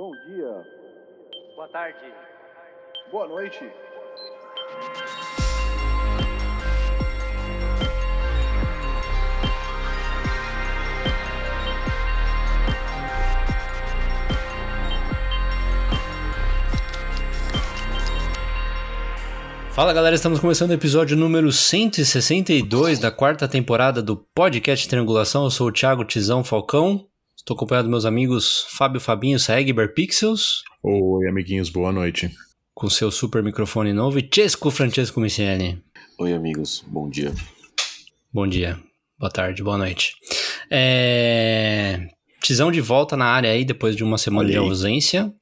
Bom 0.00 0.12
dia. 0.26 0.66
Boa 1.54 1.68
tarde. 1.68 1.98
Boa 3.12 3.28
noite. 3.28 3.70
Fala 19.70 19.92
galera, 19.92 20.14
estamos 20.14 20.40
começando 20.40 20.70
o 20.70 20.72
episódio 20.72 21.14
número 21.14 21.52
162 21.52 22.98
da 22.98 23.10
quarta 23.10 23.46
temporada 23.46 24.02
do 24.02 24.16
podcast 24.34 24.88
Triangulação. 24.88 25.44
Eu 25.44 25.50
sou 25.50 25.68
o 25.68 25.72
Thiago 25.72 26.06
Tizão 26.06 26.42
Falcão. 26.42 27.09
Estou 27.40 27.54
acompanhado 27.54 27.86
dos 27.86 27.90
meus 27.90 28.04
amigos 28.04 28.66
Fábio 28.68 29.00
Fabinho 29.00 29.40
Segber 29.40 29.94
Pixels, 29.94 30.62
Oi, 30.82 31.26
amiguinhos, 31.26 31.70
boa 31.70 31.90
noite. 31.90 32.30
com 32.74 32.88
seu 32.90 33.10
super 33.10 33.42
microfone 33.42 33.94
novo, 33.94 34.18
e 34.18 34.28
Chesco 34.32 34.70
Francesco 34.70 35.18
Micieli. 35.18 35.82
Oi, 36.18 36.34
amigos, 36.34 36.84
bom 36.86 37.08
dia. 37.08 37.32
Bom 38.30 38.46
dia, 38.46 38.78
boa 39.18 39.32
tarde, 39.32 39.62
boa 39.62 39.78
noite. 39.78 40.12
É... 40.70 42.08
Tizão 42.42 42.70
de 42.70 42.82
volta 42.82 43.16
na 43.16 43.24
área 43.24 43.50
aí 43.50 43.64
depois 43.64 43.96
de 43.96 44.04
uma 44.04 44.18
semana 44.18 44.44
Olha 44.44 44.52
de 44.52 44.58
ausência. 44.58 45.32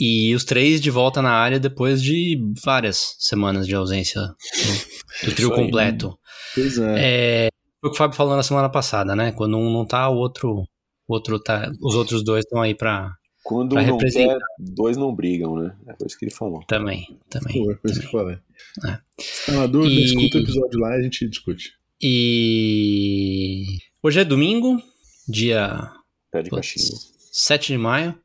E 0.00 0.34
os 0.34 0.44
três 0.44 0.80
de 0.80 0.90
volta 0.90 1.22
na 1.22 1.30
área 1.30 1.60
depois 1.60 2.02
de 2.02 2.38
várias 2.64 3.14
semanas 3.20 3.68
de 3.68 3.74
ausência 3.74 4.20
do, 4.20 5.28
do 5.28 5.34
trio 5.34 5.50
completo. 5.52 6.18
Pois 6.54 6.76
é. 6.76 6.94
É, 6.98 7.48
foi 7.80 7.88
o 7.88 7.92
que 7.92 7.96
o 7.96 7.98
Fábio 7.98 8.16
falou 8.16 8.36
na 8.36 8.42
semana 8.42 8.68
passada, 8.68 9.14
né? 9.14 9.30
Quando 9.30 9.56
um 9.56 9.72
não 9.72 9.86
tá, 9.86 10.08
o 10.10 10.16
outro, 10.16 10.66
outro 11.14 11.38
tá. 11.38 11.70
Os 11.80 11.94
outros 11.94 12.22
dois 12.24 12.44
estão 12.44 12.60
aí 12.62 12.74
pra. 12.74 13.10
Quando 13.42 13.74
Pra 13.74 13.82
um 13.82 13.86
não 13.86 13.98
quer, 13.98 14.38
dois 14.58 14.96
não 14.96 15.14
brigam, 15.14 15.54
né? 15.56 15.76
É 15.86 15.92
por 15.92 16.06
isso 16.06 16.18
que 16.18 16.24
ele 16.24 16.32
falou. 16.34 16.64
Também, 16.66 17.16
também. 17.30 17.64
Pô, 17.64 17.70
é 17.70 17.74
coisa 17.76 18.00
que 18.00 18.06
eu 18.06 18.10
falei. 18.10 18.38
É. 18.84 18.98
Se 19.20 19.52
tá 19.52 19.66
dúvida, 19.68 19.94
E- 19.94 20.04
escuta 20.04 20.38
o 20.38 20.40
episódio 20.40 20.80
lá 20.80 20.96
e 20.96 20.98
a 20.98 21.02
gente 21.02 21.28
discute. 21.28 21.72
E. 22.02 23.78
Hoje 24.02 24.20
é 24.20 24.24
domingo, 24.24 24.80
dia 25.28 25.90
Pé 26.32 26.42
de 26.42 26.50
Putz. 26.50 26.72
caixinha. 26.74 26.98
7 27.32 27.68
de 27.72 27.78
maio. 27.78 28.18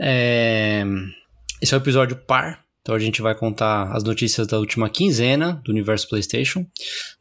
É, 0.00 0.84
Esse 1.62 1.74
é 1.74 1.76
o 1.76 1.80
episódio 1.80 2.16
par. 2.16 2.64
Então 2.80 2.94
a 2.94 2.98
gente 2.98 3.20
vai 3.22 3.34
contar 3.34 3.92
as 3.92 4.02
notícias 4.04 4.46
da 4.46 4.58
última 4.58 4.88
quinzena 4.90 5.60
do 5.64 5.70
universo 5.72 6.08
PlayStation. 6.08 6.66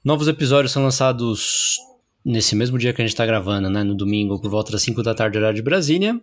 Novos 0.04 0.28
episódios 0.28 0.72
são 0.74 0.84
lançados 0.84 1.78
nesse 2.26 2.56
mesmo 2.56 2.78
dia 2.78 2.94
que 2.94 3.02
a 3.02 3.06
gente 3.06 3.14
está 3.14 3.26
gravando, 3.26 3.70
né? 3.70 3.84
No 3.84 3.96
domingo, 3.96 4.40
por 4.40 4.50
volta 4.50 4.72
das 4.72 4.82
5 4.84 5.04
da 5.04 5.14
tarde, 5.14 5.38
horário 5.38 5.56
de 5.56 5.62
Brasília. 5.62 6.20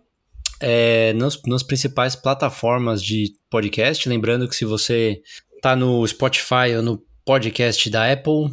É, 0.59 1.13
nas, 1.13 1.41
nas 1.47 1.63
principais 1.63 2.15
plataformas 2.15 3.01
de 3.01 3.33
podcast. 3.49 4.07
Lembrando 4.07 4.47
que 4.47 4.55
se 4.55 4.63
você 4.63 5.21
tá 5.61 5.75
no 5.75 6.05
Spotify 6.07 6.75
ou 6.77 6.83
no 6.83 7.03
podcast 7.25 7.89
da 7.89 8.11
Apple, 8.11 8.51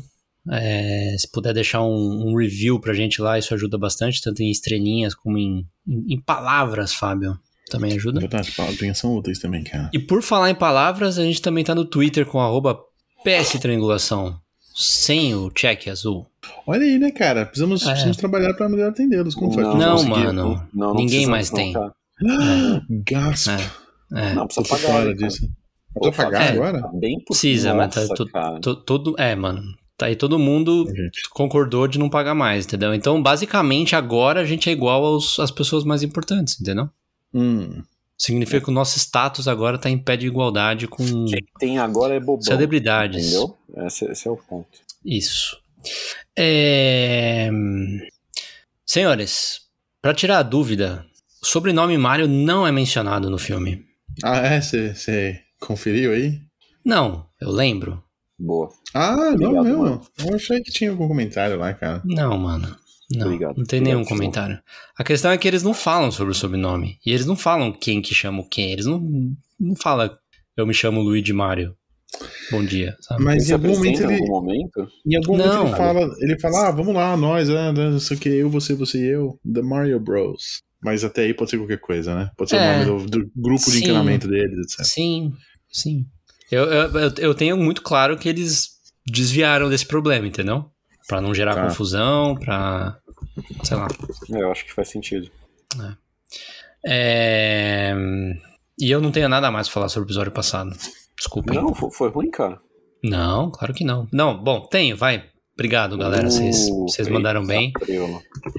é, 0.50 1.14
se 1.18 1.30
puder 1.30 1.52
deixar 1.52 1.82
um, 1.82 2.30
um 2.30 2.36
review 2.36 2.80
pra 2.80 2.94
gente 2.94 3.20
lá, 3.20 3.38
isso 3.38 3.52
ajuda 3.52 3.77
bastante, 3.77 4.22
tanto 4.22 4.42
em 4.42 4.50
estrelinhas 4.50 5.14
como 5.14 5.36
em, 5.36 5.66
em, 5.86 6.14
em 6.14 6.20
palavras, 6.20 6.94
Fábio. 6.94 7.38
Também 7.68 7.92
ajuda. 7.92 8.20
Verdade, 8.20 8.52
palavrinhas 8.52 8.96
são 8.98 9.14
úteis 9.14 9.38
também, 9.38 9.62
cara. 9.62 9.90
E 9.92 9.98
por 9.98 10.22
falar 10.22 10.50
em 10.50 10.55
palavras, 10.55 11.18
a 11.18 11.24
gente 11.24 11.42
também 11.42 11.62
tá 11.62 11.74
no 11.74 11.84
Twitter 11.84 12.24
com 12.24 12.40
arroba 12.40 12.78
PS 13.22 13.58
Triangulação, 13.60 14.40
sem 14.80 15.34
o 15.34 15.50
check 15.50 15.88
azul. 15.88 16.24
Olha 16.66 16.82
aí, 16.84 16.98
né, 17.00 17.10
cara? 17.10 17.44
Precisamos, 17.44 17.82
É. 17.82 17.86
precisamos 17.86 18.16
trabalhar 18.16 18.54
pra 18.54 18.68
melhor 18.68 18.90
atendê-los. 18.90 19.34
Como 19.34 19.52
faz? 19.52 19.66
Não, 19.74 19.92
Conseguir- 19.96 20.10
mano. 20.10 20.32
Não, 20.72 20.88
não 20.88 20.94
Ninguém 20.94 21.26
mais 21.26 21.50
não, 21.50 21.56
tem. 21.56 21.72
Tá, 21.72 21.92
Gasp. 22.88 23.48
É, 24.14 24.34
Não, 24.34 24.46
precisa 24.46 24.68
pagar. 24.68 24.86
fora 24.92 25.14
disso. 25.14 25.48
Precisa 25.94 26.22
pagar 26.24 26.42
É. 26.42 26.48
agora? 26.52 26.80
Tá 26.82 26.90
bem 26.94 27.18
Precisa, 27.24 27.74
mas 27.74 27.92
tá 27.94 28.06
to- 28.60 28.76
todo. 28.76 29.14
É, 29.18 29.34
mano. 29.34 29.62
Tá 29.96 30.06
aí 30.06 30.14
todo 30.14 30.38
mundo 30.38 30.86
Gente. 30.94 31.28
concordou 31.30 31.88
de 31.88 31.98
não 31.98 32.08
pagar 32.08 32.33
mais, 32.34 32.64
entendeu? 32.64 32.94
Então, 32.94 33.20
basicamente, 33.20 33.96
agora 33.96 34.40
a 34.40 34.44
gente 34.44 34.68
é 34.70 34.72
igual 34.72 35.05
aos, 35.05 35.40
às 35.40 35.50
pessoas 35.50 35.83
mais 35.83 36.05
importantes, 36.05 36.61
entendeu? 36.61 36.88
Hum. 37.34 37.83
Significa 38.18 38.61
que 38.61 38.70
o 38.70 38.74
nosso 38.74 38.98
status 38.98 39.46
agora 39.46 39.79
tá 39.79 39.89
em 39.89 39.96
pé 39.96 40.17
de 40.17 40.27
igualdade 40.27 40.89
com 40.89 41.05
Quem 41.27 41.46
tem 41.58 41.79
agora 41.79 42.14
é 42.14 42.20
bobão. 42.20 42.42
celebridades. 42.42 43.29
Entendeu? 43.29 43.56
Esse, 43.86 44.05
esse 44.06 44.27
é 44.27 44.30
o 44.30 44.36
ponto. 44.36 44.80
Isso. 45.05 45.56
É... 46.36 47.48
Senhores, 48.84 49.61
pra 50.02 50.12
tirar 50.12 50.39
a 50.39 50.42
dúvida, 50.42 51.06
o 51.40 51.46
sobrenome 51.46 51.96
Mario 51.96 52.27
não 52.27 52.67
é 52.67 52.73
mencionado 52.73 53.30
no 53.30 53.39
filme. 53.39 53.84
Ah, 54.24 54.39
é? 54.39 54.61
Você 54.61 55.40
conferiu 55.61 56.12
aí? 56.12 56.40
Não, 56.85 57.24
eu 57.40 57.50
lembro. 57.50 58.02
Boa. 58.36 58.68
Ah, 58.95 59.14
não, 59.36 59.50
Obrigado, 59.50 59.79
mano. 59.79 60.02
Eu 60.27 60.35
achei 60.35 60.61
que 60.61 60.73
tinha 60.73 60.90
algum 60.90 61.06
comentário 61.06 61.56
lá, 61.56 61.73
cara. 61.73 62.02
Não, 62.05 62.36
mano. 62.36 62.77
Não, 63.11 63.27
Obrigado. 63.27 63.57
não 63.57 63.64
tem 63.64 63.80
nenhum 63.80 64.05
comentário. 64.05 64.61
A 64.96 65.02
questão 65.02 65.30
é 65.30 65.39
que 65.39 65.48
eles 65.48 65.63
não 65.63 65.73
falam 65.73 66.11
sobre 66.11 66.33
o 66.33 66.35
sobrenome. 66.35 66.98
E 67.07 67.11
eles 67.11 67.24
não 67.24 67.36
falam 67.36 67.73
quem 67.73 68.02
que 68.02 68.14
chama 68.14 68.41
o 68.41 68.48
quem. 68.48 68.70
Eles 68.73 68.85
não, 68.86 69.01
não 69.58 69.74
falam 69.77 70.11
eu 70.57 70.67
me 70.67 70.74
chamo 70.74 71.01
Luigi 71.01 71.33
Mario. 71.33 71.74
Bom 72.51 72.64
dia, 72.64 72.97
sabe? 73.01 73.23
Mas 73.23 73.45
Ele 73.45 73.51
em 73.51 73.55
algum 73.55 73.68
momento 73.77 74.01
ele. 74.02 74.13
algum 74.14 74.27
momento? 74.27 74.89
Em 75.07 75.14
algum 75.17 75.36
Não. 75.36 75.47
momento 75.47 75.67
ele 75.68 75.77
fala, 75.77 76.14
ele 76.20 76.41
fala, 76.41 76.68
ah, 76.68 76.70
vamos 76.70 76.95
lá, 76.95 77.17
nós, 77.17 77.48
né, 77.48 77.70
não 77.73 78.01
sei 78.01 78.17
o 78.17 78.20
que, 78.20 78.29
eu, 78.30 78.51
você, 78.51 78.74
você 78.74 78.98
e 78.98 79.07
eu, 79.13 79.39
The 79.51 79.63
Mario 79.63 80.01
Bros. 80.01 80.63
Mas 80.83 81.05
até 81.05 81.23
aí 81.23 81.35
pode 81.35 81.51
ser 81.51 81.58
qualquer 81.58 81.79
coisa, 81.80 82.14
né? 82.14 82.30
Pode 82.36 82.51
ser 82.51 82.57
É. 82.57 82.83
o 82.83 82.86
nome 82.86 83.07
do, 83.11 83.18
do 83.24 83.30
grupo 83.36 83.64
de 83.67 83.70
Sim. 83.73 83.85
encanamento 83.85 84.27
deles, 84.29 84.58
etc. 84.58 84.85
Sim, 84.85 85.33
sim. 85.70 86.07
Eu, 86.51 86.64
eu, 86.64 86.91
eu- 86.98 87.14
eu 87.18 87.35
tenho 87.35 87.57
muito 87.57 87.83
claro 87.83 88.17
que 88.17 88.29
eles 88.29 88.70
desviaram 89.07 89.68
desse 89.68 89.85
problema, 89.86 90.27
entendeu? 90.27 90.64
Pra 91.08 91.20
não 91.20 91.35
gerar 91.35 91.55
Tá. 91.55 91.64
confusão, 91.67 92.36
pra. 92.36 92.98
sei 93.64 93.77
lá. 93.77 93.89
É, 94.30 94.42
eu 94.42 94.52
acho 94.52 94.64
que 94.64 94.73
faz 94.73 94.89
sentido. 94.89 95.30
É... 96.86 97.95
E 98.79 98.91
eu 98.91 99.01
não 99.01 99.11
tenho 99.11 99.29
nada 99.29 99.51
mais 99.51 99.67
pra 99.68 99.74
falar 99.74 99.89
sobre 99.89 100.05
o 100.05 100.08
episódio 100.08 100.30
passado. 100.33 100.70
Desculpa. 101.17 101.52
Não, 101.52 101.74
foi, 101.74 102.11
ruim, 102.11 102.30
cara. 102.30 102.61
Não, 103.02 103.51
claro 103.51 103.74
que 103.74 103.85
não. 103.85 104.07
Não, 104.13 104.36
bom, 104.42 104.61
tenho, 104.61 104.97
vai. 104.97 105.24
Obrigado, 105.55 105.98
galera. 105.98 106.30
Vocês 106.30 106.68
Uh, 107.08 107.13
mandaram 107.13 107.45
bem, 107.45 107.73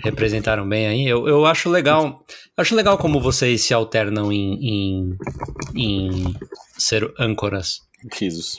representaram 0.04 0.68
bem 0.68 0.88
aí. 0.88 1.08
Eu, 1.08 1.26
eu 1.30 1.46
acho 1.46 1.70
legal. 1.70 2.26
Acho 2.58 2.76
legal 2.76 2.98
como 2.98 3.22
vocês 3.22 3.62
se 3.64 3.74
alternam 3.74 4.34
em, 4.34 4.58
em, 4.68 5.18
em 5.76 6.36
ser 6.78 7.10
âncoras. 7.18 7.80
Risos. 8.12 8.58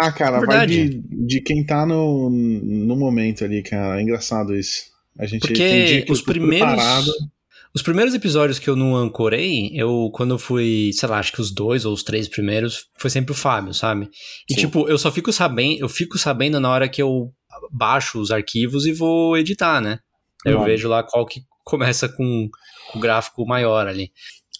Ah, 0.00 0.12
cara, 0.12 0.38
vai 0.38 0.46
Verdade. 0.46 0.88
de, 0.88 1.26
de 1.26 1.40
quem 1.40 1.64
tá 1.64 1.84
no, 1.84 2.30
no 2.30 2.96
momento 2.96 3.44
ali, 3.44 3.62
cara. 3.62 3.98
É 3.98 4.02
engraçado 4.02 4.54
isso. 4.54 4.84
A 5.18 5.26
gente 5.26 5.40
Porque 5.40 6.06
os 6.08 6.22
primeiros. 6.22 6.82
Os 7.74 7.82
primeiros 7.82 8.14
episódios 8.14 8.58
que 8.58 8.68
eu 8.68 8.74
não 8.74 8.96
ancorei, 8.96 9.70
eu, 9.74 10.10
quando 10.14 10.34
eu 10.34 10.38
fui, 10.38 10.90
sei 10.94 11.06
lá, 11.06 11.18
acho 11.18 11.32
que 11.32 11.40
os 11.40 11.52
dois 11.52 11.84
ou 11.84 11.92
os 11.92 12.02
três 12.02 12.26
primeiros, 12.26 12.86
foi 12.96 13.10
sempre 13.10 13.32
o 13.32 13.34
Fábio, 13.34 13.74
sabe? 13.74 14.08
E 14.48 14.54
Sim. 14.54 14.60
tipo, 14.60 14.88
eu 14.88 14.96
só 14.96 15.12
fico 15.12 15.30
sabendo, 15.32 15.80
eu 15.80 15.88
fico 15.88 16.16
sabendo 16.16 16.58
na 16.58 16.70
hora 16.70 16.88
que 16.88 17.00
eu 17.00 17.30
baixo 17.70 18.20
os 18.20 18.30
arquivos 18.30 18.86
e 18.86 18.92
vou 18.92 19.36
editar, 19.36 19.82
né? 19.82 19.98
Eu 20.44 20.64
vejo 20.64 20.88
lá 20.88 21.02
qual 21.02 21.26
que 21.26 21.42
começa 21.62 22.08
com 22.08 22.48
o 22.94 22.98
gráfico 22.98 23.46
maior 23.46 23.86
ali. 23.86 24.10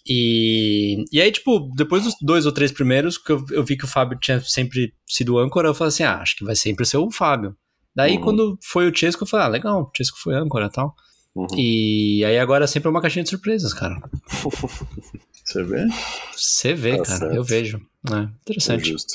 E, 0.09 1.05
e 1.11 1.21
aí, 1.21 1.31
tipo, 1.31 1.69
depois 1.75 2.03
dos 2.03 2.15
dois 2.21 2.45
ou 2.47 2.51
três 2.51 2.71
primeiros, 2.71 3.17
que 3.17 3.31
eu, 3.31 3.45
eu 3.51 3.63
vi 3.63 3.77
que 3.77 3.85
o 3.85 3.87
Fábio 3.87 4.17
tinha 4.19 4.41
sempre 4.41 4.91
sido 5.07 5.37
âncora, 5.37 5.67
eu 5.69 5.73
falei 5.75 5.89
assim, 5.89 6.03
ah, 6.03 6.17
acho 6.19 6.35
que 6.35 6.43
vai 6.43 6.55
sempre 6.55 6.83
ser 6.85 6.97
o 6.97 7.11
Fábio. 7.11 7.55
Daí, 7.95 8.15
Uhum. 8.17 8.21
quando 8.21 8.59
foi 8.63 8.89
o 8.89 8.95
Chesco, 8.95 9.23
eu 9.23 9.27
falei, 9.27 9.45
ah, 9.45 9.49
legal, 9.49 9.81
o 9.83 9.91
Chesco 9.95 10.17
foi 10.19 10.33
âncora 10.35 10.65
e 10.65 10.71
tal. 10.71 10.95
Uhum. 11.35 11.47
E 11.55 12.25
aí 12.25 12.39
agora 12.39 12.65
sempre 12.65 12.87
é 12.87 12.89
uma 12.91 13.01
caixinha 13.01 13.23
de 13.23 13.29
surpresas, 13.29 13.71
cara. 13.73 13.95
Você 15.45 15.63
vê? 15.63 15.87
Você 16.35 16.73
vê, 16.73 16.97
Tá 16.97 17.03
cara, 17.03 17.19
certo. 17.19 17.35
eu 17.35 17.43
vejo. 17.43 17.77
É, 18.11 18.15
É 18.15 18.23
interessante. 18.41 18.89
justo. 18.89 19.13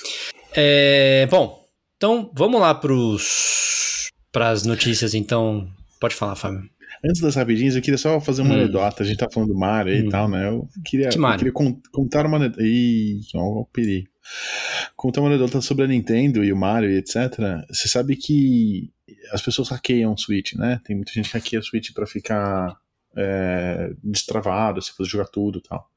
É, 0.53 1.27
bom, 1.31 1.65
então 1.97 2.31
vamos 2.35 2.61
lá 2.61 2.75
pros 2.75 4.09
pras 4.33 4.65
notícias, 4.65 5.15
então. 5.15 5.69
Pode 6.01 6.15
falar, 6.15 6.35
Fábio. 6.35 6.69
Antes 7.05 7.21
das 7.21 7.35
rapidinhas, 7.35 7.77
eu 7.77 7.83
queria 7.83 7.99
só 7.99 8.19
fazer 8.21 8.43
uma 8.43 8.55
Hum. 8.55 8.59
anedota. 8.61 9.03
A 9.03 9.07
gente 9.07 9.19
tá 9.19 9.29
falando 9.31 9.51
do 9.53 9.59
Mario 9.59 9.93
aí 9.93 10.03
Hum. 10.03 10.07
e 10.07 10.09
tal, 10.09 10.29
né? 10.29 10.49
Eu 10.49 10.69
queria, 10.85 11.09
Que 11.11 11.19
eu 11.19 11.37
queria 11.37 11.53
con- 11.53 11.79
contar 11.93 12.25
uma 12.27 12.37
anedota. 12.37 12.63
Ih, 12.63 13.21
ó, 13.35 13.61
o 13.61 13.67
perigo. 13.67 14.09
Contar 14.97 15.21
uma 15.21 15.29
anedota 15.29 15.61
sobre 15.61 15.85
a 15.85 15.89
Nintendo 15.89 16.43
e 16.43 16.53
o 16.53 16.57
Mario 16.57 16.91
e 16.91 16.97
etc. 16.97 17.15
Você 17.69 17.89
sabe 17.89 18.17
que 18.17 18.91
as 19.33 19.43
pessoas 19.43 19.69
hackeiam 19.69 20.13
o 20.15 20.19
Switch, 20.19 20.55
né? 20.55 20.81
Tem 20.85 20.97
muita 20.97 21.13
gente 21.13 21.29
que 21.31 21.37
hackeia 21.37 21.61
o 21.61 21.63
Switch 21.63 21.93
pra 21.93 22.07
ficar 22.07 22.77
é, 23.17 23.93
destravado, 24.03 24.83
se 24.83 24.91
for 24.91 25.05
jogar 25.05 25.27
tudo 25.27 25.59
e 25.59 25.63
tal. 25.63 25.89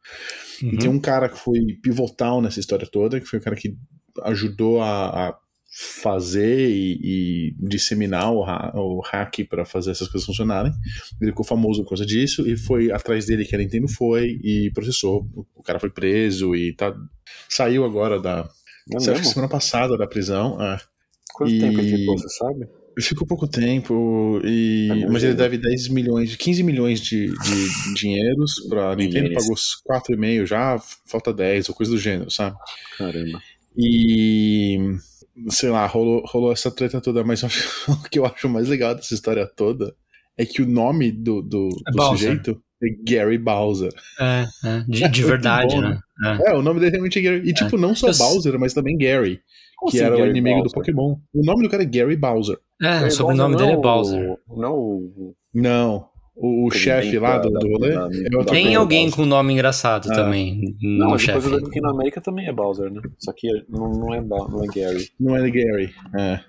Uhum. 0.62 0.70
E 0.74 0.78
tem 0.78 0.88
um 0.90 1.00
cara 1.00 1.28
que 1.30 1.38
foi 1.40 1.60
pivotal 1.82 2.42
nessa 2.44 2.60
história 2.60 2.86
toda, 2.86 3.20
que 3.20 3.26
foi 3.26 3.40
o 3.40 3.42
cara 3.42 3.56
que 3.56 3.76
ajudou 4.24 4.82
a, 4.84 5.30
a 5.30 5.38
fazer 5.70 6.70
e, 6.70 7.00
e 7.04 7.56
disseminar 7.60 8.32
o, 8.34 8.44
ha 8.44 8.72
o 8.76 9.02
hack 9.02 9.44
para 9.50 9.66
fazer 9.66 9.92
essas 9.92 10.08
coisas 10.08 10.26
funcionarem. 10.26 10.72
Ele 11.22 11.32
ficou 11.32 11.46
famoso 11.46 11.84
por 11.84 11.90
causa 11.90 12.06
disso 12.06 12.48
e 12.48 12.58
foi 12.58 12.92
atrás 12.92 13.26
dele 13.26 13.46
que 13.46 13.56
a 13.56 13.60
Nintendo 13.60 13.88
foi 13.88 14.40
e 14.44 14.72
processou. 14.74 15.28
O 15.56 15.62
cara 15.64 15.80
foi 15.80 15.90
preso 15.90 16.56
e 16.56 16.74
tá, 16.74 16.96
saiu 17.50 17.84
agora 17.86 18.20
da. 18.20 18.50
É 18.94 19.00
Saiu 19.00 19.18
mesmo? 19.18 19.34
semana 19.34 19.50
passada 19.50 19.98
da 19.98 20.08
prisão. 20.08 20.58
é. 20.62 20.80
Quanto 21.34 21.52
E- 21.52 21.60
tempo 21.60 21.80
ele 21.80 21.98
ficou, 21.98 22.18
você 22.18 22.30
sabe? 22.30 22.68
Ficou 23.00 23.28
pouco 23.28 23.48
tempo, 23.48 24.42
e... 24.44 24.88
É 24.90 25.06
mas 25.08 25.22
ele 25.24 25.36
deve 25.36 25.56
10 25.60 25.90
milhões, 25.90 26.36
15 26.36 26.64
milhões 26.64 27.00
de, 27.00 27.28
de 27.28 27.94
dinheiros 27.94 28.56
pra 28.68 28.96
Nintendo, 28.96 29.32
pagou 29.36 29.54
os 29.54 29.80
4,5 29.88 30.48
já, 30.48 30.82
falta 31.06 31.32
10 31.32 31.70
ou 31.70 31.76
coisa 31.76 31.92
do 31.92 32.00
gênero, 32.00 32.32
sabe? 32.32 32.56
Caramba. 32.98 33.40
E 33.78 34.80
sei 35.50 35.70
lá, 35.70 35.86
rolou, 35.86 36.24
rolou 36.26 36.52
essa 36.52 36.70
treta 36.72 37.00
toda, 37.02 37.24
mas 37.24 37.44
acho- 37.44 37.68
o 37.92 38.10
que 38.10 38.20
eu 38.20 38.26
acho 38.26 38.48
mais 38.50 38.68
legal 38.70 38.96
dessa 38.96 39.14
história 39.14 39.46
toda 39.56 39.94
é 40.38 40.46
que 40.46 40.62
o 40.62 40.68
nome 40.68 41.12
do, 41.12 41.42
do, 41.42 41.70
É 41.88 41.92
do 41.92 42.02
sujeito 42.04 42.62
é 42.84 42.88
Gary 43.12 43.38
Bowser. 43.38 43.92
É, 44.20 44.46
é, 44.66 44.80
de, 44.88 44.92
de 44.92 45.02
Muito 45.22 45.28
verdade, 45.28 45.76
bom, 45.76 45.82
né? 45.82 46.00
É. 46.26 46.52
É, 46.52 46.54
o 46.56 46.62
nome 46.62 46.80
dele 46.80 46.92
realmente 46.92 47.18
é 47.20 47.22
Gary. 47.22 47.50
E 47.50 47.54
tipo, 47.54 47.78
não 47.78 47.96
só 47.96 48.10
Eu 48.10 48.18
Bowser, 48.18 48.60
mas 48.60 48.74
também 48.74 48.96
Gary, 48.98 49.40
Como 49.78 49.92
que 49.92 49.98
assim, 49.98 50.06
era 50.06 50.16
o 50.16 50.20
Gary 50.20 50.30
inimigo 50.32 50.58
do 50.58 50.64
Bowser? 50.64 50.80
Pokémon. 50.80 51.16
O 51.34 51.44
nome 51.46 51.64
do 51.64 51.70
cara 51.70 51.82
é 51.84 51.86
Gary 51.88 52.16
Bowser. 52.16 52.58
É, 52.82 53.06
o 53.08 53.12
sobrenome 53.12 53.56
Bowser 53.56 53.68
dele 53.68 53.80
é 53.80 53.82
Bowser. 53.82 54.38
o- 54.48 54.62
Não 54.62 54.74
o. 54.76 55.36
Não, 55.54 56.08
o, 56.40 56.68
o 56.68 56.72
chefe 56.72 57.18
lá 57.20 57.38
da- 57.38 57.50
do, 57.50 57.60
do 57.60 57.68
rolê 57.70 57.94
da- 57.94 58.10
é 58.12 58.30
da- 58.30 58.44
Tem 58.46 58.76
alguém 58.76 59.10
com 59.12 59.26
nome 59.26 59.54
engraçado 59.54 60.08
Ah. 60.12 60.16
também 60.16 60.76
Não, 60.82 61.12
no 61.12 61.20
chefe. 61.20 61.50
que 61.72 61.82
na 61.82 61.92
América 61.92 62.22
também 62.22 62.48
é 62.48 62.54
Bowser, 62.54 62.92
né? 62.92 63.02
Só 63.20 63.34
que 63.34 63.48
não, 63.70 63.92
não, 63.92 64.14
é, 64.14 64.22
não 64.22 64.64
é 64.64 64.68
Gary. 64.68 65.10
Não 65.20 65.36
é 65.36 65.50
Gary, 65.50 65.94
é. 66.18 66.40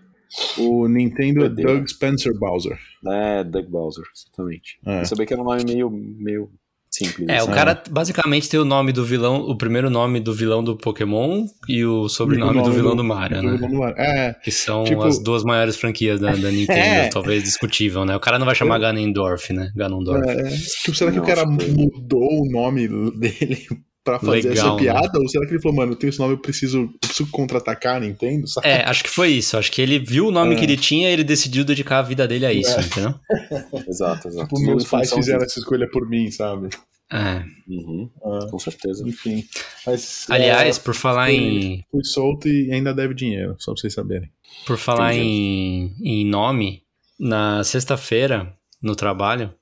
O 0.58 0.86
Nintendo 0.88 1.46
é. 1.46 1.48
Doug 1.48 1.86
Spencer 1.88 2.38
Bowser. 2.38 2.78
É 3.06 3.42
Doug 3.42 3.66
Bowser, 3.66 4.04
exatamente. 4.14 4.78
É. 4.84 5.00
Eu 5.00 5.04
sabia 5.06 5.24
que 5.24 5.32
era 5.32 5.40
um 5.40 5.46
nome 5.46 5.64
meio, 5.64 5.90
meio 5.90 6.50
simples. 6.90 7.28
É, 7.28 7.34
o 7.36 7.44
assim. 7.44 7.52
cara 7.52 7.82
basicamente 7.90 8.48
tem 8.48 8.58
o 8.58 8.64
nome 8.64 8.92
do 8.92 9.04
vilão, 9.04 9.40
o 9.42 9.56
primeiro 9.56 9.88
nome 9.90 10.20
do 10.20 10.32
vilão 10.32 10.62
do 10.64 10.76
Pokémon 10.76 11.46
e 11.68 11.84
o 11.84 12.08
sobrenome 12.08 12.58
E 12.58 12.60
o 12.60 12.64
do 12.64 12.72
vilão 12.72 12.96
do 12.96 13.04
Mario, 13.04 13.36
do 13.38 13.42
né? 13.42 13.52
vilão 13.56 13.70
do 13.70 13.78
Mario. 13.78 13.96
É, 13.98 14.34
Que 14.42 14.50
são 14.50 14.84
Tipo- 14.84 15.04
as 15.04 15.18
duas 15.22 15.42
maiores 15.44 15.76
franquias 15.76 16.20
da, 16.20 16.30
da 16.32 16.50
Nintendo, 16.52 16.78
É. 16.78 17.08
talvez 17.08 17.42
discutível, 17.42 18.04
né? 18.04 18.16
O 18.16 18.20
cara 18.20 18.38
não 18.38 18.46
vai 18.46 18.54
chamar 18.54 18.78
Ganondorf, 18.78 19.52
né? 19.52 19.70
Ganondorf. 19.76 20.28
é, 20.28 20.44
tipo, 20.82 20.96
será 20.96 21.10
que 21.12 21.18
o 21.18 21.22
Nossa, 21.22 21.34
cara 21.34 21.46
foi. 21.46 21.68
mudou 21.68 22.42
o 22.42 22.50
nome 22.50 22.88
dele 22.88 23.66
pra 24.10 24.18
fazer 24.18 24.48
Legal, 24.48 24.66
essa 24.68 24.76
piada? 24.76 25.18
Ou 25.18 25.28
será 25.28 25.46
que 25.46 25.52
ele 25.52 25.60
falou, 25.62 25.76
mano, 25.76 25.92
eu 25.92 25.96
tenho 25.96 26.08
esse 26.10 26.18
nome, 26.18 26.34
eu 26.34 26.38
preciso, 26.38 26.78
eu 26.82 26.88
preciso 27.00 27.30
contra-atacar 27.30 27.96
a 27.96 28.00
Nintendo? 28.00 28.46
Sabe? 28.46 28.66
É, 28.68 28.84
acho 28.84 29.04
que 29.04 29.10
foi 29.10 29.28
isso. 29.30 29.56
Acho 29.56 29.70
que 29.72 29.80
ele 29.82 29.98
viu 29.98 30.28
o 30.28 30.30
nome 30.30 30.54
É. 30.54 30.58
que 30.58 30.64
ele 30.64 30.76
tinha 30.76 31.08
e 31.10 31.12
ele 31.12 31.24
decidiu 31.24 31.64
dedicar 31.64 31.98
a 31.98 32.02
vida 32.02 32.26
dele 32.26 32.46
a 32.46 32.52
isso, 32.52 32.78
entendeu? 32.80 33.14
Exato, 33.88 34.28
exato. 34.28 34.48
Tipo, 34.48 34.60
meus 34.60 34.84
pais 34.84 35.12
fizeram 35.12 35.42
essa 35.42 35.58
escolha 35.58 35.88
por 35.90 36.08
mim, 36.08 36.30
sabe? 36.30 36.68
É. 37.10 37.42
Uhum, 37.66 38.10
Ah, 38.22 38.46
com 38.50 38.58
certeza. 38.58 39.02
enfim. 39.08 39.42
Mas, 39.86 40.26
Aliás, 40.28 40.76
é, 40.76 40.80
por 40.80 40.94
falar 40.94 41.32
em 41.32 41.82
Fui 41.90 42.04
solto 42.04 42.46
e 42.48 42.70
ainda 42.70 42.92
deve 42.92 43.14
dinheiro, 43.14 43.56
só 43.58 43.72
pra 43.72 43.80
vocês 43.80 43.94
saberem. 43.94 44.30
por 44.66 44.76
falar 44.76 45.14
em, 45.14 45.94
em 46.02 46.26
nome, 46.26 46.82
na 47.18 47.64
sexta-feira 47.64 48.52
no 48.82 48.94
trabalho, 48.94 49.52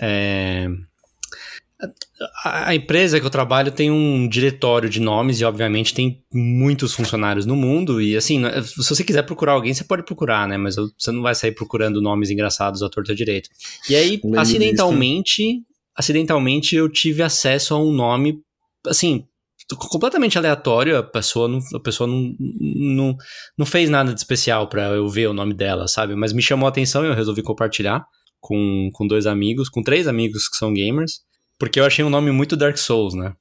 é, 0.00 0.66
a, 2.44 2.74
empresa 2.74 3.18
que 3.18 3.26
eu 3.26 3.30
trabalho 3.30 3.72
tem 3.72 3.90
um 3.90 4.28
diretório 4.28 4.88
de 4.88 5.00
nomes 5.00 5.40
e 5.40 5.44
obviamente 5.44 5.94
tem 5.94 6.22
muitos 6.32 6.94
funcionários 6.94 7.46
no 7.46 7.56
mundo 7.56 8.00
e 8.00 8.16
assim, 8.16 8.38
né, 8.38 8.62
se 8.62 8.76
você 8.88 9.02
quiser 9.02 9.22
procurar 9.22 9.52
alguém, 9.52 9.72
você 9.72 9.84
pode 9.84 10.04
procurar, 10.04 10.46
né? 10.46 10.56
Mas 10.56 10.76
você 10.76 11.10
não 11.10 11.22
vai 11.22 11.34
sair 11.34 11.52
procurando 11.52 12.00
nomes 12.00 12.30
engraçados 12.30 12.82
à 12.82 12.88
torta 12.88 13.14
direita. 13.14 13.48
E 13.88 13.94
aí, 13.94 14.20
Lendo 14.22 14.38
acidentalmente, 14.38 15.62
acidentalmente 15.96 16.76
eu 16.76 16.88
tive 16.88 17.22
acesso 17.22 17.74
a 17.74 17.82
um 17.82 17.92
nome 17.92 18.40
assim, 18.86 19.24
completamente 19.76 20.38
aleatório, 20.38 20.98
a 20.98 21.02
pessoa 21.02 21.48
não, 21.48 21.58
a 21.74 21.80
pessoa 21.80 22.06
não, 22.06 22.34
não, 22.38 23.16
não 23.58 23.66
fez 23.66 23.88
nada 23.88 24.12
de 24.12 24.20
especial 24.20 24.68
pra 24.68 24.88
eu 24.90 25.08
ver 25.08 25.28
o 25.28 25.34
nome 25.34 25.54
dela, 25.54 25.86
sabe? 25.86 26.14
Mas 26.14 26.32
me 26.32 26.42
chamou 26.42 26.66
a 26.66 26.70
atenção 26.70 27.04
e 27.04 27.08
eu 27.08 27.14
resolvi 27.14 27.42
compartilhar 27.42 28.04
com, 28.40 28.88
com 28.92 29.06
dois 29.06 29.26
amigos, 29.26 29.68
com 29.68 29.82
três 29.82 30.08
amigos 30.08 30.48
que 30.48 30.56
são 30.56 30.72
gamers, 30.72 31.20
porque 31.60 31.78
eu 31.78 31.84
achei 31.84 32.02
um 32.02 32.10
nome 32.10 32.32
muito 32.32 32.56
Dark 32.56 32.78
Souls, 32.78 33.12
né? 33.14 33.34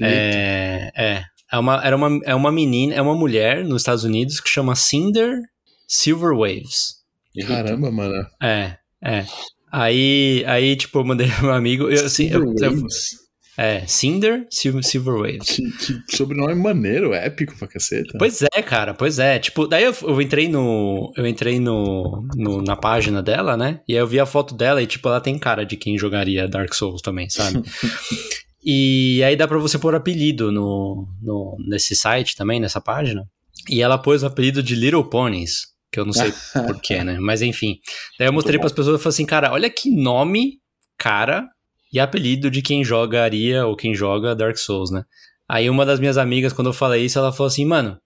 É, 0.00 0.92
é, 0.96 1.24
é 1.52 1.58
uma, 1.58 1.84
era 1.84 1.96
uma, 1.96 2.20
é 2.24 2.34
uma 2.34 2.52
menina, 2.52 2.94
é 2.94 3.02
uma 3.02 3.16
mulher 3.16 3.64
nos 3.64 3.82
Estados 3.82 4.04
Unidos 4.04 4.40
que 4.40 4.48
chama 4.48 4.76
Cinder 4.76 5.40
Silver 5.86 6.36
Waves. 6.36 7.02
Caramba, 7.46 7.90
mano. 7.90 8.26
É, 8.40 8.76
é. 9.02 9.26
Aí, 9.72 10.44
aí 10.46 10.76
tipo, 10.76 11.00
eu 11.00 11.04
mandei 11.04 11.26
pro 11.34 11.46
meu 11.46 11.52
amigo, 11.52 11.90
eu, 11.90 12.06
assim, 12.06 12.28
eu, 12.28 12.44
eu-. 12.44 12.86
É, 13.56 13.86
Cinder 13.86 14.46
Silver, 14.50 14.82
Silver 14.84 15.14
Waves. 15.14 15.46
Que, 15.48 15.62
que 16.06 16.16
sobrenome 16.16 16.54
maneiro, 16.54 17.14
épico 17.14 17.56
pra 17.58 17.68
caceta. 17.68 18.16
Pois 18.18 18.42
é, 18.42 18.62
cara, 18.62 18.94
pois 18.94 19.18
é. 19.18 19.38
Tipo, 19.38 19.66
daí 19.66 19.84
eu, 19.84 19.94
eu 20.02 20.20
entrei 20.20 20.48
no. 20.48 21.12
Eu 21.16 21.26
entrei 21.26 21.60
no, 21.60 22.26
no- 22.36 22.62
na 22.62 22.74
página 22.76 23.22
dela, 23.22 23.56
né? 23.56 23.80
E 23.88 23.92
aí 23.94 23.98
eu 24.00 24.06
vi 24.06 24.18
a 24.18 24.26
foto 24.26 24.54
dela 24.54 24.82
e, 24.82 24.86
tipo, 24.86 25.08
ela 25.08 25.20
tem 25.20 25.38
cara 25.38 25.64
de 25.64 25.76
quem 25.76 25.96
jogaria 25.98 26.48
Dark 26.48 26.72
Souls 26.74 27.00
também, 27.02 27.28
sabe? 27.30 27.62
e 28.64 29.22
aí 29.24 29.36
dá 29.36 29.46
pra 29.46 29.58
você 29.58 29.78
pôr 29.78 29.94
apelido 29.94 30.50
no, 30.50 31.06
no, 31.22 31.56
nesse 31.68 31.94
site 31.94 32.34
também, 32.36 32.58
nessa 32.60 32.80
página. 32.80 33.24
E 33.68 33.82
ela 33.82 33.98
pôs 33.98 34.22
o 34.22 34.26
apelido 34.26 34.62
de 34.62 34.74
Little 34.74 35.04
Ponies, 35.08 35.68
que 35.92 36.00
eu 36.00 36.04
não 36.04 36.12
sei 36.12 36.32
porquê, 36.66 37.04
né? 37.04 37.18
Mas 37.20 37.40
enfim. 37.42 37.76
Daí 38.18 38.28
eu 38.28 38.32
mostrei 38.32 38.56
bom. 38.58 38.62
pras 38.62 38.72
pessoas 38.72 38.98
e 39.00 39.02
falei 39.02 39.14
assim, 39.14 39.26
cara, 39.26 39.52
olha 39.52 39.70
que 39.70 39.90
nome, 39.90 40.58
cara, 40.98 41.46
e 41.94 42.00
apelido 42.00 42.50
de 42.50 42.60
quem 42.60 42.82
jogaria 42.82 43.64
ou 43.64 43.76
quem 43.76 43.94
joga 43.94 44.34
Dark 44.34 44.56
Souls, 44.56 44.90
né? 44.90 45.04
Aí 45.48 45.70
uma 45.70 45.86
das 45.86 46.00
minhas 46.00 46.18
amigas, 46.18 46.52
quando 46.52 46.66
eu 46.66 46.72
falei 46.72 47.04
isso, 47.04 47.16
ela 47.20 47.32
falou 47.32 47.46
assim, 47.46 47.64
mano, 47.64 47.96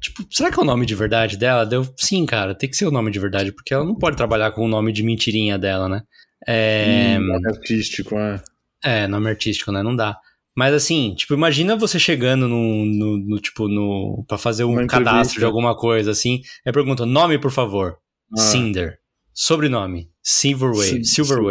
tipo, 0.00 0.26
será 0.30 0.50
que 0.50 0.58
é 0.58 0.62
o 0.62 0.66
nome 0.66 0.86
de 0.86 0.94
verdade 0.94 1.36
dela? 1.36 1.66
Deu, 1.66 1.86
sim, 1.98 2.24
cara, 2.24 2.54
tem 2.54 2.70
que 2.70 2.76
ser 2.76 2.86
o 2.86 2.90
nome 2.90 3.10
de 3.10 3.18
verdade, 3.18 3.52
porque 3.52 3.74
ela 3.74 3.84
não 3.84 3.94
pode 3.94 4.16
trabalhar 4.16 4.52
com 4.52 4.64
o 4.64 4.68
nome 4.68 4.94
de 4.94 5.02
mentirinha 5.02 5.58
dela, 5.58 5.90
né? 5.90 6.02
É, 6.48 7.18
Hum, 7.20 7.38
artístico, 7.46 8.16
é. 8.16 8.42
é, 8.82 9.06
nome 9.06 9.28
artístico, 9.28 9.70
né? 9.70 9.82
Não 9.82 9.94
dá. 9.94 10.16
Mas 10.56 10.72
assim, 10.72 11.14
tipo, 11.14 11.34
imagina 11.34 11.76
você 11.76 11.98
chegando 11.98 12.48
no, 12.48 12.86
no, 12.86 13.18
no, 13.18 13.38
tipo, 13.40 13.68
no, 13.68 14.24
pra 14.26 14.38
fazer 14.38 14.64
um 14.64 14.86
cadastro 14.86 15.38
de 15.38 15.44
alguma 15.44 15.76
coisa, 15.76 16.12
assim, 16.12 16.40
aí 16.64 16.72
pergunta, 16.72 17.04
nome, 17.04 17.38
por 17.38 17.50
favor. 17.50 17.98
Ah. 18.32 18.40
Cinder. 18.40 18.98
Sobrenome. 19.34 20.08
Silver 20.22 20.70
Wave. 20.70 21.04
Sim, 21.04 21.04
Silver 21.04 21.42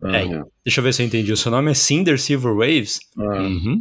Waves. 0.00 0.30
Ah, 0.30 0.36
É, 0.36 0.42
deixa 0.64 0.80
eu 0.80 0.84
ver 0.84 0.92
se 0.94 1.02
eu 1.02 1.06
entendi. 1.06 1.32
O 1.32 1.36
seu 1.36 1.50
nome 1.50 1.70
é 1.70 1.74
Cinder 1.74 2.20
Silver 2.20 2.54
Waves? 2.54 2.98
ah, 3.18 3.22
Uhum. 3.42 3.80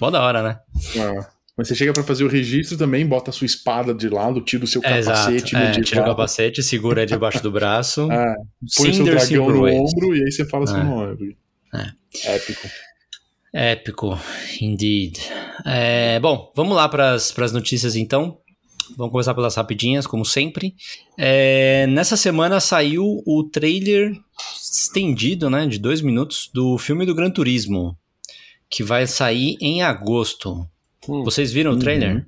Mó 0.00 0.10
da 0.10 0.22
hora, 0.22 0.42
né? 0.42 0.58
ah. 0.98 1.28
Mas 1.58 1.68
você 1.68 1.74
chega 1.74 1.92
pra 1.92 2.02
fazer 2.02 2.24
o 2.24 2.28
registro 2.28 2.78
também, 2.78 3.04
bota 3.06 3.28
a 3.30 3.32
sua 3.34 3.44
espada 3.44 3.92
de 3.92 4.08
lado, 4.08 4.40
tira 4.40 4.64
o 4.64 4.66
seu 4.66 4.80
É, 4.82 5.02
capacete 5.02 5.54
É, 5.54 5.72
tira 5.82 6.00
o 6.00 6.04
capacete, 6.06 6.62
segura 6.62 7.04
debaixo 7.04 7.42
do 7.42 7.50
braço. 7.50 8.08
Ah, 8.10 8.34
põe 8.78 8.90
o 8.90 8.94
seu 8.94 8.94
Cinder 8.94 9.14
dragão 9.16 9.26
Silver 9.26 9.54
no 9.56 9.62
Waves. 9.62 9.78
ombro 9.94 10.16
e 10.16 10.24
aí 10.24 10.32
você 10.32 10.46
fala 10.48 10.66
seu 10.66 10.76
É. 10.78 10.84
nome. 10.84 11.36
Épico. 12.24 12.68
Épico, 13.52 14.18
indeed. 14.60 15.18
É, 15.66 16.18
bom, 16.20 16.52
vamos 16.56 16.74
lá 16.76 16.88
para 16.88 17.12
as 17.14 17.52
notícias 17.52 17.94
então. 17.96 18.38
Vamos 18.96 19.12
começar 19.12 19.34
pelas 19.34 19.54
rapidinhas, 19.54 20.06
como 20.06 20.24
sempre. 20.24 20.74
É, 21.16 21.86
nessa 21.86 22.16
semana 22.16 22.60
saiu 22.60 23.22
o 23.26 23.44
trailer 23.44 24.12
estendido, 24.54 25.48
né, 25.50 25.66
de 25.66 25.78
dois 25.78 26.00
minutos, 26.00 26.50
do 26.52 26.76
filme 26.78 27.04
do 27.06 27.14
Gran 27.14 27.30
Turismo, 27.30 27.96
que 28.68 28.82
vai 28.82 29.06
sair 29.06 29.56
em 29.60 29.82
agosto. 29.82 30.66
Hum. 31.08 31.22
Vocês 31.24 31.52
viram 31.52 31.72
o 31.72 31.78
trailer? 31.78 32.26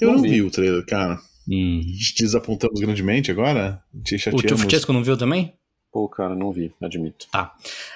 Eu 0.00 0.08
não 0.08 0.16
Não 0.16 0.22
vi. 0.22 0.30
vi. 0.30 0.42
o 0.42 0.50
trailer, 0.50 0.84
cara. 0.86 1.18
Hum. 1.48 1.80
Desapontamos 2.18 2.80
grandemente 2.80 3.30
agora? 3.30 3.82
Te 4.02 4.16
O? 4.30 4.36
Tio 4.42 4.56
Francesco 4.58 4.92
não 4.92 5.02
viu 5.04 5.16
também? 5.16 5.54
Pô, 5.94 6.08
cara, 6.08 6.34
não 6.34 6.50
vi, 6.50 6.72
admito. 6.82 7.28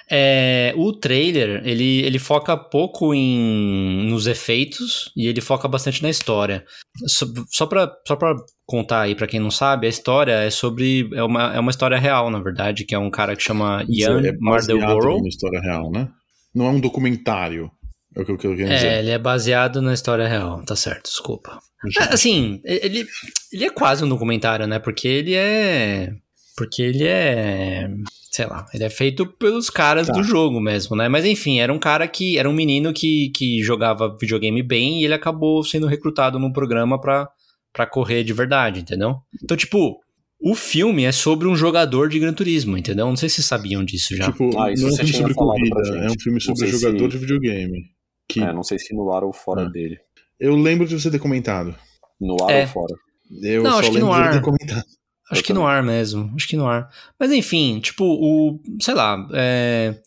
É, 0.09 0.73
o 0.76 0.93
trailer, 0.93 1.61
ele, 1.67 2.02
ele 2.02 2.21
foca 2.21 2.57
pouco 2.57 3.12
em, 3.12 4.09
nos 4.09 4.28
efeitos 4.28 5.11
e 5.17 5.26
ele 5.26 5.40
foca 5.40 5.67
bastante 5.67 6.00
na 6.00 6.09
história. 6.09 6.64
Só, 7.09 7.26
só, 7.50 7.67
pra, 7.67 7.93
só 8.07 8.14
pra 8.14 8.37
contar 8.64 9.00
aí 9.00 9.17
pra 9.17 9.26
quem 9.26 9.40
não 9.40 9.50
sabe, 9.50 9.88
a 9.88 9.90
história 9.90 10.31
é 10.45 10.49
sobre... 10.49 11.11
É 11.12 11.25
uma, 11.25 11.57
é 11.57 11.59
uma 11.59 11.73
história 11.73 11.99
real, 11.99 12.31
na 12.31 12.38
verdade, 12.38 12.85
que 12.85 12.95
é 12.95 12.99
um 13.00 13.11
cara 13.11 13.35
que 13.35 13.43
chama 13.43 13.85
Ian 13.88 14.21
é 14.25 14.31
baseado 14.31 14.78
Mardelborough. 14.78 15.17
numa 15.17 15.28
história 15.28 15.61
real, 15.61 15.90
né? 15.90 16.09
Não 16.55 16.67
é 16.67 16.71
um 16.71 16.78
documentário. 16.78 17.69
É 18.17 18.21
o 18.21 18.25
que 18.25 18.31
eu 18.31 18.38
quero 18.38 18.55
dizer. 18.55 18.87
É, 18.87 18.99
ele 19.00 19.11
é 19.11 19.19
baseado 19.19 19.83
na 19.83 19.93
história 19.93 20.28
real, 20.28 20.62
tá 20.64 20.76
certo, 20.76 21.07
desculpa. 21.07 21.59
É, 21.99 22.14
Assim, 22.14 22.61
ele, 22.64 23.05
ele 23.52 23.64
é 23.64 23.71
quase 23.71 24.05
um 24.05 24.09
documentário, 24.09 24.69
né? 24.69 24.78
Porque 24.78 25.09
ele 25.09 25.35
é. 25.35 26.12
Porque 26.59 26.83
ele 26.83 27.05
é. 27.07 27.88
Sei 28.31 28.45
lá, 28.47 28.67
ele 28.75 28.85
é 28.85 28.91
feito 28.91 29.25
pelos 29.27 29.71
caras 29.71 30.07
Tá. 30.09 30.12
do 30.12 30.23
jogo 30.23 30.61
mesmo, 30.61 30.95
né? 30.97 31.09
Mas 31.09 31.25
enfim, 31.25 31.61
era 31.61 31.73
um 31.73 31.79
cara 31.79 32.07
que. 32.09 32.37
Era 32.37 32.49
um 32.50 32.53
menino 32.53 32.93
que, 32.93 33.31
que 33.31 33.62
jogava 33.62 34.17
videogame 34.21 34.62
bem 34.62 35.00
e 35.00 35.05
ele 35.05 35.15
acabou 35.15 35.62
sendo 35.65 35.87
recrutado 35.87 36.38
num 36.38 36.53
programa 36.53 37.00
pra, 37.00 37.29
pra 37.73 37.87
correr 37.87 38.25
de 38.25 38.33
verdade, 38.33 38.81
entendeu? 38.81 39.17
Então, 39.43 39.57
tipo, 39.57 39.99
o 40.41 40.55
filme 40.55 41.05
é 41.05 41.12
sobre 41.12 41.49
um 41.49 41.57
jogador 41.57 42.09
de 42.09 42.19
Gran 42.19 42.33
Turismo, 42.35 42.77
entendeu? 42.77 43.07
Não 43.07 43.17
sei 43.17 43.29
se 43.29 43.37
vocês 43.37 43.47
sabiam 43.47 43.85
disso 43.85 44.15
já. 44.17 44.27
Tipo, 44.31 44.50
Ah, 44.61 44.71
isso 44.73 44.83
não 44.85 44.91
é 44.91 44.93
um 44.93 44.97
filme 44.97 45.12
sobre 45.15 45.35
corrida, 45.35 45.81
é 46.05 46.11
um 46.11 46.21
filme 46.21 46.41
sobre 46.41 46.59
sei 46.61 46.69
se- 46.73 46.81
jogador 46.81 47.09
de 47.09 47.19
videogame. 47.19 47.83
Que 48.29 48.41
É, 48.43 48.53
não 48.53 48.62
sei 48.62 48.79
se 48.79 48.95
no 48.95 49.11
ar 49.12 49.25
ou 49.25 49.33
fora 49.33 49.62
Ah. 49.62 49.69
dele. 49.71 49.97
eu 50.38 50.55
lembro 50.55 50.87
de 50.87 51.00
você 51.00 51.11
ter 51.11 51.19
comentado. 51.19 51.75
No 52.21 52.37
ar 52.45 52.50
É. 52.50 52.61
ou 52.62 52.67
fora. 52.69 52.95
Eu 53.43 53.62
Não, 53.62 53.73
só 53.73 53.79
acho 53.81 53.91
que 53.91 53.95
lembro 53.97 54.09
no 54.11 54.15
de 54.15 54.21
ele 54.21 54.29
ar. 54.29 54.35
ter 54.35 54.43
comentado. 54.43 54.85
Acho 55.30 55.40
Eu 55.40 55.44
que 55.44 55.52
no 55.52 55.66
ar 55.66 55.82
mesmo. 55.82 56.32
Acho 56.35 56.49
que 56.49 56.56
no 56.56 56.66
ar. 56.66 56.88
Mas 57.18 57.30
enfim, 57.32 57.80
tipo, 57.80 58.04
o. 58.04 58.61
Sei 58.80 58.94
lá. 58.94 59.26
é, 59.35 60.00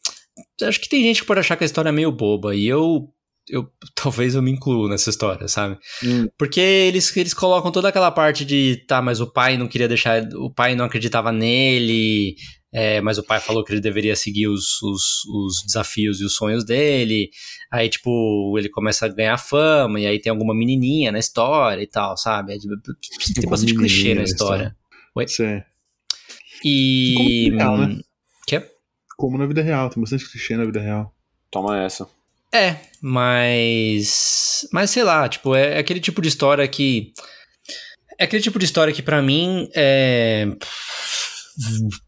acho 0.63 0.79
que 0.79 0.89
tem 0.89 1.03
gente 1.03 1.21
que 1.21 1.27
pode 1.27 1.39
achar 1.39 1.55
que 1.55 1.63
a 1.63 1.65
história 1.65 1.89
é 1.89 1.91
meio 1.91 2.11
boba. 2.11 2.55
E 2.55 2.67
eu. 2.67 3.07
eu 3.49 3.69
talvez 3.95 4.33
eu 4.33 4.41
me 4.41 4.51
incluo 4.51 4.89
nessa 4.89 5.09
história, 5.09 5.47
sabe? 5.47 5.77
Hum. 6.03 6.27
Porque 6.37 6.59
eles, 6.59 7.15
eles 7.15 7.33
colocam 7.33 7.71
toda 7.71 7.89
aquela 7.89 8.09
parte 8.11 8.43
de. 8.43 8.83
Tá, 8.87 9.01
mas 9.01 9.21
o 9.21 9.31
pai 9.31 9.57
não 9.57 9.67
queria 9.67 9.87
deixar. 9.87 10.23
O 10.35 10.49
pai 10.51 10.75
não 10.75 10.85
acreditava 10.85 11.31
nele. 11.31 12.35
é, 12.73 12.99
mas 13.01 13.19
o 13.19 13.23
pai 13.23 13.39
falou 13.39 13.63
que 13.63 13.71
ele 13.73 13.81
deveria 13.81 14.15
seguir 14.15 14.47
os, 14.47 14.81
os, 14.81 15.25
os 15.25 15.63
desafios 15.65 16.19
e 16.19 16.25
os 16.25 16.33
sonhos 16.33 16.65
dele. 16.65 17.29
Aí, 17.71 17.87
tipo, 17.89 18.57
ele 18.57 18.69
começa 18.69 19.05
a 19.05 19.09
ganhar 19.09 19.37
fama, 19.37 19.99
e 19.99 20.07
aí 20.07 20.19
tem 20.19 20.31
alguma 20.31 20.55
menininha 20.55 21.11
na 21.11 21.19
história 21.19 21.83
e 21.83 21.87
tal, 21.87 22.17
sabe? 22.17 22.53
É, 22.53 22.57
tipo, 22.57 22.75
Tem 23.35 23.49
bastante 23.49 23.75
clichê 23.75 24.15
na 24.15 24.21
na 24.21 24.75
história. 25.13 25.33
Sim. 25.33 25.61
E. 26.63 27.15
Como 27.15 27.27
na 27.27 27.27
vida 27.27 27.57
real, 27.63 27.77
né? 27.77 28.01
Que? 28.47 28.63
Como 29.17 29.37
na 29.37 29.45
vida 29.45 29.61
real, 29.61 29.89
tem 29.89 30.01
bastante 30.01 30.29
clichê 30.29 30.55
na 30.55 30.65
vida 30.65 30.79
real. 30.79 31.13
Toma 31.49 31.79
essa. 31.81 32.07
É, 32.53 32.77
mas. 33.01 34.67
Mas 34.71 34.89
sei 34.91 35.03
lá, 35.03 35.27
tipo, 35.27 35.55
é 35.55 35.77
aquele 35.77 35.99
tipo 35.99 36.21
de 36.21 36.27
história 36.27 36.67
que. 36.67 37.13
É 38.19 38.25
aquele 38.25 38.43
tipo 38.43 38.59
de 38.59 38.65
história 38.65 38.93
que 38.93 39.01
pra 39.01 39.21
mim 39.21 39.69
é. 39.75 40.47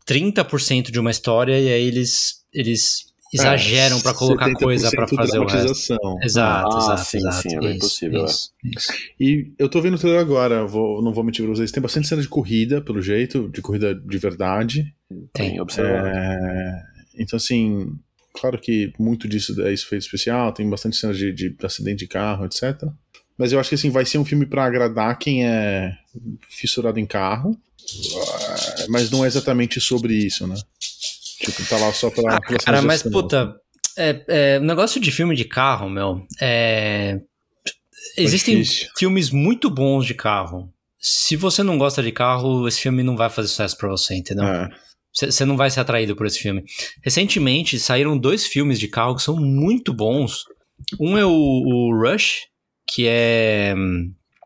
30% 0.08 0.92
de 0.92 1.00
uma 1.00 1.12
história 1.12 1.60
e 1.60 1.72
aí 1.72 1.88
eles. 1.88 2.44
Eles 2.54 3.13
exageram 3.36 4.00
pra 4.02 4.14
colocar 4.14 4.48
70% 4.50 4.54
coisa 4.60 4.92
pra 4.92 5.08
fazer 5.08 5.40
o 5.40 5.46
resto. 5.46 5.98
Exato, 6.24 6.76
Ah, 6.76 6.80
exato, 6.80 7.06
sim, 7.10 7.18
exato. 7.18 7.42
sim, 7.42 7.56
é 7.56 7.60
bem 7.60 7.72
Isso, 7.72 7.80
possível, 7.80 8.22
é. 8.22 8.26
Isso, 8.26 8.50
isso. 8.64 8.94
E 9.20 9.54
eu 9.58 9.68
tô 9.70 9.82
vendo 9.82 9.96
o 9.96 10.00
trailer 10.00 10.22
agora, 10.22 10.66
vou, 10.66 11.02
não 11.02 11.14
vou 11.14 11.24
mentir 11.24 11.44
pra 11.46 11.54
vocês. 11.56 11.72
Tem 11.72 11.82
bastante 11.82 12.08
cena 12.08 12.22
de 12.22 12.28
corrida, 12.28 12.82
pelo 12.82 13.02
jeito, 13.02 13.50
de 13.50 13.62
corrida 13.62 13.94
de 13.96 14.18
verdade. 14.18 14.86
Tem. 15.34 15.60
Observando. 15.60 16.06
É, 16.08 16.84
então, 17.20 17.38
assim, 17.38 17.88
claro 18.34 18.60
que 18.60 18.92
muito 19.00 19.28
disso 19.28 19.60
é 19.62 19.74
isso 19.74 19.86
efeito 19.86 20.04
especial, 20.04 20.52
tem 20.52 20.70
bastante 20.70 20.96
cenas 20.98 21.18
de, 21.18 21.32
de 21.32 21.56
acidente 21.64 22.00
de 22.00 22.08
carro, 22.08 22.46
etc. 22.46 22.82
Mas 23.38 23.52
eu 23.52 23.60
acho 23.60 23.70
que 23.70 23.76
assim, 23.76 23.90
vai 23.90 24.06
ser 24.06 24.18
um 24.20 24.26
filme 24.26 24.46
pra 24.46 24.64
agradar 24.66 25.18
quem 25.18 25.46
é 25.46 25.92
fissurado 26.50 27.00
em 27.00 27.06
carro. 27.06 27.58
ah, 28.16 28.86
Mas 28.90 29.10
não 29.10 29.24
é 29.26 29.28
exatamente 29.28 29.82
sobre 29.82 30.14
isso, 30.14 30.46
né? 30.48 30.56
Tipo, 31.40 31.66
tá 31.68 31.78
lá 31.78 31.94
só 31.94 32.10
pra. 32.10 32.36
Ah, 32.36 32.42
cara, 32.64 32.82
mas 32.82 33.04
puta, 33.04 33.56
é, 33.98 34.26
é, 34.28 34.60
o 34.60 34.64
negócio 34.64 35.00
de 35.00 35.12
filme 35.12 35.36
de 35.36 35.46
carro, 35.46 35.90
meu, 35.90 36.26
é. 36.42 37.20
Existem 38.18 38.62
difícil. 38.62 38.90
filmes 38.98 39.30
muito 39.30 39.70
bons 39.70 40.06
de 40.06 40.14
carro. 40.14 40.72
Se 41.00 41.36
você 41.36 41.64
não 41.64 41.78
gosta 41.78 42.02
de 42.02 42.12
carro, 42.12 42.68
esse 42.68 42.80
filme 42.82 43.04
não 43.04 43.16
vai 43.16 43.30
fazer 43.30 43.48
sucesso 43.48 43.78
pra 43.78 43.90
você, 43.90 44.16
entendeu? 44.16 44.46
É. 44.46 44.70
Você 45.14 45.46
não 45.46 45.56
vai 45.56 45.70
ser 45.70 45.80
atraído 45.80 46.16
por 46.16 46.26
esse 46.26 46.40
filme. 46.40 46.64
Recentemente 47.04 47.80
saíram 47.80 48.18
dois 48.18 48.48
filmes 48.48 48.80
de 48.80 48.88
carro 48.88 49.16
que 49.16 49.22
são 49.22 49.36
muito 49.36 49.94
bons. 49.94 50.44
Um 51.00 51.18
é 51.18 51.26
o, 51.26 51.32
o 51.32 52.02
Rush, 52.02 52.48
que 52.88 53.08
é. 53.08 53.76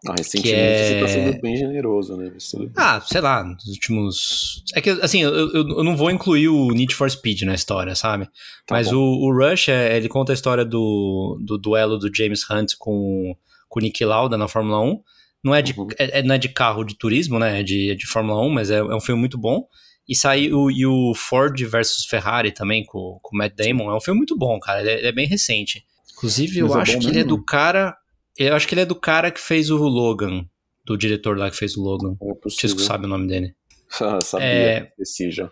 Ah, 0.10 0.16
recentemente 0.18 0.58
é- 0.60 0.88
você 0.88 1.00
tá 1.00 1.08
sendo 1.08 1.42
bem 1.42 1.56
generoso, 1.58 2.16
né? 2.16 2.30
Bem. 2.30 2.70
Ah, 2.76 3.02
sei 3.02 3.22
lá, 3.22 3.44
nos 3.44 3.68
últimos. 3.68 4.64
É 4.74 4.82
que, 4.82 4.90
assim, 4.90 5.22
eu, 5.24 5.34
eu, 5.34 5.54
eu 5.54 5.84
não 5.84 5.96
vou 5.98 6.10
incluir 6.12 6.48
o 6.50 6.70
Need 6.72 6.94
for 6.96 7.10
Speed 7.10 7.42
na 7.44 7.54
história, 7.56 7.96
sabe? 7.96 8.26
Tá 8.66 8.76
Mas 8.76 8.92
o, 8.92 9.00
o 9.00 9.32
Rush, 9.34 9.70
é, 9.70 9.98
ele 9.98 10.08
conta 10.08 10.32
a 10.32 10.36
história 10.36 10.64
do, 10.66 11.38
do 11.42 11.58
duelo 11.58 11.98
do 11.98 12.10
James 12.16 12.50
Hunt 12.50 12.74
com, 12.80 13.36
com 13.68 13.80
o 13.80 13.84
Nick 13.84 14.04
Lauda 14.06 14.38
na 14.38 14.48
Fórmula 14.48 14.82
1. 14.82 15.02
Não 15.44 15.54
é 15.56 15.62
de, 15.62 15.74
Uhum. 15.80 15.88
é, 16.00 16.20
é- 16.20 16.24
não 16.24 16.36
é 16.36 16.38
de 16.38 16.50
carro 16.50 16.84
de 16.84 16.98
turismo, 16.98 17.38
né? 17.40 17.60
É 17.60 17.64
de, 17.64 17.92
é 17.92 17.96
de 17.96 18.06
Fórmula 18.08 18.42
1, 18.46 18.50
mas 18.50 18.72
é, 18.72 18.78
é 18.78 18.96
um 18.96 19.00
filme 19.02 19.20
muito 19.20 19.38
bom. 19.38 19.68
E 20.10 20.16
saiu 20.16 20.72
e 20.72 20.86
o 20.86 21.14
Ford 21.14 21.60
versus 21.66 22.06
Ferrari 22.06 22.52
também, 22.54 22.86
com, 22.86 23.20
com 23.22 23.36
o 23.36 23.38
Matt 23.38 23.54
Damon. 23.56 23.92
É 23.92 23.96
um 23.96 24.00
filme 24.02 24.18
muito 24.20 24.38
bom, 24.38 24.58
cara. 24.60 24.80
Ele 24.82 24.90
é, 24.90 24.98
ele 25.00 25.08
é 25.08 25.12
bem 25.12 25.28
recente. 25.28 25.84
Inclusive, 26.14 26.60
eu 26.60 26.68
Mas 26.70 26.76
é 26.78 26.82
acho 26.82 27.00
que 27.00 27.06
ele 27.08 27.20
é 27.20 27.24
mesmo? 27.24 27.38
do 27.38 27.44
cara. 27.46 27.96
Eu 28.38 28.56
acho 28.56 28.68
que 28.68 28.74
ele 28.74 28.82
é 28.82 28.86
do 28.86 28.96
cara 28.96 29.32
que 29.32 29.40
fez 29.40 29.70
o 29.70 29.78
Logan. 29.78 30.46
Do 30.86 30.98
diretor 30.98 31.38
lá 31.38 31.50
que 31.50 31.58
fez 31.58 31.76
o 31.76 31.82
Logan. 31.82 32.16
É 32.22 32.34
você 32.44 32.68
sabe 32.70 33.06
o 33.06 33.10
nome 33.10 33.28
dele. 33.28 33.54
Sabia, 34.24 34.46
É. 34.46 34.92
já. 35.30 35.50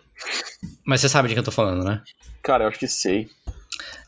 Mas 0.86 1.00
você 1.00 1.08
sabe 1.08 1.28
de 1.28 1.34
quem 1.34 1.40
eu 1.40 1.44
tô 1.44 1.50
falando, 1.50 1.84
né? 1.84 2.02
Cara, 2.42 2.64
eu 2.64 2.68
acho 2.68 2.78
que 2.78 2.86
sei. 2.88 3.28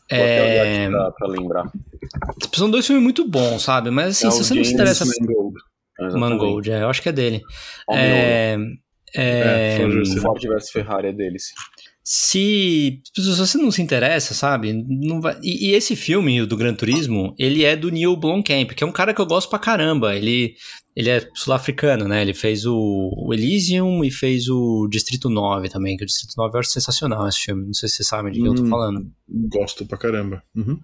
Até 0.05 0.85
É... 0.85 0.89
pra, 0.89 1.11
pra 1.11 1.27
lembrar. 1.27 1.71
São 2.53 2.69
dois 2.69 2.85
filmes 2.87 3.03
muito 3.03 3.27
bons, 3.27 3.61
sabe? 3.61 3.91
Mas 3.91 4.17
assim, 4.17 4.27
É 4.27 4.31
se 4.31 4.37
você 4.37 4.53
não 4.55 4.63
se 4.63 4.71
James 4.71 4.71
interessa. 4.71 5.05
Mangold. 5.05 5.55
Exatamente. 5.99 6.19
Mangold, 6.19 6.71
é, 6.71 6.81
eu 6.81 6.89
acho 6.89 7.01
que 7.01 7.09
é 7.09 7.11
dele. 7.11 7.41
Homem 7.87 8.03
É, 8.03 8.57
é, 9.15 9.77
É, 9.83 10.19
Ford 10.21 10.41
versus 10.41 10.71
Ferrari 10.71 11.07
é 11.09 11.11
deles. 11.11 11.43
Se, 12.11 13.03
se 13.15 13.35
você 13.35 13.55
não 13.59 13.69
se 13.69 13.83
interessa, 13.83 14.33
sabe? 14.33 14.73
Não 14.73 15.21
vai, 15.21 15.37
e, 15.43 15.67
e 15.69 15.73
esse 15.75 15.95
filme, 15.95 16.41
o 16.41 16.47
do 16.47 16.57
Gran 16.57 16.73
Turismo, 16.73 17.35
ele 17.37 17.63
é 17.63 17.75
do 17.75 17.91
Neil 17.91 18.17
Blomkamp, 18.17 18.71
que 18.71 18.83
é 18.83 18.87
um 18.87 18.91
cara 18.91 19.13
que 19.13 19.21
eu 19.21 19.27
gosto 19.27 19.47
pra 19.47 19.59
caramba. 19.59 20.15
Ele, 20.15 20.55
ele 20.95 21.07
é 21.07 21.29
sul-africano, 21.35 22.07
né? 22.07 22.23
Ele 22.23 22.33
fez 22.33 22.65
o, 22.65 22.75
o 23.15 23.31
Elysium 23.31 24.03
e 24.03 24.09
fez 24.09 24.49
o 24.49 24.87
Distrito 24.89 25.29
9 25.29 25.69
também, 25.69 25.95
que 25.95 26.03
o 26.03 26.07
Distrito 26.07 26.33
9 26.35 26.55
eu 26.55 26.59
acho 26.61 26.71
sensacional 26.71 27.27
esse 27.27 27.41
filme. 27.41 27.63
Não 27.67 27.73
sei 27.75 27.87
se 27.87 27.97
vocês 27.97 28.07
sabem 28.07 28.31
de 28.31 28.39
quem 28.39 28.47
eu 28.47 28.55
tô 28.55 28.63
Hum. 28.63 28.69
falando. 28.69 29.05
Gosto 29.47 29.85
pra 29.85 29.95
caramba. 29.95 30.41
Uhum. 30.55 30.79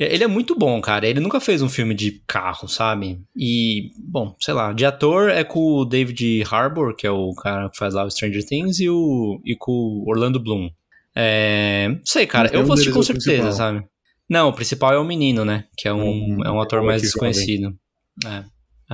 Ele 0.00 0.24
é 0.24 0.26
muito 0.26 0.56
bom, 0.56 0.80
cara. 0.80 1.06
Ele 1.06 1.20
nunca 1.20 1.38
fez 1.40 1.60
um 1.60 1.68
filme 1.68 1.94
de 1.94 2.22
carro, 2.26 2.66
sabe? 2.66 3.20
E, 3.36 3.90
bom, 3.98 4.34
sei 4.40 4.54
lá, 4.54 4.72
de 4.72 4.86
ator 4.86 5.28
é 5.28 5.44
com 5.44 5.60
o 5.60 5.84
David 5.84 6.42
Harbour, 6.50 6.96
que 6.96 7.06
é 7.06 7.10
o 7.10 7.34
cara 7.34 7.68
que 7.68 7.76
faz 7.76 7.92
lá 7.92 8.04
o 8.04 8.10
Stranger 8.10 8.44
Things, 8.46 8.80
e, 8.80 8.88
o, 8.88 9.40
e 9.44 9.54
com 9.54 9.70
o 9.72 10.08
Orlando 10.08 10.40
Bloom. 10.40 10.70
É, 11.14 11.88
não 11.88 12.00
sei, 12.04 12.26
cara, 12.26 12.48
eu 12.48 12.52
nenhum 12.54 12.64
vou 12.66 12.74
assistir 12.74 12.92
com 12.92 13.00
é 13.00 13.02
certeza, 13.02 13.26
principal. 13.42 13.52
sabe? 13.52 13.84
Não, 14.28 14.48
o 14.48 14.52
principal 14.54 14.94
é 14.94 14.98
o 14.98 15.04
menino, 15.04 15.44
né? 15.44 15.64
Que 15.76 15.88
é 15.88 15.92
um, 15.92 16.08
Hum, 16.08 16.38
é 16.44 16.50
um 16.50 16.60
ator 16.60 16.82
é 16.82 16.86
mais 16.86 17.02
desconhecido. 17.02 17.76
É, 18.24 18.44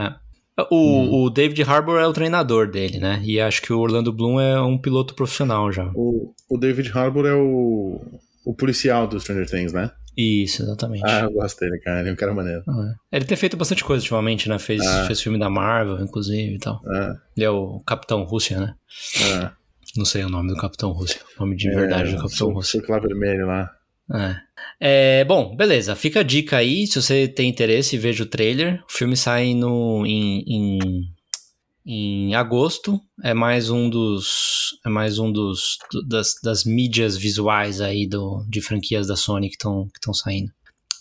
é. 0.03 0.15
O, 0.71 0.77
Hum. 0.77 1.25
o 1.25 1.31
David 1.31 1.63
Harbour 1.63 2.01
é 2.01 2.07
o 2.07 2.13
treinador 2.15 2.71
dele, 2.71 2.99
né? 2.99 3.21
E 3.23 3.39
acho 3.39 3.61
que 3.61 3.73
o 3.73 3.79
Orlando 3.79 4.13
Bloom 4.13 4.41
é 4.41 4.61
um 4.61 4.79
piloto 4.79 5.15
profissional 5.15 5.71
já. 5.71 5.93
O, 5.95 6.33
o 6.49 6.57
David 6.59 6.91
Harbour 6.93 7.27
é 7.27 7.35
o, 7.35 8.01
o 8.45 8.55
policial 8.55 9.07
do 9.07 9.21
Stranger 9.21 9.49
Things, 9.49 9.73
né? 9.75 9.91
Isso, 10.17 10.63
exatamente. 10.63 11.03
Ah, 11.05 11.21
eu 11.25 11.31
gosto 11.33 11.61
dele, 11.61 11.79
cara. 11.79 12.01
Ele 12.01 12.09
é 12.09 12.13
um 12.13 12.17
cara 12.17 12.33
maneiro. 12.33 12.63
É. 13.13 13.17
Ele 13.17 13.25
tem 13.27 13.37
feito 13.37 13.57
bastante 13.57 13.85
coisa 13.85 14.03
ultimamente, 14.03 14.49
né? 14.49 14.59
Fez, 14.59 14.81
Ah. 14.87 15.05
fez 15.07 15.21
filme 15.21 15.39
da 15.39 15.51
Marvel, 15.51 16.01
inclusive 16.01 16.55
e 16.55 16.59
tal. 16.59 16.81
Ah, 16.87 17.17
Ele 17.37 17.45
é 17.45 17.51
o 17.51 17.81
Capitão 17.87 18.23
Rússia, 18.25 18.59
né? 18.59 18.75
ah. 19.35 19.53
Não 19.97 20.05
sei 20.05 20.25
o 20.25 20.29
nome 20.29 20.49
do 20.49 20.57
Capitão 20.57 20.91
Rússia. 20.93 21.21
O 21.37 21.41
nome 21.45 21.57
de 21.57 21.69
É, 21.69 21.75
verdade 21.75 22.15
do 22.15 22.23
Capitão 22.23 22.53
Rússia. 22.53 22.73
Circular 22.81 23.01
vermelho 23.01 23.47
lá. 23.47 23.71
É. 24.15 24.37
É, 24.81 25.25
bom, 25.25 25.57
beleza. 25.57 25.95
Fica 25.97 26.21
a 26.21 26.23
dica 26.23 26.57
aí. 26.59 26.87
Se 26.87 27.01
você 27.01 27.27
tem 27.27 27.49
interesse, 27.49 27.97
veja 27.99 28.23
o 28.23 28.27
trailer. 28.27 28.83
O 28.89 28.93
filme 28.93 29.17
sai 29.17 29.55
no, 29.55 30.05
em, 30.07 30.45
em, 30.47 30.79
em 31.87 32.35
agosto. 32.35 33.01
É 33.23 33.33
mais 33.33 33.71
um 33.71 33.89
dos. 33.89 34.71
É 34.85 34.89
mais 34.89 35.19
um 35.19 35.31
dos. 35.31 35.79
do- 35.93 36.03
das, 36.07 36.35
das 36.43 36.65
mídias 36.65 37.17
visuais 37.17 37.81
aí 37.81 38.07
do, 38.07 38.45
de 38.49 38.61
franquias 38.61 39.07
da 39.07 39.15
Sony 39.17 39.49
que 39.49 39.55
estão 39.55 39.87
que 39.87 40.01
tão 40.01 40.13
saindo. 40.13 40.51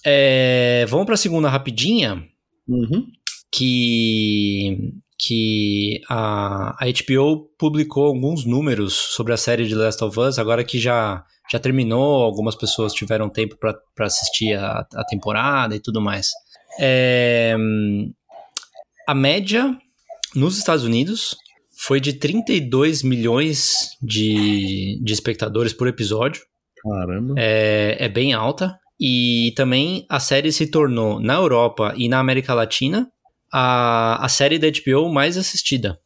É, 0.05 0.85
vamos 0.87 1.05
pra 1.07 1.17
segunda 1.17 1.49
rapidinha. 1.49 2.23
Uhum. 2.67 3.05
que, 3.51 4.91
que 5.19 6.01
a, 6.09 6.75
a 6.83 6.87
HBO 6.87 7.49
publicou 7.57 8.05
alguns 8.07 8.43
números 8.45 8.93
sobre 8.93 9.33
a 9.33 9.37
série 9.37 9.67
de 9.67 9.75
Last 9.75 10.03
of 10.03 10.19
Us, 10.19 10.39
agora 10.39 10.63
que 10.63 10.79
já, 10.79 11.23
já 11.51 11.59
terminou, 11.59 12.23
algumas 12.23 12.55
pessoas 12.55 12.93
tiveram 12.93 13.29
tempo 13.29 13.55
para 13.57 13.77
assistir 14.05 14.53
a, 14.57 14.85
a 14.95 15.03
temporada 15.05 15.75
e 15.75 15.79
tudo 15.79 16.01
mais. 16.01 16.29
É, 16.79 17.55
a 19.07 19.13
média 19.13 19.77
nos 20.35 20.57
Estados 20.57 20.83
Unidos 20.83 21.35
foi 21.77 21.99
de 21.99 22.13
32 22.13 23.03
milhões 23.03 23.89
de, 24.01 24.99
de 25.03 25.13
espectadores 25.13 25.73
por 25.73 25.87
episódio 25.87 26.41
Caramba. 26.81 27.35
é, 27.37 27.97
é 27.99 28.09
bem 28.09 28.33
alta. 28.33 28.77
E 28.99 29.53
também 29.57 30.05
a 30.07 30.21
série 30.21 30.53
se 30.53 30.67
tornou, 30.67 31.19
na 31.19 31.33
Europa 31.33 31.93
e 31.97 32.07
na 32.07 32.17
América 32.19 32.53
Latina, 32.53 33.11
a, 33.51 34.23
a 34.23 34.29
série 34.29 34.57
da 34.57 34.67
HBO 34.67 35.11
mais 35.11 35.37
assistida. 35.37 35.99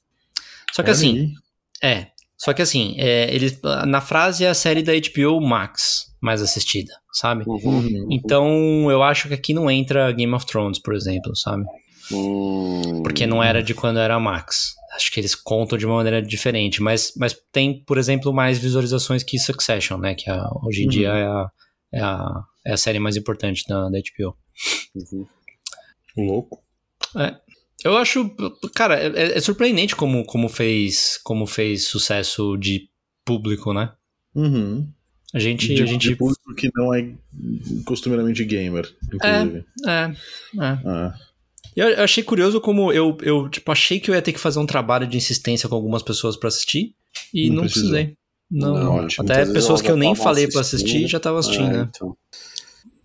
Só 0.74 0.82
que 0.82 0.90
Olha 0.90 0.98
assim, 0.98 1.36
aí. 1.84 1.92
é. 1.92 2.08
Só 2.36 2.54
que 2.54 2.62
assim, 2.62 2.96
é, 2.98 3.34
eles, 3.34 3.60
na 3.86 4.02
frase 4.02 4.46
é 4.46 4.50
a 4.50 4.54
série 4.54 4.82
da 4.82 4.94
HBO 4.94 5.42
Max 5.42 6.16
mais 6.22 6.42
assistida, 6.42 6.94
sabe? 7.12 7.44
Uhum. 7.46 7.60
Uhum. 7.64 8.08
Então 8.10 8.90
eu 8.90 9.04
acho 9.04 9.28
que 9.28 9.34
aqui 9.34 9.54
não 9.54 9.70
entra 9.70 10.12
Game 10.12 10.34
of 10.34 10.46
Thrones, 10.46 10.80
por 10.80 10.96
exemplo, 10.96 11.36
sabe? 11.36 11.66
Hum, 12.12 13.04
Porque 13.04 13.26
não 13.28 13.42
era 13.44 13.62
de 13.64 13.74
quando 13.74 14.00
era 14.00 14.20
Max. 14.20 14.74
Acho 14.96 15.12
que 15.12 15.20
eles 15.20 15.36
contam 15.36 15.78
de 15.78 15.86
uma 15.86 15.96
maneira 15.96 16.22
diferente, 16.22 16.82
mas, 16.82 17.14
mas 17.16 17.36
tem, 17.52 17.84
por 17.86 17.98
exemplo, 17.98 18.34
mais 18.34 18.58
visualizações 18.58 19.24
que 19.24 19.38
Succession, 19.38 19.98
né? 19.98 20.16
Que 20.16 20.30
a- 20.30 20.50
hoje 20.64 20.82
em 20.82 20.86
Uhum. 20.86 20.90
dia 20.90 21.10
é 21.10 21.24
a, 21.26 21.52
é, 21.94 22.02
a, 22.02 22.44
é 22.66 22.74
a 22.74 22.78
série 22.78 23.00
mais 23.00 23.16
importante 23.16 23.64
da, 23.68 23.90
da 23.90 23.98
HBO. 24.00 24.36
uhum. 24.96 25.28
Louco. 26.18 26.62
Eu 27.84 27.96
acho, 27.96 28.30
cara, 28.76 29.00
é, 29.00 29.38
é 29.38 29.40
surpreendente 29.40 29.96
como, 29.96 30.26
como, 30.26 30.50
fez, 30.50 31.18
como 31.24 31.48
fez 31.48 31.88
sucesso 31.88 32.58
de 32.58 32.90
público, 33.24 33.74
né? 33.74 33.94
Uhum. 34.36 34.92
A 35.34 35.40
gente. 35.40 35.74
de, 35.74 35.84
a 35.84 35.86
gente 35.86 36.10
de 36.10 36.16
público 36.16 36.54
que 36.56 36.70
não 36.76 36.94
é 36.94 37.08
costumeiramente 37.86 38.44
gamer, 38.44 38.92
inclusive. 39.14 39.64
é, 39.88 39.92
é. 39.92 40.14
Ah, 40.60 41.14
Eu, 41.76 41.88
eu 41.90 42.04
achei 42.04 42.24
curioso 42.24 42.60
como 42.60 42.92
eu, 42.92 43.18
eu 43.22 43.50
tipo, 43.50 43.72
achei 43.72 44.00
que 44.00 44.10
eu 44.12 44.16
ia 44.16 44.22
ter 44.22 44.34
que 44.34 44.40
fazer 44.40 44.60
um 44.60 44.66
trabalho 44.66 45.08
de 45.08 45.18
insistência 45.18 45.70
com 45.70 45.76
algumas 45.76 46.04
pessoas 46.04 46.36
pra 46.38 46.48
assistir 46.50 46.96
e 47.34 47.50
Não 47.50 47.58
não, 47.58 47.64
precisei. 47.64 48.18
Não, 48.52 48.74
Não, 48.74 48.96
ótimo. 48.96 49.24
até 49.24 49.46
pessoas 49.46 49.82
que 49.82 49.90
eu 49.92 49.96
nem 49.98 50.16
falei 50.16 50.48
pra 50.48 50.62
assistir 50.62 51.08
já 51.08 51.18
estavam 51.18 51.40
assistindo, 51.40 51.70
É, 51.70 51.78
né? 51.78 51.90
então. 51.96 52.16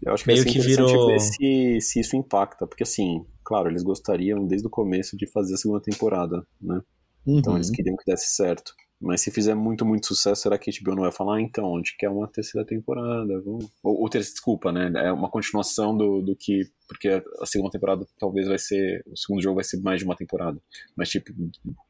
Eu 0.02 0.12
acho 0.12 0.24
que 0.24 0.28
Meio 0.32 0.42
vai 0.44 0.52
ser 0.52 0.58
que 0.58 0.66
virou- 0.66 1.06
ver 1.08 1.20
se, 1.20 1.78
se 1.80 2.00
isso 2.00 2.16
impacta, 2.16 2.66
porque 2.66 2.82
assim, 2.82 3.24
claro, 3.42 3.68
eles 3.70 3.82
gostariam 3.82 4.46
desde 4.46 4.66
o 4.66 4.70
começo 4.70 5.16
de 5.16 5.26
fazer 5.26 5.54
a 5.54 5.56
segunda 5.56 5.80
temporada, 5.80 6.46
né? 6.60 6.80
Então 7.26 7.52
uhum. 7.52 7.58
eles 7.58 7.70
queriam 7.70 7.96
que 7.96 8.04
desse 8.10 8.34
certo. 8.34 8.74
Mas 9.04 9.20
se 9.20 9.30
fizer 9.30 9.54
muito, 9.54 9.84
muito 9.84 10.06
sucesso, 10.06 10.42
será 10.42 10.56
que 10.56 10.70
a 10.70 10.72
HBO 10.72 10.94
não 10.94 11.02
vai 11.02 11.12
falar, 11.12 11.36
ah, 11.36 11.40
então, 11.40 11.74
a 11.74 11.76
gente 11.76 11.94
quer 11.98 12.08
uma 12.08 12.26
terceira 12.26 12.66
temporada? 12.66 13.38
Vamos... 13.44 13.66
Ou, 13.82 14.00
ou 14.00 14.08
ter, 14.08 14.20
desculpa, 14.20 14.72
né? 14.72 14.90
É 14.96 15.12
uma 15.12 15.28
continuação 15.28 15.94
do, 15.94 16.22
do 16.22 16.34
que. 16.34 16.62
Porque 16.88 17.22
a 17.38 17.44
segunda 17.44 17.70
temporada 17.70 18.06
talvez 18.18 18.48
vai 18.48 18.58
ser. 18.58 19.04
O 19.06 19.16
segundo 19.16 19.42
jogo 19.42 19.56
vai 19.56 19.64
ser 19.64 19.78
mais 19.82 19.98
de 19.98 20.06
uma 20.06 20.16
temporada. 20.16 20.58
Mas, 20.96 21.10
tipo, 21.10 21.30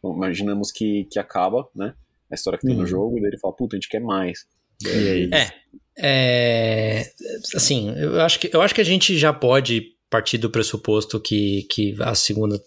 imaginamos 0.04 0.72
que, 0.72 1.04
que 1.04 1.20
acaba, 1.20 1.68
né? 1.74 1.94
A 2.30 2.34
história 2.34 2.58
que 2.58 2.66
tem 2.66 2.74
Uhum. 2.74 2.82
no 2.82 2.86
jogo, 2.86 3.16
e 3.16 3.20
daí 3.20 3.30
ele 3.30 3.38
fala, 3.38 3.54
puta, 3.54 3.76
a 3.76 3.78
gente 3.78 3.88
quer 3.88 4.00
mais. 4.00 4.46
E 4.84 5.08
aí? 5.08 5.30
É. 5.32 5.64
É, 5.96 7.12
assim, 7.54 7.94
eu 7.96 8.20
acho, 8.20 8.40
que, 8.40 8.50
eu 8.52 8.60
acho 8.60 8.74
que 8.74 8.80
a 8.80 8.84
gente 8.84 9.16
já 9.16 9.32
pode 9.32 9.94
partir 10.10 10.38
do 10.38 10.50
pressuposto 10.50 11.20
que, 11.20 11.66
que 11.70 11.96
a 12.00 12.14
segunda, 12.14 12.60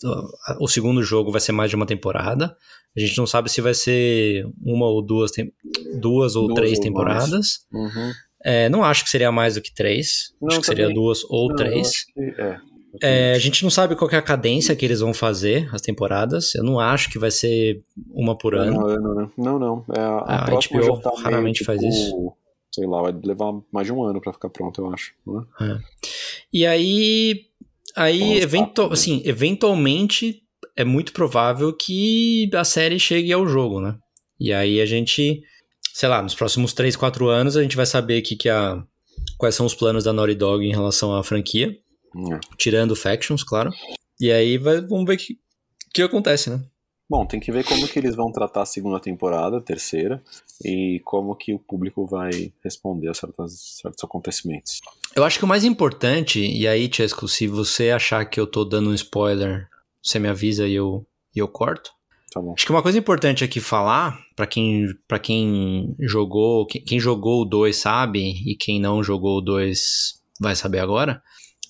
o 0.59 0.67
segundo 0.67 1.03
jogo 1.03 1.31
vai 1.31 1.41
ser 1.41 1.51
mais 1.51 1.69
de 1.69 1.75
uma 1.75 1.85
temporada. 1.85 2.55
A 2.97 2.99
gente 2.99 3.17
não 3.17 3.27
sabe 3.27 3.49
se 3.51 3.61
vai 3.61 3.75
ser 3.75 4.45
uma 4.61 4.87
ou 4.87 5.01
duas, 5.03 5.31
duas 6.01 6.35
ou 6.35 6.47
Duas 6.47 6.55
três 6.59 6.77
ou 6.79 6.83
temporadas. 6.83 7.59
Uhum. 7.71 8.11
É, 8.43 8.69
não 8.69 8.83
acho 8.83 9.03
que 9.03 9.09
seria 9.09 9.31
mais 9.31 9.55
do 9.55 9.61
que 9.61 9.73
três. 9.73 10.33
Não, 10.41 10.47
acho 10.49 10.61
que 10.61 10.65
seria 10.65 10.85
também. 10.85 10.95
duas 10.95 11.23
ou 11.29 11.49
Não, 11.49 11.55
três. 11.55 11.91
é. 12.17 12.57
É, 13.01 13.33
a 13.33 13.37
gente 13.39 13.61
não 13.63 13.69
sabe 13.69 13.95
qual 13.95 14.09
é 14.09 14.15
a 14.15 14.21
cadência 14.21 14.75
que 14.75 14.83
eles 14.83 15.01
vão 15.01 15.13
fazer, 15.13 15.69
as 15.71 15.81
temporadas. 15.81 16.55
Eu 16.55 16.63
não 16.63 16.79
acho 16.79 17.11
que 17.11 17.19
vai 17.19 17.29
ser 17.29 17.83
uma 18.09 18.35
por 18.35 18.55
ano. 18.55 18.87
Ano, 18.87 19.09
ano, 19.09 19.15
né? 19.15 19.29
Não, 19.37 19.59
não. 19.59 19.85
É, 19.95 19.99
a, 19.99 20.45
a 20.45 20.49
HBO 20.49 20.99
tá 20.99 21.11
meio, 21.11 21.23
raramente 21.23 21.59
tipo, 21.59 21.65
faz 21.65 21.83
isso. 21.83 22.33
Sei 22.73 22.87
lá, 22.87 23.01
vai 23.03 23.11
levar 23.23 23.53
mais 23.71 23.85
de 23.85 23.93
um 23.93 24.03
ano 24.03 24.19
pra 24.19 24.33
ficar 24.33 24.49
pronto, 24.49 24.81
eu 24.81 24.91
acho. 24.91 25.13
Né? 25.27 25.79
E 26.51 26.65
aí, 26.65 27.41
aí 27.95 28.39
eventu 28.39 28.81
rápido. 28.81 28.93
assim, 28.93 29.21
eventualmente 29.25 30.41
é 30.77 30.85
muito 30.85 31.11
provável 31.11 31.73
que 31.73 32.49
a 32.53 32.63
série 32.63 32.99
chegue 32.99 33.33
ao 33.33 33.47
jogo, 33.47 33.81
né? 33.81 33.97
E 34.39 34.53
aí 34.53 34.79
a 34.79 34.85
gente, 34.85 35.41
sei 35.91 36.07
lá, 36.07 36.21
nos 36.21 36.35
próximos 36.35 36.71
3, 36.71 36.95
4 36.95 37.27
anos 37.27 37.57
a 37.57 37.63
gente 37.63 37.75
vai 37.75 37.87
saber 37.87 38.21
que, 38.21 38.35
que 38.35 38.47
a, 38.47 38.81
quais 39.37 39.55
são 39.55 39.65
os 39.65 39.73
planos 39.73 40.03
da 40.03 40.13
Naughty 40.13 40.35
Dog 40.35 40.63
em 40.63 40.71
relação 40.71 41.15
à 41.15 41.23
franquia, 41.23 41.75
É. 42.15 42.39
tirando 42.57 42.95
Factions, 42.95 43.43
claro. 43.43 43.71
E 44.21 44.31
aí 44.31 44.57
vai, 44.59 44.79
vamos 44.81 45.05
ver 45.05 45.15
o 45.15 45.17
que, 45.17 45.37
que 45.93 46.01
acontece, 46.03 46.51
né? 46.51 46.63
Bom, 47.09 47.25
tem 47.25 47.39
que 47.39 47.51
ver 47.51 47.63
como 47.63 47.87
que 47.87 47.97
eles 47.97 48.15
vão 48.15 48.31
tratar 48.31 48.63
a 48.63 48.65
segunda 48.65 48.99
temporada, 48.99 49.57
a 49.57 49.61
terceira, 49.61 50.21
e 50.63 51.01
como 51.05 51.33
que 51.35 51.53
o 51.53 51.59
público 51.59 52.05
vai 52.05 52.51
responder 52.61 53.07
a 53.07 53.13
certas, 53.13 53.77
certos 53.81 54.03
acontecimentos. 54.03 54.81
Eu 55.15 55.23
acho 55.23 55.39
que 55.39 55.45
o 55.45 55.47
mais 55.47 55.63
importante, 55.63 56.39
e 56.39 56.67
aí, 56.67 56.89
Chesco, 56.91 57.25
se 57.27 57.47
você 57.47 57.91
achar 57.91 58.25
que 58.25 58.37
eu 58.39 58.45
tô 58.45 58.65
dando 58.65 58.89
um 58.89 58.93
spoiler, 58.93 59.69
você 60.07 60.19
me 60.19 60.27
avisa 60.27 60.67
e 60.67 60.73
eu, 60.73 61.05
e 61.35 61.39
eu 61.39 61.47
corto. 61.47 61.91
Tá 62.31 62.41
bom. 62.41 62.53
Acho 62.53 62.65
que 62.65 62.71
uma 62.71 62.83
coisa 62.83 62.97
importante 62.97 63.43
aqui 63.43 63.59
falar, 63.59 64.19
pra 64.35 64.45
quem, 64.45 64.87
pra 65.07 65.17
quem 65.17 65.95
jogou, 65.99 66.65
quem, 66.65 66.83
quem 66.83 66.99
jogou 66.99 67.41
o 67.41 67.45
2 67.45 67.75
sabe, 67.75 68.33
e 68.45 68.55
quem 68.55 68.79
não 68.79 69.01
jogou 69.03 69.37
o 69.37 69.41
2 69.41 70.21
vai 70.39 70.55
saber 70.55 70.79
agora, 70.79 71.21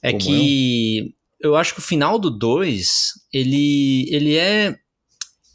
é 0.01 0.11
Como 0.11 0.23
que 0.23 1.13
eu 1.39 1.55
acho 1.55 1.73
que 1.73 1.79
o 1.79 1.83
final 1.83 2.17
do 2.17 2.29
2, 2.29 2.89
ele, 3.31 4.07
ele 4.09 4.35
é 4.35 4.75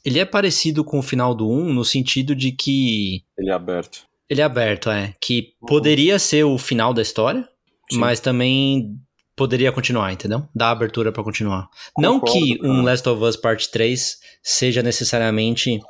ele 0.04 0.18
é 0.18 0.24
parecido 0.24 0.84
com 0.84 0.98
o 0.98 1.02
final 1.02 1.34
do 1.34 1.48
1 1.48 1.52
um, 1.52 1.72
no 1.72 1.84
sentido 1.84 2.34
de 2.34 2.50
que 2.52 3.22
Ele 3.38 3.50
é 3.50 3.52
aberto. 3.52 4.04
ele 4.28 4.40
é 4.40 4.44
aberto, 4.44 4.90
é, 4.90 5.14
que 5.20 5.54
poderia 5.66 6.18
ser 6.18 6.44
o 6.44 6.58
final 6.58 6.92
da 6.92 7.02
história, 7.02 7.48
Sim. 7.90 7.98
mas 7.98 8.18
também 8.18 8.96
poderia 9.42 9.72
continuar, 9.72 10.12
entendeu? 10.12 10.46
Dá 10.54 10.70
abertura 10.70 11.10
pra 11.10 11.24
continuar. 11.24 11.68
Não 11.98 12.20
Concordo, 12.20 12.38
que 12.46 12.54
um 12.62 12.74
cara. 12.76 12.82
Last 12.82 13.08
of 13.08 13.24
Us 13.24 13.36
Part 13.36 13.70
3 13.72 14.16
seja 14.40 14.82
necessariamente 14.84 15.80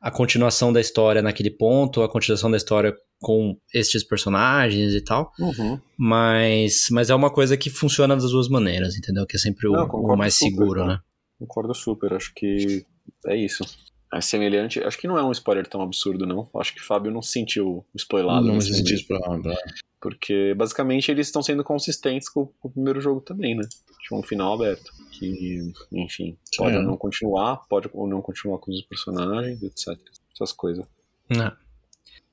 a 0.00 0.10
continuação 0.10 0.72
da 0.72 0.80
história 0.80 1.22
naquele 1.22 1.50
ponto, 1.50 2.02
a 2.02 2.08
continuação 2.10 2.50
da 2.50 2.56
história 2.56 2.92
com 3.20 3.56
estes 3.72 4.02
personagens 4.04 4.94
e 4.94 5.00
tal, 5.00 5.30
Uhum. 5.38 5.78
mas, 5.96 6.86
mas 6.90 7.08
é 7.10 7.14
uma 7.14 7.30
coisa 7.32 7.56
que 7.56 7.70
funciona 7.70 8.14
das 8.16 8.30
duas 8.30 8.48
maneiras, 8.48 8.96
entendeu? 8.96 9.24
Que 9.26 9.36
é 9.36 9.38
sempre 9.38 9.68
o, 9.68 9.72
Não, 9.72 9.86
o 9.86 10.16
mais 10.16 10.34
super, 10.34 10.50
seguro, 10.50 10.84
né? 10.86 10.98
Concordo 11.38 11.74
super, 11.74 12.12
acho 12.14 12.32
que 12.34 12.84
é 13.26 13.36
isso. 13.36 13.64
É 14.12 14.20
semelhante, 14.20 14.80
acho 14.80 14.98
que 14.98 15.06
não 15.06 15.18
é 15.18 15.22
um 15.22 15.30
spoiler 15.32 15.66
tão 15.66 15.82
absurdo, 15.82 16.26
não. 16.26 16.48
Acho 16.56 16.74
que 16.74 16.80
o 16.80 16.84
Fábio 16.84 17.12
não 17.12 17.20
se 17.22 17.30
sentiu 17.32 17.84
spoilado. 17.94 18.40
não 18.46 18.54
momento. 18.54 18.70
isso 18.70 19.06
pra, 19.06 19.18
pra... 19.20 19.54
Porque 20.00 20.54
basicamente 20.56 21.10
eles 21.10 21.26
estão 21.26 21.42
sendo 21.42 21.64
consistentes 21.64 22.28
com, 22.28 22.46
com 22.46 22.68
o 22.68 22.70
primeiro 22.70 23.00
jogo 23.00 23.20
também, 23.20 23.56
né? 23.56 23.64
Tinha 24.06 24.18
um 24.18 24.22
final 24.22 24.54
aberto. 24.54 24.90
Que, 25.10 25.72
enfim, 25.92 26.38
pode 26.56 26.76
É. 26.76 26.78
ou 26.78 26.84
não 26.84 26.96
continuar, 26.96 27.56
pode 27.68 27.90
ou 27.92 28.06
não 28.06 28.22
continuar 28.22 28.58
com 28.58 28.70
os 28.70 28.82
personagens, 28.82 29.60
etc. 29.62 29.98
Essas 30.32 30.52
coisas. 30.52 30.86
É. 31.30 31.50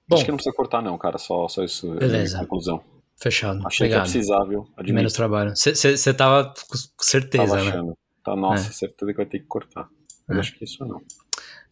Bom, 0.08 0.16
Acho 0.16 0.26
que 0.26 0.32
não 0.32 0.38
precisa 0.38 0.56
cortar, 0.56 0.84
não, 0.84 0.96
cara. 0.98 1.18
Só, 1.18 1.48
só 1.48 1.64
isso. 1.64 1.92
é 1.94 1.96
a 1.96 2.00
Beleza. 2.00 2.40
Conclusão. 2.40 2.84
fechado. 3.18 3.66
Achei 3.66 3.88
Obrigado. 3.88 4.04
que 4.04 4.10
ia 4.10 4.14
precisar, 4.14 4.44
viu? 4.46 4.68
Admito. 4.78 4.94
Menos 4.94 5.14
trabalho. 5.14 5.54
Você 5.56 6.14
tava 6.14 6.54
com 6.70 7.04
certeza, 7.04 7.48
Tava 7.48 7.64
né? 7.64 7.70
achando. 7.70 7.98
Tá, 8.24 8.36
nossa, 8.36 8.70
É. 8.70 8.74
certeza 8.74 9.12
que 9.12 9.18
vai 9.18 9.26
ter 9.26 9.40
que 9.40 9.46
cortar. 9.48 9.90
Mas 10.28 10.38
É. 10.38 10.40
acho 10.42 10.56
que 10.58 10.64
isso 10.66 10.86
não. 10.86 11.02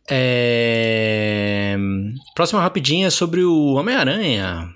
É... 0.09 1.75
Próxima 2.35 2.61
rapidinha 2.61 3.07
é 3.07 3.09
sobre 3.11 3.43
o 3.43 3.73
Homem-Aranha. 3.73 4.73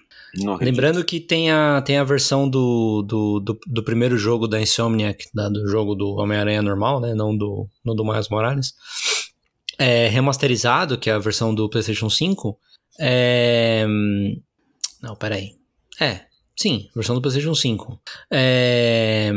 Lembrando 0.60 1.04
que 1.04 1.20
tem 1.20 1.52
a, 1.52 1.82
tem 1.82 1.98
a 1.98 2.04
versão 2.04 2.50
do, 2.50 3.02
do, 3.02 3.40
do, 3.40 3.60
do 3.66 3.84
primeiro 3.84 4.18
jogo 4.18 4.48
da 4.48 4.62
Insomniac, 4.62 5.26
da- 5.34 5.50
do 5.50 5.68
jogo 5.68 5.96
do 5.96 6.16
Homem-Aranha 6.16 6.62
normal, 6.62 7.00
né? 7.00 7.14
Não 7.16 7.36
do, 7.36 7.68
não 7.84 7.96
do 7.96 8.04
Miles 8.06 8.30
Morales. 8.30 8.74
É, 9.80 10.08
remasterizado, 10.08 10.98
que 10.98 11.10
é 11.10 11.14
a 11.14 11.20
versão 11.20 11.54
do 11.54 11.70
PlayStation 11.70 12.10
5. 12.10 12.58
É... 13.00 13.86
Não, 15.02 15.16
peraí. 15.16 15.52
É, 16.00 16.22
sim, 16.60 16.90
versão 16.96 17.16
do 17.16 17.22
PlayStation 17.22 17.54
5. 17.56 18.00
É... 18.32 19.32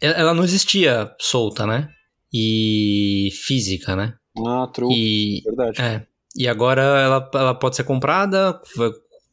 Ela 0.00 0.34
não 0.34 0.44
existia 0.44 1.10
solta, 1.18 1.66
né? 1.66 1.88
E 2.32 3.30
física, 3.32 3.96
né? 3.96 4.14
Ah, 4.46 4.66
true. 4.72 4.92
E, 4.94 5.42
Verdade. 5.42 5.80
é. 5.80 6.06
E 6.38 6.46
agora 6.46 6.82
ela, 6.82 7.30
ela 7.32 7.54
pode 7.54 7.76
ser 7.76 7.84
comprada, 7.84 8.60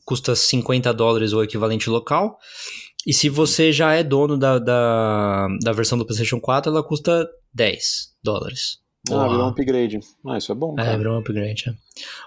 custa 0.06 0.36
50 0.36 0.94
dólares 0.94 1.34
o 1.34 1.44
equivalente 1.44 1.90
local. 1.90 2.38
E 3.06 3.14
se 3.14 3.28
você 3.30 3.72
já 3.72 3.94
é 3.94 4.04
dono 4.04 4.38
da, 4.38 4.60
da, 4.60 5.48
da 5.62 5.72
versão 5.74 5.98
do 5.98 6.06
PlayStation 6.06 6.40
4, 6.40 6.72
ela 6.72 6.84
custa 6.84 7.28
10 7.54 8.14
dólares. 8.24 8.82
Ah, 9.12 9.28
virou 9.28 9.44
um 9.44 9.50
upgrade. 9.50 10.00
Ah, 10.26 10.38
isso 10.38 10.50
é 10.50 10.56
bom, 10.56 10.76
É, 10.80 10.84
cara. 10.86 10.98
virou 10.98 11.16
um 11.16 11.20
upgrade. 11.20 11.66
é. 11.68 11.74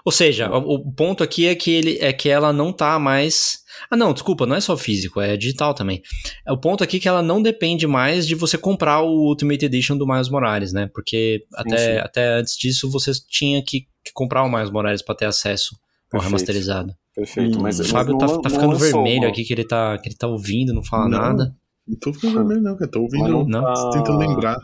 Ou 0.05 0.11
seja, 0.11 0.47
o, 0.51 0.75
o 0.75 0.93
ponto 0.93 1.23
aqui 1.23 1.47
é 1.47 1.55
que, 1.55 1.71
ele, 1.71 1.97
é 1.99 2.13
que 2.13 2.29
ela 2.29 2.53
não 2.53 2.71
tá 2.71 2.99
mais. 2.99 3.63
Ah, 3.89 3.97
não, 3.97 4.13
desculpa, 4.13 4.45
não 4.45 4.55
é 4.55 4.61
só 4.61 4.77
físico, 4.77 5.19
é 5.19 5.35
digital 5.35 5.73
também. 5.73 6.03
É 6.45 6.51
o 6.51 6.57
ponto 6.59 6.83
aqui 6.83 6.99
que 6.99 7.07
ela 7.07 7.23
não 7.23 7.41
depende 7.41 7.87
mais 7.87 8.27
de 8.27 8.35
você 8.35 8.59
comprar 8.59 9.01
o 9.01 9.27
Ultimate 9.27 9.65
Edition 9.65 9.97
do 9.97 10.05
Miles 10.05 10.29
Morales, 10.29 10.71
né? 10.71 10.87
Porque 10.93 11.43
até, 11.55 11.77
sim. 11.77 11.99
até 11.99 12.27
antes 12.35 12.55
disso 12.55 12.91
você 12.91 13.11
tinha 13.27 13.63
que, 13.63 13.87
que 14.05 14.13
comprar 14.13 14.43
o 14.43 14.49
Miles 14.49 14.69
Morales 14.69 15.01
pra 15.01 15.15
ter 15.15 15.25
acesso 15.25 15.75
Perfeito. 16.09 16.23
remasterizado. 16.25 16.93
Perfeito. 17.15 17.57
Hum, 17.57 17.61
Mas, 17.61 17.79
O 17.79 17.83
mas 17.83 17.91
Fábio 17.91 18.11
não 18.13 18.17
tá, 18.19 18.27
tá 18.27 18.33
não 18.35 18.49
ficando 18.49 18.67
lançou 18.73 18.79
vermelho 19.03 19.21
uma- 19.23 19.29
aqui, 19.29 19.43
que 19.43 19.53
ele 19.53 19.65
tá, 19.65 19.97
que 19.97 20.07
ele 20.09 20.15
tá 20.15 20.27
ouvindo, 20.27 20.73
não 20.73 20.83
fala 20.83 21.09
Não. 21.09 21.17
nada. 21.19 21.55
Não 21.87 21.97
tô 21.97 22.13
ficando 22.13 22.35
vermelho, 22.35 22.61
não, 22.61 22.77
cara. 22.77 22.91
Tô 22.91 23.01
ouvindo. 23.01 23.27
Não, 23.27 23.45
Não. 23.45 23.63
tá- 23.63 23.89
Tentando 23.91 24.17
lembrar. 24.19 24.57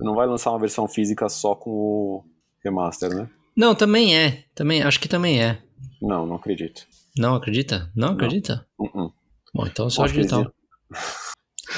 Não 0.00 0.14
vai 0.14 0.26
lançar 0.26 0.50
uma 0.50 0.58
versão 0.58 0.88
física 0.88 1.28
só 1.28 1.54
com 1.54 1.70
o 1.70 2.24
remaster, 2.64 3.14
né? 3.14 3.28
Não, 3.56 3.74
também 3.74 4.16
é. 4.16 4.44
Também, 4.54 4.82
acho 4.82 4.98
que 4.98 5.08
também 5.08 5.42
é. 5.42 5.58
Não, 6.02 6.26
não 6.26 6.36
acredito. 6.36 6.86
Não 7.16 7.34
acredita? 7.34 7.90
Não 7.94 8.08
acredita? 8.12 8.66
Uh-uh. 8.78 9.12
Bom, 9.54 9.66
então 9.66 9.88
só 9.88 10.02
eles 10.02 10.14
digital. 10.16 10.52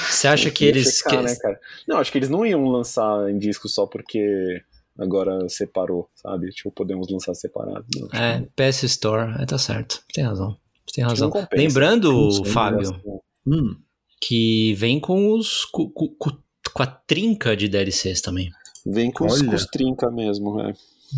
Você 0.09 0.27
acha 0.27 0.49
que 0.49 0.65
eles. 0.65 0.97
checar, 0.97 1.17
que- 1.19 1.23
né, 1.23 1.35
cara? 1.35 1.59
Não, 1.87 1.97
acho 1.97 2.11
que 2.11 2.17
eles 2.17 2.29
não 2.29 2.45
iam 2.45 2.65
lançar 2.67 3.29
em 3.29 3.37
disco 3.37 3.67
só 3.69 3.85
porque 3.85 4.61
agora 4.99 5.47
separou, 5.49 6.09
sabe? 6.15 6.49
Tipo, 6.49 6.71
podemos 6.71 7.09
lançar 7.11 7.33
separado. 7.35 7.85
Não, 7.95 8.07
acho 8.11 8.15
É, 8.15 8.41
que 8.41 8.47
PS 8.55 8.83
Store, 8.83 9.33
é, 9.41 9.45
tá 9.45 9.57
certo. 9.57 10.01
Tem 10.13 10.23
razão. 10.23 10.55
Tem 10.93 11.03
razão. 11.03 11.29
compensa. 11.29 11.55
Lembrando, 11.55 12.43
Fábio, 12.45 12.99
Hum, 13.45 13.75
que 14.21 14.73
vem 14.75 14.99
com 14.99 15.31
os. 15.33 15.63
Com, 15.65 15.89
com- 15.89 16.07
com- 16.17 16.37
a 16.83 16.85
trinca 16.87 17.55
de 17.57 17.67
DLCs 17.67 18.21
também. 18.21 18.49
Vem 18.85 19.11
com 19.11 19.25
os, 19.25 19.41
com 19.41 19.53
os 19.55 19.65
trinca 19.65 20.11
mesmo, 20.11 20.59
é. 20.61 20.69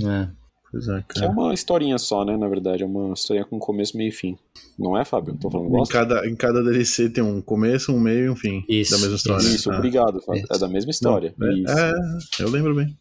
É. 0.03 0.29
pois 0.71 0.87
é, 0.87 1.03
Que 1.09 1.19
é 1.19 1.21
cara. 1.21 1.31
uma 1.31 1.53
historinha 1.53 1.97
só, 1.97 2.23
né? 2.23 2.37
Na 2.37 2.47
verdade, 2.47 2.81
é 2.83 2.85
uma 2.85 3.13
historinha 3.13 3.45
com 3.45 3.59
começo, 3.59 3.97
meio 3.97 4.07
e 4.09 4.11
fim. 4.11 4.37
Não 4.77 4.97
é, 4.97 5.03
Fábio? 5.03 5.35
Tô 5.37 5.49
falando 5.51 5.75
Em 5.77 5.85
cada, 5.85 6.27
em 6.27 6.35
cada 6.35 6.63
DLC 6.63 7.09
tem 7.09 7.23
um 7.23 7.41
começo, 7.41 7.91
um 7.93 7.99
meio 7.99 8.25
e 8.25 8.29
um 8.29 8.35
fim 8.35 8.63
Isso, 8.69 8.91
da 8.91 8.97
mesma 8.99 9.15
história. 9.15 9.43
Isso, 9.43 9.71
Ah. 9.71 9.77
obrigado, 9.77 10.21
Fábio. 10.21 10.45
É 10.49 10.57
da 10.57 10.67
mesma 10.69 10.91
história. 10.91 11.33
Não, 11.37 11.47
é, 11.49 11.53
Isso. 11.53 12.41
é, 12.41 12.43
eu 12.43 12.49
lembro 12.49 12.73
bem. 12.75 12.97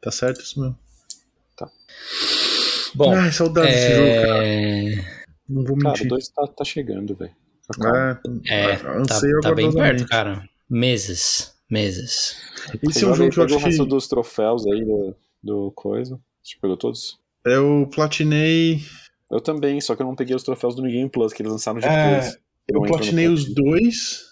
Tá. 0.00 0.10
Tá 0.10 0.10
certo 0.10 0.40
isso 0.40 0.60
mesmo. 0.60 0.78
Bom, 2.94 3.14
Ai, 3.14 3.30
saudade 3.32 3.70
desse 3.70 3.94
jogo, 3.94 4.26
cara. 4.26 4.46
é... 4.46 5.18
Não 5.48 5.64
vou 5.64 5.76
Cara, 5.76 5.88
o 5.88 5.92
mentir. 5.92 6.08
2 6.08 6.28
tá, 6.28 6.46
tá 6.46 6.64
chegando, 6.64 7.14
velho. 7.14 7.32
Tá. 7.78 8.20
É, 8.48 8.72
É, 8.72 8.76
tá, 8.76 8.98
anseio 8.98 9.40
tá 9.40 9.54
bem 9.54 9.72
perto, 9.72 10.06
cara. 10.06 10.48
Meses. 10.68 11.54
Meses. 11.70 12.36
Esse 12.82 13.04
é 13.04 13.08
um 13.08 13.14
jogo 13.14 13.30
que 13.30 13.40
eu 13.40 13.44
acho 13.44 13.54
o 13.56 13.58
resto 13.58 13.82
que 13.84 13.88
dos 13.88 14.08
troféus 14.08 14.66
aí 14.66 14.84
do, 14.84 15.14
do 15.42 15.72
coisa. 15.72 16.18
Você 16.42 16.56
pegou 16.60 16.76
todos? 16.76 17.18
eu 17.44 17.88
platinei. 17.94 18.80
Eu 19.30 19.40
também, 19.40 19.80
só 19.80 19.94
que 19.94 20.02
eu 20.02 20.06
não 20.06 20.14
peguei 20.14 20.34
os 20.34 20.42
troféus 20.42 20.74
do 20.74 20.82
New 20.82 20.90
Game 20.90 21.10
Plus 21.10 21.32
que 21.32 21.42
eles 21.42 21.52
lançaram 21.52 21.78
É, 21.80 21.82
depois. 21.82 22.38
Eu 22.68 22.76
entra 22.76 22.80
no 22.80 22.86
platinei 22.86 23.28
os 23.28 23.54
dois. 23.54 24.26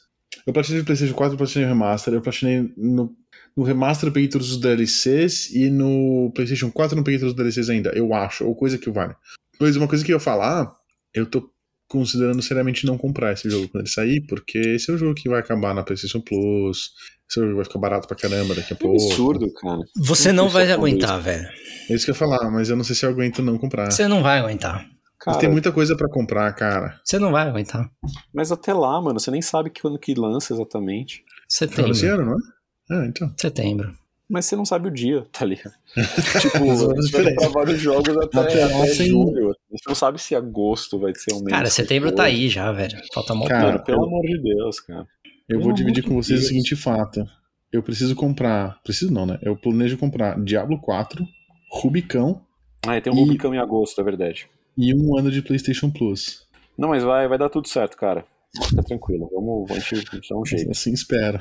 Eu 0.47 0.53
platinei 0.53 0.81
no 0.81 0.87
PlayStation 0.87 1.15
4, 1.15 1.35
eu 1.35 1.39
platinei 1.39 1.69
no 1.69 1.75
Remaster. 1.75 2.15
Eu 2.15 2.23
platinei 2.23 2.73
no, 2.77 3.15
no 3.57 3.63
Remaster, 3.65 4.09
eu 4.09 4.13
peguei 4.13 4.29
todos 4.29 4.51
os 4.51 4.61
DLCs. 4.61 5.51
E 5.55 5.71
no 5.71 6.31
PlayStation 6.35 6.71
4 6.71 6.95
eu 6.95 6.97
não 6.97 7.05
peguei 7.05 7.19
todos 7.19 7.33
os 7.33 7.37
DLCs 7.37 7.71
ainda, 7.71 7.91
eu 7.91 8.13
acho. 8.15 8.45
Ou 8.45 8.55
coisa 8.55 8.77
que 8.79 8.91
vale. 8.91 9.15
Pois 9.59 9.77
uma 9.77 9.89
coisa 9.89 10.05
que 10.05 10.13
eu 10.13 10.17
ia 10.17 10.21
falar, 10.21 10.71
eu 11.15 11.25
tô 11.27 11.51
considerando 11.89 12.43
seriamente 12.43 12.85
não 12.85 12.99
comprar 12.99 13.33
esse 13.33 13.49
jogo 13.49 13.69
quando 13.69 13.83
ele 13.85 13.91
sair, 13.91 14.21
porque 14.27 14.59
esse 14.59 14.91
é 14.91 14.95
o 14.95 14.99
jogo 14.99 15.15
que 15.15 15.29
vai 15.29 15.41
acabar 15.41 15.75
na 15.75 15.83
PlayStation 15.83 16.21
Plus. 16.21 16.91
Esse 17.29 17.41
é 17.41 17.43
o 17.43 17.45
jogo 17.45 17.51
que 17.53 17.57
vai 17.57 17.65
ficar 17.65 17.79
barato 17.79 18.07
pra 18.09 18.17
caramba 18.17 18.55
daqui 18.55 18.73
a 18.73 18.75
É 18.75 18.77
um 18.77 18.79
pouco. 18.91 19.05
absurdo, 19.05 19.53
cara. 19.55 19.81
Você 19.97 20.33
Não 20.33 20.45
não 20.45 20.51
vai 20.51 20.71
aguentar, 20.71 21.21
velho. 21.21 21.49
É 21.89 21.95
isso 21.95 22.05
que 22.05 22.11
eu 22.11 22.15
ia 22.15 22.19
falar, 22.19 22.51
mas 22.51 22.69
eu 22.69 22.77
não 22.77 22.85
sei 22.85 22.95
se 22.95 23.07
eu 23.07 23.11
aguento 23.11 23.41
não 23.43 23.57
comprar. 23.59 23.91
Você 23.91 24.07
não 24.07 24.23
vai 24.23 24.39
aguentar. 24.39 24.87
Cara, 25.21 25.39
tem 25.39 25.49
muita 25.51 25.73
coisa 25.73 25.97
pra 25.97 26.09
comprar, 26.09 26.53
cara. 26.53 27.01
Você 27.05 27.19
não 27.19 27.33
vai 27.33 27.49
aguentar. 27.49 27.91
mas 28.35 28.53
até 28.53 28.73
lá, 28.73 29.01
mano, 29.01 29.19
você 29.19 29.31
nem 29.31 29.43
sabe 29.43 29.73
quando 29.81 29.99
que 29.99 30.15
lança 30.15 30.53
exatamente. 30.53 31.25
Setembro. 31.49 31.93
Esse 31.93 32.07
ano, 32.07 32.25
não 32.27 32.33
é? 32.35 32.56
Ah, 32.91 33.05
então. 33.07 33.33
Setembro. 33.39 33.97
Mas 34.29 34.47
você 34.47 34.57
não 34.57 34.65
sabe 34.65 34.89
o 34.89 34.91
dia, 34.91 35.25
tá 35.31 35.45
ligado? 35.45 35.73
tipo, 36.41 36.59
vamos 36.59 37.05
gente 37.07 37.13
vai 37.13 37.35
comprar 37.35 37.49
vários 37.51 37.81
jogos 37.81 38.17
até, 38.17 38.41
Até 38.41 38.63
até, 38.65 38.95
tem- 38.97 39.07
julho. 39.09 39.51
A 39.51 39.53
gente 39.77 39.87
não 39.87 39.95
sabe 39.95 40.21
se 40.21 40.35
agosto 40.35 40.99
vai 40.99 41.15
ser 41.15 41.33
o 41.33 41.39
mês. 41.39 41.49
Cara, 41.51 41.71
setembro 41.71 42.11
tá 42.13 42.25
aí 42.25 42.49
já, 42.49 42.73
velho. 42.73 42.99
Falta 43.15 43.35
mó 43.35 43.47
Cara, 43.47 43.79
pelo 43.79 43.99
eu- 44.01 44.05
amor 44.05 44.23
de 44.23 44.43
Deus, 44.43 44.81
cara. 44.81 45.07
Eu 45.49 45.59
Pelo 45.59 45.63
vou 45.63 45.73
dividir 45.73 46.03
com 46.03 46.15
vocês 46.15 46.39
o 46.39 46.43
Deus. 46.43 46.49
seguinte 46.49 46.75
fato. 46.75 47.25
Eu 47.73 47.83
preciso 47.85 48.17
comprar. 48.17 48.81
Preciso 48.83 49.13
não, 49.13 49.27
né? 49.27 49.39
Eu 49.43 49.57
planejo 49.57 49.97
comprar 49.97 50.43
Diablo 50.43 50.81
4, 50.81 51.25
Rubicão 51.71 52.41
Ah, 52.85 53.01
tem 53.01 53.13
um 53.13 53.17
E- 53.17 53.21
Rubicão 53.21 53.55
em 53.55 53.59
agosto, 53.59 54.01
é 54.01 54.05
verdade. 54.05 54.49
e 54.77 54.93
um 54.95 55.17
ano 55.17 55.31
de 55.31 55.41
PlayStation 55.43 55.89
Plus. 55.91 56.47
Não, 56.77 56.89
mas 56.89 57.03
vai, 57.05 57.29
vai 57.29 57.39
dar 57.39 57.49
tudo 57.49 57.69
certo, 57.69 57.97
cara. 57.97 58.25
Fica 58.69 58.83
tranquilo. 58.83 59.29
Vamos, 59.33 59.71
a 59.71 59.75
gente 59.79 60.05
dá 60.29 60.37
um 60.37 60.45
jeito. 60.45 60.71
Assim 60.71 60.93
espero. 60.93 61.39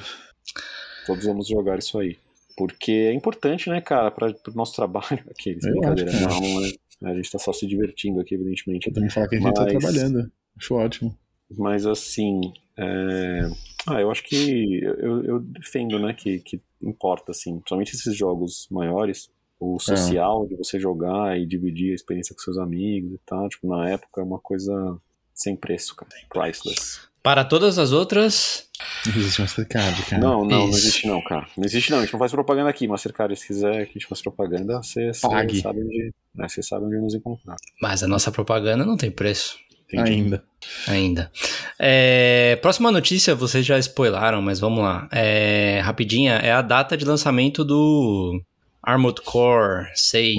Todos 1.05 1.25
vamos 1.25 1.47
jogar 1.47 1.77
isso 1.79 1.97
aí. 1.99 2.17
Porque 2.57 2.91
é 2.91 3.13
importante, 3.13 3.69
né, 3.69 3.81
cara, 3.81 4.09
para 4.11 4.27
o 4.29 4.51
nosso 4.55 4.75
trabalho. 4.75 5.05
Aqueles, 5.29 5.63
Eu 5.65 5.71
brincadeira. 5.73 6.11
cara. 6.11 6.25
Não, 6.29 6.39
não 6.41 6.65
é. 6.65 6.71
A 7.11 7.15
gente 7.15 7.29
tá 7.31 7.37
só 7.37 7.51
se 7.51 7.67
divertindo 7.67 8.19
aqui, 8.21 8.35
evidentemente. 8.35 8.89
Podemos 8.89 9.13
falar 9.13 9.27
que 9.27 9.35
a 9.35 9.39
gente 9.39 9.53
tá 9.53 9.63
Mas- 9.63 9.71
trabalhando. 9.73 10.31
Acho 10.57 10.75
ótimo. 10.75 11.17
Mas 11.57 11.85
assim. 11.85 12.39
é, 12.77 13.41
Ah, 13.87 13.99
eu 14.01 14.09
acho 14.09 14.23
que. 14.23 14.79
Eu, 14.83 15.23
eu 15.25 15.39
defendo, 15.41 15.99
né, 15.99 16.13
que, 16.13 16.39
que 16.39 16.61
importa, 16.81 17.31
assim. 17.31 17.55
Principalmente 17.57 17.93
esses 17.95 18.15
jogos 18.15 18.67
maiores. 18.71 19.29
O 19.59 19.79
social 19.79 20.45
de 20.47 20.55
você 20.55 20.77
jogar 20.79 21.39
e 21.39 21.45
dividir 21.45 21.91
a 21.91 21.95
experiência 21.95 22.35
com 22.35 22.41
seus 22.41 22.57
amigos 22.57 23.13
e 23.13 23.19
tal. 23.25 23.47
Tipo, 23.49 23.67
na 23.69 23.89
época 23.89 24.21
é 24.21 24.23
uma 24.23 24.39
coisa 24.39 24.97
sem 25.33 25.55
preço, 25.55 25.95
cara. 25.95 26.09
Priceless. 26.29 27.01
Para 27.25 27.43
todas 27.43 27.77
as 27.79 27.91
outras, 27.91 28.67
Não 29.05 29.13
existe 29.17 29.41
Mastercard, 29.41 30.01
cara. 30.03 30.21
Não, 30.21 30.45
não, 30.45 30.59
não 30.59 30.69
Isso. 30.69 30.77
existe 30.79 31.07
não, 31.07 31.21
cara. 31.23 31.47
Não 31.57 31.65
existe 31.65 31.89
não, 31.91 31.97
a 31.97 32.01
gente 32.01 32.13
não 32.13 32.19
faz 32.19 32.31
propaganda 32.31 32.69
aqui, 32.69 32.87
Mastercard, 32.87 33.35
se 33.35 33.47
quiser 33.47 33.85
que 33.85 33.91
a 33.91 33.93
gente 33.93 34.05
faça 34.05 34.21
propaganda, 34.21 34.77
você, 34.77 35.11
você 35.13 35.27
Pague. 35.27 35.59
sabe 35.61 35.81
onde, 35.81 36.11
né, 36.35 36.47
você 36.47 36.61
sabe 36.61 36.85
onde 36.85 36.97
nos 36.97 37.15
encontrar. 37.15 37.55
mas 37.81 38.03
a 38.03 38.07
nossa 38.07 38.31
propaganda 38.31 38.85
não 38.85 38.95
tem 38.95 39.09
preço 39.11 39.57
Entendi. 39.91 40.11
Ainda. 40.11 40.43
ainda. 40.87 41.31
É, 41.79 42.57
próxima 42.61 42.91
notícia, 42.91 43.35
vocês 43.35 43.65
já 43.65 43.77
spoilaram, 43.79 44.41
mas 44.41 44.59
vamos 44.59 44.79
lá. 44.83 45.07
É, 45.11 45.79
rapidinha, 45.83 46.33
é 46.35 46.51
a 46.51 46.61
data 46.61 46.95
de 46.97 47.05
lançamento 47.05 47.63
do 47.63 48.41
Armored 48.81 49.21
Core 49.21 49.87
6. 49.95 50.37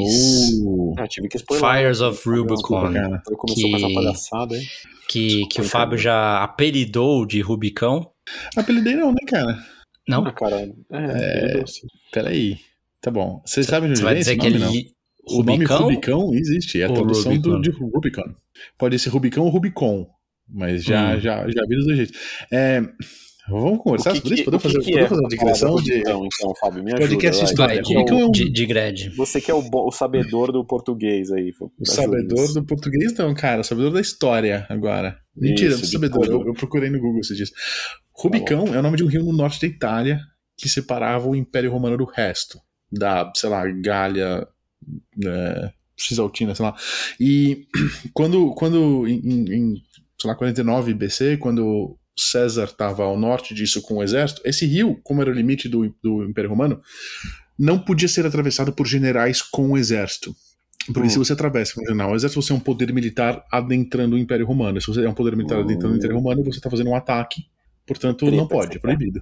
Uh, 0.65 0.95
Ah, 0.99 1.07
que. 1.09 1.21
Fires 1.59 2.01
of 2.01 2.17
Desculpa, 2.17 2.53
Rubicon, 2.55 2.93
cara. 2.93 3.23
Eu 3.31 3.37
começou 3.37 3.71
com 3.71 3.77
essa 3.77 3.87
que- 3.89 3.95
palhaçada, 3.95 4.57
hein? 4.57 4.67
Que, 5.09 5.47
que 5.47 5.61
o 5.61 5.65
Fábio 5.65 5.97
já 5.99 6.43
apelidou 6.43 7.25
de 7.27 7.41
Rubicão. 7.41 8.11
Apelidei 8.57 8.95
não, 8.95 9.13
né, 9.13 9.21
cara? 9.27 9.59
Não? 10.09 10.25
Ah, 10.27 10.33
cara, 10.33 10.57
é, 10.93 11.59
é... 11.61 11.65
Peraí. 12.13 12.59
Tá 13.01 13.11
bom. 13.11 13.43
Vocês 13.45 13.67
sabem 13.67 13.93
de 13.93 13.99
Você 13.99 14.05
onde 14.05 14.13
vem 14.15 14.21
esse 14.23 14.37
nome, 14.37 14.49
ele. 14.51 14.59
não? 14.59 14.73
O 15.29 15.39
nome 15.43 15.53
Rubicão? 15.53 15.79
Rubicão 15.83 16.35
existe. 16.35 16.81
É 16.81 16.85
a 16.87 16.93
tradução 16.93 17.37
do, 17.39 17.61
de 17.61 17.71
Rubicon. 17.71 18.35
Pode 18.79 18.99
ser 18.99 19.09
Rubicão 19.11 19.45
ou 19.45 19.51
Rubicon. 19.51 20.09
Mas 20.49 20.85
já, 20.85 21.17
Hum. 21.17 21.21
já, 21.21 21.49
já 21.51 21.63
vi 21.69 21.77
dos 21.77 21.87
dois 21.87 21.97
jeitos. 21.97 22.19
É, 22.53 22.81
vamos 23.49 23.79
conversar 23.83 24.15
sobre 24.17 24.35
isso? 24.35 24.45
Podemos 24.45 24.63
fazer, 24.63 24.79
podemos 24.79 25.09
fazer 25.09 25.21
uma 25.21 25.29
digressão 25.29 25.77
de 25.77 25.99
Então, 25.99 26.27
então, 26.27 26.55
Fábio, 26.61 26.83
me 26.85 26.93
ajuda. 26.93 27.09
podcast 27.09 27.45
história. 27.45 27.75
Vai, 27.77 27.85
que 27.85 27.93
é 27.95 27.97
Rubicão 27.99 28.19
é 28.21 28.25
o- 28.25 28.29
um- 28.29 28.31
de, 28.33 28.51
de 28.51 28.67
grade. 28.67 29.11
Você 29.11 29.41
que 29.41 29.51
é 29.51 29.55
o, 29.55 29.63
o 29.73 29.91
sabedor 29.93 30.53
do 30.53 30.65
português 30.65 31.31
aí. 31.31 31.53
o 31.79 31.85
sabedor 31.87 32.53
do 32.53 32.65
português, 32.65 33.15
não, 33.15 33.35
cara. 33.35 33.61
O 33.61 33.65
sabedor 33.65 33.93
da 33.93 34.01
história 34.01 34.67
agora. 34.69 35.19
Mentira, 35.37 35.71
Isso, 35.75 35.83
não 35.83 35.89
sabedor. 35.91 36.25
Eu, 36.27 36.47
eu 36.47 36.55
procurei 36.55 36.91
no 36.91 37.01
Google 37.01 37.21
esses 37.21 37.37
dias. 37.37 37.51
Rubicão 38.13 38.75
é 38.75 38.79
o 38.79 38.83
nome 38.83 38.97
de 38.97 39.05
um 39.05 39.09
rio 39.09 39.23
no 39.23 39.33
norte 39.33 39.61
da 39.61 39.67
Itália 39.67 40.21
que 40.57 40.69
separava 40.69 41.29
o 41.29 41.37
Império 41.37 41.71
Romano 41.71 41.99
do 41.99 42.05
resto. 42.05 42.59
Da, 42.91 43.31
sei 43.37 43.51
lá, 43.51 43.67
Gália, 43.67 44.47
é, 45.25 45.71
Cisaltina, 45.97 46.55
sei 46.55 46.65
lá. 46.65 46.75
E 47.21 47.67
quando, 48.15 48.55
quando 48.55 49.07
em, 49.07 49.19
em, 49.19 49.53
em, 49.55 49.75
sei 50.19 50.29
lá, 50.31 50.35
49 50.35 50.95
BC, 50.95 51.37
quando 51.37 51.99
César 52.17 52.65
estava 52.65 53.03
ao 53.05 53.19
norte 53.19 53.55
disso 53.55 53.83
com 53.83 53.97
o 53.97 54.03
exército, 54.03 54.41
esse 54.45 54.65
rio, 54.67 54.99
como 55.05 55.21
era 55.23 55.31
o 55.31 55.35
limite 55.35 55.69
do, 55.69 55.95
do 56.03 56.25
Império 56.25 56.51
Romano, 56.51 56.81
não 57.59 57.79
podia 57.79 58.09
ser 58.09 58.25
atravessado 58.27 58.73
por 58.73 58.87
generais 58.87 59.43
com 59.43 59.71
o 59.73 59.77
exército. 59.79 60.35
Porque 60.87 61.09
Hum. 61.09 61.11
se 61.11 61.19
você 61.19 61.33
atravessa 61.33 61.75
com 61.75 61.83
o 61.83 61.87
general, 61.87 62.13
o 62.13 62.17
exército 62.17 62.41
você 62.41 62.53
é 62.53 62.57
um 62.57 62.61
poder 62.61 62.93
militar 62.93 63.45
adentrando 63.51 64.15
o 64.15 64.19
Império 64.19 64.47
Romano. 64.47 64.81
Se 64.81 64.87
você 64.87 65.05
é 65.05 65.09
um 65.09 65.15
poder 65.15 65.35
militar 65.37 65.59
Hum. 65.59 65.63
adentrando 65.63 65.95
o 65.95 65.99
Império 65.99 66.17
Romano, 66.17 66.45
você 66.45 66.59
está 66.59 66.71
fazendo 66.71 66.91
um 66.91 66.95
ataque. 66.95 67.47
Portanto, 67.87 68.31
não 68.31 68.47
pode, 68.49 68.67
é 68.67 68.71
essa 68.73 68.81
proibido. 68.81 69.21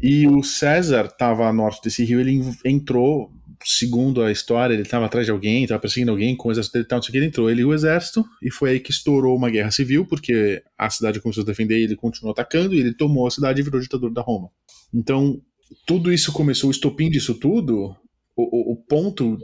E 0.00 0.26
o 0.28 0.42
César 0.44 1.06
estava 1.06 1.48
a 1.48 1.52
norte 1.52 1.82
desse 1.82 2.04
rio, 2.04 2.20
ele 2.20 2.32
en- 2.32 2.56
entrou, 2.64 3.32
segundo 3.64 4.22
a 4.22 4.30
história, 4.32 4.72
ele 4.74 4.82
estava 4.82 5.06
atrás 5.06 5.26
de 5.26 5.30
alguém, 5.32 5.62
estava 5.64 5.80
perseguindo 5.80 6.10
alguém 6.10 6.36
com 6.36 6.48
o 6.48 6.52
exército 6.52 6.74
dele, 6.74 6.84
e 6.84 6.88
tal, 6.88 6.96
não 6.98 7.02
sei 7.02 7.08
o 7.08 7.12
que, 7.12 7.18
ele 7.18 7.26
entrou, 7.26 7.50
ele 7.50 7.60
e 7.62 7.64
o 7.64 7.74
exército, 7.74 8.24
e 8.42 8.50
foi 8.50 8.70
aí 8.70 8.80
que 8.80 8.90
estourou 8.90 9.36
uma 9.36 9.50
guerra 9.50 9.70
civil, 9.70 10.06
porque 10.06 10.62
a 10.76 10.88
cidade 10.90 11.20
começou 11.20 11.42
a 11.42 11.46
defender 11.46 11.78
e 11.78 11.84
ele 11.84 11.96
continuou 11.96 12.32
atacando, 12.32 12.74
e 12.74 12.78
ele 12.80 12.94
tomou 12.94 13.26
a 13.26 13.30
cidade 13.30 13.60
e 13.60 13.64
virou 13.64 13.80
ditador 13.80 14.12
da 14.12 14.22
Roma. 14.22 14.48
Então, 14.94 15.40
tudo 15.86 16.12
isso 16.12 16.32
começou, 16.32 16.68
o 16.68 16.72
estopim 16.72 17.10
disso 17.10 17.34
tudo, 17.34 17.94
o, 18.36 18.42
o- 18.42 18.72
o 18.72 18.76
ponto 18.76 19.36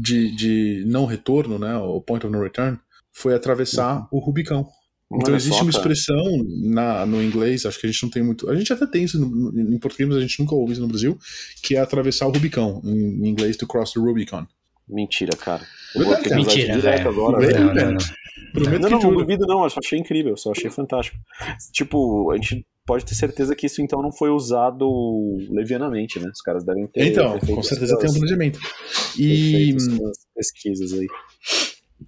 de, 0.00 0.34
de 0.34 0.84
não 0.86 1.04
retorno, 1.06 1.58
né, 1.58 1.76
o 1.76 2.00
point 2.00 2.24
of 2.26 2.34
no 2.34 2.42
return, 2.42 2.78
foi 3.12 3.34
atravessar 3.34 4.06
o 4.12 4.18
Rubicão. 4.18 4.66
Então 5.10 5.32
Olha 5.32 5.36
existe 5.36 5.56
só, 5.56 5.62
uma 5.62 5.70
expressão 5.70 6.22
na, 6.64 7.06
no 7.06 7.22
inglês, 7.22 7.64
acho 7.64 7.80
que 7.80 7.86
a 7.86 7.90
gente 7.90 8.02
não 8.02 8.10
tem 8.10 8.22
muito. 8.22 8.48
A 8.50 8.54
gente 8.54 8.70
até 8.72 8.86
tem 8.86 9.04
isso 9.04 9.18
no- 9.18 9.50
no- 9.52 9.74
em 9.74 9.78
português, 9.78 10.06
mas 10.08 10.18
a 10.18 10.20
gente 10.20 10.38
nunca 10.38 10.54
ouve 10.54 10.72
isso 10.72 10.82
no 10.82 10.88
Brasil, 10.88 11.18
que 11.62 11.76
é 11.76 11.80
atravessar 11.80 12.26
o 12.26 12.30
Rubicão. 12.30 12.82
Em, 12.84 12.90
em 13.24 13.28
inglês, 13.28 13.56
to 13.56 13.66
cross 13.66 13.92
the 13.92 14.00
Rubicon. 14.00 14.46
Mentira, 14.86 15.34
cara. 15.36 15.62
Eu 15.94 16.06
Mentira, 16.36 16.78
velho. 16.78 17.08
agora, 17.08 17.38
velho. 17.46 17.66
Não, 17.66 17.74
não, 17.74 17.92
não. 17.92 17.98
Prometo 18.52 18.80
Não, 18.80 18.98
que 18.98 19.04
não, 19.04 19.12
não 19.12 19.18
duvido 19.20 19.46
não, 19.46 19.64
eu 19.64 19.70
só 19.70 19.80
achei 19.82 19.98
incrível, 19.98 20.36
só 20.36 20.50
achei 20.52 20.70
fantástico. 20.70 21.16
Tipo, 21.72 22.30
a 22.30 22.36
gente 22.36 22.64
pode 22.86 23.04
ter 23.04 23.14
certeza 23.14 23.54
que 23.54 23.66
isso 23.66 23.82
então 23.82 24.00
não 24.00 24.10
foi 24.10 24.30
usado 24.30 24.86
levianamente, 25.50 26.18
né? 26.18 26.30
Os 26.32 26.40
caras 26.40 26.64
devem 26.64 26.86
ter. 26.86 27.06
Então, 27.08 27.38
com 27.38 27.62
certeza 27.62 27.98
tem 27.98 28.08
um 28.10 28.14
planejamento. 28.14 28.58
E 29.18 29.74
pesquisas 30.34 30.92
aí. 30.94 31.06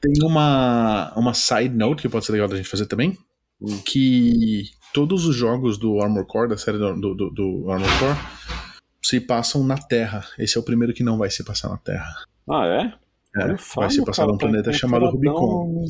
Tem 0.00 0.12
uma, 0.22 1.12
uma 1.16 1.34
side 1.34 1.74
note 1.74 2.02
que 2.02 2.08
pode 2.08 2.24
ser 2.24 2.32
legal 2.32 2.48
da 2.48 2.56
gente 2.56 2.68
fazer 2.68 2.86
também, 2.86 3.16
Hum. 3.62 3.78
que 3.84 4.70
todos 4.94 5.26
os 5.26 5.36
jogos 5.36 5.76
do 5.76 6.00
Armor 6.00 6.24
Core, 6.26 6.48
da 6.48 6.56
série 6.56 6.78
do, 6.78 6.94
do, 6.94 7.30
do- 7.30 7.70
Armor 7.70 7.88
Core, 7.98 8.16
se 9.02 9.20
passam 9.20 9.62
na 9.64 9.76
Terra. 9.76 10.24
Esse 10.38 10.56
é 10.56 10.60
o 10.60 10.64
primeiro 10.64 10.94
que 10.94 11.02
não 11.02 11.18
vai 11.18 11.28
se 11.30 11.44
passar 11.44 11.68
na 11.68 11.76
Terra. 11.76 12.10
Ah, 12.48 12.66
é? 12.66 12.94
É, 13.36 13.44
Olha 13.44 13.54
o 13.54 13.56
vai 13.56 13.58
Fábio, 13.58 13.90
se 13.92 14.04
passar 14.04 14.22
cara, 14.22 14.32
num 14.32 14.38
tá 14.38 14.46
planeta 14.46 14.72
chamado 14.72 15.06
Rubicon. 15.06 15.84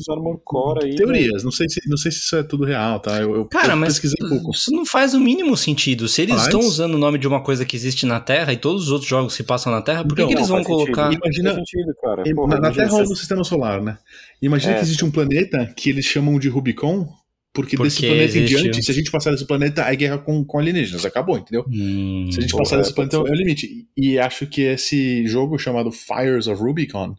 aí, 0.83 0.95
Teorias, 0.95 1.43
não 1.43 1.51
sei, 1.51 1.67
se, 1.67 1.81
não 1.89 1.97
sei 1.97 2.11
se 2.11 2.19
isso 2.19 2.35
é 2.35 2.43
tudo 2.43 2.65
real, 2.65 2.99
tá? 2.99 3.19
Eu, 3.19 3.35
eu, 3.35 3.45
Cara, 3.45 3.73
eu 3.73 3.77
mas 3.77 3.93
pesquisei 3.99 4.29
pouco. 4.29 4.51
isso 4.51 4.71
não 4.71 4.85
faz 4.85 5.13
o 5.15 5.19
mínimo 5.19 5.57
sentido. 5.57 6.07
Se 6.07 6.21
eles 6.21 6.35
Faz. 6.35 6.45
estão 6.47 6.59
usando 6.59 6.93
o 6.93 6.97
nome 6.99 7.17
de 7.17 7.27
uma 7.27 7.41
coisa 7.41 7.65
que 7.65 7.75
existe 7.75 8.05
na 8.05 8.19
Terra 8.19 8.53
e 8.53 8.57
todos 8.57 8.83
os 8.83 8.91
outros 8.91 9.09
jogos 9.09 9.33
se 9.33 9.43
passam 9.43 9.71
na 9.71 9.81
Terra, 9.81 10.03
por 10.03 10.15
que, 10.15 10.21
Então, 10.21 10.27
que 10.27 10.33
eles 10.35 10.49
Não, 10.49 10.55
vão 10.57 10.63
faz 10.63 10.77
sentido. 10.77 10.95
colocar. 10.95 11.13
Imagina- 11.13 11.55
sentido, 11.55 11.93
cara. 11.99 12.23
Porra, 12.35 12.47
na, 12.55 12.61
na 12.61 12.71
Terra 12.71 12.93
ou 12.93 12.99
no 13.09 13.15
sistema 13.15 13.43
solar, 13.43 13.81
né? 13.81 13.97
Imagina 14.39 14.73
É. 14.73 14.75
que 14.75 14.81
existe 14.83 15.03
um 15.03 15.09
planeta 15.11 15.65
que 15.75 15.89
eles 15.89 16.05
chamam 16.05 16.37
de 16.37 16.47
Rubicon, 16.47 17.07
porque, 17.53 17.75
desse 17.75 17.95
Porque 17.97 18.07
planeta 18.07 18.37
em 18.37 18.43
existe- 18.43 18.61
diante, 18.61 18.83
se 18.85 18.91
a 18.91 18.93
gente 18.93 19.09
passar 19.11 19.31
desse 19.31 19.45
planeta, 19.47 19.81
é 19.81 19.95
guerra 19.95 20.19
com, 20.19 20.45
com 20.45 20.59
alienígenas. 20.59 21.05
Acabou, 21.05 21.37
entendeu? 21.39 21.65
Hum, 21.67 22.27
Se 22.31 22.37
a 22.37 22.41
gente 22.41 22.51
porra, 22.51 22.63
passar 22.63 22.77
desse 22.77 22.93
planeta, 22.93 23.17
ser. 23.17 23.27
é 23.27 23.31
o 23.31 23.35
limite. 23.35 23.87
E 23.97 24.19
acho 24.19 24.45
que 24.45 24.61
esse 24.61 25.25
jogo 25.25 25.57
chamado 25.57 25.91
Fires 25.91 26.45
of 26.47 26.61
Rubicon, 26.61 27.15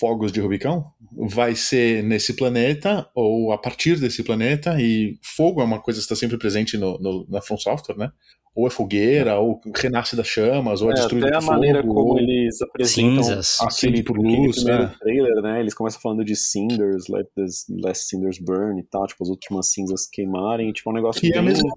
Fogos 0.00 0.32
de 0.32 0.40
Rubicon, 0.40 0.84
vai 1.28 1.54
ser 1.54 2.02
nesse 2.02 2.34
planeta 2.34 3.08
ou 3.14 3.52
a 3.52 3.58
partir 3.58 3.98
desse 4.00 4.22
planeta. 4.22 4.80
E 4.80 5.18
fogo 5.22 5.60
é 5.60 5.64
uma 5.64 5.80
coisa 5.80 5.98
que 5.98 6.04
está 6.04 6.16
sempre 6.16 6.38
presente 6.38 6.78
no, 6.78 6.98
no- 6.98 7.26
na 7.28 7.40
From 7.42 7.58
Software, 7.58 7.96
né? 7.98 8.10
Ou 8.56 8.66
é 8.68 8.70
fogueira, 8.70 9.36
ou 9.38 9.60
renasce 9.76 10.14
das 10.14 10.28
chamas, 10.28 10.80
ou 10.80 10.88
é, 10.88 10.92
É, 10.92 10.94
destruído 10.94 11.26
até 11.26 11.36
a 11.36 11.40
fogo. 11.40 11.52
maneira 11.52 11.82
como 11.82 12.12
ou- 12.12 12.18
eles 12.18 12.62
apresentam 12.62 13.22
Cinzas. 13.24 13.58
Aquele, 13.60 14.02
por 14.02 14.16
aquele 14.16 14.36
luz, 14.46 14.56
primeiro 14.56 14.82
né? 14.84 14.94
trailer, 15.00 15.42
né? 15.42 15.60
Eles 15.60 15.74
começam 15.74 16.00
falando 16.00 16.24
de 16.24 16.36
cinders, 16.36 17.08
let, 17.08 17.26
this, 17.36 17.64
let 17.68 17.96
cinders 17.96 18.38
burn 18.38 18.80
e 18.80 18.84
tal, 18.84 19.06
tipo, 19.08 19.22
as 19.24 19.28
últimas 19.28 19.70
cinzas 19.72 20.06
queimarem, 20.10 20.72
tipo, 20.72 20.88
um 20.90 20.94
negócio 20.94 21.20
Que 21.20 21.26
é 21.28 21.32
que 21.32 21.38
a 21.38 21.42
mesma- 21.42 21.68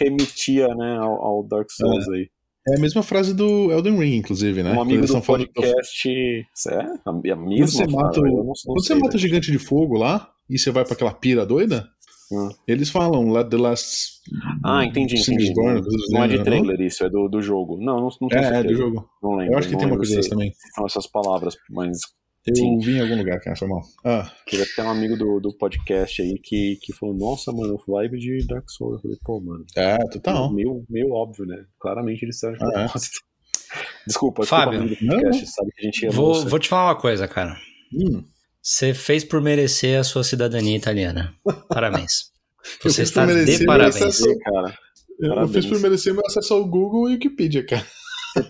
remetia, 0.00 0.68
né, 0.74 0.96
ao, 0.98 1.24
ao 1.24 1.42
Dark 1.42 1.68
Souls 1.70 2.06
aí. 2.10 2.28
É 2.72 2.76
a 2.76 2.80
mesma 2.80 3.02
frase 3.02 3.34
do 3.34 3.70
Elden 3.72 3.98
Ring, 3.98 4.16
inclusive, 4.16 4.62
né? 4.62 4.72
Um 4.72 4.80
amigo 4.82 5.06
do 5.06 5.20
podcast... 5.22 6.08
É? 6.68 6.86
A, 7.04 7.12
mesma 7.12 7.66
você 7.66 7.86
mata, 7.86 8.14
frase, 8.14 8.20
o, 8.20 8.26
eu 8.38 8.44
não- 8.44 8.52
você 8.54 8.86
sei, 8.94 8.96
mata 8.98 9.16
o 9.16 9.18
gigante 9.18 9.50
de 9.52 9.58
fogo 9.58 9.96
lá 9.96 10.30
e 10.48 10.58
você 10.58 10.70
vai 10.70 10.84
pra 10.84 10.94
aquela 10.94 11.12
pira 11.12 11.44
doida, 11.46 11.88
Hum. 12.30 12.50
eles 12.66 12.90
falam 12.90 13.30
Let 13.32 13.48
the 13.48 13.56
Last. 13.56 14.20
Ah, 14.62 14.84
entendi, 14.84 15.16
entendi. 15.18 15.50
burn, 15.54 15.80
Não, 16.10 16.24
é 16.24 16.28
de 16.28 16.36
gênero, 16.36 16.36
não? 16.36 16.44
trailer 16.44 16.80
isso, 16.86 17.02
é 17.04 17.08
do, 17.08 17.26
do 17.26 17.40
jogo. 17.40 17.78
Não, 17.78 17.96
não, 17.96 18.08
não 18.20 18.28
É, 18.38 18.60
é 18.60 18.62
do 18.62 18.74
jogo. 18.74 19.08
Não 19.22 19.34
lembro. 19.36 19.54
Eu 19.54 19.58
acho 19.58 19.68
que 19.68 19.76
tem 19.78 19.86
uma 19.86 19.96
coisa 19.96 20.10
se- 20.10 20.16
dessa 20.18 20.28
também. 20.30 20.52
São 20.74 20.84
essas 20.84 21.06
palavras, 21.06 21.56
mas 21.70 21.98
Eu 22.48 22.56
Sim. 22.56 22.78
vi 22.78 22.96
em 22.96 23.00
algum 23.00 23.16
lugar, 23.16 23.40
cara, 23.40 23.56
foi 23.56 23.68
mal. 23.68 23.80
Ah, 24.04 24.30
Teve 24.48 24.62
até 24.62 24.82
um 24.82 24.90
amigo 24.90 25.16
do, 25.16 25.40
do 25.40 25.56
podcast 25.56 26.22
aí 26.22 26.38
que, 26.42 26.76
que 26.82 26.92
falou, 26.92 27.14
nossa, 27.14 27.52
mano, 27.52 27.78
vibe 27.86 28.18
de 28.18 28.46
Dark 28.46 28.64
Souls. 28.70 28.94
Eu 28.96 29.00
falei, 29.02 29.18
pô, 29.24 29.40
mano, 29.40 29.64
é, 29.76 29.96
total. 30.10 30.52
meio, 30.52 30.84
meio 30.88 31.10
óbvio, 31.12 31.44
né? 31.46 31.64
Claramente 31.80 32.24
eles 32.24 32.36
fizeram 32.36 32.56
de 32.56 32.64
Ah, 32.64 32.68
é? 32.68 32.84
propósito. 32.84 33.18
Desculpa, 34.06 34.46
Fábio. 34.46 34.80
desculpa, 34.88 35.04
do 35.04 35.20
podcast, 35.22 35.46
sabe 35.52 35.70
que 35.74 35.80
a 35.80 35.84
gente 35.84 36.06
ama 36.06 36.14
Vou, 36.14 36.34
você. 36.34 36.48
vou 36.48 36.58
te 36.58 36.68
falar 36.68 36.84
uma 36.88 36.96
coisa, 37.00 37.28
cara. 37.28 37.56
Hum, 37.92 38.24
Você 38.62 38.94
fez 38.94 39.24
por 39.24 39.40
merecer 39.40 39.98
a 40.00 40.04
sua 40.04 40.24
cidadania 40.24 40.76
italiana. 40.76 41.34
Parabéns. 41.68 42.32
Eu 42.84 42.90
Você 42.90 43.02
está 43.02 43.26
merecer 43.26 43.58
de 43.60 43.66
parabéns. 43.66 43.96
acesso- 43.96 44.38
cara. 44.38 44.74
eu 45.20 45.28
Parabéns. 45.30 45.52
fiz 45.52 45.66
por 45.66 45.80
merecer 45.80 46.12
meu 46.14 46.22
acesso 46.26 46.54
ao 46.54 46.64
Google 46.66 47.08
e 47.10 47.12
Wikipedia, 47.14 47.64
cara. 47.64 47.86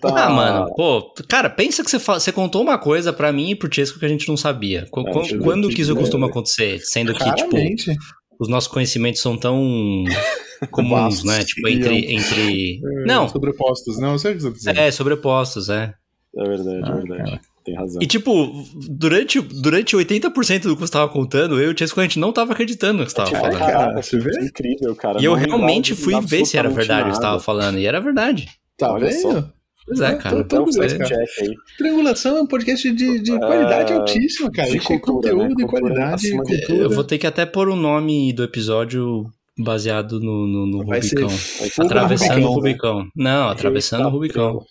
Tá... 0.00 0.26
Ah, 0.26 0.30
mano, 0.30 0.74
pô, 0.74 1.14
cara, 1.28 1.48
pensa 1.48 1.82
que 1.84 1.90
você, 1.90 1.98
fa- 1.98 2.18
você 2.20 2.30
contou 2.32 2.62
uma 2.62 2.76
coisa 2.78 3.12
pra 3.12 3.32
mim 3.32 3.50
e 3.50 3.54
pro 3.54 3.72
Chesco 3.72 3.98
que 3.98 4.04
a 4.04 4.08
gente 4.08 4.28
não 4.28 4.36
sabia. 4.36 4.86
Qu- 4.90 5.00
É, 5.06 5.38
quando 5.38 5.66
aqui, 5.66 5.76
que 5.76 5.82
isso 5.82 5.94
né? 5.94 6.00
costuma 6.00 6.26
acontecer? 6.26 6.80
Sendo 6.80 7.12
que, 7.14 7.24
tipo, 7.34 7.50
Claramente. 7.50 7.94
os 8.38 8.48
nossos 8.48 8.68
conhecimentos 8.70 9.20
são 9.22 9.36
tão 9.36 10.04
comuns, 10.70 11.24
né? 11.24 11.44
Tipo, 11.44 11.68
e 11.68 11.74
entre. 11.74 12.14
entre... 12.14 12.80
Não, 13.06 13.28
Sobrepostos. 13.28 13.98
Não, 13.98 14.12
eu 14.12 14.18
sei 14.18 14.32
o 14.32 14.34
que 14.36 14.42
você 14.42 14.48
tá 14.50 14.56
dizendo. 14.56 14.78
é, 14.78 14.90
sobrepostos, 14.90 15.68
é. 15.68 15.94
É 16.36 16.44
verdade, 16.48 16.80
Ah, 16.84 16.90
é 16.90 17.00
verdade. 17.02 17.40
Tem 17.64 17.74
razão. 17.74 18.02
E, 18.02 18.06
tipo, 18.06 18.64
durante, 18.90 19.40
durante 19.40 19.94
80% 19.96 20.62
do 20.62 20.74
que 20.74 20.80
você 20.80 20.92
tava 20.92 21.08
contando, 21.10 21.60
eu 21.60 21.70
e 21.70 21.74
o 21.74 21.78
Chesco, 21.78 22.00
a 22.00 22.02
gente 22.02 22.18
não 22.18 22.32
tava 22.32 22.52
acreditando 22.52 22.98
no 23.00 23.04
que 23.04 23.10
você 23.10 23.16
tava 23.16 23.28
Tipo, 23.30 23.40
falando. 23.40 23.58
cara, 23.58 24.02
você 24.02 24.18
vê? 24.18 24.30
que 24.30 24.44
incrível, 24.44 24.94
cara. 24.96 25.20
E 25.20 25.24
eu 25.24 25.34
realmente 25.34 25.94
fui 25.94 26.18
ver 26.20 26.44
se 26.46 26.56
era 26.56 26.68
verdade 26.70 27.08
o 27.08 27.10
que 27.10 27.16
você 27.16 27.22
tava 27.22 27.40
falando. 27.40 27.78
E 27.78 27.86
era 27.86 28.00
verdade. 28.00 28.48
Tá 28.78 28.92
Olha 28.92 29.10
só. 29.12 29.50
Pois 29.88 30.01
é, 30.01 30.07
É, 30.12 30.14
cara. 30.16 30.37
tô- 30.37 30.40
Até 30.42 30.61
o 30.61 30.64
Tudo 30.64 30.79
bem, 30.79 30.88
fact 30.90 30.98
cara. 31.09 31.24
check 31.27 31.48
aí. 31.48 31.55
Triangulação 31.79 32.37
é 32.37 32.42
um 32.42 32.46
podcast 32.46 32.92
de, 32.92 33.20
de 33.20 33.38
qualidade 33.38 33.92
É, 33.92 33.96
altíssima, 33.96 34.51
cara. 34.51 34.68
A 34.68 34.70
de 34.70 34.77
gente 34.79 34.87
tem 34.87 34.98
cultura, 34.98 35.35
conteúdo 35.35 35.61
né? 35.62 35.66
qualidade 35.68 36.22
de- 36.22 36.37
cultura. 36.37 36.74
Eu 36.85 36.90
vou 36.90 37.05
ter 37.05 37.18
que 37.18 37.27
até 37.27 37.46
pôr 37.46 37.68
o 37.68 37.77
nome 37.77 38.33
do 38.33 38.44
episódio 38.44 39.27
baseado 39.59 40.20
no, 40.20 40.46
no, 40.46 40.66
no 40.66 40.87
Vai 40.87 41.03
ser 41.03 41.16
Rubicão. 41.20 41.31
fogo 41.38 41.87
Atravessando 41.87 42.46
o 42.46 42.53
Rubicão, 42.53 42.98
né? 43.05 43.11
Não, 43.16 43.48
atravessando 43.48 44.07
o 44.07 44.11
Rubicão. 44.11 44.64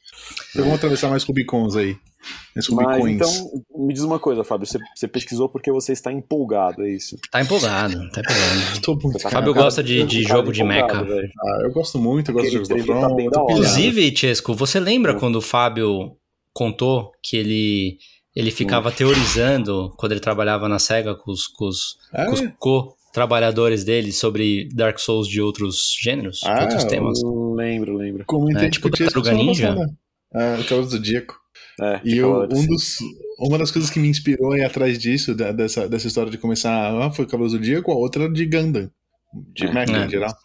Então 0.51 0.63
vamos 0.63 0.77
atravessar 0.77 1.09
mais 1.09 1.23
Rubicons 1.23 1.75
aí. 1.75 1.97
Mais 2.55 2.67
Mas 2.69 2.97
Rubicões. 2.99 3.15
então, 3.15 3.63
me 3.87 3.93
diz 3.93 4.03
uma 4.03 4.19
coisa, 4.19 4.43
Fábio. 4.43 4.65
Você, 4.65 4.79
você 4.95 5.07
pesquisou 5.07 5.47
porque 5.47 5.71
você 5.71 5.93
está 5.93 6.11
empolgado, 6.11 6.83
é 6.83 6.89
isso? 6.89 7.15
Tá 7.31 7.41
empolgado, 7.41 7.93
tá 8.11 8.21
empolgado. 8.21 8.81
Tô 8.81 8.95
muito, 8.95 9.19
tá. 9.19 9.29
Fábio 9.29 9.53
gosta 9.53 9.83
de- 9.83 10.03
de 10.05 10.23
cara 10.23 10.35
jogo 10.37 10.51
de 10.51 10.63
mecha. 10.63 10.85
Ah, 11.05 11.59
eu 11.63 11.71
gosto 11.71 11.99
muito, 11.99 12.31
eu 12.31 12.33
gosto 12.35 12.47
de 12.47 12.53
jogos 12.53 12.67
da 12.69 12.75
trailer 12.75 13.29
tá. 13.31 13.41
Inclusive, 13.41 14.15
Chesco, 14.17 14.53
você 14.53 14.79
lembra 14.79 15.13
Hum. 15.15 15.19
quando 15.19 15.35
o 15.37 15.41
Fábio 15.41 16.17
contou 16.53 17.11
que 17.21 17.37
ele, 17.37 17.97
ele 18.35 18.49
ficava 18.51 18.91
teorizando 18.91 19.93
quando 19.97 20.11
ele 20.13 20.21
trabalhava 20.21 20.67
na 20.67 20.79
SEGA 20.79 21.13
com 21.15 21.31
os, 21.31 21.45
com 21.47 21.65
os, 21.67 21.97
Ah, 22.11 22.25
com 22.25 22.31
os 22.33 22.41
é? 22.41 22.53
co-trabalhadores 22.59 23.83
dele 23.83 24.11
sobre 24.11 24.67
Dark 24.73 24.97
Souls 24.99 25.27
de 25.27 25.39
outros 25.41 25.95
gêneros, 26.01 26.39
de 26.39 26.47
Ah, 26.49 26.61
outros 26.63 26.83
temas? 26.85 27.19
Lembro, 27.55 27.95
lembro. 27.95 28.23
Comentei 28.25 28.67
É, 28.67 28.69
tipo 28.71 28.89
Tartaruga 28.89 29.31
Ninja? 29.33 29.75
Ah, 30.33 30.57
o 30.59 30.63
Cavaleiro 30.63 30.81
do 30.85 30.89
Zodíaco. 30.89 31.35
É, 31.79 32.01
E 32.03 32.17
eu, 32.17 32.31
um 32.33 32.41
assim. 32.41 32.67
dos, 32.67 32.97
uma 33.39 33.57
das 33.57 33.69
coisas 33.71 33.89
que 33.91 33.99
me 33.99 34.07
inspirou 34.07 34.53
a 34.53 34.57
ir 34.57 34.63
atrás 34.63 34.97
disso, 34.97 35.35
da- 35.35 35.51
dessa, 35.51 35.87
dessa 35.87 36.07
história 36.07 36.31
de 36.31 36.37
começar, 36.37 36.71
ah, 37.01 37.11
foi 37.11 37.25
Cavaleiro 37.25 37.57
do 37.59 37.63
Zodíaco, 37.65 37.91
a 37.91 37.95
outra 37.95 38.27
de 38.29 38.45
Gundam. 38.45 38.89
De 39.53 39.65
É. 39.67 39.73
Mecha 39.73 39.93
É. 39.97 40.05
em 40.05 40.09
geral. 40.09 40.35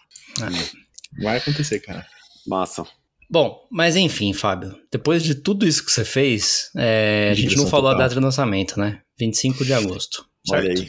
É. 0.40 1.22
Vai 1.22 1.36
acontecer, 1.38 1.80
cara. 1.80 2.06
Massa. 2.46 2.84
Bom, 3.30 3.66
mas 3.70 3.96
enfim, 3.96 4.34
Fábio, 4.34 4.76
depois 4.90 5.22
de 5.22 5.34
tudo 5.34 5.66
isso 5.66 5.82
que 5.84 5.90
você 5.90 6.04
fez, 6.04 6.70
é, 6.76 7.30
a 7.30 7.34
gente 7.34 7.56
não 7.56 7.66
falou 7.66 7.88
a 7.88 7.92
total. 7.92 8.08
data 8.08 8.14
de 8.14 8.24
lançamento, 8.24 8.78
né? 8.78 9.00
25 9.18 9.64
de 9.64 9.72
agosto. 9.72 10.26
Olha 10.50 10.66
certo? 10.76 10.80
aí. 10.82 10.88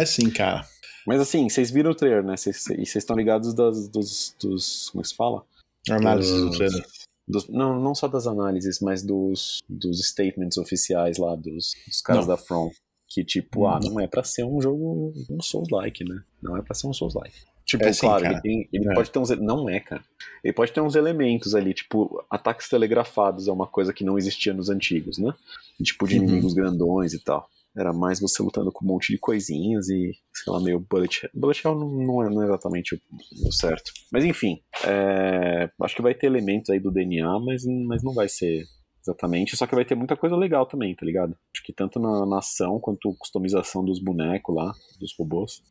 É 0.00 0.04
sim, 0.06 0.30
cara. 0.30 0.64
Mas 1.06 1.20
assim, 1.20 1.46
vocês 1.48 1.70
viram 1.70 1.90
o 1.90 1.94
trailer, 1.94 2.22
né? 2.22 2.34
E 2.34 2.38
vocês 2.38 2.96
estão 2.96 3.16
ligados 3.16 3.52
das, 3.54 3.86
dos, 3.88 4.34
dos. 4.40 4.88
Como 4.90 5.00
é 5.00 5.02
que 5.02 5.08
se 5.08 5.14
fala? 5.16 5.42
Análise 5.90 6.32
do 6.32 6.50
trailer. 6.52 6.82
Dos- 7.28 7.48
não, 7.48 7.78
não 7.80 7.94
só 7.94 8.08
das 8.08 8.26
análises, 8.26 8.80
mas 8.80 9.02
dos, 9.02 9.58
dos 9.68 10.00
statements 10.08 10.56
oficiais 10.56 11.18
lá 11.18 11.34
dos, 11.36 11.74
dos 11.86 12.00
caras 12.00 12.26
Não. 12.26 12.34
da 12.34 12.40
From. 12.40 12.70
Que 13.06 13.24
tipo, 13.24 13.66
ah, 13.66 13.78
Não. 13.82 13.98
é 14.00 14.06
pra 14.06 14.22
ser 14.22 14.44
um 14.44 14.60
jogo, 14.60 15.12
um 15.30 15.40
Souls-like, 15.42 16.04
né? 16.04 16.22
Não 16.42 16.56
é 16.56 16.62
pra 16.62 16.74
ser 16.74 16.86
um 16.86 16.92
Souls-like. 16.92 17.34
Tipo, 17.64 17.84
É 17.84 17.92
sim, 17.92 18.00
claro, 18.00 18.22
cara. 18.22 18.34
ele, 18.34 18.40
tem, 18.42 18.68
ele 18.72 18.90
É. 18.90 18.94
pode 18.94 19.10
ter 19.10 19.18
uns. 19.18 19.28
Não 19.30 19.68
é, 19.68 19.78
cara. 19.80 20.02
Ele 20.42 20.52
pode 20.54 20.72
ter 20.72 20.80
uns 20.80 20.94
elementos 20.94 21.54
ali, 21.54 21.74
tipo, 21.74 22.22
ataques 22.30 22.66
telegrafados 22.68 23.46
é 23.46 23.52
uma 23.52 23.66
coisa 23.66 23.92
que 23.92 24.04
não 24.04 24.16
existia 24.18 24.54
nos 24.54 24.70
antigos, 24.70 25.18
né? 25.18 25.34
Tipo, 25.82 26.06
de 26.08 26.16
Uhum. 26.18 26.24
inimigos 26.24 26.54
grandões 26.54 27.12
e 27.12 27.18
tal. 27.18 27.48
Era 27.76 27.92
mais 27.92 28.20
você 28.20 28.42
lutando 28.42 28.72
com 28.72 28.84
um 28.84 28.88
monte 28.88 29.12
de 29.12 29.18
coisinhas 29.18 29.88
e, 29.88 30.12
sei 30.34 30.52
lá, 30.52 30.60
meio 30.60 30.80
bullet 30.80 31.20
hell. 31.22 31.30
Bullet 31.34 31.62
hell 31.64 31.78
não, 31.78 31.88
não 31.88 32.24
é, 32.24 32.30
não 32.30 32.42
é 32.42 32.46
exatamente 32.46 32.94
o, 32.94 33.00
o 33.46 33.52
certo. 33.52 33.92
Mas 34.12 34.24
enfim, 34.24 34.60
é, 34.84 35.70
acho 35.82 35.94
que 35.94 36.02
vai 36.02 36.14
ter 36.14 36.26
elementos 36.26 36.70
aí 36.70 36.80
do 36.80 36.90
DNA, 36.90 37.38
mas, 37.40 37.64
mas 37.86 38.02
não 38.02 38.12
vai 38.14 38.28
ser 38.28 38.64
exatamente. 39.00 39.56
Só 39.56 39.66
que 39.66 39.74
vai 39.74 39.84
ter 39.84 39.94
muita 39.94 40.16
coisa 40.16 40.36
legal 40.36 40.66
também, 40.66 40.94
tá 40.94 41.04
ligado? 41.06 41.36
Acho 41.54 41.64
que 41.64 41.72
tanto 41.72 41.98
na, 41.98 42.26
na 42.26 42.38
ação 42.38 42.80
quanto 42.80 43.14
customização 43.18 43.84
dos 43.84 44.02
bonecos 44.02 44.54
lá, 44.54 44.72
dos 44.98 45.14
robôs. 45.18 45.62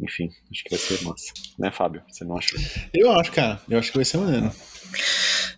Enfim, 0.00 0.28
acho 0.50 0.62
que 0.62 0.70
vai 0.70 0.78
ser 0.78 1.04
massa. 1.04 1.32
Né, 1.58 1.70
Fábio? 1.70 2.02
Você 2.08 2.24
não 2.24 2.36
acha? 2.36 2.56
Eu 2.92 3.10
acho, 3.12 3.32
cara. 3.32 3.60
Eu 3.68 3.78
acho 3.78 3.90
que 3.90 3.98
vai 3.98 4.04
ser 4.04 4.18
maneiro. 4.18 4.50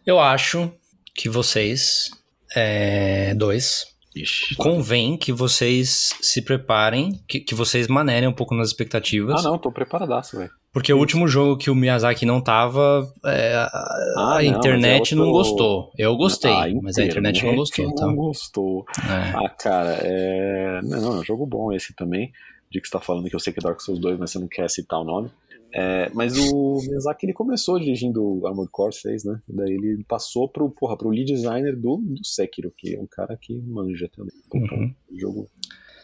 Eu 0.06 0.18
acho 0.18 0.72
que 1.14 1.28
vocês, 1.28 2.10
é, 2.54 3.34
dois, 3.34 3.97
Ixi. 4.22 4.54
convém 4.56 5.16
que 5.16 5.32
vocês 5.32 6.14
se 6.20 6.42
preparem, 6.42 7.20
que, 7.28 7.40
que 7.40 7.54
vocês 7.54 7.86
manerem 7.88 8.28
um 8.28 8.32
pouco 8.32 8.54
nas 8.54 8.68
expectativas. 8.68 9.44
Ah, 9.44 9.48
não, 9.50 9.58
tô 9.58 9.70
preparadaço, 9.72 10.36
velho. 10.38 10.50
Porque 10.72 10.92
o 10.92 10.98
último 10.98 11.26
jogo 11.26 11.56
que 11.56 11.70
o 11.70 11.74
Miyazaki 11.74 12.26
não 12.26 12.40
tava, 12.42 13.10
é, 13.24 13.54
a, 13.54 13.66
Ah, 14.16 14.38
a 14.38 14.42
não, 14.42 14.58
internet 14.58 15.14
é 15.14 15.16
não 15.16 15.24
outro- 15.30 15.38
gostou. 15.50 15.92
Eu 15.96 16.16
gostei, 16.16 16.50
Ah, 16.52 16.66
mas 16.82 16.98
a 16.98 17.04
internet 17.04 17.44
não 17.44 17.56
gostou. 17.56 17.86
Não 17.86 17.94
Tá? 17.94 18.06
gostou. 18.12 18.84
É. 18.98 19.36
Ah, 19.46 19.48
cara, 19.48 19.98
é. 20.02 20.80
Não, 20.82 21.00
não, 21.00 21.16
é 21.16 21.20
um 21.20 21.24
jogo 21.24 21.46
bom 21.46 21.72
esse 21.72 21.94
também. 21.94 22.30
De 22.70 22.82
que 22.82 22.86
você 22.86 22.92
tá 22.92 23.00
falando 23.00 23.28
que 23.30 23.34
eu 23.34 23.40
sei 23.40 23.50
que 23.50 23.60
é 23.60 23.62
Dark 23.62 23.80
Souls 23.80 23.98
2, 23.98 24.18
mas 24.18 24.30
você 24.30 24.38
não 24.38 24.46
quer 24.46 24.68
citar 24.68 25.00
o 25.00 25.04
nome. 25.04 25.30
É, 25.72 26.10
mas 26.14 26.36
o 26.38 26.80
Miyazaki 26.82 27.26
ele 27.26 27.32
começou 27.32 27.78
dirigindo 27.78 28.46
Armored 28.46 28.70
Core 28.70 28.94
6, 28.94 29.24
né? 29.24 29.40
Daí 29.46 29.72
ele 29.72 30.04
passou 30.08 30.48
pro, 30.48 30.70
porra, 30.70 30.96
pro 30.96 31.10
lead 31.10 31.32
designer 31.32 31.76
do, 31.76 31.98
do 31.98 32.24
Sekiro, 32.24 32.72
que 32.76 32.94
é 32.94 33.00
um 33.00 33.06
cara 33.06 33.36
que 33.36 33.58
manja 33.60 34.08
também. 34.08 34.34
Uhum. 34.54 34.94
jogo. 35.14 35.48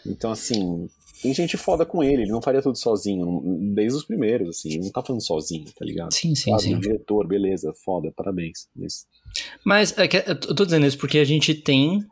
Então, 0.07 0.31
assim, 0.31 0.89
tem 1.23 1.33
gente 1.33 1.57
foda 1.57 1.87
com 1.87 2.03
ele, 2.03 2.23
ele 2.23 2.31
não 2.31 2.43
faria 2.43 2.61
tudo 2.61 2.77
sozinho, 2.77 3.73
desde 3.75 3.97
os 3.97 4.05
primeiros, 4.05 4.51
assim, 4.51 4.75
ele 4.75 4.85
não 4.85 4.93
tá 4.93 5.03
falando 5.03 5.25
sozinho, 5.25 5.65
tá 5.65 5.85
ligado? 5.85 6.13
Sim, 6.13 6.35
sim, 6.35 6.51
Claro, 6.51 6.63
sim. 6.63 6.79
diretor, 6.79 7.27
beleza, 7.27 7.73
foda, 7.85 8.13
parabéns. 8.15 8.69
Mas, 8.77 9.07
Mas 9.65 9.99
é 9.99 10.07
que 10.07 10.19
eu 10.19 10.55
tô 10.55 10.65
dizendo 10.65 10.87
isso 10.87 10.99
porque 10.99 11.19
a 11.19 11.25
gente 11.25 11.55
tem 11.55 12.05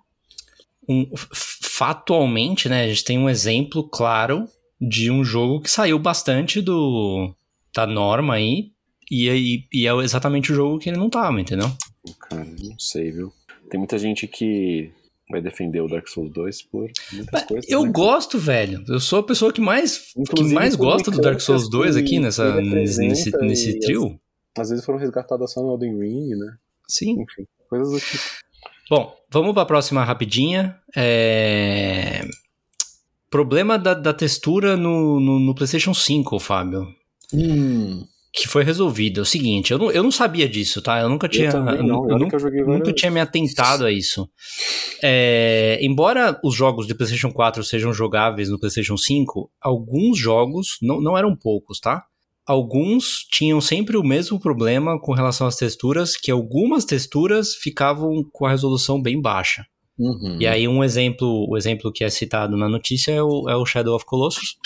um 0.88 1.06
fatualmente, 1.32 2.68
né? 2.68 2.84
A 2.84 2.88
gente 2.88 3.04
tem 3.04 3.18
um 3.18 3.28
exemplo 3.28 3.88
claro 3.88 4.48
de 4.80 5.10
um 5.10 5.22
jogo 5.22 5.60
que 5.60 5.70
saiu 5.70 5.98
bastante 5.98 6.60
do 6.60 7.34
da 7.74 7.86
norma 7.86 8.34
aí 8.34 8.72
e, 9.10 9.28
aí- 9.28 9.64
e 9.72 9.86
é 9.86 9.94
exatamente 9.96 10.52
o 10.52 10.54
jogo 10.54 10.78
que 10.78 10.88
ele 10.88 10.98
não 10.98 11.10
tava, 11.10 11.40
entendeu? 11.40 11.70
cara, 12.18 12.44
não 12.44 12.78
sei, 12.78 13.10
viu? 13.10 13.32
Tem 13.70 13.78
muita 13.78 13.98
gente 13.98 14.26
que 14.26 14.90
vai 15.30 15.40
defender 15.40 15.80
o 15.80 15.88
Dark 15.88 16.06
Souls 16.08 16.30
2 16.32 16.62
por 16.62 16.90
muitas 17.12 17.44
coisas. 17.44 17.70
Eu 17.70 17.84
né? 17.84 17.92
gosto, 17.92 18.38
velho. 18.38 18.84
Eu 18.88 19.00
sou 19.00 19.20
a 19.20 19.22
pessoa 19.22 19.52
que 19.52 19.60
mais 19.60 20.12
que 20.34 20.42
mais 20.44 20.74
gosta 20.74 21.10
do 21.10 21.20
Dark 21.20 21.40
Souls 21.40 21.70
2 21.70 21.96
aqui 21.96 22.18
nessa 22.18 22.60
nesse 22.60 23.30
nesse, 23.40 23.70
e 23.70 23.80
trio. 23.80 24.20
Às 24.56 24.70
vezes 24.70 24.84
foram 24.84 24.98
resgatadas 24.98 25.52
só 25.52 25.62
no 25.62 25.72
Elden 25.72 25.98
Ring, 25.98 26.28
né? 26.36 26.56
Sim. 26.86 27.22
Enfim, 27.22 27.46
coisas 27.68 27.90
do 27.90 28.00
tipo. 28.00 28.22
Bom, 28.90 29.16
vamos 29.30 29.54
para 29.54 29.62
a 29.62 29.66
próxima 29.66 30.04
rapidinha. 30.04 30.78
É... 30.94 32.20
Problema 33.30 33.78
da, 33.78 33.94
da 33.94 34.12
textura 34.12 34.76
no, 34.76 35.18
no, 35.18 35.38
no 35.38 35.54
PlayStation 35.54 35.94
5, 35.94 36.38
Fábio. 36.38 36.86
Hum, 37.32 38.04
Que 38.34 38.48
foi 38.48 38.64
resolvido. 38.64 39.20
É 39.20 39.22
o 39.22 39.26
seguinte, 39.26 39.72
eu 39.72 39.78
não, 39.78 39.90
eu 39.90 40.02
não 40.02 40.10
sabia 40.10 40.48
disso, 40.48 40.80
tá? 40.80 41.00
Eu 41.00 41.08
nunca 41.08 41.28
tinha. 41.28 41.50
eu 41.50 41.82
eu 42.60 42.66
nunca 42.66 42.84
várias 42.84 42.94
tinha 42.94 43.10
me 43.10 43.20
atentado 43.20 43.84
a 43.84 43.92
isso. 43.92 44.28
É, 45.02 45.78
embora 45.82 46.38
os 46.42 46.54
jogos 46.54 46.86
de 46.86 46.94
PlayStation 46.94 47.30
4 47.30 47.62
sejam 47.62 47.92
jogáveis 47.92 48.48
no 48.48 48.58
PlayStation 48.58 48.96
5, 48.96 49.50
alguns 49.60 50.18
jogos, 50.18 50.78
não, 50.80 51.00
não 51.00 51.18
eram 51.18 51.36
poucos, 51.36 51.78
tá? 51.78 52.04
Alguns 52.46 53.26
tinham 53.30 53.60
sempre 53.60 53.96
o 53.96 54.02
mesmo 54.02 54.40
problema 54.40 54.98
com 55.00 55.12
relação 55.12 55.46
às 55.46 55.54
texturas, 55.56 56.16
que 56.16 56.30
algumas 56.30 56.84
texturas 56.84 57.54
ficavam 57.54 58.24
com 58.32 58.46
a 58.46 58.50
resolução 58.50 59.00
bem 59.00 59.20
baixa. 59.20 59.64
uhum. 59.98 60.38
E 60.40 60.46
aí 60.46 60.66
um 60.66 60.82
exemplo, 60.82 61.46
o 61.48 61.56
exemplo 61.56 61.92
que 61.92 62.02
é 62.02 62.10
citado 62.10 62.56
na 62.56 62.68
notícia 62.68 63.12
é 63.12 63.22
o, 63.22 63.48
é 63.48 63.54
o 63.54 63.64
Shadow 63.64 63.94
of 63.94 64.04
Colossus, 64.04 64.56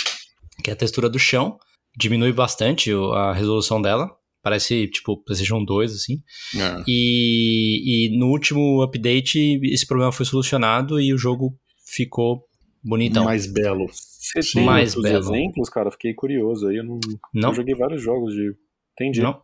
que 0.62 0.70
é 0.70 0.72
a 0.72 0.76
textura 0.76 1.08
do 1.10 1.18
chão, 1.18 1.58
diminui 1.96 2.32
bastante 2.32 2.90
a 3.14 3.32
resolução 3.32 3.80
dela, 3.80 4.10
parece 4.42 4.86
tipo 4.88 5.16
PlayStation 5.24 5.64
2 5.64 5.92
assim. 5.92 6.22
É. 6.56 6.82
E, 6.86 8.08
e 8.12 8.18
no 8.18 8.26
último 8.28 8.82
update 8.82 9.58
esse 9.64 9.86
problema 9.86 10.12
foi 10.12 10.26
solucionado 10.26 11.00
e 11.00 11.12
o 11.12 11.18
jogo 11.18 11.58
ficou 11.86 12.44
bonitão. 12.84 13.24
mais 13.24 13.46
belo. 13.46 13.86
Você 13.90 14.40
tem 14.54 14.64
Mais 14.64 14.94
belo. 14.94 15.16
exemplos, 15.16 15.68
cara? 15.68 15.90
Fiquei 15.90 16.12
curioso 16.12 16.66
aí. 16.68 16.76
Eu, 16.76 16.84
não, 16.84 16.98
Não? 17.32 17.48
eu 17.50 17.54
joguei 17.54 17.74
vários 17.74 18.02
jogos 18.02 18.34
de. 18.34 18.52
Entendi. 18.92 19.20
Não? 19.20 19.40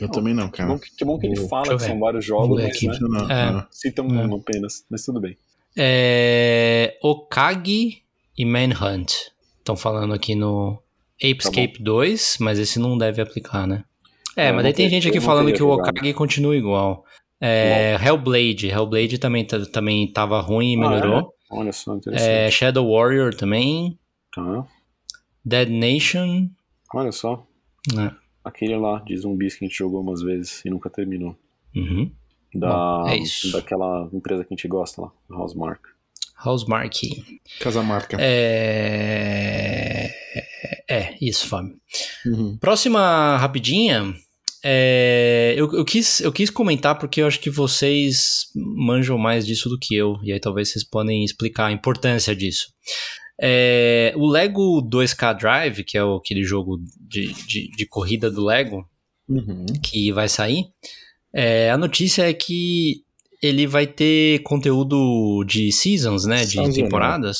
Eu 0.00 0.10
também 0.10 0.34
não, 0.34 0.48
Que 0.50 0.58
cara. 0.58 0.68
bom 0.74 0.78
que, 0.78 1.04
bom 1.06 1.18
que 1.18 1.26
ele 1.26 1.36
fala 1.48 1.74
que 1.76 1.82
são 1.82 1.98
vários 1.98 2.22
jogos, 2.24 2.60
mas 2.62 2.76
aqui. 2.76 2.86
né, 2.86 2.98
Não, 3.00 3.08
não, 3.08 3.30
É. 3.30 3.50
não. 3.52 3.60
É. 3.60 4.26
um 4.26 4.36
apenas. 4.36 4.84
Mas 4.90 5.04
tudo 5.04 5.20
bem. 5.20 5.36
É, 5.98 6.98
Okagi 7.02 8.02
e 8.36 8.44
Manhunt. 8.44 9.12
Estão 9.58 9.76
falando 9.76 10.12
aqui 10.12 10.34
no 10.34 10.78
Apescape 11.22 11.78
2, 11.82 12.36
mas 12.40 12.58
esse 12.58 12.78
não 12.78 12.96
deve 12.98 13.20
aplicar, 13.22 13.66
né? 13.66 13.84
É, 14.36 14.48
É, 14.48 14.52
mas 14.52 14.62
daí 14.64 14.72
tem 14.74 14.86
te- 14.86 14.90
gente 14.90 15.08
aqui 15.08 15.20
falando 15.20 15.52
que 15.52 15.62
o. 15.62 15.70
Okagi 15.70 16.12
continua 16.12 16.56
igual. 16.56 17.04
É, 17.40 17.96
Hellblade. 18.02 18.68
Hellblade 18.68 19.18
também, 19.18 19.46
tá- 19.46 19.64
também 19.66 20.10
tava 20.12 20.40
ruim 20.40 20.72
e 20.72 20.76
Ah, 20.76 20.80
melhorou. 20.80 21.32
Olha 21.50 21.72
só, 21.72 21.94
interessante. 21.94 22.28
É, 22.28 22.50
Shadow 22.50 22.90
Warrior 22.92 23.34
também. 23.34 23.98
Tá. 24.34 24.66
Dead 25.44 25.68
Nation. 25.70 26.48
Olha 26.94 27.12
só. 27.12 27.46
né? 27.94 28.14
Aquele 28.44 28.76
lá 28.76 29.00
de 29.00 29.16
zumbis 29.16 29.54
que 29.56 29.64
a 29.64 29.68
gente 29.68 29.78
jogou 29.78 30.00
umas 30.00 30.20
vezes 30.22 30.64
e 30.64 30.70
nunca 30.70 30.90
terminou. 30.90 31.36
Uhum. 31.74 32.10
Da, 32.54 32.68
Bom, 33.02 33.08
é 33.08 33.16
isso. 33.18 33.52
Daquela 33.52 34.08
empresa 34.12 34.44
que 34.44 34.52
a 34.52 34.56
gente 34.56 34.66
gosta 34.68 35.02
lá, 35.02 35.12
Housemark. 35.30 35.80
Housemark. 36.44 36.94
Casamarca. 37.60 38.16
É... 38.20 40.10
é, 40.88 41.14
isso, 41.20 41.46
Fábio. 41.46 41.76
Uhum. 42.24 42.56
Próxima 42.58 43.36
rapidinha. 43.38 44.14
é, 44.62 45.54
eu, 45.56 45.72
eu, 45.72 45.84
quis, 45.84 46.20
eu 46.20 46.32
quis 46.32 46.50
comentar 46.50 46.98
porque 46.98 47.22
eu 47.22 47.26
acho 47.26 47.40
que 47.40 47.50
vocês 47.50 48.46
manjam 48.54 49.16
mais 49.18 49.46
disso 49.46 49.68
do 49.68 49.78
que 49.78 49.94
eu. 49.94 50.18
E 50.22 50.32
aí 50.32 50.40
talvez 50.40 50.70
vocês 50.70 50.84
podem 50.84 51.24
explicar 51.24 51.66
a 51.66 51.72
importância 51.72 52.34
disso. 52.34 52.66
É, 53.40 54.12
o 54.16 54.26
Lego 54.26 54.80
2K 54.82 55.36
Drive, 55.38 55.84
que 55.84 55.98
é 55.98 56.00
aquele 56.00 56.42
jogo 56.42 56.78
de, 57.00 57.32
de, 57.46 57.68
de 57.70 57.86
corrida 57.86 58.30
do 58.30 58.44
Lego, 58.44 58.84
Uhum. 59.28 59.66
que 59.82 60.12
vai 60.12 60.28
sair, 60.28 60.66
é, 61.34 61.68
a 61.72 61.76
notícia 61.76 62.30
é 62.30 62.32
que 62.32 63.02
ele 63.42 63.66
vai 63.66 63.86
ter 63.86 64.42
conteúdo 64.42 65.44
de 65.44 65.70
seasons, 65.72 66.24
né? 66.26 66.44
De 66.44 66.54
Sazonal. 66.56 66.72
temporadas. 66.74 67.38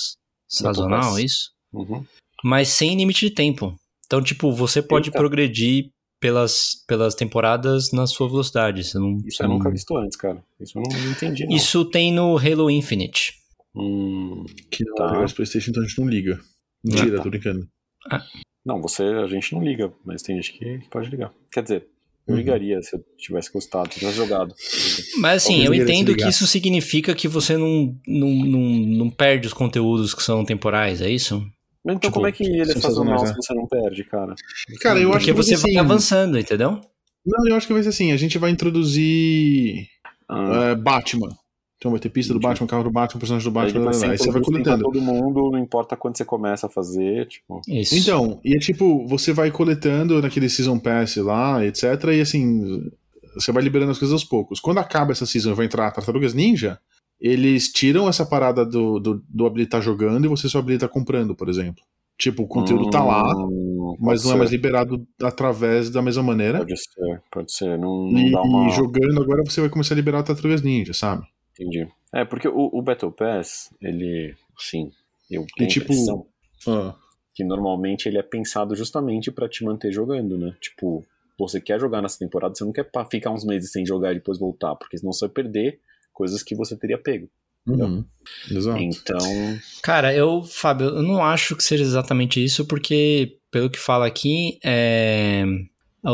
Sazonal, 0.49 1.19
isso? 1.19 1.51
Uhum. 1.73 2.05
Mas 2.45 2.69
sem 2.69 2.97
limite 2.97 3.29
de 3.29 3.35
tempo. 3.35 3.75
Então, 4.07 4.23
tipo, 4.23 4.53
você 4.53 4.81
pode 4.81 5.09
Eita. 5.09 5.19
progredir 5.19 5.91
pelas, 6.21 6.85
pelas 6.87 7.15
temporadas 7.15 7.91
na 7.93 8.07
sua 8.07 8.29
velocidade. 8.29 8.85
Você 8.85 8.99
não, 8.99 9.17
Isso 9.27 9.37
você 9.39 9.43
eu 9.45 9.49
não- 9.49 9.59
nunca 9.59 9.71
visto 9.71 9.97
antes, 9.97 10.17
cara. 10.17 10.43
Isso 10.61 10.79
eu 10.79 10.83
não, 10.83 10.99
não 11.05 11.11
entendi, 11.11 11.45
não. 11.47 11.55
Isso 11.57 11.85
tem 11.85 12.13
no 12.13 12.39
Halo 12.39 12.71
Infinite. 12.71 13.35
Hum, 13.75 14.45
Que 14.71 14.85
Tá. 14.95 15.09
tá. 15.09 15.35
Playstation 15.35 15.71
então 15.71 15.83
a 15.83 15.87
gente 15.87 15.99
não 16.01 16.09
liga. 16.09 16.41
Mentira, 16.85 17.23
tô 17.23 17.29
brincando. 17.31 17.67
não, 18.65 18.81
você, 18.81 19.03
a 19.03 19.27
gente 19.27 19.53
não 19.55 19.63
liga, 19.63 19.93
mas 20.05 20.23
tem 20.23 20.37
gente 20.37 20.53
que 20.59 20.79
pode 20.91 21.11
ligar. 21.11 21.33
Quer 21.53 21.63
dizer, 21.65 21.89
eu 22.27 22.33
Uhum. 22.33 22.39
ligaria 22.39 22.83
se 22.83 22.97
eu 22.97 23.01
tivesse 23.17 23.53
gostado, 23.53 23.89
se 23.93 23.97
eu 23.97 24.01
tivesse 24.01 24.17
jogado. 24.17 24.55
Mas 25.21 25.45
assim, 25.45 25.63
Talvez 25.63 25.81
eu 25.81 25.85
entendo 25.85 26.17
que 26.17 26.29
isso 26.29 26.47
significa 26.47 27.15
que 27.15 27.29
você 27.29 27.57
não, 27.57 27.97
não, 28.07 28.29
não, 28.29 28.61
não 28.61 29.11
perde 29.11 29.47
os 29.47 29.53
conteúdos 29.53 30.13
que 30.15 30.23
são 30.23 30.45
temporais, 30.45 31.01
é 31.01 31.09
isso? 31.11 31.39
Mas 31.85 31.97
então 31.97 32.11
Tipo, 32.11 32.15
como 32.15 32.27
é 32.27 32.33
que 32.33 32.43
ele 32.45 32.63
é 32.73 32.75
sazonal 32.75 33.23
né? 33.23 33.29
se 33.29 33.37
você 33.37 33.55
não 33.55 33.67
perde, 33.69 34.03
cara? 34.05 34.35
Cara, 34.81 34.99
eu 34.99 35.11
acho 35.11 35.19
Porque 35.19 35.27
que 35.27 35.33
vai 35.33 35.43
você 35.45 35.57
vai 35.57 35.71
assim. 35.71 35.79
avançando, 35.79 36.39
entendeu? 36.39 36.81
Não, 37.25 37.47
eu 37.49 37.55
acho 37.57 37.67
que 37.67 37.73
vai 37.73 37.83
ser 37.83 37.91
assim. 37.91 38.11
A 38.13 38.17
gente 38.17 38.39
vai 38.39 38.51
introduzir 38.51 39.87
Ah, 40.29 40.71
é, 40.71 40.75
Batman. 40.75 41.29
Então 41.87 41.93
vai 41.93 42.01
ter 42.01 42.09
pista 42.09 42.35
do. 42.35 42.41
Batman, 42.41 42.67
carro 42.67 42.83
do 42.83 42.91
Batman, 42.91 43.21
personagem 43.21 43.49
do 43.49 43.59
aí 43.59 43.65
Batman, 43.67 43.81
depois 43.81 43.99
blá, 43.99 44.07
blá, 44.07 44.07
blá. 44.07 44.13
aí 44.13 44.19
você 44.19 44.31
vai 44.33 44.43
coletando. 44.43 44.83
todo 44.83 45.01
mundo, 45.01 45.51
não 45.53 45.59
importa 45.59 45.97
quando 45.97 46.17
você 46.17 46.25
começa 46.25 46.67
a 46.67 46.71
fazer, 46.71 47.29
tipo... 47.29 47.61
Isso. 47.69 47.97
Então, 47.97 48.41
e 48.45 48.57
é 48.57 48.59
tipo, 48.59 49.07
você 49.07 49.33
vai 49.33 49.53
coletando 49.53 50.21
naquele 50.21 50.49
Season 50.49 50.81
Pass 50.81 51.17
lá, 51.17 51.65
etc. 51.65 51.85
E 52.13 52.21
assim, 52.21 52.91
você 53.37 53.53
vai 53.53 53.63
liberando 53.63 53.93
as 53.93 53.99
coisas 53.99 54.13
aos 54.13 54.25
poucos. 54.25 54.59
Quando 54.59 54.79
acaba 54.79 55.13
essa 55.13 55.27
season 55.27 55.53
e 55.53 55.55
vai 55.55 55.67
entrar 55.67 55.91
Tartarugas 55.93 56.35
Ninja, 56.35 56.79
eles 57.21 57.71
tiram 57.71 58.09
essa 58.09 58.27
parada 58.27 58.65
do, 58.65 58.99
do, 58.99 59.23
do 59.29 59.47
habilitar 59.47 59.81
jogando 59.81 60.25
e 60.25 60.29
você 60.29 60.49
só 60.49 60.59
habilita 60.59 60.89
comprando, 60.89 61.37
por 61.37 61.49
exemplo. 61.49 61.85
Tipo, 62.19 62.45
o 62.45 62.49
conteúdo 62.49 62.89
tá 62.89 63.05
lá, 63.05 63.23
Hum, 63.37 63.95
mas 64.01 64.25
não 64.25 64.33
é 64.33 64.37
mais 64.37 64.51
ser, 64.51 64.57
liberado 64.57 65.07
através 65.23 65.91
da 65.91 66.01
mesma 66.01 66.23
maneira. 66.23 66.59
Pode 66.59 66.77
ser, 66.77 67.23
pode 67.31 67.53
ser. 67.53 67.79
Não, 67.79 68.11
não 68.11 68.19
E, 68.19 68.33
dá 68.33 68.41
uma... 68.41 68.69
e 68.69 68.71
jogando 68.71 69.21
agora 69.21 69.43
você 69.45 69.61
vai 69.61 69.69
começar 69.69 69.95
a 69.95 69.97
liberar 69.97 70.23
Tartarugas 70.23 70.63
Ninja, 70.63 70.95
sabe? 70.95 71.27
Entendi. 71.59 71.89
É, 72.13 72.25
porque 72.25 72.47
o, 72.49 72.71
o 72.73 72.83
Battle 72.83 73.11
Pass, 73.11 73.71
ele, 73.81 74.37
sim, 74.59 74.93
eu 75.31 75.47
tenho 75.57 75.69
tipo, 75.71 75.93
a 75.93 75.95
impressão 75.95 76.27
Ah, 76.69 76.95
que 77.35 77.43
normalmente 77.45 78.09
ele 78.09 78.19
é 78.19 78.23
pensado 78.23 78.75
justamente 78.75 79.31
pra 79.31 79.49
te 79.49 79.65
manter 79.65 79.93
jogando, 79.93 80.39
né? 80.39 80.55
Tipo, 80.61 81.05
você 81.39 81.61
quer 81.61 81.79
jogar 81.81 82.01
nessa 82.01 82.19
temporada, 82.19 82.55
você 82.55 82.65
não 82.65 82.73
quer 82.73 82.89
ficar 83.11 83.31
uns 83.31 83.45
meses 83.45 83.71
sem 83.71 83.85
jogar 83.85 84.13
e 84.13 84.17
depois 84.17 84.39
voltar, 84.39 84.75
porque 84.77 84.97
senão 84.97 85.13
você 85.13 85.27
vai 85.27 85.35
perder 85.35 85.81
coisas 86.13 86.43
que 86.43 86.55
você 86.55 86.77
teria 86.77 86.97
pego. 86.97 87.29
uhum, 87.67 88.05
Exato. 88.51 88.81
Então, 88.81 89.19
Cara, 89.83 90.15
eu, 90.15 90.43
Fábio, 90.43 90.87
eu 90.89 91.03
não 91.03 91.23
acho 91.23 91.55
que 91.57 91.63
seja 91.63 91.85
exatamente 91.85 92.43
isso, 92.43 92.67
porque, 92.67 93.39
pelo 93.51 93.69
que 93.71 93.79
fala 93.79 94.07
aqui, 94.07 94.59
é, 94.65 95.45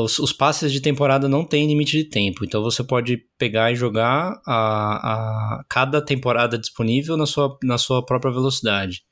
os, 0.01 0.19
os 0.19 0.33
passes 0.33 0.73
de 0.73 0.81
temporada 0.81 1.29
não 1.29 1.45
têm 1.45 1.67
limite 1.67 1.97
de 1.99 2.05
tempo. 2.05 2.45
Então 2.45 2.63
você 2.63 2.83
pode 2.83 3.19
pegar 3.39 3.73
e 3.73 3.77
jogar 3.77 4.41
a, 4.47 5.57
a 5.59 5.65
cada 5.69 6.01
temporada 6.05 6.59
disponível 6.59 7.17
na 7.17 7.27
sua, 7.27 7.57
na 7.63 7.77
sua 7.79 8.05
própria 8.05 8.33
velocidade. 8.33 9.03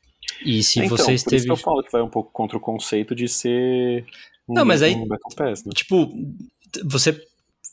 E 0.44 0.62
se 0.62 0.78
então 0.78 0.96
você 0.96 1.04
por 1.04 1.12
isso 1.12 1.24
esteve. 1.26 1.44
que 1.44 1.50
eu 1.52 1.56
falo 1.56 1.82
que 1.82 1.90
vai 1.92 2.00
um 2.02 2.08
pouco 2.08 2.30
contra 2.32 2.56
o 2.56 2.60
conceito 2.60 3.14
de 3.14 3.28
ser 3.28 4.04
um, 4.48 4.54
Não, 4.54 4.64
mas 4.64 4.82
aí- 4.82 4.94
um 4.94 5.06
Pass, 5.36 5.64
né? 5.64 5.72
Tipo, 5.74 6.10
você, 6.84 7.20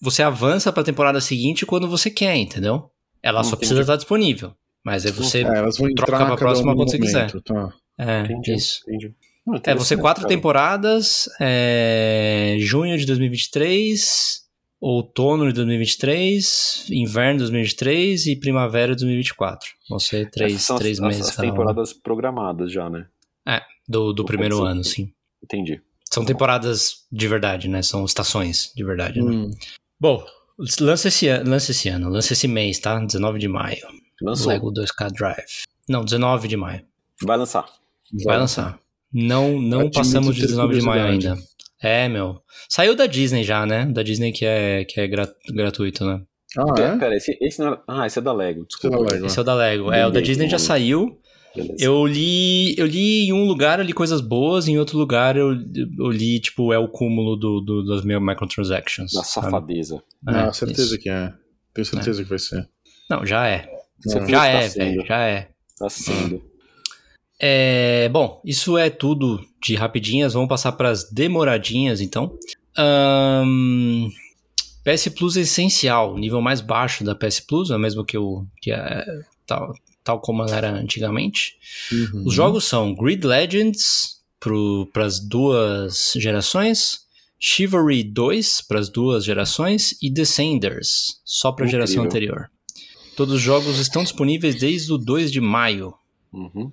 você 0.01 0.23
avança 0.23 0.71
pra 0.73 0.83
temporada 0.83 1.21
seguinte 1.21 1.65
quando 1.65 1.87
você 1.87 2.09
quer, 2.09 2.35
entendeu? 2.35 2.89
Ela 3.21 3.43
só 3.43 3.49
Entendi. 3.49 3.59
precisa 3.59 3.81
estar 3.81 3.95
disponível. 3.95 4.53
Mas 4.83 5.05
aí 5.05 5.11
você. 5.11 5.39
É, 5.39 5.57
elas 5.57 5.77
vão 5.77 5.87
troca 5.89 5.91
entrar 5.91 6.05
pra 6.17 6.17
cada 6.25 6.35
próxima 6.37 6.71
um 6.71 6.75
quando 6.75 6.89
você 6.91 6.99
quiser. 6.99 7.31
Tá. 7.41 7.73
É, 7.97 8.21
Entendi, 8.21 8.53
isso. 8.53 8.81
entendi. 8.87 9.13
Não, 9.47 9.61
É, 9.63 9.73
você 9.73 9.95
quatro 9.95 10.23
cara. 10.23 10.35
temporadas, 10.35 11.29
é, 11.39 12.57
junho 12.59 12.97
de 12.97 13.05
2023, 13.05 14.41
outono 14.79 15.47
de 15.47 15.53
2023, 15.53 16.87
inverno 16.91 17.33
de 17.39 17.45
2023 17.45 18.27
e 18.27 18.35
primavera 18.35 18.93
de 18.93 18.97
2024. 19.05 19.69
Vão 19.89 19.99
ser 19.99 20.29
três, 20.29 20.61
são 20.61 20.75
as- 20.75 20.81
três 20.81 20.99
as, 20.99 21.05
meses. 21.07 21.29
As 21.29 21.35
cada 21.35 21.47
um. 21.47 21.51
temporadas 21.51 21.93
programadas 21.93 22.71
já, 22.71 22.89
né? 22.89 23.07
Do, 23.89 24.11
do 24.11 24.23
Ou 24.23 24.25
primeiro 24.27 24.57
ser. 24.57 24.63
ano, 24.65 24.83
sim. 24.83 25.13
Entendi. 25.41 25.81
São 26.11 26.25
temporadas 26.25 27.05
de 27.09 27.25
verdade, 27.25 27.69
né? 27.69 27.81
São 27.81 28.03
estações 28.03 28.73
de 28.75 28.83
verdade, 28.83 29.21
né? 29.21 29.31
Hum, 29.31 29.51
Bom, 29.97 30.25
lança 30.81 31.07
esse, 31.07 31.31
lança 31.39 31.71
esse 31.71 31.87
ano, 31.87 32.09
lança 32.09 32.33
esse 32.33 32.49
mês, 32.49 32.79
tá? 32.79 32.99
19 32.99 33.39
de 33.39 33.47
maio. 33.47 33.87
Lançou. 34.21 34.49
Lego 34.51 34.73
2K 34.73 35.09
Drive. 35.13 35.63
Não, 35.87 36.03
19 36.03 36.49
de 36.49 36.57
maio. 36.57 36.85
Vai 37.23 37.37
lançar. 37.37 37.65
Vai 38.25 38.37
lançar. 38.37 38.77
Não, 39.13 39.59
não 39.61 39.79
Admito 39.79 39.97
passamos 39.99 40.35
de 40.35 40.41
ter 40.41 40.47
19 40.47 40.79
de 40.79 40.85
maio 40.85 41.05
ainda. 41.05 41.37
É, 41.81 42.07
meu. 42.09 42.41
Saiu 42.69 42.95
da 42.95 43.05
Disney 43.05 43.43
já, 43.43 43.65
né? 43.65 43.85
Da 43.85 44.03
Disney 44.03 44.31
que 44.31 44.45
é, 44.45 44.83
que 44.85 44.99
é 44.99 45.07
gra- 45.07 45.31
gratuito, 45.53 46.05
né? 46.05 46.21
Ah, 46.57 46.73
Pera, 46.73 46.93
é? 46.93 46.97
pera, 46.97 47.15
esse, 47.15 47.37
esse 47.41 47.59
não 47.59 47.67
era... 47.67 47.83
Ah, 47.87 48.07
esse 48.07 48.17
é 48.17 48.21
da 48.21 48.33
Lego. 48.33 48.65
Desculpa. 48.65 48.97
da 49.03 49.13
Lego. 49.13 49.25
Esse 49.27 49.37
é 49.37 49.41
o 49.41 49.45
da 49.45 49.53
Lego. 49.53 49.91
É, 49.91 50.07
o 50.07 50.09
da. 50.09 50.19
Disney 50.21 50.49
já 50.49 50.57
saiu. 50.57 51.19
Beleza. 51.55 51.75
Eu 51.79 52.05
li, 52.05 52.75
eu 52.77 52.85
li 52.85 53.27
em 53.27 53.33
um 53.33 53.45
lugar, 53.45 53.79
eu 53.79 53.85
li 53.85 53.93
coisas 53.93 54.21
boas, 54.21 54.67
em 54.67 54.77
outro 54.77 54.97
lugar 54.97 55.35
eu, 55.37 55.51
eu 55.53 56.09
li, 56.09 56.39
tipo, 56.39 56.71
é 56.73 56.77
o 56.79 56.87
cúmulo 56.87 57.35
do, 57.35 57.61
do- 57.61 57.85
das 57.85 58.03
minhas 58.03 58.21
microtransactions. 58.21 59.11
Da 59.13 59.23
safadeza. 59.23 60.01
Ah, 60.27 60.47
É, 60.47 60.53
certeza 60.53 60.81
isso. 60.95 60.99
que 60.99 61.09
é. 61.09 61.31
Tenho 61.73 61.85
certeza 61.85 62.23
que 62.23 62.29
vai 62.29 62.39
ser. 62.39 62.67
Não, 63.09 63.25
já 63.25 63.47
é. 63.47 63.67
Já 64.27 64.47
é, 64.47 64.61
tá 64.61 64.69
sendo. 64.69 64.83
velho, 64.85 65.05
já 65.07 65.23
é. 65.25 65.49
Tá 65.79 65.89
sendo. 65.89 66.41
É, 67.39 68.09
bom, 68.09 68.41
isso 68.43 68.77
é 68.77 68.89
tudo 68.89 69.43
de 69.61 69.75
rapidinhas. 69.75 70.33
Vamos 70.33 70.49
passar 70.49 70.71
para 70.71 70.89
as 70.89 71.09
demoradinhas, 71.09 72.01
então. 72.01 72.37
Ahn, 72.75 74.09
PS 74.83 75.09
Plus 75.09 75.35
é 75.35 75.41
essencial, 75.41 76.17
nível 76.17 76.41
mais 76.41 76.61
baixo 76.61 77.03
da 77.03 77.13
PS 77.13 77.41
Plus, 77.41 77.69
é 77.71 77.75
o 77.75 77.79
mesmo 77.79 78.05
que 78.05 78.17
o 78.17 78.45
que 78.61 78.71
é, 78.71 79.05
tal, 79.45 79.73
tal 80.03 80.19
como 80.21 80.43
ela 80.43 80.55
era 80.55 80.71
antigamente. 80.71 81.57
Uhum. 81.91 82.23
Os 82.25 82.33
jogos 82.33 82.63
são 82.63 82.95
Grid 82.95 83.25
Legends 83.25 84.21
para 84.93 85.05
as 85.05 85.19
duas 85.19 86.13
gerações, 86.15 87.05
Chivalry 87.39 88.03
2 88.03 88.61
para 88.61 88.79
as 88.79 88.89
duas 88.89 89.25
gerações 89.25 89.95
e 90.01 90.09
Descenders 90.09 91.21
só 91.25 91.51
para 91.51 91.65
a 91.65 91.67
geração 91.67 92.03
anterior. 92.03 92.49
Todos 93.15 93.35
os 93.35 93.41
jogos 93.41 93.79
estão 93.79 94.03
disponíveis 94.03 94.55
desde 94.55 94.93
o 94.93 94.97
2 94.97 95.31
de 95.31 95.41
maio. 95.41 95.93
Uhum. 96.31 96.71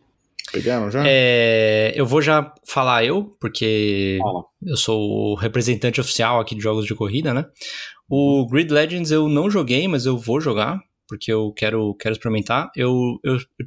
Pegaram 0.54 0.90
já? 0.90 1.02
É, 1.06 1.92
eu 1.94 2.06
vou 2.06 2.22
já 2.22 2.50
falar 2.66 3.04
eu, 3.04 3.24
porque 3.40 4.18
Fala. 4.22 4.44
eu 4.64 4.76
sou 4.76 5.32
o 5.32 5.34
representante 5.34 6.00
oficial 6.00 6.40
aqui 6.40 6.54
de 6.54 6.62
jogos 6.62 6.86
de 6.86 6.94
corrida, 6.94 7.34
né? 7.34 7.44
O 8.08 8.46
Grid 8.46 8.72
Legends 8.72 9.10
eu 9.10 9.28
não 9.28 9.50
joguei, 9.50 9.86
mas 9.88 10.06
eu 10.06 10.16
vou 10.16 10.40
jogar, 10.40 10.78
porque 11.08 11.32
eu 11.32 11.52
quero, 11.52 11.94
quero 11.96 12.12
experimentar. 12.14 12.70
Eu, 12.76 13.18
eu, 13.24 13.34
eu 13.34 13.66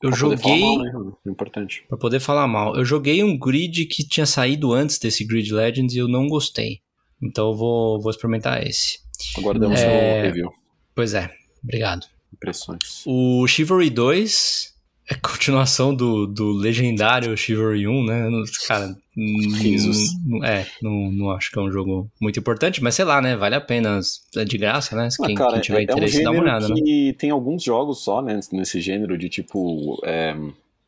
Pra 0.00 0.10
poder 0.10 0.36
falar 0.38 0.56
joguei. 0.56 0.60
mal, 0.60 0.78
né? 1.04 1.12
Importante. 1.26 1.84
Pra 1.88 1.98
poder 1.98 2.20
falar 2.20 2.46
mal. 2.46 2.76
Eu 2.76 2.84
joguei 2.84 3.24
um 3.24 3.36
grid 3.36 3.84
que 3.86 4.06
tinha 4.06 4.26
saído 4.26 4.72
antes 4.72 4.96
desse 4.98 5.24
Grid 5.24 5.52
Legends 5.52 5.92
e 5.94 5.98
eu 5.98 6.06
não 6.06 6.28
gostei. 6.28 6.80
Então 7.20 7.48
eu 7.50 7.56
vou, 7.56 8.00
vou 8.00 8.10
experimentar 8.10 8.64
esse. 8.64 8.98
Aguardamos 9.36 9.80
É. 9.80 9.82
seu 9.82 10.22
review. 10.22 10.50
Pois 10.94 11.14
é, 11.14 11.30
obrigado. 11.64 12.06
Impressões. 12.32 13.02
O 13.06 13.44
Chivalry 13.48 13.90
2 13.90 14.72
é 15.10 15.14
continuação 15.14 15.94
do, 15.94 16.26
do 16.26 16.52
legendário 16.52 17.34
Chivalry 17.36 17.88
1, 17.88 18.04
né? 18.04 18.28
Cara, 18.66 18.94
Jesus. 19.16 20.10
não, 20.24 20.44
é, 20.44 20.66
não, 20.82 21.10
não 21.10 21.30
acho 21.30 21.50
que 21.50 21.58
é 21.58 21.62
um 21.62 21.72
jogo 21.72 22.10
muito 22.20 22.38
importante, 22.38 22.82
mas 22.82 22.94
sei 22.94 23.04
lá, 23.06 23.20
né? 23.22 23.34
Vale 23.34 23.54
a 23.54 23.60
pena. 23.60 24.00
É 24.36 24.44
de 24.44 24.58
graça, 24.58 24.94
né? 24.94 25.08
Ah, 25.20 25.26
Quem, 25.26 25.34
cara, 25.34 25.52
quem 25.54 25.60
tiver 25.62 25.78
é, 25.78 25.78
é 25.78 25.80
um 25.80 25.84
interesse, 25.84 26.22
dá 26.22 26.30
uma 26.30 26.42
olhada, 26.42 26.68
né? 26.68 26.74
que 26.74 27.16
tem 27.18 27.30
alguns 27.30 27.62
jogos 27.62 28.04
só, 28.04 28.20
né, 28.20 28.38
nesse 28.52 28.80
gênero 28.82 29.16
de 29.16 29.30
tipo 29.30 29.98
é, 30.04 30.36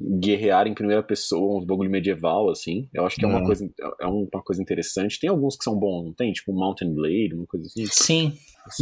guerrear 0.01 0.67
em 0.67 0.75
primeira 0.75 1.03
pessoa, 1.03 1.59
uns 1.59 1.65
bagulho 1.65 1.91
medieval, 1.91 2.51
assim. 2.51 2.89
Eu 2.93 3.07
acho 3.07 3.17
que 3.17 3.25
é 3.25 3.29
uma 3.29 3.41
Hum. 3.41 3.45
coisa 3.45 3.71
é 4.01 4.07
uma 4.07 4.43
coisa 4.45 4.61
interessante. 4.61 5.19
Tem 5.19 5.31
alguns 5.31 5.57
que 5.57 5.65
são 5.65 5.79
bons, 5.79 6.05
não 6.05 6.13
tem? 6.13 6.31
Tipo 6.33 6.53
Mountain 6.53 6.93
Blade, 6.95 7.35
uma 7.35 7.47
coisa 7.47 7.67
assim. 7.67 7.87
Sim. 7.91 8.33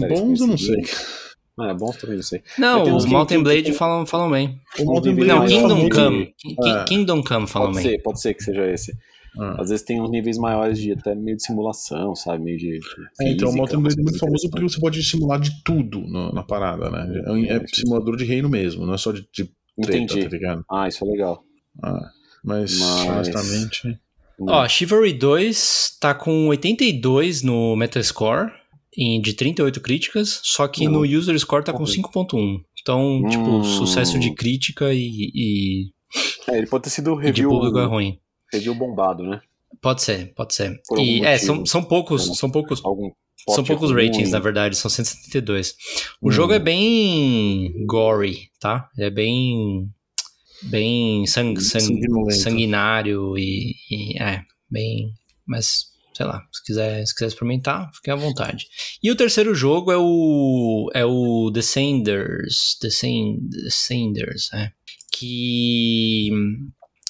Bons 0.09 0.41
eu 0.41 0.47
não 0.49 0.59
sei. 0.59 0.83
Ah, 1.59 1.75
bons 1.75 1.97
também 1.97 2.17
não 2.17 2.23
sei. 2.23 2.43
Não, 2.59 2.85
tem 2.85 2.93
uns 2.93 3.05
o 3.05 3.07
que- 3.07 3.13
Mountain 3.13 3.39
que- 3.39 3.45
Blade 3.45 3.63
que- 3.63 3.73
falam, 3.73 4.07
falam 4.07 4.31
bem. 4.31 4.61
O 4.79 4.85
Mountain 4.85 5.15
Blade 5.15 5.29
Não, 5.31 5.45
é 5.45 5.47
Kingdom. 5.49 5.89
Come. 5.89 6.35
É. 6.67 6.85
Kingdom 6.85 7.23
Come 7.23 7.47
falam 7.47 7.73
Pode 7.73 7.83
bem. 7.85 7.93
ser, 7.97 8.03
pode 8.03 8.21
ser 8.21 8.35
que 8.35 8.43
seja 8.45 8.71
esse. 8.71 8.93
Ah. 9.39 9.57
Às 9.61 9.69
vezes 9.71 9.85
tem 9.85 10.01
uns 10.01 10.11
níveis 10.11 10.37
maiores 10.39 10.79
de 10.81 10.93
até 10.93 11.15
meio 11.15 11.37
de 11.37 11.45
simulação, 11.45 12.15
sabe? 12.15 12.43
Meio 12.43 12.59
de. 12.59 12.79
de 12.79 12.87
É, 13.21 13.31
então, 13.31 13.51
o 13.51 13.57
Mountain 13.57 13.81
Blade 13.81 14.01
é 14.01 14.03
muito 14.03 14.19
famoso 14.19 14.43
coisas 14.43 14.51
porque 14.51 14.69
você 14.69 14.81
pode 14.81 15.03
simular 15.05 15.39
de 15.41 15.63
tudo 15.63 16.01
no- 16.01 16.33
na 16.33 16.43
parada, 16.43 16.91
né? 16.91 17.07
É, 17.49 17.57
é 17.57 17.67
simulador 17.73 18.17
de 18.17 18.25
reino 18.25 18.49
mesmo, 18.49 18.85
não 18.87 18.95
é 18.95 18.99
só 18.99 19.13
de, 19.13 19.21
de 19.33 19.45
treta, 19.81 19.97
Entendi. 19.97 20.23
tá 20.25 20.29
ligado? 20.31 20.65
Ah, 20.71 20.89
isso 20.89 21.05
é 21.05 21.09
legal. 21.09 21.43
Ah, 21.83 22.09
mas, 22.45 22.79
Mas- 22.81 23.07
honestamente... 23.33 23.99
Ó, 24.41 24.69
Chivalry 24.69 25.13
2 25.13 25.97
tá 26.01 26.15
com 26.15 26.47
82 26.49 27.43
no 27.43 27.75
Metascore 27.77 28.51
em, 28.97 29.21
de 29.21 29.33
38 29.35 29.81
críticas, 29.81 30.41
só 30.43 30.67
que 30.69 30.85
Não. 30.87 30.93
no 30.93 31.19
User 31.19 31.39
Score 31.39 31.65
tá 31.65 31.73
com 31.73 31.81
Uhum. 31.81 31.87
5.1. 31.87 32.61
Então, 32.81 33.23
tipo, 33.29 33.43
Hum. 33.59 33.65
sucesso 33.65 34.19
de 34.19 34.35
crítica 34.35 34.93
e, 34.95 35.31
e- 35.35 35.91
É, 36.49 36.57
ele 36.59 36.67
pode 36.67 36.85
ter 36.85 36.91
sido 36.91 37.13
e 37.15 37.17
de 37.21 37.27
review, 37.27 37.51
público 37.51 37.79
é 37.79 37.85
ruim. 37.85 38.19
review 38.53 38.75
bombado, 38.75 39.23
né? 39.23 39.41
Pode 39.83 40.03
ser, 40.03 40.33
pode 40.35 40.55
ser. 40.55 40.81
Por 40.89 40.99
E 40.99 41.17
algum 41.17 41.25
é, 41.27 41.39
são, 41.39 41.67
são 41.67 41.83
poucos, 41.85 42.27
Não. 42.27 42.35
são 42.35 42.51
poucos, 42.51 42.83
Algum 42.85 43.11
são 43.51 43.63
poucos 43.63 43.91
ratings, 43.93 44.31
na 44.31 44.39
verdade, 44.41 44.77
são 44.77 44.91
172. 44.91 45.75
O 46.21 46.29
Hum. 46.29 46.33
jogo 46.33 46.53
é 46.55 46.59
bem 46.59 47.73
gory, 47.87 48.49
tá? 48.59 48.89
Ele 48.97 49.07
é 49.07 49.11
bem 49.11 49.89
bem 50.63 51.25
sang, 51.27 51.55
sang- 51.61 51.81
Sanguinolento. 51.81 52.41
sanguinário 52.41 53.39
e, 53.39 53.75
e 53.91 54.21
é 54.21 54.43
bem, 54.71 55.13
mas 55.47 55.85
sei 56.19 56.27
lá, 56.27 56.43
se 56.53 56.65
quiser, 56.65 57.07
se 57.07 57.15
quiser 57.15 57.29
experimentar, 57.29 57.89
fique 57.95 58.11
à 58.11 58.17
vontade. 58.17 58.67
E 59.01 59.09
o 59.09 59.15
terceiro 59.15 59.55
jogo 59.55 59.93
é 59.93 59.97
o 59.97 60.91
é 60.93 61.05
o 61.05 61.49
Descenders, 61.51 62.77
Descend, 62.83 63.39
Descenders, 63.49 64.53
é, 64.53 64.73
que 65.13 66.29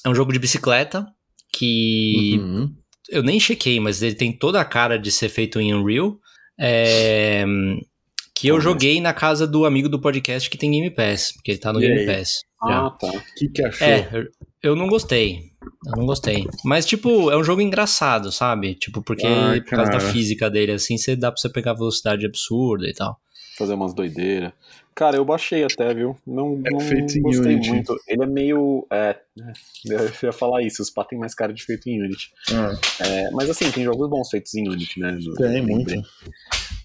é 0.05 0.09
um 0.11 0.15
jogo 0.15 0.31
de 0.31 0.39
bicicleta 0.39 1.07
que 1.53 2.37
Uhum. 2.39 2.71
eu 3.09 3.23
nem 3.23 3.41
chequei, 3.41 3.81
mas 3.81 4.03
ele 4.03 4.15
tem 4.15 4.31
toda 4.31 4.61
a 4.61 4.65
cara 4.65 4.99
de 4.99 5.11
ser 5.11 5.31
feito 5.31 5.59
em 5.59 5.73
Unreal. 5.75 6.19
é, 6.61 7.45
que 8.35 8.49
eu 8.49 8.57
Uhum. 8.57 8.61
joguei 8.61 9.01
na 9.01 9.15
casa 9.15 9.47
do 9.47 9.65
amigo 9.65 9.89
do 9.89 10.01
podcast 10.01 10.51
que 10.51 10.59
tem 10.59 10.71
Game 10.73 10.91
Pass, 10.91 11.33
porque 11.33 11.53
ele 11.53 11.59
tá 11.59 11.73
no 11.73 11.81
E 11.83 11.87
Game 11.87 12.01
aí? 12.01 12.07
Pass. 12.07 12.41
Ah, 12.63 12.91
tá. 13.01 13.07
O 13.09 13.23
que, 13.37 13.49
que 13.49 13.65
achou? 13.65 13.87
É, 13.87 14.27
eu 14.63 14.75
não 14.77 14.87
gostei. 14.89 15.41
Eu 15.89 15.97
não 15.97 16.05
gostei. 16.07 16.47
Mas, 16.63 16.85
tipo, 16.85 17.31
é 17.31 17.37
um 17.37 17.43
jogo 17.43 17.63
engraçado, 17.63 18.31
sabe? 18.31 18.75
Tipo, 18.75 19.01
porque 19.03 19.27
Ai, 19.27 19.61
por 19.63 19.71
causa 19.71 19.91
da 19.91 20.01
física 20.01 20.51
dele, 20.51 20.73
assim, 20.73 20.99
você 20.99 21.17
dá 21.17 21.33
pra 21.33 21.41
você 21.41 21.49
pegar 21.49 21.73
velocidade 21.73 22.27
absurda 22.27 22.87
e 22.87 22.93
tal. 22.93 23.19
Fazer 23.57 23.73
umas 23.73 23.95
doideiras. 23.95 24.53
Cara, 24.95 25.17
eu 25.17 25.25
baixei 25.25 25.65
até, 25.65 25.95
viu? 25.95 26.17
Não, 26.27 26.61
É 26.65 26.71
não 26.71 26.81
feito 26.81 27.17
em 27.17 27.23
gostei 27.23 27.55
Unity. 27.55 27.71
muito. 27.71 27.97
Ele 28.07 28.23
é 28.23 28.27
meio. 28.27 28.87
É, 28.91 29.17
eu 29.87 30.11
ia 30.25 30.33
falar 30.33 30.61
isso, 30.63 30.83
os 30.83 30.91
pá 30.91 31.05
tem 31.05 31.19
mais 31.19 31.35
cara 31.35 31.53
de 31.55 31.65
feito 31.65 31.89
em 31.89 32.03
Unity. 32.03 32.33
Ah, 32.53 32.73
É, 33.07 33.31
mas 33.31 33.49
assim, 33.49 33.71
tem 33.71 33.85
jogos 33.85 34.11
bons 34.11 34.29
feitos 34.29 34.55
em 34.55 34.69
Unity, 34.69 35.01
né? 35.01 35.17
Tem 35.37 35.63
muito. 35.63 35.95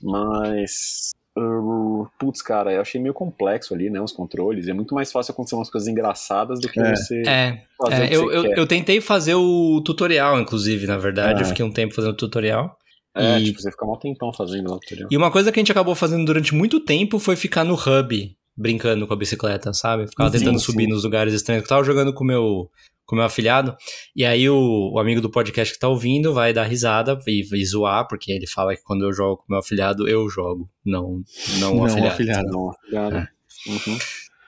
Mas. 0.02 1.12
Uh, 1.38 2.08
putz, 2.20 2.42
cara, 2.42 2.72
eu 2.74 2.82
achei 2.82 3.00
meio 3.02 3.14
complexo 3.14 3.74
ali, 3.74 3.90
né? 3.90 4.00
Os 4.02 4.12
controles. 4.12 4.68
É 4.68 4.74
muito 4.74 4.94
mais 4.96 5.12
fácil 5.12 5.32
acontecer 5.32 5.56
umas 5.56 5.70
coisas 5.70 5.88
engraçadas 5.90 6.60
do 6.60 6.70
que 6.70 6.80
É. 6.80 6.96
você 6.96 7.22
É, 7.28 7.64
fazer 7.78 8.02
o 8.02 8.04
é, 8.04 8.08
que 8.08 8.16
eu, 8.16 8.24
você 8.26 8.38
eu, 8.38 8.42
quer. 8.44 8.58
eu 8.60 8.68
tentei 8.68 9.02
fazer 9.02 9.36
o 9.36 9.82
tutorial, 9.82 10.40
inclusive, 10.40 10.86
na 10.88 10.98
verdade. 10.98 11.40
Ah. 11.40 11.44
Eu 11.44 11.48
fiquei 11.48 11.66
um 11.66 11.72
tempo 11.72 11.94
fazendo 11.94 12.12
o 12.14 12.18
tutorial. 12.18 12.78
É, 13.16 13.40
e- 13.40 13.44
tipo, 13.46 13.62
você 13.62 13.70
fica 13.72 13.86
mal 13.86 13.98
tempão 13.98 14.34
fazendo 14.34 14.72
lá, 14.72 14.78
entendeu? 14.84 15.08
E 15.12 15.16
uma 15.18 15.30
coisa 15.32 15.52
que 15.52 15.60
a 15.60 15.62
gente 15.62 15.72
acabou 15.72 15.94
fazendo 15.94 16.26
durante 16.26 16.54
muito 16.56 16.80
tempo 16.80 17.20
foi 17.20 17.36
ficar 17.36 17.64
no 17.64 17.76
hub, 17.76 18.36
brincando 18.58 19.06
com 19.06 19.14
a 19.14 19.18
bicicleta, 19.18 19.72
sabe? 19.74 20.08
Ficava 20.08 20.32
Sim, 20.32 20.40
tentando 20.40 20.60
sim. 20.60 20.66
subir 20.66 20.88
nos 20.88 21.04
lugares 21.04 21.34
estranhos. 21.34 21.62
Eu 21.64 21.70
tava 21.70 21.84
jogando 21.84 22.12
com 22.14 22.24
o 22.24 22.28
meu, 22.28 22.72
com 23.06 23.16
meu 23.16 23.26
afilhado, 23.26 23.76
e 24.16 24.24
aí 24.26 24.50
o, 24.50 24.92
o 24.94 25.00
amigo 25.00 25.20
do 25.22 25.30
podcast 25.30 25.74
que 25.74 25.80
tá 25.80 25.88
ouvindo 25.90 26.34
vai 26.34 26.54
dar 26.54 26.64
risada 26.64 27.20
e, 27.28 27.42
e 27.54 27.66
zoar, 27.66 28.08
porque 28.08 28.32
ele 28.32 28.48
fala 28.48 28.76
que 28.76 28.82
quando 28.84 29.04
eu 29.04 29.14
jogo 29.14 29.38
com 29.38 29.46
meu 29.50 29.60
afilhado, 29.60 30.08
eu 30.08 30.30
jogo, 30.30 30.70
não, 30.86 31.22
não 31.60 31.74
o 31.74 31.78
Não, 31.80 31.86
afilhado. 31.86 32.14
afilhado. 32.14 32.48
Não, 32.52 32.70
obrigado. 32.70 33.28
Uhum, 33.68 33.98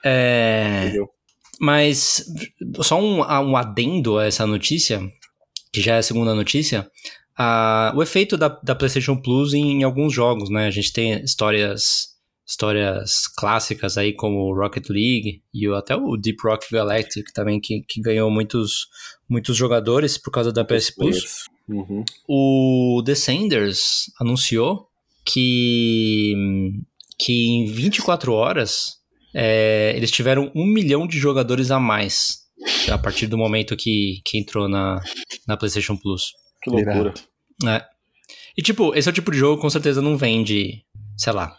É, 0.03 0.93
mas 1.59 2.25
só 2.81 2.99
um, 2.99 3.19
um 3.21 3.55
adendo 3.57 4.17
a 4.17 4.25
essa 4.25 4.45
notícia, 4.45 5.01
que 5.71 5.81
já 5.81 5.95
é 5.95 5.97
a 5.99 6.03
segunda 6.03 6.33
notícia. 6.33 6.89
ah, 7.37 7.91
o 7.95 8.01
efeito 8.03 8.37
da, 8.37 8.47
da 8.63 8.75
PlayStation 8.75 9.15
Plus 9.17 9.53
em, 9.53 9.83
alguns 9.83 10.13
jogos, 10.13 10.49
né? 10.49 10.67
A 10.67 10.71
gente 10.71 10.93
tem 10.93 11.21
histórias 11.23 12.14
histórias 12.45 13.27
clássicas 13.27 13.97
aí 13.97 14.13
como 14.13 14.53
Rocket 14.53 14.89
League 14.89 15.41
e 15.53 15.67
até 15.73 15.95
o 15.95 16.15
Deep 16.15 16.37
Rock 16.43 16.67
Galactic 16.71 17.31
também 17.33 17.59
que, 17.59 17.81
que 17.87 18.01
ganhou 18.01 18.29
muitos 18.29 18.87
muitos 19.27 19.57
jogadores 19.57 20.17
por 20.17 20.31
causa 20.31 20.51
da 20.51 20.63
PS 20.63 20.91
Plus. 20.91 21.45
Uhum. 21.67 22.05
O 22.27 23.01
Descenders 23.03 24.11
anunciou 24.21 24.87
que, 25.25 26.33
que 27.17 27.47
em 27.47 27.65
24 27.65 28.31
horas 28.31 28.99
é, 29.33 29.93
eles 29.95 30.11
tiveram 30.11 30.51
um 30.55 30.65
milhão 30.65 31.07
de 31.07 31.17
jogadores 31.17 31.71
a 31.71 31.79
mais 31.79 32.45
a 32.91 32.97
partir 32.97 33.27
do 33.27 33.37
momento 33.37 33.75
que, 33.75 34.21
que 34.23 34.37
entrou 34.37 34.69
na, 34.69 35.01
na 35.47 35.57
PlayStation 35.57 35.97
Plus. 35.97 36.33
Que 36.61 36.69
loucura. 36.69 37.13
É. 37.65 37.83
E 38.57 38.61
tipo, 38.61 38.95
esse 38.95 39.09
é 39.09 39.11
o 39.11 39.13
tipo 39.13 39.31
de 39.31 39.37
jogo 39.37 39.57
que 39.57 39.61
com 39.61 39.69
certeza 39.69 40.01
não 40.01 40.17
vende, 40.17 40.83
sei 41.17 41.33
lá. 41.33 41.57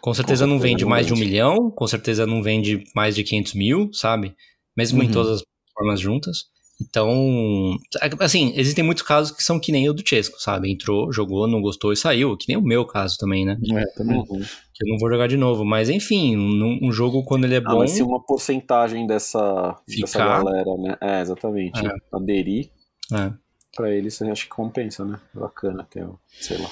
Com 0.00 0.14
certeza, 0.14 0.44
Com 0.44 0.50
não 0.52 0.58
vende 0.58 0.84
mais 0.84 1.06
de 1.06 1.12
um 1.12 1.16
milhão, 1.16 1.70
com 1.70 1.86
certeza 1.86 2.26
não 2.26 2.42
vende 2.42 2.84
mais 2.94 3.14
de 3.14 3.24
500 3.24 3.54
mil, 3.54 3.90
sabe? 3.92 4.34
Mesmo 4.76 5.02
em 5.02 5.06
Uhum. 5.06 5.12
todas 5.12 5.32
as 5.40 5.42
formas 5.72 6.00
juntas. 6.00 6.52
Então, 6.82 7.76
assim, 8.18 8.52
existem 8.56 8.84
muitos 8.84 9.04
casos 9.04 9.30
que 9.34 9.44
são 9.44 9.60
que 9.60 9.70
nem 9.70 9.88
o 9.88 9.92
do 9.94 10.06
Chesco, 10.06 10.40
sabe? 10.40 10.70
Entrou, 10.72 11.12
jogou, 11.12 11.46
não 11.46 11.62
gostou 11.62 11.92
e 11.92 11.96
saiu. 11.96 12.36
Que 12.36 12.46
nem 12.48 12.56
o 12.56 12.62
meu 12.62 12.84
caso 12.84 13.16
também, 13.16 13.44
né? 13.44 13.56
É, 13.72 13.84
também. 13.96 14.18
Uhum. 14.18 14.26
Que 14.74 14.84
eu 14.84 14.88
não 14.88 14.98
vou 14.98 15.08
jogar 15.08 15.28
de 15.28 15.36
novo. 15.36 15.64
Mas 15.64 15.88
enfim, 15.88 16.36
um, 16.36 16.80
um 16.82 16.92
jogo 16.92 17.22
quando 17.24 17.44
ele 17.44 17.54
é 17.54 17.58
Ah, 17.58 17.70
bom. 17.70 17.78
mas 17.78 17.92
se 17.92 18.02
uma 18.02 18.20
porcentagem 18.20 19.06
dessa, 19.06 19.76
dessa 19.86 20.18
galera, 20.18 20.76
né? 20.78 20.96
É, 21.00 21.20
exatamente. 21.20 21.78
É. 21.86 21.90
Aderir, 22.12 22.68
É. 23.12 23.32
pra 23.76 23.92
eles, 23.94 24.20
acho 24.20 24.42
que 24.44 24.50
compensa, 24.50 25.04
né? 25.04 25.20
Bacana 25.32 25.86
ter, 25.88 26.04
sei 26.40 26.58
lá. 26.58 26.70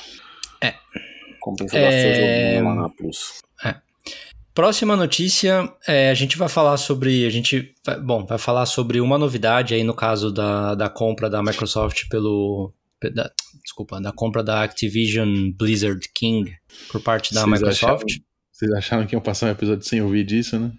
É. 0.60 0.74
Compensa 1.42 1.76
É. 1.76 2.54
joguinho 2.54 2.64
lá 2.74 2.82
na 2.82 2.88
Plus. 2.88 3.42
Próxima 4.54 4.94
notícia, 4.94 5.66
é, 5.88 6.10
a 6.10 6.14
gente 6.14 6.36
vai 6.36 6.46
falar 6.48 6.76
sobre. 6.76 7.24
A 7.26 7.30
gente. 7.30 7.74
vai- 7.86 7.98
bom, 7.98 8.26
vai 8.26 8.36
falar 8.36 8.66
sobre 8.66 9.00
uma 9.00 9.16
novidade 9.16 9.72
aí 9.72 9.82
no 9.82 9.94
caso 9.94 10.30
da, 10.30 10.74
da 10.74 10.90
compra 10.90 11.30
da 11.30 11.42
Microsoft 11.42 12.02
pelo. 12.10 12.70
da- 13.14 13.30
desculpa, 13.64 13.98
da 13.98 14.12
compra 14.12 14.42
da 14.44 14.62
Activision 14.62 15.50
Blizzard 15.58 16.06
King 16.14 16.52
por 16.90 17.00
parte 17.00 17.32
da 17.32 17.40
Vocês 17.40 17.50
Microsoft. 17.60 17.82
acharam- 18.04 18.22
Vocês 18.52 18.72
acharam 18.72 19.06
que 19.06 19.14
iam 19.14 19.22
passar 19.22 19.46
um 19.46 19.52
episódio 19.52 19.86
sem 19.86 20.02
ouvir 20.02 20.22
disso, 20.24 20.58
né? 20.58 20.70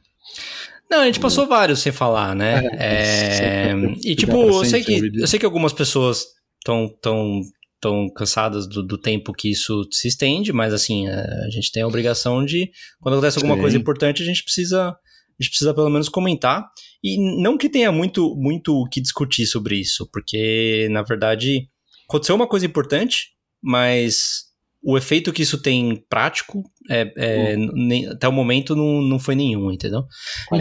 Não, 0.90 1.00
a 1.02 1.06
gente 1.08 1.20
passou 1.20 1.48
vários 1.48 1.80
sem 1.80 1.92
falar, 1.92 2.36
né? 2.36 2.62
É, 2.78 3.74
e 4.06 4.16
tipo, 4.16 4.34
eu 4.38 4.66
sei, 4.66 4.84
que, 4.84 5.12
eu 5.20 5.26
sei 5.28 5.40
que 5.40 5.46
algumas 5.46 5.74
pessoas 5.74 6.28
estão 6.60 6.88
tão, 7.02 7.42
tão 7.84 8.08
cansadas 8.10 8.66
do, 8.66 8.82
do 8.82 8.98
tempo 8.98 9.34
que 9.34 9.50
isso 9.52 9.86
se 9.92 10.08
estende, 10.08 10.54
mas 10.54 10.74
assim, 10.74 11.10
é, 11.10 11.14
a 11.46 11.50
gente 11.50 11.70
tem 11.70 11.84
a 11.84 11.88
obrigação 11.88 12.46
de, 12.46 12.72
quando 13.02 13.16
acontece 13.16 13.38
alguma 13.38 13.56
Sim. 13.56 13.62
coisa 13.62 13.78
importante, 13.78 14.24
a 14.24 14.26
gente 14.26 14.42
precisa. 14.42 14.90
A 14.90 15.44
gente 15.44 15.50
precisa 15.50 15.74
pelo 15.74 15.90
menos 15.90 16.08
comentar. 16.10 16.64
E 17.04 17.18
não 17.42 17.58
que 17.58 17.68
tenha 17.68 17.92
muito 17.92 18.36
muito 18.38 18.74
o 18.74 18.88
que 18.88 19.02
discutir 19.02 19.46
sobre 19.48 19.76
isso, 19.76 20.08
porque, 20.14 20.88
na 20.92 21.02
verdade, 21.02 21.68
aconteceu 22.08 22.36
uma 22.36 22.48
coisa 22.48 22.66
importante, 22.68 23.30
mas 23.62 24.44
o 24.82 24.96
efeito 24.98 25.34
que 25.34 25.42
isso 25.42 25.58
tem 25.62 26.06
prático, 26.08 26.64
é, 26.90 27.12
é, 27.18 27.58
nem- 27.58 28.08
até 28.08 28.28
o 28.28 28.32
momento, 28.32 28.76
não, 28.76 29.02
não 29.02 29.18
foi 29.18 29.34
nenhum, 29.36 29.72
entendeu? 29.72 30.04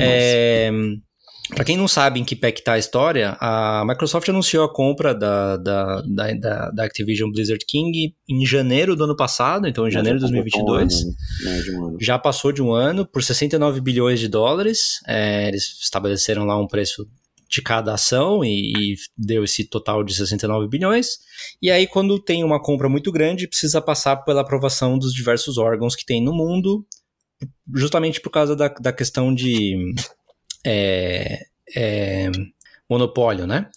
É, 0.01 0.71
para 1.51 1.65
quem 1.65 1.77
não 1.77 1.89
sabe 1.89 2.21
em 2.21 2.25
que 2.25 2.37
pé 2.37 2.53
que 2.53 2.63
tá 2.63 2.75
a 2.75 2.79
história, 2.79 3.37
a 3.41 3.85
Microsoft 3.87 4.29
anunciou 4.29 4.65
a 4.65 4.73
compra 4.73 5.15
da, 5.15 5.57
da, 5.57 6.03
da, 6.03 6.71
da- 6.71 6.85
Activision 6.85 7.31
Blizzard 7.31 7.65
King 7.67 8.15
em 8.29 8.47
janeiro 8.47 8.95
do 8.95 9.05
ano 9.05 9.17
passado, 9.17 9.67
então 9.67 9.87
em 9.87 9.91
janeiro 9.91 10.19
de 10.19 10.23
2022. 10.23 11.05
Né, 11.05 11.63
um. 11.79 11.97
Já 12.01 12.19
passou 12.19 12.53
de 12.53 12.63
um 12.63 12.73
ano 12.73 13.05
por 13.05 13.23
69 13.23 13.81
bilhões 13.81 14.21
de 14.21 14.29
dólares. 14.29 15.01
É, 15.07 15.49
eles 15.49 15.79
estabeleceram 15.83 16.45
lá 16.45 16.57
um 16.57 16.67
preço 16.67 17.07
de 17.51 17.61
cada 17.61 17.93
ação 17.93 18.43
e, 18.43 18.73
e 18.73 18.95
deu 19.19 19.45
esse 19.45 19.65
total 19.69 20.03
de 20.03 20.15
69 20.15 20.69
bilhões. 20.69 21.19
E 21.61 21.71
aí, 21.71 21.87
quando 21.87 22.19
tem 22.19 22.43
uma 22.43 22.63
compra 22.63 22.89
muito 22.89 23.13
grande, 23.13 23.47
precisa 23.47 23.83
passar 23.83 24.17
pela 24.17 24.41
aprovação 24.41 24.99
dos 24.99 25.13
diversos 25.13 25.59
órgãos 25.59 25.95
que 25.95 26.07
tem 26.07 26.23
no 26.25 26.33
mundo, 26.33 26.87
justamente 27.75 28.21
por 28.23 28.31
causa 28.31 28.57
da, 28.57 28.69
da 28.69 28.93
questão 28.93 29.35
de 29.35 29.93
é, 30.65 31.41
é, 31.75 32.31
monopólio, 32.89 33.47
né? 33.47 33.69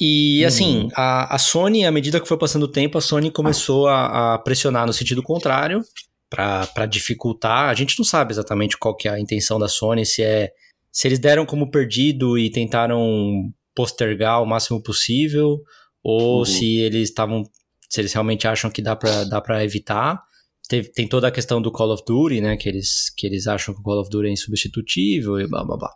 E 0.00 0.44
assim, 0.44 0.88
a, 0.96 1.34
a 1.34 1.38
Sony, 1.38 1.84
à 1.84 1.90
medida 1.92 2.20
que 2.20 2.26
foi 2.28 2.38
passando 2.38 2.64
o 2.64 2.68
tempo, 2.68 2.98
a 2.98 3.00
Sony 3.00 3.30
começou 3.30 3.86
a, 3.86 4.34
a 4.34 4.38
pressionar 4.38 4.86
no 4.86 4.92
sentido 4.92 5.22
contrário 5.22 5.82
para 6.28 6.86
dificultar. 6.86 7.68
A 7.68 7.74
gente 7.74 7.96
não 7.98 8.04
sabe 8.04 8.32
exatamente 8.32 8.76
qual 8.76 8.96
que 8.96 9.06
é 9.06 9.12
a 9.12 9.20
intenção 9.20 9.58
da 9.58 9.68
Sony, 9.68 10.04
se 10.04 10.22
é 10.22 10.50
se 10.90 11.08
eles 11.08 11.18
deram 11.18 11.44
como 11.44 11.70
perdido 11.70 12.38
e 12.38 12.50
tentaram 12.50 13.50
postergar 13.74 14.40
o 14.40 14.46
máximo 14.46 14.80
possível, 14.80 15.60
ou 16.02 16.38
Uhum. 16.38 16.44
se 16.44 16.76
eles 16.78 17.08
estavam, 17.08 17.42
se 17.88 18.00
eles 18.00 18.12
realmente 18.12 18.46
acham 18.46 18.70
que 18.70 18.80
dá 18.80 18.94
para 18.94 19.24
dá 19.24 19.40
para 19.40 19.64
evitar. 19.64 20.22
Teve- 20.68 20.90
tem 20.92 21.06
toda 21.06 21.28
a 21.28 21.30
questão 21.30 21.60
do 21.60 21.70
Call 21.70 21.92
of 21.92 22.02
Duty, 22.06 22.40
né? 22.40 22.56
Que 22.56 22.68
eles, 22.68 23.10
que 23.16 23.26
eles 23.26 23.46
acham 23.46 23.74
que 23.74 23.80
o 23.80 23.82
Call 23.82 24.00
of 24.00 24.10
Duty 24.10 24.28
é 24.28 24.32
insubstitutível 24.32 25.38
e 25.40 25.46
blá 25.46 25.64
blá 25.64 25.76
blá. 25.76 25.90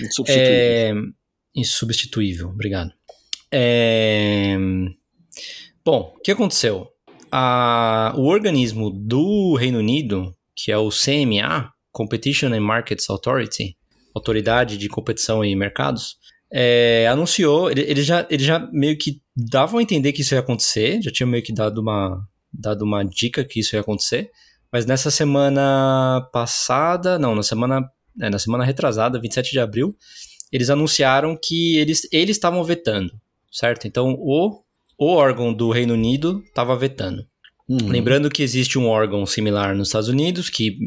Insubstituível. 0.00 0.44
É, 0.52 0.92
insubstituível, 1.54 2.48
obrigado. 2.48 2.90
É, 3.52 4.56
bom, 5.84 6.14
o 6.16 6.20
que 6.20 6.30
aconteceu? 6.30 6.86
A- 7.30 8.14
o 8.16 8.24
organismo 8.24 8.90
do 8.90 9.54
Reino 9.54 9.78
Unido, 9.78 10.34
que 10.56 10.72
é 10.72 10.78
o 10.78 10.90
CMA, 10.90 11.70
Competition 11.92 12.52
and 12.52 12.60
Markets 12.60 13.08
Authority, 13.10 13.76
Autoridade 14.14 14.76
de 14.78 14.88
Competição 14.88 15.44
e 15.44 15.54
Mercados, 15.54 16.16
é, 16.52 17.06
anunciou, 17.10 17.70
ele, 17.70 17.82
ele 17.82 18.02
já, 18.02 18.26
ele 18.30 18.42
já 18.42 18.58
meio 18.72 18.96
que 18.96 19.20
davam 19.36 19.78
a 19.78 19.82
entender 19.82 20.12
que 20.12 20.22
isso 20.22 20.34
ia 20.34 20.40
acontecer, 20.40 21.00
já 21.02 21.10
tinha 21.10 21.26
meio 21.26 21.42
que 21.42 21.52
dado 21.52 21.80
uma, 21.80 22.18
dado 22.52 22.82
uma 22.82 23.04
dica 23.04 23.44
que 23.44 23.60
isso 23.60 23.76
ia 23.76 23.80
acontecer, 23.80 24.30
mas 24.72 24.84
nessa 24.84 25.10
semana 25.10 26.28
passada, 26.32 27.18
não, 27.18 27.34
na 27.34 27.42
semana, 27.42 27.88
é, 28.20 28.28
na 28.28 28.38
semana 28.38 28.64
retrasada, 28.64 29.20
27 29.20 29.50
de 29.50 29.60
abril, 29.60 29.96
eles 30.52 30.70
anunciaram 30.70 31.38
que 31.40 31.76
eles 31.78 32.06
eles 32.12 32.36
estavam 32.36 32.62
vetando, 32.64 33.12
certo? 33.50 33.86
Então 33.86 34.14
o, 34.18 34.62
o 34.98 35.06
órgão 35.12 35.52
do 35.52 35.70
Reino 35.70 35.94
Unido 35.94 36.42
estava 36.46 36.76
vetando. 36.76 37.26
Uhum. 37.68 37.88
Lembrando 37.88 38.30
que 38.30 38.42
existe 38.42 38.78
um 38.78 38.86
órgão 38.86 39.26
similar 39.26 39.76
nos 39.76 39.88
Estados 39.88 40.08
Unidos 40.08 40.48
que 40.48 40.78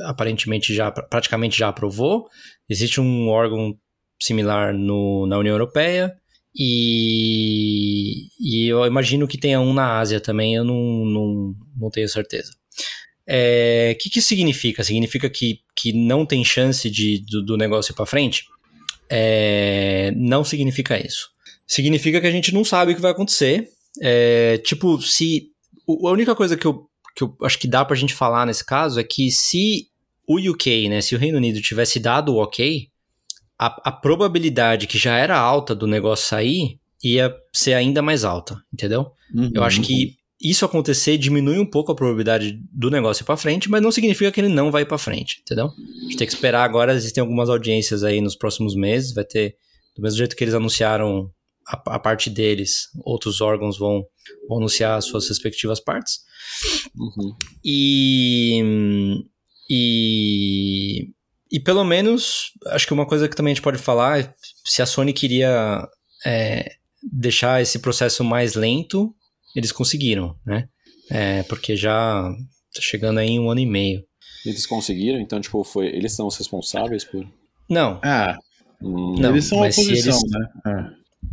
aparentemente 0.00 0.74
já 0.74 0.90
praticamente 0.90 1.58
já 1.58 1.68
aprovou. 1.68 2.26
Existe 2.68 3.00
um 3.00 3.28
órgão 3.28 3.76
similar 4.20 4.72
no, 4.72 5.26
na 5.26 5.38
União 5.38 5.54
Europeia 5.54 6.14
e, 6.54 8.28
e 8.38 8.68
eu 8.68 8.84
imagino 8.84 9.26
que 9.26 9.38
tenha 9.38 9.60
um 9.60 9.72
na 9.72 9.98
Ásia 9.98 10.20
também. 10.20 10.54
Eu 10.54 10.64
não, 10.64 11.04
não, 11.04 11.54
não 11.76 11.90
tenho 11.90 12.08
certeza. 12.08 12.52
O 13.26 13.98
que, 13.98 14.10
que 14.10 14.18
isso 14.18 14.28
significa? 14.28 14.84
Significa 14.84 15.30
que, 15.30 15.60
que 15.76 15.92
não 15.92 16.26
tem 16.26 16.44
chance 16.44 16.90
de, 16.90 17.24
do, 17.26 17.42
do 17.42 17.56
negócio 17.56 17.92
ir 17.92 17.94
para 17.94 18.06
frente? 18.06 18.44
É, 19.08 20.12
não 20.16 20.44
significa 20.44 20.98
isso. 20.98 21.30
Significa 21.66 22.20
que 22.20 22.26
a 22.26 22.30
gente 22.30 22.52
não 22.52 22.64
sabe 22.64 22.92
o 22.92 22.94
que 22.94 23.00
vai 23.00 23.12
acontecer. 23.12 23.68
É, 24.00 24.58
tipo, 24.58 25.00
se. 25.00 25.50
A 25.88 26.10
única 26.10 26.34
coisa 26.34 26.56
que 26.56 26.66
eu, 26.66 26.86
que 27.16 27.24
eu 27.24 27.36
acho 27.42 27.58
que 27.58 27.68
dá 27.68 27.84
pra 27.84 27.96
gente 27.96 28.14
falar 28.14 28.46
nesse 28.46 28.64
caso 28.64 29.00
é 29.00 29.04
que 29.04 29.30
se 29.30 29.88
o 30.26 30.38
UK, 30.38 30.88
né, 30.88 31.00
se 31.00 31.14
o 31.14 31.18
Reino 31.18 31.38
Unido 31.38 31.60
tivesse 31.60 31.98
dado 31.98 32.34
o 32.34 32.42
ok, 32.42 32.88
a, 33.58 33.90
a 33.90 33.92
probabilidade 33.92 34.86
que 34.86 34.98
já 34.98 35.16
era 35.16 35.38
alta 35.38 35.74
do 35.74 35.86
negócio 35.86 36.26
sair 36.26 36.78
ia 37.02 37.34
ser 37.52 37.74
ainda 37.74 38.00
mais 38.00 38.24
alta, 38.24 38.62
entendeu? 38.72 39.12
Uhum. 39.34 39.50
Eu 39.54 39.64
acho 39.64 39.80
que 39.82 40.16
isso 40.40 40.64
acontecer 40.64 41.16
diminui 41.18 41.58
um 41.58 41.66
pouco 41.66 41.92
a 41.92 41.94
probabilidade 41.94 42.60
do 42.72 42.90
negócio 42.90 43.22
ir 43.22 43.26
pra 43.26 43.36
frente, 43.36 43.70
mas 43.70 43.80
não 43.80 43.92
significa 43.92 44.32
que 44.32 44.40
ele 44.40 44.48
não 44.48 44.70
vai 44.70 44.84
pra 44.84 44.98
frente, 44.98 45.40
entendeu? 45.40 45.66
A 45.66 46.02
gente 46.02 46.16
tem 46.16 46.26
que 46.26 46.32
esperar 46.32 46.64
agora, 46.64 46.94
existem 46.94 47.20
algumas 47.20 47.48
audiências 47.48 48.02
aí 48.02 48.20
nos 48.20 48.34
próximos 48.34 48.74
meses, 48.74 49.14
vai 49.14 49.24
ter, 49.24 49.56
do 49.96 50.02
mesmo 50.02 50.18
jeito 50.18 50.34
que 50.34 50.42
eles 50.42 50.54
anunciaram 50.54 51.30
a, 51.66 51.94
a 51.94 51.98
parte 51.98 52.28
deles, 52.28 52.88
outros 53.04 53.40
órgãos 53.40 53.78
vão, 53.78 54.04
vão 54.48 54.58
anunciar 54.58 54.98
as 54.98 55.04
suas 55.04 55.28
respectivas 55.28 55.78
partes. 55.78 56.20
Uhum. 56.96 57.36
E, 57.64 59.22
e, 59.70 61.08
e 61.52 61.60
pelo 61.60 61.84
menos, 61.84 62.50
acho 62.68 62.86
que 62.86 62.92
uma 62.94 63.06
coisa 63.06 63.28
que 63.28 63.36
também 63.36 63.52
a 63.52 63.54
gente 63.54 63.62
pode 63.62 63.78
falar 63.78 64.20
é 64.20 64.34
se 64.64 64.80
a 64.82 64.86
Sony 64.86 65.12
queria 65.12 65.86
é, 66.24 66.72
deixar 67.02 67.60
esse 67.62 67.78
processo 67.78 68.24
mais 68.24 68.54
lento, 68.54 69.14
eles 69.54 69.70
conseguiram, 69.70 70.34
né? 70.46 70.66
É, 71.10 71.42
porque 71.44 71.76
já 71.76 72.22
tá 72.74 72.80
chegando 72.80 73.18
aí 73.18 73.38
um 73.38 73.50
ano 73.50 73.60
e 73.60 73.66
meio. 73.66 74.02
Eles 74.46 74.66
conseguiram, 74.66 75.20
então, 75.20 75.40
tipo, 75.40 75.62
foi. 75.62 75.86
Eles 75.86 76.14
são 76.14 76.26
os 76.26 76.36
responsáveis 76.36 77.04
por. 77.04 77.24
Não, 77.68 78.00
Ah, 78.02 78.36
Hum, 78.84 79.14
Não, 79.16 79.30
eles 79.30 79.44
são 79.44 79.58
a 79.62 79.68
oposição, 79.68 79.94
eles- 80.18 80.22
né? 80.30 80.48
Ah. 80.66 80.90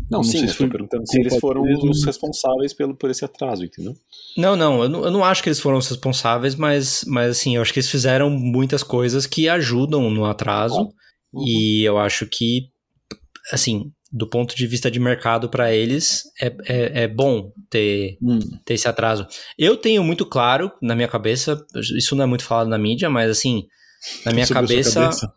Não, 0.10 0.20
não 0.20 0.24
sim, 0.24 0.48
se 0.48 0.68
perguntando 0.68 1.04
se 1.08 1.20
eles 1.20 1.38
foram 1.38 1.64
os 1.64 2.04
responsáveis 2.04 2.74
pelo, 2.74 2.96
por 2.96 3.10
esse 3.10 3.26
atraso, 3.26 3.64
entendeu? 3.64 3.96
Não, 4.38 4.56
não, 4.56 4.84
eu 4.84 4.90
não, 4.90 5.06
eu 5.06 5.12
não 5.12 5.24
acho 5.24 5.42
que 5.42 5.50
eles 5.50 5.60
foram 5.60 5.78
os 5.78 5.88
responsáveis, 5.88 6.56
mas, 6.56 7.04
mas 7.08 7.32
assim, 7.32 7.56
eu 7.56 7.62
acho 7.62 7.74
que 7.74 7.80
eles 7.80 7.90
fizeram 7.90 8.30
muitas 8.30 8.84
coisas 8.84 9.26
que 9.26 9.50
ajudam 9.50 10.10
no 10.10 10.26
atraso. 10.26 10.90
Uhum. 11.34 11.46
E 11.46 11.84
eu 11.84 11.98
acho 11.98 12.26
que, 12.26 12.70
assim, 13.52 13.92
do 14.12 14.28
ponto 14.28 14.56
de 14.56 14.66
vista 14.66 14.90
de 14.90 15.00
mercado 15.00 15.50
para 15.50 15.74
eles, 15.74 16.24
é, 16.42 16.48
é, 16.66 17.04
é 17.04 17.08
bom 17.08 17.52
ter, 17.70 18.18
Hum. 18.22 18.40
ter 18.66 18.74
esse 18.74 18.88
atraso. 18.88 19.28
Eu 19.58 19.78
tenho 19.78 20.04
muito 20.04 20.26
claro 20.26 20.72
na 20.82 20.96
minha 20.96 21.08
cabeça, 21.08 21.64
isso 21.96 22.16
não 22.16 22.24
é 22.24 22.28
muito 22.28 22.44
falado 22.44 22.68
na 22.68 22.78
mídia, 22.78 23.10
mas 23.10 23.30
assim, 23.30 23.68
na 24.26 24.32
minha 24.32 24.46
Sobre 24.46 24.80
a 24.80 24.84
sua 24.84 25.04
cabeça, 25.04 25.34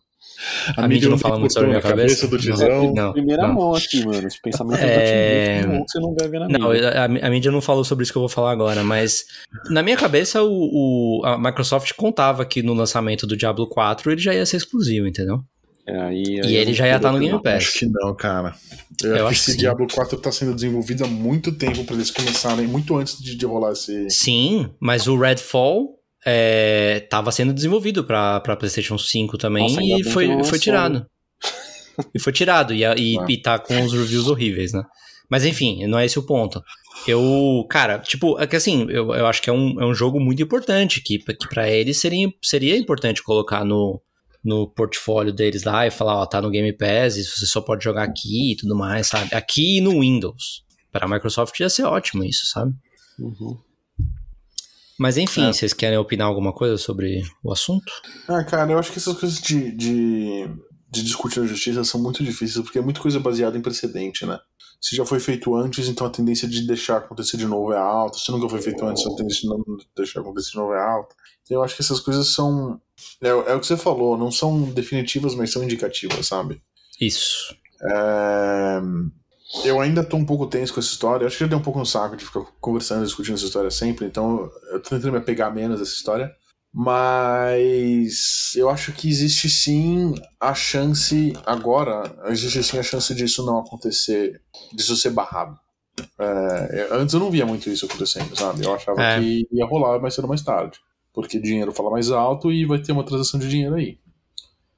A, 0.76 0.88
mídia 0.88 1.09
não 1.09 1.18
fala 1.18 1.38
muito 1.38 1.53
sobre 1.53 1.66
a 1.68 1.70
minha 1.70 1.80
cabeça. 1.82 2.26
do 2.28 2.38
Tizão. 2.38 2.93
Não, 2.95 3.12
Primeira 3.12 3.47
não. 3.47 3.55
mão 3.55 3.74
aqui, 3.74 4.05
mano. 4.05 4.26
Esse 4.26 4.40
pensamento 4.40 4.80
É... 4.80 5.59
é... 5.59 5.62
que 5.62 5.68
você 5.88 6.01
não 6.01 6.14
vai 6.14 6.28
ver 6.28 6.40
na 6.40 6.49
Não, 6.49 6.70
mídia. 6.70 6.90
a, 6.90 7.05
a 7.05 7.30
mídia 7.30 7.51
não 7.53 7.61
falou 7.61 7.84
sobre 7.84 8.03
isso 8.05 8.12
que 8.12 8.18
eu 8.18 8.22
vou 8.22 8.28
falar 8.28 8.51
agora, 8.53 8.82
mas 8.82 9.24
na 9.70 9.82
minha 9.82 9.97
cabeça 9.97 10.43
o, 10.43 11.20
o- 11.20 11.24
a 11.24 11.38
Microsoft 11.38 11.93
contava 11.97 12.45
que 12.45 12.62
no 12.62 12.74
lançamento 12.74 13.26
do 13.26 13.36
Diablo 13.36 13.66
4 13.68 14.11
ele 14.12 14.20
já 14.20 14.34
ia 14.34 14.45
ser 14.47 14.57
exclusivo, 14.59 15.07
entendeu? 15.07 15.40
É, 15.84 16.01
aí, 16.01 16.40
aí 16.40 16.53
E 16.53 16.55
eu 16.57 16.61
ele 16.62 16.72
já 16.74 16.86
ia 16.86 16.95
estar 16.97 17.11
no 17.11 17.18
que 17.18 17.24
Game 17.24 17.34
não. 17.36 17.43
Pass. 17.43 17.55
Acho 17.57 17.78
que 17.80 17.86
não, 17.86 18.14
cara. 18.14 18.55
Eu, 19.03 19.09
Eu 19.11 19.14
acho 19.16 19.24
acho 19.26 19.28
que 19.40 19.43
esse 19.51 19.53
sim. 19.53 19.59
Diablo 19.59 19.86
4 19.93 20.16
tá 20.18 20.30
sendo 20.30 20.55
desenvolvido 20.55 21.05
há 21.05 21.09
muito 21.09 21.51
tempo 21.51 21.82
pra 21.84 21.97
eles 21.97 22.09
começarem, 22.11 22.68
muito 22.68 22.97
antes 22.97 23.20
de, 23.20 23.34
de 23.34 23.45
rolar 23.45 23.72
esse. 23.72 24.09
Sim, 24.09 24.70
mas 24.78 25.09
o 25.09 25.18
Redfall 25.18 25.88
é, 26.24 27.00
tava 27.10 27.32
sendo 27.32 27.52
desenvolvido 27.52 28.04
pra, 28.04 28.40
pra 28.40 28.56
PlayStation 28.56 28.96
5 28.96 29.36
também 29.38 29.68
Nossa, 29.68 29.82
e 29.82 30.04
foi, 30.04 30.44
foi 30.44 30.58
tirado. 30.58 31.06
e 32.14 32.18
foi 32.18 32.32
tirado, 32.32 32.72
e, 32.72 32.84
e, 32.84 33.16
e 33.28 33.36
tá 33.40 33.58
com 33.58 33.82
os 33.82 33.92
reviews 33.92 34.28
horríveis, 34.28 34.72
né? 34.72 34.82
Mas 35.28 35.44
enfim, 35.44 35.86
não 35.86 35.98
é 35.98 36.04
esse 36.04 36.18
o 36.18 36.26
ponto. 36.26 36.62
Eu, 37.06 37.66
cara, 37.68 37.98
tipo, 37.98 38.38
é 38.38 38.46
que 38.46 38.54
assim, 38.54 38.86
eu, 38.90 39.14
eu 39.14 39.26
acho 39.26 39.40
que 39.40 39.50
é 39.50 39.52
um, 39.52 39.80
é 39.80 39.86
um 39.86 39.94
jogo 39.94 40.20
muito 40.20 40.42
importante, 40.42 41.00
que, 41.00 41.18
que 41.18 41.48
para 41.48 41.68
eles 41.68 41.98
seria, 41.98 42.28
seria 42.42 42.76
importante 42.76 43.22
colocar 43.22 43.64
no, 43.64 44.00
no 44.44 44.68
portfólio 44.68 45.32
deles 45.32 45.64
lá 45.64 45.86
e 45.86 45.90
falar, 45.90 46.16
ó, 46.16 46.26
tá 46.26 46.40
no 46.40 46.50
Game 46.50 46.72
Pass, 46.72 47.16
e 47.16 47.24
você 47.24 47.46
só 47.46 47.60
pode 47.60 47.82
jogar 47.82 48.04
aqui 48.04 48.52
e 48.52 48.56
tudo 48.56 48.76
mais, 48.76 49.06
sabe? 49.06 49.34
Aqui 49.34 49.78
e 49.78 49.80
no 49.80 50.00
Windows. 50.00 50.62
Para 50.92 51.06
a 51.06 51.08
Microsoft 51.08 51.58
ia 51.58 51.70
ser 51.70 51.84
ótimo 51.84 52.22
isso, 52.22 52.46
sabe? 52.46 52.74
Uhum. 53.18 53.58
Mas 54.99 55.16
enfim, 55.16 55.49
É. 55.49 55.53
vocês 55.53 55.72
querem 55.72 55.99
opinar 55.99 56.26
alguma 56.26 56.53
coisa 56.53 56.76
sobre 56.76 57.22
o 57.43 57.53
assunto? 57.53 57.93
Ah, 58.28 58.45
cara, 58.45 58.70
eu 58.72 58.78
acho 58.78 58.93
que 58.93 58.99
essas 58.99 59.16
coisas 59.18 59.40
de, 59.40 59.72
de, 59.72 60.49
de 60.90 61.03
discutir 61.03 61.40
a 61.40 61.47
justiça 61.47 61.82
são 61.84 62.01
muito 62.01 62.22
difíceis, 62.22 62.62
porque 62.62 62.78
é 62.78 62.82
muita 62.82 63.01
coisa 63.01 63.18
baseada 63.18 63.57
em 63.57 63.62
precedente, 63.62 64.24
né? 64.26 64.38
Se 64.80 64.97
já 64.97 65.05
foi 65.07 65.20
feito 65.20 65.55
antes, 65.55 65.88
então 65.88 66.07
a 66.07 66.11
tendência 66.11 66.47
de 66.49 66.66
deixar 66.66 66.97
acontecer 66.99 67.36
de 67.36 67.47
novo 67.47 67.72
é 67.72 67.78
alta. 67.78 68.18
Se 68.18 68.30
nunca 68.32 68.49
foi 68.49 68.61
feito 68.61 68.84
antes, 68.84 69.07
a 69.07 69.14
tendência 69.14 69.43
de 69.43 69.49
não 69.49 69.64
deixar 69.97 70.20
acontecer 70.20 70.51
de 70.51 70.57
novo 70.57 70.72
é 70.74 70.80
alta. 70.80 71.14
Então 71.45 71.57
eu 71.59 71.62
acho 71.62 71.76
que 71.76 71.82
essas 71.82 72.01
coisas 72.01 72.26
são. 72.28 72.80
É, 73.22 73.28
é 73.28 73.55
o 73.55 73.61
que 73.61 73.66
você 73.66 73.76
falou, 73.76 74.18
não 74.18 74.30
são 74.32 74.62
definitivas, 74.72 75.34
mas 75.36 75.53
são 75.53 75.62
indicativas, 75.62 76.26
sabe? 76.26 76.61
Isso. 77.01 77.55
É, 77.80 78.80
Eu 79.64 79.80
ainda 79.80 80.03
tô 80.03 80.16
um 80.16 80.24
pouco 80.24 80.46
tenso 80.46 80.72
com 80.72 80.80
essa 80.80 80.88
história. 80.90 81.24
Eu 81.24 81.26
acho 81.28 81.36
que 81.36 81.44
já 81.44 81.48
deu 81.48 81.59
um 81.59 81.62
pouco 81.62 81.78
no 81.78 81.86
saco 81.86 82.16
de 82.16 82.24
ficar 82.24 82.40
conversando, 82.61 83.05
discutindo 83.05 83.34
essa 83.34 83.44
história 83.44 83.70
sempre. 83.70 84.07
Então 84.07 84.50
eu 84.70 84.80
tô 84.82 84.90
tentando 84.90 85.12
me 85.12 85.18
apegar 85.18 85.55
menos 85.55 85.78
a 85.80 85.82
essa 85.82 85.92
história. 85.92 86.30
Mas 86.74 88.53
eu 88.57 88.70
acho 88.70 88.92
que 88.92 89.09
existe 89.09 89.48
sim 89.50 90.14
a 90.40 90.55
chance, 90.55 91.32
agora, 91.44 92.03
existe 92.28 92.62
sim 92.62 92.78
a 92.78 92.82
chance 92.82 93.14
disso 93.14 93.44
não 93.44 93.59
acontecer, 93.59 94.40
disso 94.72 94.96
ser 94.96 95.11
barrado. 95.11 95.59
É, 96.18 96.88
antes 96.92 97.12
eu 97.12 97.20
não 97.20 97.30
via 97.30 97.44
muito 97.44 97.68
isso 97.68 97.84
acontecendo, 97.84 98.34
sabe? 98.34 98.64
Eu 98.64 98.74
achava 98.74 99.00
É. 99.03 99.20
que 99.20 99.46
ia 99.53 99.66
rolar 99.66 100.00
mais 100.00 100.14
cedo 100.14 100.24
ou 100.24 100.28
mais 100.30 100.42
tarde. 100.42 100.78
Porque 101.12 101.38
dinheiro 101.38 101.72
fala 101.72 101.90
mais 101.90 102.11
alto 102.11 102.50
e 102.50 102.64
vai 102.64 102.78
ter 102.80 102.92
uma 102.92 103.05
transação 103.05 103.38
de 103.38 103.48
dinheiro 103.50 103.74
aí. 103.74 103.98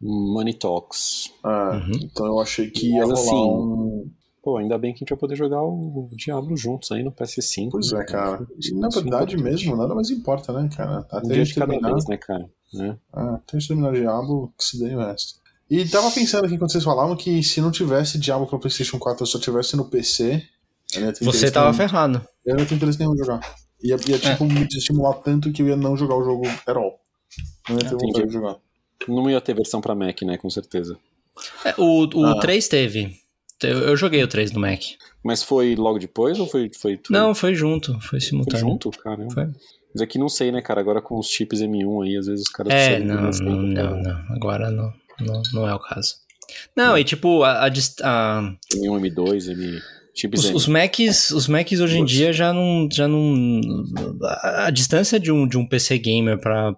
Money 0.01 0.55
Talks. 0.55 1.31
É, 1.45 1.49
Uhum. 1.49 1.93
Então 2.03 2.27
eu 2.27 2.41
achei 2.41 2.69
que 2.71 2.89
ia 2.93 3.07
Mas, 3.07 3.21
rolar 3.21 3.21
assim, 3.21 3.51
um. 3.51 3.94
Pô, 4.45 4.59
ainda 4.59 4.77
bem 4.77 4.93
que 4.93 4.99
a 4.99 5.01
gente 5.01 5.09
vai 5.09 5.19
poder 5.19 5.37
jogar 5.37 5.63
o 5.63 6.07
Diablo 6.13 6.55
juntos 6.55 6.93
aí 6.93 7.03
no 7.03 7.11
PS5. 7.11 7.71
Pois 7.71 7.93
né, 7.93 8.03
é, 8.03 8.05
cara. 8.05 8.47
Isso 8.59 8.75
E, 8.75 8.79
na 8.79 8.89
é 8.89 8.91
verdade 8.91 9.39
mesmo, 9.39 9.75
nada 9.75 9.95
mais 9.95 10.11
importa, 10.11 10.53
né, 10.53 10.69
cara? 10.77 10.99
Até 10.99 11.17
Um 11.17 11.19
a 11.19 11.23
dia 11.23 11.35
gente 11.37 11.55
de 11.55 11.61
cada 11.61 11.73
terminar, 11.73 11.93
vez, 11.95 12.07
né, 12.07 12.17
cara? 12.19 12.51
Né? 12.75 12.99
ah, 13.11 13.35
até 13.37 13.57
a 13.57 13.59
gente 13.59 13.69
terminar 13.69 13.93
Diablo, 13.95 14.53
que 14.59 14.65
se 14.65 14.79
dê 14.79 14.95
o 14.95 14.99
resto. 14.99 15.41
E 15.71 15.89
tava 15.89 16.11
pensando 16.11 16.45
aqui 16.45 16.59
quando 16.59 16.71
vocês 16.71 16.85
falavam 16.85 17.17
que 17.17 17.43
se 17.43 17.59
não 17.63 17.71
tivesse 17.71 18.19
Diablo 18.19 18.47
pra 18.47 18.59
PlayStation 18.59 18.99
4, 18.99 19.23
eu 19.23 19.27
só 19.27 19.39
tivesse 19.39 19.77
no 19.79 19.87
PC. 19.87 20.43
Você 21.23 21.51
tava 21.51 21.69
nenhum. 21.69 21.79
ferrado. 21.79 22.29
Eu 22.45 22.57
não 22.57 22.67
ter 22.67 22.75
interesse 22.75 22.99
nenhum 22.99 23.15
em 23.15 23.19
jogar. 23.19 23.41
Ia, 23.83 23.97
ia 24.07 24.19
tipo, 24.19 24.45
me 24.45 24.67
estimular 24.67 25.15
tanto 25.15 25.51
que 25.53 25.63
eu 25.63 25.69
ia 25.69 25.77
não 25.77 25.97
jogar 25.97 26.17
o 26.17 26.23
jogo 26.23 26.47
at 26.47 26.77
all. 26.77 27.01
Não 27.69 27.77
ia 27.77 27.89
ter 27.89 27.97
vontade 27.97 28.27
de 28.27 28.33
jogar. 28.35 28.57
Não 29.09 29.31
ia 29.31 29.41
ter 29.41 29.55
versão 29.55 29.81
pra 29.81 29.95
Mac, 29.95 30.21
né? 30.23 30.37
Com 30.37 30.51
certeza. 30.51 30.99
É, 31.65 31.75
o 31.79 32.07
o 32.15 32.27
Ah. 32.27 32.41
3 32.41 32.69
teve. 32.69 33.24
Eu, 33.69 33.79
eu 33.81 33.97
joguei 33.97 34.23
o 34.23 34.29
3 34.29 34.53
no 34.53 34.61
Mac. 34.61 34.81
Mas 35.23 35.43
foi 35.43 35.75
logo 35.75 35.99
depois 35.99 36.39
ou 36.39 36.47
foi. 36.47 36.71
foi 36.81 36.97
tudo? 36.97 37.13
Não, 37.17 37.35
foi 37.35 37.55
junto. 37.55 37.93
Foi 37.95 38.03
foi 38.03 38.21
simultâneo. 38.21 38.61
junto, 38.67 38.91
cara. 38.91 39.29
Foi. 39.31 39.47
Mas 39.95 40.03
aqui 40.03 40.19
não 40.19 40.29
sei, 40.29 40.51
né, 40.53 40.61
cara? 40.61 40.81
Agora 40.81 41.01
com 41.01 41.19
os 41.19 41.29
chips 41.29 41.61
M1 41.61 42.05
aí, 42.05 42.17
às 42.17 42.27
vezes 42.27 42.47
os 42.47 42.53
caras 42.53 42.73
É, 42.73 42.99
não, 42.99 43.23
mais 43.23 43.39
tempo 43.39 43.51
não, 43.51 43.75
pra- 43.75 43.83
não, 43.91 44.03
não. 44.03 44.35
Agora 44.37 44.71
não, 44.71 44.93
não, 45.21 45.43
não 45.53 45.69
é 45.69 45.75
o 45.75 45.79
caso. 45.79 46.15
Não, 46.77 46.99
e 46.99 47.05
tipo, 47.05 47.43
a, 47.43 47.65
a 47.65 47.67
a- 47.67 48.55
M1, 48.75 49.01
M2, 49.01 49.49
M. 49.51 49.81
Os, 50.33 50.45
os 50.51 50.69
Macs, 50.69 51.31
os 51.33 51.49
Macs 51.49 51.81
hoje 51.81 51.99
em 51.99 52.05
dia 52.05 52.33
já 52.33 52.53
não, 52.53 52.89
já 52.93 53.09
não, 53.09 53.61
a, 54.23 54.67
a 54.67 54.71
distância 54.71 55.19
de 55.19 55.33
um, 55.33 55.45
de 55.47 55.59
um 55.59 55.67
PC 55.67 55.99
gamer 55.99 56.39
pra, 56.39 56.73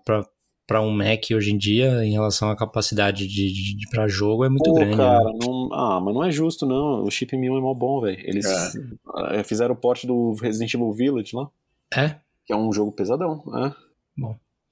pra, 0.66 0.78
pra 0.78 0.82
um 0.82 0.90
Mac 0.90 1.22
hoje 1.34 1.52
em 1.52 1.58
dia 1.58 2.04
em 2.04 2.12
relação 2.12 2.50
à 2.50 2.56
capacidade 2.56 3.26
de, 3.26 3.52
de, 3.52 3.76
de 3.76 3.88
para 3.90 4.08
jogo 4.08 4.44
é 4.44 4.48
muito 4.48 4.64
Pô, 4.64 4.74
grande. 4.74 4.96
cara, 4.96 5.24
né? 5.24 5.38
não... 5.40 5.68
ah, 5.72 6.00
mas 6.00 6.14
não 6.14 6.24
é 6.24 6.30
justo, 6.30 6.66
não. 6.66 7.04
O 7.04 7.10
chip 7.10 7.36
M1 7.36 7.58
é 7.58 7.60
mó 7.60 7.72
bom, 7.74 8.00
velho. 8.00 8.18
Eles 8.22 8.44
É. 8.46 9.38
eh, 9.38 9.42
fizeram 9.44 9.74
o 9.74 9.78
porte 9.78 10.06
do 10.06 10.32
Resident 10.34 10.74
Evil 10.74 10.92
Village 10.92 11.34
lá, 11.36 11.48
É? 11.94 12.16
que 12.44 12.52
é 12.52 12.56
um 12.56 12.72
jogo 12.72 12.92
pesadão, 12.92 13.42
né? 13.46 13.74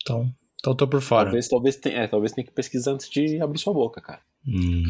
Então, 0.02 0.28
então 0.60 0.72
eu 0.72 0.76
tô 0.76 0.86
por 0.86 1.00
fora. 1.00 1.24
Talvez, 1.24 1.48
talvez, 1.48 1.76
tenha, 1.76 1.96
é, 2.00 2.06
talvez 2.06 2.32
tenha 2.32 2.44
que 2.46 2.52
pesquisar 2.52 2.92
antes 2.92 3.08
de 3.10 3.40
abrir 3.40 3.58
sua 3.58 3.72
boca, 3.72 4.00
cara. 4.00 4.20
Hum. 4.46 4.82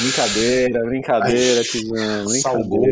Brincadeira, 0.00 0.84
brincadeira, 0.84 1.62
Tizão, 1.62 2.24
brincadeira. 2.24 2.40
Salgou, 2.40 2.86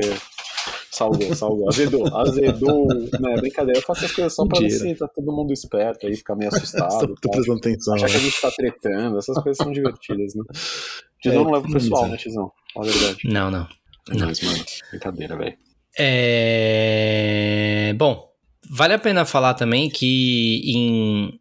salgou. 1.34 1.68
Azedou, 1.68 2.16
azedou. 2.16 2.88
Não, 3.18 3.30
é 3.30 3.36
brincadeira. 3.40 3.78
Eu 3.78 3.82
faço 3.84 4.04
as 4.04 4.12
coisas 4.12 4.34
só 4.34 4.46
pra 4.46 4.58
ver 4.58 4.66
Mentira. 4.66 4.88
se 4.88 4.94
tá 4.96 5.08
todo 5.08 5.32
mundo 5.32 5.52
esperto 5.52 6.06
aí, 6.06 6.16
ficar 6.16 6.36
meio 6.36 6.54
assustado. 6.54 7.14
Tô 7.20 7.30
prestando 7.30 7.58
atenção. 7.58 7.94
Achar 7.94 8.06
que 8.06 8.12
a 8.12 8.18
né? 8.18 8.24
gente 8.24 8.40
tá 8.40 8.50
tretando, 8.50 9.18
essas 9.18 9.42
coisas 9.42 9.56
são 9.56 9.72
divertidas, 9.72 10.34
né? 10.34 10.44
Tizão 11.22 11.40
É, 11.40 11.44
não 11.44 11.50
leva 11.52 11.66
o 11.66 11.72
pessoal, 11.72 12.08
né, 12.08 12.16
Tizão? 12.16 12.50
Fala 12.74 12.86
a 12.86 12.90
verdade. 12.90 13.18
Não, 13.24 13.50
não. 13.50 13.68
Não. 14.08 14.26
Mas, 14.26 14.40
mano, 14.40 14.64
brincadeira, 14.90 15.36
velho. 15.36 15.56
É... 15.98 17.94
Bom, 17.96 18.30
vale 18.70 18.94
a 18.94 18.98
pena 18.98 19.24
falar 19.24 19.54
também 19.54 19.90
que, 19.90 20.62
em... 20.64 21.38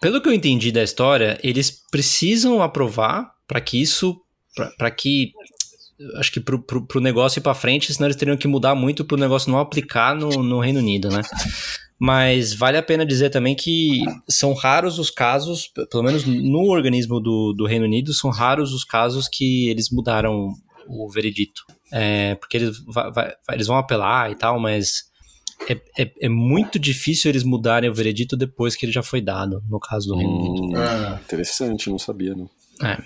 pelo 0.00 0.20
que 0.20 0.28
eu 0.28 0.32
entendi 0.32 0.72
da 0.72 0.82
história, 0.82 1.38
eles 1.42 1.70
precisam 1.90 2.62
aprovar 2.62 3.32
para 3.46 3.60
que 3.60 3.80
isso, 3.80 4.20
para 4.76 4.90
que, 4.90 5.32
acho 6.16 6.32
que 6.32 6.40
pro, 6.40 6.58
pro, 6.62 6.86
pro 6.86 7.00
negócio 7.00 7.38
ir 7.38 7.42
para 7.42 7.54
frente, 7.54 7.92
senão 7.92 8.06
eles 8.06 8.16
teriam 8.16 8.36
que 8.36 8.48
mudar 8.48 8.74
muito 8.74 9.04
pro 9.04 9.16
negócio 9.16 9.50
não 9.50 9.58
aplicar 9.58 10.14
no, 10.14 10.28
no 10.42 10.60
Reino 10.60 10.78
Unido, 10.80 11.08
né? 11.10 11.22
Mas 11.98 12.52
vale 12.52 12.76
a 12.76 12.82
pena 12.82 13.06
dizer 13.06 13.30
também 13.30 13.54
que 13.54 14.00
são 14.28 14.54
raros 14.54 14.98
os 14.98 15.08
casos, 15.10 15.68
pelo 15.90 16.02
menos 16.02 16.24
no 16.24 16.68
organismo 16.68 17.20
do, 17.20 17.52
do 17.52 17.64
Reino 17.64 17.84
Unido, 17.84 18.12
são 18.12 18.30
raros 18.30 18.72
os 18.72 18.82
casos 18.84 19.28
que 19.28 19.68
eles 19.68 19.88
mudaram 19.90 20.48
o 20.88 21.08
veredito. 21.08 21.62
É, 21.92 22.34
porque 22.36 22.56
eles, 22.56 22.76
va- 22.86 23.10
vai- 23.10 23.32
vai- 23.46 23.54
eles 23.56 23.68
vão 23.68 23.76
apelar 23.76 24.32
e 24.32 24.34
tal, 24.34 24.58
mas 24.58 25.04
é, 25.68 25.74
é, 26.02 26.12
é 26.22 26.28
muito 26.28 26.76
difícil 26.76 27.30
eles 27.30 27.44
mudarem 27.44 27.88
o 27.88 27.94
veredito 27.94 28.36
depois 28.36 28.74
que 28.74 28.84
ele 28.84 28.90
já 28.92 29.02
foi 29.02 29.20
dado, 29.20 29.62
no 29.70 29.78
caso 29.78 30.08
do 30.08 30.16
Reino 30.16 30.32
Unido. 30.40 30.76
Hum, 30.76 30.76
É. 30.76 31.20
interessante, 31.20 31.88
não 31.88 32.00
sabia, 32.00 32.34
não. 32.34 32.50
É, 32.82 32.98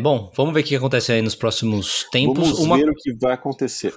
bom, 0.00 0.30
vamos 0.36 0.54
ver 0.54 0.60
o 0.60 0.64
que 0.64 0.76
acontece 0.76 1.12
aí 1.12 1.22
nos 1.22 1.34
próximos 1.34 2.06
tempos. 2.10 2.48
Vamos 2.50 2.58
Uma, 2.60 2.76
ver 2.78 2.88
o 2.88 2.94
que 2.94 3.12
vai 3.14 3.32
acontecer. 3.34 3.92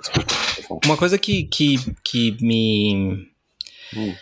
Desculpa, 0.58 0.88
uma 0.88 0.98
coisa 0.98 1.18
que, 1.18 1.44
que, 1.44 1.76
que 2.04 2.38
me 2.42 3.28
Hum. 3.96 4.14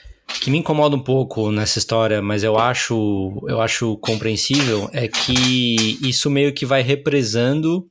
que 0.41 0.49
me 0.49 0.59
incomoda 0.59 0.95
um 0.95 0.99
pouco 1.03 1.51
nessa 1.51 1.77
história, 1.77 2.21
mas 2.21 2.41
eu 2.43 2.57
acho 2.57 3.43
eu 3.49 3.59
acho 3.59 3.97
compreensível 3.97 4.89
é 4.93 5.07
que 5.07 5.97
isso 6.07 6.29
meio 6.29 6.53
que 6.53 6.65
vai 6.65 6.81
represando 6.81 7.85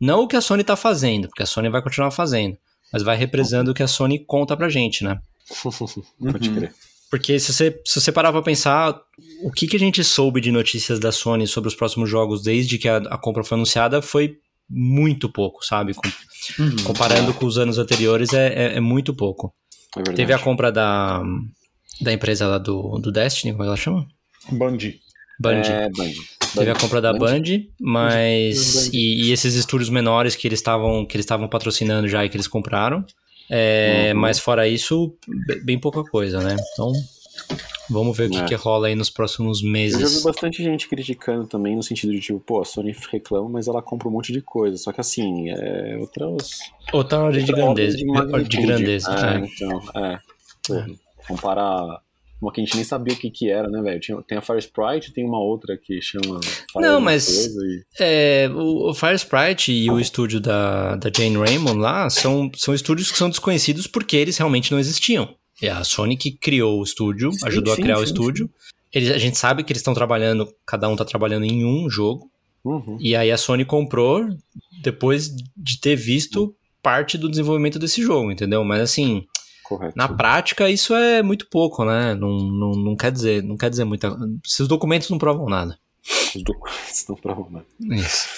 não 0.00 0.22
o 0.22 0.28
que 0.28 0.36
a 0.36 0.40
Sony 0.40 0.64
tá 0.64 0.74
fazendo, 0.76 1.28
porque 1.28 1.42
a 1.42 1.46
Sony 1.46 1.68
vai 1.68 1.82
continuar 1.82 2.10
fazendo, 2.10 2.56
mas 2.92 3.02
vai 3.02 3.16
represando 3.16 3.72
o 3.72 3.74
que 3.74 3.82
a 3.82 3.88
Sony 3.88 4.18
conta 4.24 4.56
pra 4.56 4.68
gente, 4.70 5.04
né? 5.04 5.18
Pode 6.30 6.48
Uhum. 6.48 6.54
crer. 6.54 6.74
Porque 7.10 7.38
se 7.38 7.52
você, 7.52 7.78
se 7.84 8.00
você 8.00 8.12
parar 8.12 8.32
pra 8.32 8.42
pensar, 8.42 8.98
o 9.42 9.50
que, 9.52 9.66
que 9.66 9.76
a 9.76 9.78
gente 9.78 10.02
soube 10.04 10.40
de 10.40 10.50
notícias 10.50 10.98
da 10.98 11.12
Sony 11.12 11.46
sobre 11.46 11.68
os 11.68 11.74
próximos 11.74 12.08
jogos 12.10 12.42
desde 12.42 12.78
que 12.78 12.88
a, 12.88 12.96
a 12.98 13.18
compra 13.18 13.44
foi 13.44 13.56
anunciada 13.56 14.00
foi 14.02 14.36
muito 14.68 15.28
pouco, 15.30 15.64
sabe? 15.64 15.94
Com- 15.94 16.08
Uhum. 16.58 16.76
comparando 16.84 17.34
com 17.34 17.44
os 17.46 17.58
anos 17.58 17.78
anteriores, 17.78 18.32
é, 18.32 18.46
é, 18.48 18.76
é 18.76 18.80
muito 18.80 19.12
pouco. 19.14 19.52
É. 19.96 20.02
Teve 20.12 20.32
a 20.32 20.38
compra 20.38 20.70
da, 20.72 21.20
da 22.00 22.12
empresa 22.12 22.46
lá 22.46 22.58
do, 22.58 22.98
do 22.98 23.10
Destiny, 23.12 23.52
como 23.52 23.64
ela 23.64 23.76
chama? 23.76 24.06
Bungie. 24.50 25.00
Band. 25.40 25.62
É, 25.62 25.88
Band. 25.90 26.12
Teve 26.54 26.70
a 26.70 26.74
compra 26.74 27.00
da 27.00 27.12
Band. 27.12 27.40
Band, 27.42 27.42
mas. 27.80 28.86
Band. 28.86 28.90
E, 28.96 29.26
e 29.28 29.32
esses 29.32 29.54
estúdios 29.54 29.90
menores 29.90 30.34
que 30.36 30.46
eles 30.48 30.58
estavam 30.58 31.04
que 31.06 31.16
eles 31.16 31.24
estavam 31.24 31.48
patrocinando 31.48 32.08
já 32.08 32.24
e 32.24 32.28
que 32.28 32.36
eles 32.36 32.48
compraram. 32.48 33.04
É, 33.50 34.12
Uhum. 34.14 34.20
Mas 34.20 34.38
fora 34.38 34.66
isso, 34.68 35.14
be- 35.46 35.60
bem 35.64 35.78
pouca 35.78 36.02
coisa, 36.04 36.40
né? 36.40 36.56
Então. 36.72 36.92
Vamos 37.90 38.16
ver 38.16 38.26
o 38.28 38.30
que, 38.30 38.36
É. 38.38 38.44
que 38.44 38.54
rola 38.54 38.88
aí 38.88 38.94
nos 38.94 39.08
próximos 39.10 39.58
Eu 39.58 39.64
já 39.64 39.66
vi 39.66 39.72
meses. 39.72 40.22
bastante 40.22 40.62
gente 40.62 40.88
criticando 40.88 41.46
também, 41.46 41.74
no 41.74 41.82
sentido 41.82 42.12
de 42.12 42.20
tipo, 42.20 42.38
pô, 42.40 42.60
a 42.60 42.64
Sony 42.64 42.94
reclama, 43.10 43.48
mas 43.48 43.66
ela 43.68 43.80
compra 43.82 44.08
um 44.08 44.10
monte 44.10 44.32
de 44.32 44.40
coisa. 44.42 44.76
Só 44.76 44.92
que 44.92 45.00
assim, 45.00 45.48
é 45.50 45.96
outras. 45.98 46.58
Outra 46.92 47.18
ordem 47.20 47.44
de 47.44 47.50
outra 47.52 47.66
ordem 47.66 47.86
grandeza. 47.86 47.96
de 47.96 48.04
De 48.04 48.10
magnitude. 48.12 48.62
grandeza. 48.66 49.10
É, 49.10 49.34
é. 49.34 49.46
então, 49.46 50.02
é. 50.76 50.86
Comparar. 51.26 52.00
Uma 52.40 52.52
que 52.52 52.60
a 52.60 52.64
gente 52.64 52.76
nem 52.76 52.84
sabia 52.84 53.12
o 53.14 53.16
que 53.16 53.30
que 53.32 53.50
era, 53.50 53.68
né, 53.68 53.82
velho? 53.82 54.22
Tem 54.22 54.38
a 54.38 54.40
Fire 54.40 54.60
Sprite, 54.60 55.12
tem 55.12 55.24
uma 55.26 55.40
outra 55.40 55.76
que 55.76 56.00
chama. 56.00 56.38
Fire 56.72 56.84
Não, 56.86 57.00
mas- 57.00 57.46
e- 57.46 57.84
É, 57.98 58.48
o, 58.54 58.94
Fire 58.94 59.16
Sprite 59.16 59.72
e 59.72 59.90
o 59.90 59.98
estúdio 59.98 60.38
da, 60.40 60.94
da 60.94 61.10
Jane 61.12 61.36
Raymond 61.36 61.80
lá 61.80 62.08
são, 62.08 62.48
são 62.54 62.72
estúdios 62.72 63.10
que 63.10 63.18
são 63.18 63.28
desconhecidos 63.28 63.88
porque 63.88 64.16
eles 64.16 64.38
realmente 64.38 64.70
não 64.70 64.78
existiam. 64.78 65.34
É 65.60 65.68
a 65.70 65.82
Sony 65.82 66.16
que 66.16 66.30
criou 66.30 66.80
o 66.80 66.82
estúdio, 66.82 67.32
Sim, 67.32 67.46
ajudou 67.46 67.74
sim, 67.74 67.80
a 67.80 67.84
criar 67.84 67.96
o 67.96 68.06
sim, 68.06 68.12
estúdio. 68.12 68.50
Eles, 68.92 69.10
a 69.10 69.18
gente 69.18 69.36
sabe 69.36 69.64
que 69.64 69.72
eles 69.72 69.80
estão 69.80 69.94
trabalhando, 69.94 70.48
cada 70.66 70.88
um 70.88 70.96
tá 70.96 71.04
trabalhando 71.04 71.44
em 71.44 71.64
um 71.64 71.90
jogo. 71.90 72.30
Uhum. 72.64 72.96
E 73.00 73.14
aí 73.16 73.30
a 73.30 73.36
Sony 73.36 73.64
comprou 73.64 74.26
depois 74.82 75.30
de 75.56 75.80
ter 75.80 75.96
visto 75.96 76.54
parte 76.82 77.18
do 77.18 77.28
desenvolvimento 77.28 77.78
desse 77.78 78.02
jogo, 78.02 78.30
entendeu? 78.30 78.64
Mas 78.64 78.80
assim, 78.80 79.26
Correto. 79.64 79.94
na 79.96 80.08
prática 80.08 80.70
isso 80.70 80.94
é 80.94 81.22
muito 81.22 81.48
pouco, 81.50 81.84
né? 81.84 82.14
Não, 82.14 82.38
não, 82.38 82.70
não 82.72 82.96
quer 82.96 83.12
dizer, 83.12 83.42
não 83.42 83.56
quer 83.56 83.70
dizer 83.70 83.84
muita. 83.84 84.16
Esses 84.44 84.68
documentos 84.68 85.10
não 85.10 85.18
provam 85.18 85.46
nada. 85.46 85.78
Os 86.34 86.42
documentos 86.42 87.04
não 87.08 87.16
provam 87.16 87.50
nada. 87.50 87.66
Isso. 87.80 88.28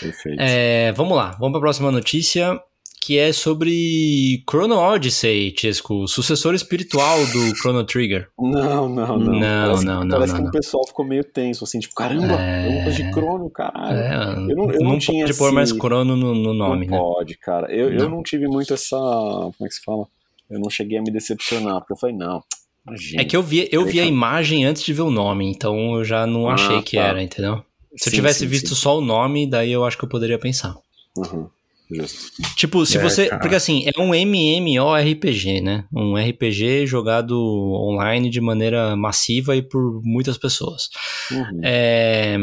Perfeito. 0.00 0.40
É, 0.40 0.92
vamos 0.92 1.16
lá, 1.16 1.30
vamos 1.32 1.52
para 1.52 1.58
a 1.58 1.62
próxima 1.62 1.90
notícia, 1.90 2.60
que 3.06 3.18
é 3.18 3.32
sobre 3.32 4.42
Chrono 4.50 4.74
Odyssey, 4.76 5.54
Chesco, 5.56 5.94
o 6.02 6.08
sucessor 6.08 6.54
espiritual 6.54 7.18
do 7.26 7.54
Chrono 7.56 7.84
Trigger. 7.84 8.28
Não, 8.36 8.88
não, 8.88 9.16
não. 9.16 9.18
Não, 9.18 9.66
parece, 9.68 9.84
não, 9.84 10.00
não, 10.04 10.08
Parece 10.18 10.32
não, 10.32 10.36
que 10.38 10.42
não. 10.42 10.48
o 10.48 10.52
pessoal 10.52 10.86
ficou 10.88 11.04
meio 11.06 11.22
tenso, 11.22 11.62
assim, 11.62 11.78
tipo, 11.78 11.94
caramba, 11.94 12.34
É. 12.40 12.66
é 12.66 12.68
uma 12.70 12.82
coisa 12.84 13.02
de 13.04 13.10
crono, 13.12 13.48
caralho. 13.50 13.96
É, 13.96 14.52
eu 14.52 14.56
não- 14.56 14.70
eu 14.72 14.80
não 14.80 14.90
não 14.92 14.98
tinha 14.98 15.24
pode 15.24 15.38
pôr 15.38 15.46
esse- 15.46 15.54
mais 15.54 15.70
Chrono 15.70 16.16
no, 16.16 16.34
no 16.34 16.52
nome, 16.52 16.86
não 16.86 16.92
né? 16.96 16.98
pode, 16.98 17.38
cara. 17.38 17.72
Eu, 17.72 17.92
eu 17.92 18.08
Não. 18.08 18.16
não 18.16 18.22
tive 18.24 18.48
muito 18.48 18.74
essa. 18.74 18.96
Como 18.96 19.54
é 19.62 19.68
que 19.68 19.74
se 19.74 19.82
fala? 19.84 20.06
Eu 20.50 20.58
não 20.58 20.68
cheguei 20.68 20.98
a 20.98 21.02
me 21.02 21.10
decepcionar, 21.12 21.78
porque 21.80 21.92
eu 21.92 21.96
falei, 21.96 22.16
não, 22.16 22.42
imagina. 22.86 23.22
É 23.22 23.24
que 23.24 23.36
eu 23.36 23.42
vi, 23.42 23.68
eu 23.70 23.82
vi 23.84 23.90
a 24.00 24.02
Deixa- 24.02 24.08
imagem 24.08 24.64
antes 24.64 24.82
de 24.82 24.92
ver 24.92 25.02
o 25.02 25.10
nome, 25.10 25.46
então 25.48 25.94
eu 25.96 26.04
já 26.04 26.26
não 26.26 26.48
Ah, 26.48 26.54
achei 26.54 26.82
que 26.82 26.96
tá. 26.96 27.02
era, 27.04 27.22
entendeu? 27.22 27.62
Se 27.96 28.08
eu 28.08 28.10
Sim, 28.10 28.16
tivesse 28.16 28.38
sim, 28.40 28.46
visto 28.46 28.70
sim. 28.70 28.74
só 28.74 28.98
o 28.98 29.00
nome, 29.00 29.48
daí 29.48 29.70
eu 29.70 29.84
acho 29.84 29.96
que 29.96 30.04
eu 30.04 30.08
poderia 30.08 30.38
pensar. 30.38 30.74
Uhum, 31.16 31.48
justo. 31.90 32.32
Tipo, 32.56 32.84
se 32.86 32.98
É, 32.98 33.00
você. 33.00 33.26
cara. 33.28 33.40
Porque 33.40 33.54
assim, 33.56 33.84
é 33.86 34.00
um 34.00 34.12
MMORPG, 34.14 35.60
né? 35.60 35.84
Um 35.94 36.16
RPG 36.16 36.86
jogado 36.86 37.36
online 37.38 38.28
de 38.30 38.40
maneira 38.40 38.96
massiva 38.96 39.54
e 39.56 39.62
por 39.62 40.00
muitas 40.04 40.36
pessoas. 40.38 40.88
Uhum. 41.30 41.60
É, 41.62 42.36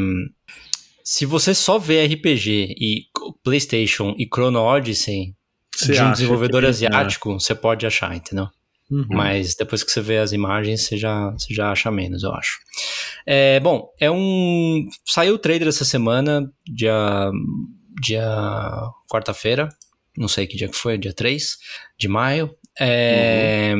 se 1.03 1.25
você 1.25 1.53
só 1.53 1.77
vê 1.77 2.05
RPG 2.05 2.75
e 2.79 3.03
PlayStation 3.43 4.15
e 4.17 4.25
Chrono 4.25 4.59
Odyssey 4.61 5.33
Você 5.75 5.93
de 5.93 6.01
um 6.01 6.11
desenvolvedor 6.11 6.61
que- 6.61 6.67
asiático, 6.67 7.33
você 7.39 7.53
pode 7.53 7.85
achar, 7.85 8.15
entendeu? 8.15 8.47
Uhum. 8.91 9.05
Mas 9.09 9.55
depois 9.55 9.83
que 9.83 9.91
você 9.91 10.01
vê 10.01 10.19
as 10.19 10.33
imagens, 10.33 10.83
você 10.85 10.97
já, 10.97 11.31
você 11.31 11.53
já 11.53 11.71
acha 11.71 11.89
menos, 11.89 12.21
eu 12.21 12.31
acho. 12.33 12.59
É, 13.25 13.59
bom, 13.59 13.89
é 13.99 14.11
um. 14.11 14.87
Saiu 15.05 15.35
o 15.35 15.37
trailer 15.39 15.67
essa 15.67 15.83
semana, 15.85 16.47
dia. 16.67 17.31
Dia 18.01 18.25
quarta-feira. 19.11 19.69
Não 20.17 20.27
sei 20.27 20.45
que 20.47 20.55
dia 20.57 20.67
que 20.69 20.75
foi, 20.77 20.97
dia 20.97 21.13
3 21.13 21.57
de 21.97 22.07
maio. 22.07 22.55
É, 22.79 23.73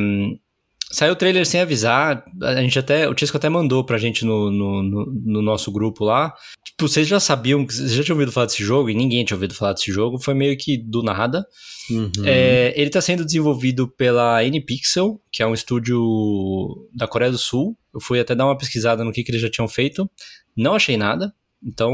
Saiu 0.91 1.14
o 1.14 1.16
trailer 1.16 1.43
sem 1.45 1.59
avisar. 1.59 2.24
A 2.43 2.61
gente 2.61 2.78
até. 2.78 3.09
O 3.09 3.16
Tisco 3.16 3.36
até 3.38 3.49
mandou 3.49 3.84
pra 3.84 3.97
gente 3.97 4.24
no, 4.24 4.51
no, 4.51 4.84
no- 4.84 5.05
no 5.26 5.41
nosso 5.41 5.72
grupo 5.72 6.05
lá. 6.05 6.32
Tipo, 6.64 6.88
vocês 6.88 7.07
já 7.07 7.20
sabiam, 7.20 7.66
vocês 7.66 7.93
já 7.93 8.03
tinham 8.03 8.16
ouvido 8.16 8.32
falar 8.32 8.45
desse 8.45 8.64
jogo 8.64 8.91
e 8.91 8.93
ninguém 8.93 9.26
tinha 9.26 9.36
ouvido 9.36 9.55
falar 9.55 9.74
desse 9.74 9.91
jogo. 9.91 10.20
Foi 10.22 10.36
meio 10.36 10.55
que 10.55 10.78
do 10.78 11.01
nada. 11.01 11.43
Uhum. 11.89 12.11
É, 12.26 12.74
ele 12.76 12.88
está 12.88 13.01
sendo 13.01 13.26
desenvolvido 13.26 13.88
pela 13.88 14.43
NPixel, 14.43 15.20
que 15.32 15.41
é 15.41 15.47
um 15.47 15.53
estúdio 15.55 15.99
da 16.93 17.07
Coreia 17.07 17.32
do 17.32 17.39
Sul. 17.39 17.76
Eu 17.91 17.99
fui 17.99 18.20
até 18.20 18.36
dar 18.36 18.45
uma 18.45 18.57
pesquisada 18.57 19.03
no 19.03 19.11
que, 19.11 19.24
que 19.24 19.32
eles 19.32 19.41
já 19.41 19.49
tinham 19.49 19.68
feito. 19.68 20.07
Não 20.55 20.76
achei 20.76 20.95
nada. 20.95 21.34
Então, 21.64 21.91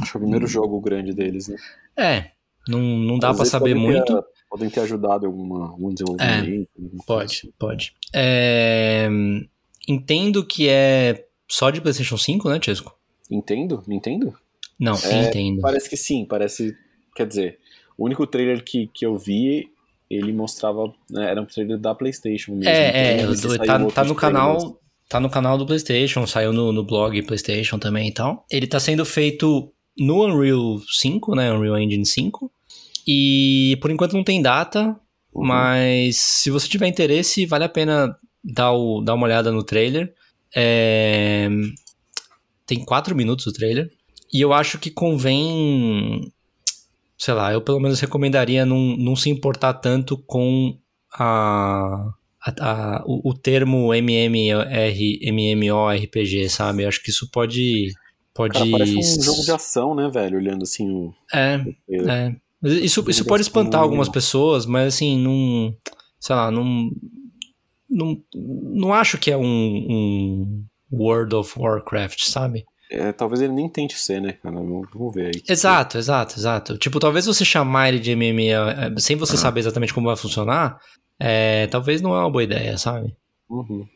Acho 0.00 0.12
que 0.12 0.16
é 0.16 0.18
o 0.18 0.22
primeiro 0.22 0.46
jogo 0.46 0.80
grande 0.80 1.12
deles, 1.12 1.48
né? 1.48 1.56
é, 1.96 2.30
não, 2.68 2.80
não 2.80 3.18
dá 3.18 3.32
vezes 3.32 3.48
saber 3.50 3.74
podem 3.74 3.90
ter- 4.02 4.12
muito. 4.12 4.24
podem 4.48 4.70
ter 4.70 4.80
ajudado 4.80 5.26
alguma, 5.26 5.68
algum 5.70 5.92
desenvolvimento. 5.92 6.68
coisa 6.74 7.04
Pode, 7.06 7.24
assim. 7.34 7.52
pode. 7.58 7.94
É, 8.14 9.08
entendo 9.88 10.44
que 10.44 10.68
é 10.68 11.26
só 11.48 11.70
de 11.70 11.80
PlayStation 11.80 12.16
5, 12.16 12.48
né, 12.48 12.58
Chesco? 12.62 12.96
Nintendo? 13.30 13.82
Nintendo? 13.86 14.34
Não, 14.78 14.94
É, 15.04 15.28
entendo. 15.28 15.60
Parece 15.60 15.88
que 15.88 15.96
sim, 15.96 16.24
parece. 16.24 16.76
Quer 17.14 17.26
dizer, 17.26 17.58
o 17.96 18.04
único 18.04 18.26
trailer 18.26 18.64
que, 18.64 18.86
que 18.88 19.04
eu 19.04 19.16
vi, 19.16 19.68
ele 20.10 20.32
mostrava. 20.32 20.92
né, 21.10 21.30
era 21.30 21.40
um 21.40 21.46
trailer 21.46 21.78
da 21.78 21.94
PlayStation 21.94 22.52
mesmo. 22.52 22.68
É, 22.70 22.90
é, 22.90 23.14
então, 23.22 23.30
do- 23.32 23.36
saiu 23.36 23.58
tá, 23.66 23.86
tá 23.90 24.04
no 24.04 24.14
canal. 24.14 24.78
Tá 25.08 25.20
no 25.20 25.28
canal 25.28 25.58
do 25.58 25.66
PlayStation, 25.66 26.26
saiu 26.26 26.54
no, 26.54 26.72
no 26.72 26.82
blog 26.82 27.20
PlayStation 27.22 27.78
também 27.78 28.08
e 28.08 28.12
tal. 28.14 28.46
Ele 28.50 28.66
tá 28.66 28.80
sendo 28.80 29.04
feito 29.04 29.70
no 29.98 30.24
Unreal 30.24 30.80
5, 30.90 31.34
né? 31.34 31.52
Unreal 31.52 31.78
Engine 31.78 32.06
5. 32.06 32.50
E 33.06 33.76
por 33.80 33.90
enquanto 33.90 34.12
não 34.14 34.24
tem 34.24 34.40
data, 34.42 34.96
Uhum. 35.34 35.46
mas 35.46 36.16
se 36.18 36.50
você 36.50 36.68
tiver 36.68 36.86
interesse, 36.88 37.46
vale 37.46 37.64
a 37.64 37.68
pena 37.68 38.14
dar, 38.44 38.72
o, 38.72 39.00
dar 39.00 39.14
uma 39.14 39.26
olhada 39.26 39.50
no 39.50 39.62
trailer. 39.62 40.12
É, 40.54 41.48
Tem 42.66 42.84
4 42.84 43.14
minutos 43.16 43.46
o 43.46 43.52
trailer. 43.52 43.90
E 44.32 44.40
eu 44.40 44.52
acho 44.52 44.78
que 44.78 44.90
convém. 44.90 46.30
Sei 47.18 47.32
lá, 47.34 47.52
eu 47.52 47.60
pelo 47.62 47.80
menos 47.80 48.00
recomendaria 48.00 48.66
não, 48.66 48.96
não 48.96 49.14
se 49.16 49.30
importar 49.30 49.74
tanto 49.74 50.16
com 50.18 50.76
a, 51.12 52.10
a- 52.44 52.54
a- 52.98 53.02
o, 53.06 53.30
o 53.30 53.34
termo 53.34 53.92
MMR, 53.94 55.18
MMORPG, 55.22 56.48
sabe? 56.48 56.82
Eu 56.82 56.88
acho 56.88 57.02
que 57.02 57.10
isso 57.10 57.28
pode. 57.30 57.92
Pode. 58.34 58.58
Cara, 58.58 58.70
parece 58.70 58.96
um 58.96 59.22
jogo 59.22 59.42
de 59.42 59.52
ação, 59.52 59.94
né, 59.94 60.08
velho? 60.08 60.38
Olhando 60.38 60.62
assim 60.62 60.90
o. 60.90 61.14
É, 61.32 61.62
é. 61.88 62.34
Isso, 62.62 63.04
isso 63.08 63.22
de 63.22 63.28
pode 63.28 63.42
espantar 63.42 63.80
é 63.80 63.82
algumas 63.82 64.08
pessoas, 64.08 64.66
mas 64.66 64.94
assim, 64.94 65.18
não. 65.18 65.74
Sei 66.18 66.34
lá, 66.34 66.50
não. 66.50 66.90
Não, 67.90 68.18
não 68.34 68.94
acho 68.94 69.18
que 69.18 69.30
é 69.30 69.36
um, 69.36 69.44
um 69.44 70.64
World 70.90 71.34
of 71.34 71.58
Warcraft, 71.58 72.24
sabe? 72.24 72.64
É, 72.90 73.12
talvez 73.12 73.40
ele 73.40 73.52
nem 73.52 73.68
tente 73.68 73.98
ser, 73.98 74.20
né, 74.20 74.32
cara? 74.32 74.56
Vamos 74.56 75.14
ver 75.14 75.26
aí. 75.26 75.42
Exato, 75.48 75.96
exato, 75.96 76.38
exato. 76.38 76.78
Tipo, 76.78 77.00
talvez 77.00 77.26
você 77.26 77.44
chamar 77.44 77.88
ele 77.88 77.98
de 77.98 78.14
MMA 78.14 78.52
eh, 78.52 78.94
sem 78.98 79.16
você 79.16 79.36
saber 79.36 79.60
exatamente 79.60 79.94
como 79.94 80.08
vai 80.08 80.16
funcionar, 80.16 80.78
é, 81.18 81.66
talvez 81.68 82.02
não 82.02 82.14
é 82.14 82.18
uma 82.18 82.30
boa 82.30 82.44
ideia, 82.44 82.76
sabe? 82.76 83.14
Uhum. 83.48 83.86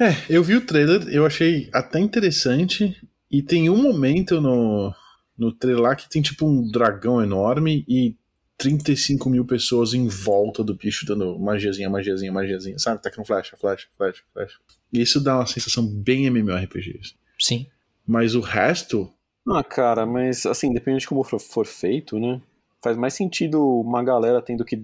É, 0.00 0.14
eu 0.28 0.42
vi 0.42 0.56
o 0.56 0.66
trailer, 0.66 1.08
eu 1.08 1.24
achei 1.26 1.68
até 1.72 1.98
interessante. 1.98 2.96
E 3.30 3.42
tem 3.42 3.70
um 3.70 3.80
momento 3.80 4.40
no, 4.40 4.94
no 5.38 5.52
trailer 5.52 5.82
lá 5.82 5.96
que 5.96 6.08
tem 6.08 6.20
tipo 6.20 6.46
um 6.46 6.70
dragão 6.70 7.22
enorme 7.22 7.84
e 7.88 8.14
35 8.58 9.28
mil 9.30 9.44
pessoas 9.44 9.94
em 9.94 10.06
volta 10.06 10.62
do 10.62 10.74
bicho 10.74 11.04
dando 11.06 11.38
magiazinha, 11.38 11.90
magiazinha, 11.90 12.30
magiazinha, 12.30 12.78
sabe? 12.78 13.02
Tá 13.02 13.10
com 13.10 13.24
flecha, 13.24 13.56
flecha, 13.56 13.86
flecha, 13.96 14.22
flecha. 14.32 14.56
E 14.92 15.00
isso 15.00 15.20
dá 15.20 15.36
uma 15.36 15.46
sensação 15.46 15.84
bem 15.84 16.26
MMORPG. 16.26 17.00
Sim. 17.40 17.66
Mas 18.06 18.34
o 18.34 18.40
resto, 18.40 19.12
Ah, 19.48 19.64
cara, 19.64 20.04
mas 20.06 20.46
assim, 20.46 20.72
depende 20.72 21.00
de 21.00 21.08
como 21.08 21.24
for, 21.24 21.40
for 21.40 21.66
feito, 21.66 22.18
né? 22.18 22.40
Faz 22.82 22.96
mais 22.96 23.14
sentido 23.14 23.62
uma 23.80 24.02
galera 24.02 24.42
tendo 24.42 24.64
que, 24.64 24.82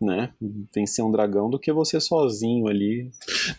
né, 0.00 0.32
vencer 0.74 1.04
um 1.04 1.12
dragão 1.12 1.48
do 1.48 1.58
que 1.58 1.72
você 1.72 2.00
sozinho 2.00 2.66
ali. 2.66 3.10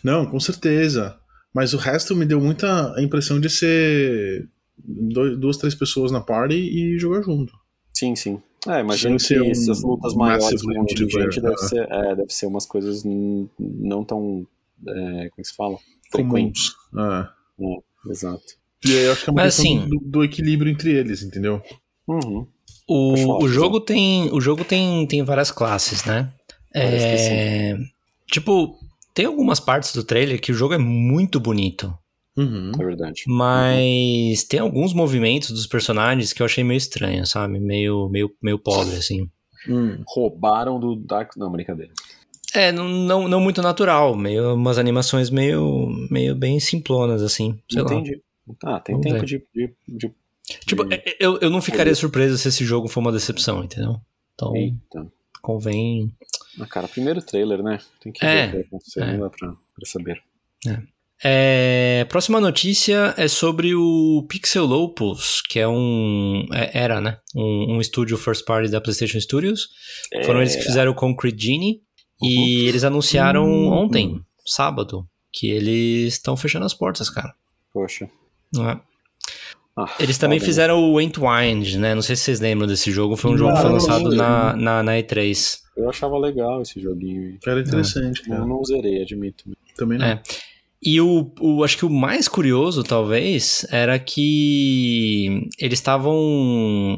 não, 0.04 0.26
com 0.26 0.38
certeza. 0.38 1.18
Mas 1.54 1.72
o 1.74 1.76
resto 1.78 2.14
me 2.16 2.24
deu 2.26 2.40
muita 2.40 2.94
impressão 2.98 3.38
de 3.40 3.48
ser 3.50 4.48
dois- 4.78 5.38
duas, 5.38 5.56
três 5.56 5.74
pessoas 5.74 6.10
na 6.10 6.20
party 6.20 6.54
e 6.54 6.98
jogar 6.98 7.22
junto. 7.22 7.52
Sim, 7.92 8.14
sim. 8.16 8.40
É, 8.68 8.80
imagino 8.80 9.16
que 9.16 9.22
ser 9.22 9.42
um 9.42 9.50
essas 9.50 9.82
lutas 9.82 10.14
maiores 10.14 10.62
com 10.62 10.80
um 10.80 10.84
de 10.84 10.96
gente 11.08 11.40
deve 11.40 11.48
né? 11.50 11.56
ser, 11.68 11.88
é, 11.90 12.14
deve 12.14 12.32
ser 12.32 12.46
umas 12.46 12.64
coisas 12.64 13.02
não 13.58 14.04
tão. 14.04 14.46
é, 14.86 14.92
como 14.92 15.16
é 15.16 15.28
que 15.42 15.44
se 15.44 15.54
fala? 15.56 15.76
Frequentes. 16.10 16.70
Comuns. 16.90 17.28
É. 17.60 18.10
Exato. 18.10 18.44
E 18.84 18.90
aí 18.96 19.04
eu 19.04 19.12
acho 19.12 19.24
que 19.24 19.30
é 19.30 19.32
uma 19.32 19.42
Mas, 19.42 19.56
questão 19.56 19.78
assim- 19.78 19.88
do, 19.88 19.98
do 20.04 20.24
equilíbrio 20.24 20.70
entre 20.72 20.90
eles, 20.92 21.22
entendeu? 21.22 21.60
Uhum. 22.08 22.46
Falar, 22.86 23.38
O, 23.38 23.44
o 23.44 23.48
jogo 23.48 23.80
tem. 23.80 24.30
O 24.32 24.40
jogo 24.40 24.64
tem, 24.64 25.06
tem 25.06 25.22
várias 25.22 25.50
classes, 25.50 26.04
né? 26.04 26.32
É, 26.74 27.76
tipo, 28.30 28.78
tem 29.14 29.26
algumas 29.26 29.60
partes 29.60 29.94
do 29.94 30.02
trailer 30.04 30.40
que 30.40 30.52
o 30.52 30.54
jogo 30.54 30.74
é 30.74 30.78
muito 30.78 31.38
bonito. 31.38 31.96
Uhum. 32.36 32.72
É 32.80 32.84
verdade. 32.84 33.24
Mas 33.26 34.42
tem 34.44 34.58
alguns 34.60 34.94
movimentos 34.94 35.50
dos 35.50 35.66
personagens 35.66 36.32
que 36.32 36.40
eu 36.40 36.46
achei 36.46 36.64
meio 36.64 36.78
estranho, 36.78 37.26
sabe? 37.26 37.60
Meio, 37.60 38.08
meio, 38.08 38.30
meio 38.42 38.58
pobre, 38.58 38.96
assim. 38.96 39.28
Hum. 39.68 40.02
Roubaram 40.06 40.80
do 40.80 40.96
Dark. 40.96 41.36
Não, 41.36 41.52
brincadeira. 41.52 41.92
É, 42.54 42.72
não, 42.72 42.88
não, 42.88 43.28
não 43.28 43.40
muito 43.40 43.62
natural, 43.62 44.14
meio 44.14 44.54
umas 44.54 44.76
animações 44.78 45.30
meio, 45.30 45.88
meio 46.10 46.34
bem 46.34 46.58
simplonas, 46.60 47.22
assim. 47.22 47.58
Sei 47.70 47.82
lá. 47.82 47.92
Entendi. 47.94 48.20
Ah, 48.64 48.80
tem 48.80 48.94
Vamos 48.94 49.10
tempo 49.10 49.24
de, 49.26 49.42
de, 49.54 49.70
de- 49.88 50.12
Tipo, 50.66 50.84
de- 50.84 51.02
eu, 51.20 51.38
eu 51.40 51.50
não 51.50 51.60
ficaria 51.62 51.94
surpreso 51.94 52.36
se 52.38 52.48
esse 52.48 52.64
jogo 52.64 52.88
for 52.88 53.00
uma 53.00 53.12
decepção, 53.12 53.62
entendeu? 53.64 54.00
Então, 54.34 54.54
Eita. 54.56 55.12
convém. 55.40 56.14
Ah, 56.60 56.66
cara, 56.66 56.86
primeiro 56.88 57.20
trailer, 57.22 57.62
né? 57.62 57.78
Tem 58.00 58.12
que 58.12 58.24
É, 58.24 58.46
ver 58.46 58.46
o 58.46 58.46
que 58.46 58.52
vai 58.56 58.60
acontecer, 58.66 59.00
é. 59.02 59.12
não 59.12 59.20
dá 59.20 59.30
pra, 59.30 59.48
pra 59.48 59.86
saber. 59.86 60.22
É, 61.24 62.04
próxima 62.08 62.40
notícia 62.40 63.14
é 63.16 63.28
sobre 63.28 63.74
o 63.76 64.26
Pixel 64.28 64.64
Lopus, 64.66 65.40
que 65.48 65.58
é 65.60 65.68
um. 65.68 66.44
é- 66.52 66.70
era, 66.78 67.00
né? 67.00 67.18
Um, 67.34 67.76
um 67.76 67.80
estúdio 67.80 68.16
first 68.18 68.44
party 68.44 68.68
da 68.70 68.80
PlayStation 68.80 69.20
Studios. 69.20 69.68
Foram 70.24 70.40
eles 70.40 70.56
que 70.56 70.62
fizeram 70.62 70.90
o 70.92 70.94
Concrete 70.96 71.40
Genie. 71.40 71.80
E 72.24 72.66
eles 72.68 72.84
anunciaram 72.84 73.44
Hum. 73.44 73.72
ontem, 73.72 74.20
sábado, 74.46 75.04
que 75.32 75.48
eles 75.50 76.14
estão 76.14 76.36
fechando 76.36 76.64
as 76.64 76.72
portas, 76.74 77.10
cara. 77.10 77.34
Poxa. 77.72 78.08
Não 78.52 78.68
é? 78.70 78.80
Ah, 79.76 79.86
Eles 79.98 80.18
também 80.18 80.38
foda, 80.38 80.46
fizeram 80.48 80.92
o 80.92 81.00
Entwined, 81.00 81.78
né? 81.78 81.94
Não 81.94 82.02
sei 82.02 82.14
se 82.14 82.22
vocês 82.24 82.40
lembram 82.40 82.66
desse 82.68 82.90
jogo. 82.90 83.16
Foi 83.16 83.30
um 83.30 83.38
jogo 83.38 83.54
que 83.54 83.62
foi 83.62 83.70
lançado 83.72 84.14
na, 84.14 84.54
na, 84.54 84.82
na 84.82 84.92
E3. 84.92 85.58
Eu 85.76 85.88
achava 85.88 86.18
legal 86.18 86.60
esse 86.60 86.78
joguinho. 86.80 87.38
Cara, 87.42 87.60
interessante, 87.60 88.20
Eu 88.28 88.28
cara. 88.36 88.46
não 88.46 88.62
zerei, 88.64 89.00
admito. 89.00 89.44
Também 89.76 89.96
não. 89.98 90.04
É. 90.06 90.22
E 90.82 91.00
o, 91.00 91.32
o- 91.40 91.64
acho 91.64 91.78
que 91.78 91.86
o 91.86 91.90
mais 91.90 92.28
curioso, 92.28 92.82
talvez, 92.84 93.64
era 93.70 93.98
que 93.98 95.48
eles 95.58 95.78
estavam 95.78 96.96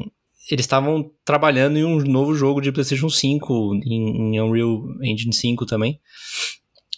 eles 0.51 0.63
estavam 0.65 1.09
trabalhando 1.23 1.77
em 1.77 1.83
um 1.85 1.97
novo 2.03 2.35
jogo 2.35 2.61
de 2.61 2.71
PlayStation 2.71 3.09
5 3.09 3.75
em, 3.85 4.35
em 4.35 4.41
Unreal 4.41 4.83
Engine 5.01 5.33
5 5.33 5.65
também, 5.65 5.99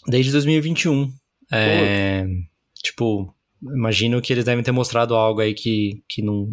desde 0.08 0.32
2021. 0.32 1.10
É, 1.52 2.26
tipo, 2.84 3.34
imagino 3.62 4.22
que 4.22 4.32
eles 4.32 4.46
devem 4.46 4.64
ter 4.64 4.72
mostrado 4.72 5.16
algo 5.16 5.42
aí 5.42 5.54
que, 5.54 6.04
que 6.08 6.22
não, 6.22 6.48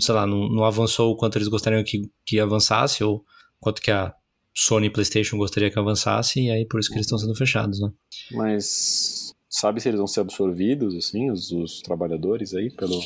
sei 0.00 0.14
lá, 0.14 0.26
não, 0.26 0.48
não 0.48 0.64
avançou 0.64 1.12
o 1.12 1.16
quanto 1.16 1.36
eles 1.38 1.48
gostariam 1.48 1.82
que, 1.82 2.10
que 2.24 2.38
avançasse 2.38 3.02
ou 3.02 3.24
quanto 3.58 3.80
que 3.80 3.90
a 3.90 4.12
Sony 4.54 4.88
e 4.88 4.90
PlayStation 4.90 5.36
gostaria 5.36 5.70
que 5.70 5.78
avançasse 5.78 6.40
e 6.40 6.50
aí 6.50 6.66
por 6.66 6.80
isso 6.80 6.88
que 6.88 6.96
eles 6.96 7.06
estão 7.06 7.18
sendo 7.18 7.34
fechados, 7.34 7.80
né? 7.80 7.90
Mas 8.32 9.34
sabe 9.48 9.80
se 9.80 9.88
eles 9.88 9.98
vão 9.98 10.06
ser 10.06 10.20
absorvidos, 10.20 10.94
assim, 10.94 11.30
os, 11.30 11.50
os 11.50 11.80
trabalhadores 11.80 12.54
aí, 12.54 12.70
pelo. 12.70 13.00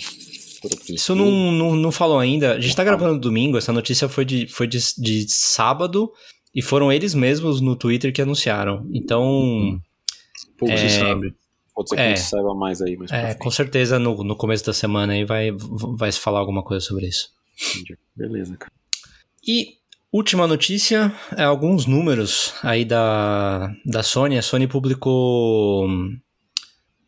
Isso 0.88 1.14
não, 1.14 1.52
não, 1.52 1.76
não 1.76 1.92
falou 1.92 2.18
ainda. 2.18 2.54
A 2.54 2.60
gente 2.60 2.74
tá 2.74 2.82
gravando 2.82 3.20
domingo, 3.20 3.58
essa 3.58 3.72
notícia 3.72 4.08
foi 4.08 4.24
de, 4.24 4.46
foi 4.46 4.66
de, 4.66 4.78
de 4.96 5.26
sábado 5.28 6.10
e 6.54 6.62
foram 6.62 6.90
eles 6.90 7.14
mesmos 7.14 7.60
no 7.60 7.76
Twitter 7.76 8.12
que 8.12 8.22
anunciaram. 8.22 8.88
Então, 8.94 9.78
Pouco 10.58 10.72
É, 10.72 10.76
se 10.76 10.98
sabe. 10.98 11.34
Pode 11.74 11.88
ser 11.88 11.96
que 11.96 12.02
É. 12.02 12.04
a 12.04 12.08
gente 12.08 12.20
saiba 12.20 12.54
mais 12.54 12.80
aí, 12.80 12.96
mas 12.96 13.10
é, 13.10 13.34
com 13.34 13.50
certeza 13.50 13.98
no, 13.98 14.22
no 14.22 14.36
começo 14.36 14.64
da 14.64 14.72
semana 14.72 15.12
aí 15.12 15.24
vai, 15.24 15.50
vai 15.96 16.10
se 16.12 16.20
falar 16.20 16.38
alguma 16.38 16.62
coisa 16.62 16.84
sobre 16.84 17.06
isso. 17.08 17.30
Beleza, 18.14 18.56
cara. 18.56 18.72
E 19.46 19.78
última 20.12 20.46
notícia 20.46 21.12
é 21.36 21.42
alguns 21.42 21.86
números 21.86 22.54
aí 22.62 22.84
da, 22.84 23.74
da 23.84 24.02
Sony. 24.02 24.38
A 24.38 24.42
Sony 24.42 24.66
publicou 24.68 25.88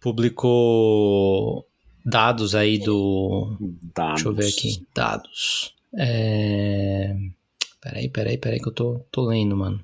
publicou 0.01 1.67
dados 2.05 2.55
aí 2.55 2.79
do 2.79 3.57
Dados. 3.95 4.23
Deixa 4.23 4.29
eu 4.29 4.35
ver 4.35 4.49
aqui. 4.49 4.87
Dados. 4.95 5.75
É... 5.99 7.15
Peraí, 7.81 8.09
peraí, 8.09 8.39
peraí 8.39 8.61
que 8.61 8.69
eu 8.69 8.73
tô, 8.75 9.01
tô 9.11 9.27
lendo, 9.27 9.57
mano. 9.57 9.81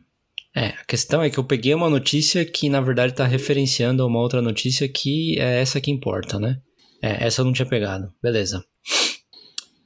É, 0.55 0.67
a 0.67 0.85
questão 0.87 1.23
é 1.23 1.31
que 1.31 1.39
eu 1.39 1.45
peguei 1.45 1.75
uma 1.75 1.89
notícia 1.89 2.45
que, 2.45 2.69
na 2.69 2.81
verdade, 2.81 3.15
tá 3.15 3.25
referenciando 3.25 4.03
a 4.03 4.07
uma 4.07 4.21
outra 4.21 4.43
notícia 4.43 4.89
que 4.89 5.39
é 5.39 5.61
essa 5.61 5.81
que 5.81 5.91
importa, 5.91 6.39
né? 6.39 6.59
É, 7.03 7.27
essa 7.27 7.41
eu 7.41 7.45
não 7.45 7.53
tinha 7.53 7.67
pegado. 7.67 8.13
Beleza. 8.23 8.65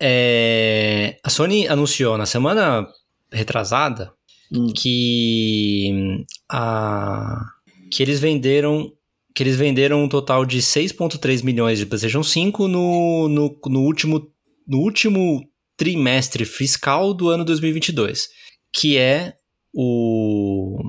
É, 0.00 1.16
a 1.22 1.30
Sony 1.30 1.68
anunciou 1.68 2.18
na 2.18 2.26
semana 2.26 2.86
retrasada 3.32 4.12
Hum. 4.52 4.72
que 4.76 6.24
a 6.48 7.44
que 7.90 8.02
eles 8.02 8.20
venderam 8.20 8.92
que 9.34 9.42
eles 9.42 9.56
venderam 9.56 10.02
um 10.02 10.08
total 10.08 10.46
de 10.46 10.58
6.3 10.58 11.42
milhões 11.42 11.78
de 11.78 11.86
PlayStation 11.86 12.22
5 12.22 12.68
no, 12.68 13.28
no, 13.28 13.60
no 13.66 13.80
último 13.80 14.30
no 14.66 14.78
último 14.78 15.42
trimestre 15.76 16.44
fiscal 16.44 17.12
do 17.12 17.28
ano 17.28 17.44
2022, 17.44 18.28
que 18.72 18.96
é 18.96 19.34
o 19.76 20.80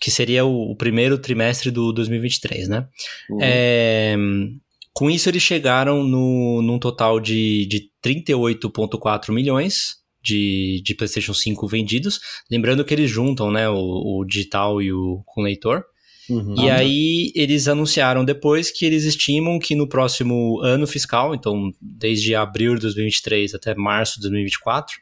que 0.00 0.12
seria 0.12 0.44
o, 0.44 0.70
o 0.70 0.76
primeiro 0.76 1.18
trimestre 1.18 1.72
do 1.72 1.92
2023, 1.92 2.68
né? 2.68 2.86
Uhum. 3.28 3.38
É, 3.42 4.16
com 4.92 5.10
isso, 5.10 5.28
eles 5.28 5.42
chegaram 5.42 6.04
no, 6.04 6.62
num 6.62 6.78
total 6.78 7.18
de, 7.18 7.66
de 7.66 7.90
38,4 8.04 9.32
milhões 9.32 9.96
de, 10.22 10.80
de 10.84 10.94
PlayStation 10.94 11.34
5 11.34 11.66
vendidos. 11.66 12.20
Lembrando 12.50 12.84
que 12.84 12.94
eles 12.94 13.10
juntam 13.10 13.50
né, 13.50 13.68
o, 13.68 13.74
o 13.76 14.24
digital 14.24 14.80
e 14.80 14.92
o 14.92 15.22
com 15.26 15.42
leitor. 15.42 15.84
Uhum. 16.30 16.54
E 16.58 16.70
aí, 16.70 17.32
eles 17.34 17.68
anunciaram 17.68 18.24
depois 18.24 18.70
que 18.70 18.84
eles 18.84 19.04
estimam 19.04 19.58
que 19.58 19.74
no 19.74 19.88
próximo 19.88 20.60
ano 20.62 20.86
fiscal, 20.86 21.34
então 21.34 21.72
desde 21.80 22.34
abril 22.34 22.74
de 22.74 22.82
2023 22.82 23.54
até 23.54 23.74
março 23.74 24.16
de 24.16 24.22
2024, 24.22 24.94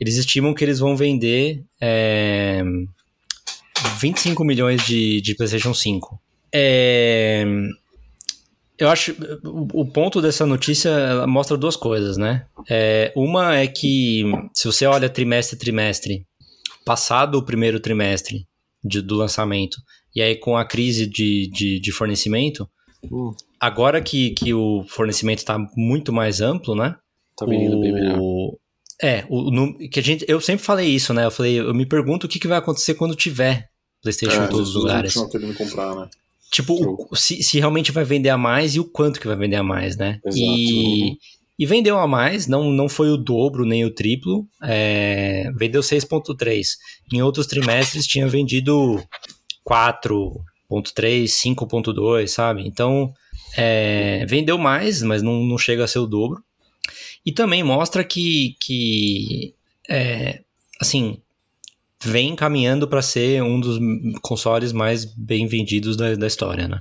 eles 0.00 0.16
estimam 0.16 0.52
que 0.54 0.64
eles 0.64 0.78
vão 0.78 0.96
vender 0.96 1.64
é, 1.80 2.62
25 4.00 4.44
milhões 4.44 4.84
de, 4.86 5.20
de 5.20 5.34
PlayStation 5.34 5.74
5. 5.74 6.20
É, 6.54 7.44
eu 8.78 8.88
acho. 8.88 9.14
O, 9.44 9.80
o 9.82 9.86
ponto 9.86 10.20
dessa 10.20 10.44
notícia 10.46 11.26
mostra 11.26 11.56
duas 11.56 11.76
coisas, 11.76 12.16
né? 12.16 12.46
É, 12.68 13.12
uma 13.16 13.56
é 13.56 13.66
que, 13.66 14.22
se 14.54 14.66
você 14.66 14.86
olha 14.86 15.08
trimestre 15.08 15.56
a 15.56 15.58
trimestre, 15.58 16.26
passado 16.84 17.36
o 17.38 17.44
primeiro 17.44 17.80
trimestre 17.80 18.46
de- 18.84 19.02
do 19.02 19.16
lançamento, 19.16 19.76
e 20.14 20.22
aí 20.22 20.36
com 20.36 20.56
a 20.56 20.64
crise 20.64 21.06
de, 21.06 21.48
de, 21.50 21.80
de 21.80 21.92
fornecimento, 21.92 22.68
Hum, 23.12 23.32
agora 23.60 24.00
que, 24.00 24.30
que 24.30 24.52
o 24.52 24.84
fornecimento 24.88 25.38
está 25.38 25.58
muito 25.76 26.12
mais 26.12 26.40
amplo, 26.40 26.74
né? 26.74 26.96
tá 27.36 27.44
vendendo 27.46 27.78
bem 27.78 27.92
melhor. 27.92 28.18
É, 29.02 29.24
o, 29.28 29.74
que 29.90 30.00
a 30.00 30.02
gente, 30.02 30.24
eu 30.26 30.40
sempre 30.40 30.64
falei 30.64 30.88
isso, 30.88 31.12
né? 31.12 31.24
Eu 31.26 31.30
falei, 31.30 31.58
eu 31.60 31.74
me 31.74 31.84
pergunto 31.86 32.26
o 32.26 32.28
que, 32.28 32.38
que 32.38 32.48
vai 32.48 32.58
acontecer 32.58 32.94
quando 32.94 33.14
tiver 33.14 33.68
PlayStation 34.02 34.36
em 34.46 34.48
todos 34.48 34.68
os 34.70 34.74
lugares. 34.82 35.12
Comprar, 35.58 35.94
né? 35.96 36.08
Tipo, 36.50 36.74
o- 37.10 37.16
se, 37.16 37.42
se 37.42 37.58
realmente 37.58 37.92
vai 37.92 38.04
vender 38.04 38.30
a 38.30 38.38
mais 38.38 38.74
e 38.74 38.80
o 38.80 38.84
quanto 38.84 39.20
que 39.20 39.26
vai 39.26 39.36
vender 39.36 39.56
a 39.56 39.62
mais, 39.62 39.96
né? 39.96 40.18
Exato, 40.24 40.40
E, 40.48 41.16
e 41.58 41.66
vendeu 41.66 41.98
a 41.98 42.06
mais, 42.06 42.46
não, 42.46 42.70
não 42.70 42.88
foi 42.88 43.10
o 43.10 43.16
dobro 43.16 43.64
nem 43.66 43.84
o 43.84 43.90
triplo, 43.94 44.46
é, 44.62 45.50
vendeu 45.56 45.82
6.3. 45.82 46.68
Em 47.12 47.20
outros 47.20 47.46
trimestres 47.46 48.06
tinha 48.06 48.28
vendido 48.28 49.02
4.3, 49.68 51.28
5.2, 51.28 52.28
sabe? 52.28 52.66
Então, 52.66 53.12
é, 53.56 54.24
vendeu 54.26 54.58
mais, 54.58 55.02
mas 55.02 55.22
não, 55.22 55.42
não 55.44 55.58
chega 55.58 55.84
a 55.84 55.88
ser 55.88 55.98
o 55.98 56.06
dobro. 56.06 56.40
E 57.26 57.32
também 57.32 57.62
mostra 57.64 58.04
que, 58.04 58.56
que 58.60 59.52
é, 59.90 60.42
assim, 60.80 61.18
vem 62.02 62.36
caminhando 62.36 62.86
para 62.86 63.02
ser 63.02 63.42
um 63.42 63.58
dos 63.58 63.78
consoles 64.22 64.72
mais 64.72 65.04
bem 65.04 65.46
vendidos 65.46 65.96
da, 65.96 66.14
da 66.14 66.26
história, 66.26 66.68
né? 66.68 66.80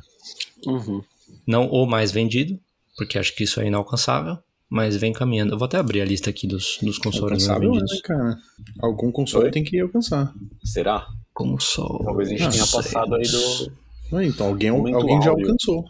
Uhum. 0.68 1.02
Não 1.48 1.68
o 1.70 1.86
mais 1.88 2.12
vendido, 2.12 2.60
porque 2.96 3.18
acho 3.18 3.36
que 3.36 3.44
isso 3.44 3.60
é 3.60 3.68
inalcançável, 3.68 4.38
mas 4.70 4.96
vem 4.96 5.12
caminhando. 5.12 5.54
Eu 5.54 5.58
vou 5.58 5.66
até 5.66 5.78
abrir 5.78 6.02
a 6.02 6.06
lista 6.06 6.30
aqui 6.30 6.46
dos, 6.48 6.78
dos 6.82 6.98
consoles 7.00 7.48
mais 7.48 7.50
Alcançável, 7.50 7.72
vendidos. 7.72 7.92
né, 7.94 8.00
cara? 8.04 8.38
Algum 8.82 9.12
console 9.12 9.46
Oi? 9.46 9.52
tem 9.52 9.64
que 9.64 9.80
alcançar. 9.80 10.34
Será? 10.64 11.08
Console. 11.34 12.06
Talvez 12.06 12.30
a 12.30 12.32
gente 12.32 12.44
Ah, 12.44 12.50
tenha 12.52 12.68
passado 12.68 13.16
aí 13.16 13.24
não 13.32 14.20
do. 14.20 14.22
Então, 14.24 14.48
alguém, 14.48 14.70
alguém 14.70 15.22
já 15.22 15.32
alcançou. 15.32 15.84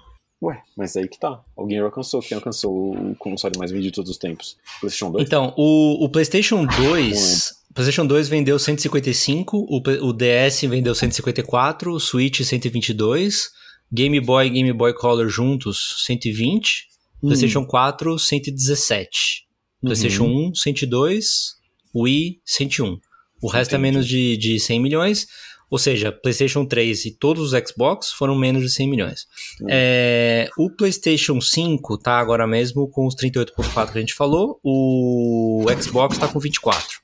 Ué, 0.45 0.61
mas 0.77 0.95
aí 0.95 1.07
que 1.07 1.19
tá. 1.19 1.41
Alguém 1.57 1.79
alcançou. 1.79 2.21
Quem 2.21 2.35
alcançou 2.35 2.95
o 2.95 3.15
console 3.15 3.57
mais 3.57 3.71
vendido 3.71 3.89
de 3.89 3.95
todos 3.95 4.11
os 4.11 4.17
tempos? 4.17 4.57
PlayStation 4.79 5.11
2? 5.11 5.25
Então, 5.25 5.53
o, 5.57 6.05
o 6.05 6.09
PlayStation 6.09 6.65
2. 6.65 7.51
O 7.71 7.73
PlayStation 7.73 8.05
2 8.05 8.29
vendeu 8.29 8.59
155, 8.59 9.57
o, 9.57 9.81
o 10.07 10.13
DS 10.13 10.61
vendeu 10.61 10.95
154, 10.95 11.91
o 11.91 11.99
Switch 11.99 12.41
122, 12.41 13.49
Game 13.91 14.19
Boy 14.21 14.47
e 14.47 14.49
Game 14.51 14.71
Boy 14.71 14.93
Color 14.93 15.27
juntos 15.27 16.03
120, 16.05 16.95
Hum, 17.25 17.29
PlayStation 17.29 17.65
4 17.65 18.19
117, 18.19 19.47
PlayStation 19.81 20.25
uhum. 20.25 20.49
1 20.49 20.55
102, 20.55 21.55
Wii 21.95 22.41
101. 22.45 22.99
O 23.41 23.47
resto 23.47 23.73
é 23.73 23.77
Entendi. 23.77 23.91
menos 23.91 24.07
de, 24.07 24.37
de 24.37 24.59
100 24.59 24.79
milhões, 24.79 25.27
ou 25.70 25.78
seja, 25.78 26.11
PlayStation 26.11 26.66
3 26.66 27.05
e 27.05 27.11
todos 27.11 27.53
os 27.53 27.59
Xbox 27.68 28.11
foram 28.11 28.36
menos 28.36 28.63
de 28.63 28.70
100 28.70 28.89
milhões. 28.89 29.26
Hum. 29.61 29.68
É, 29.70 30.47
o 30.57 30.70
PlayStation 30.70 31.41
5 31.41 31.97
tá 31.97 32.18
agora 32.18 32.45
mesmo 32.45 32.88
com 32.89 33.07
os 33.07 33.16
38.4 33.16 33.91
que 33.91 33.97
a 33.97 34.01
gente 34.01 34.13
falou, 34.13 34.59
o 34.63 35.66
Xbox 35.82 36.18
tá 36.18 36.28
com 36.28 36.39
24. 36.39 36.99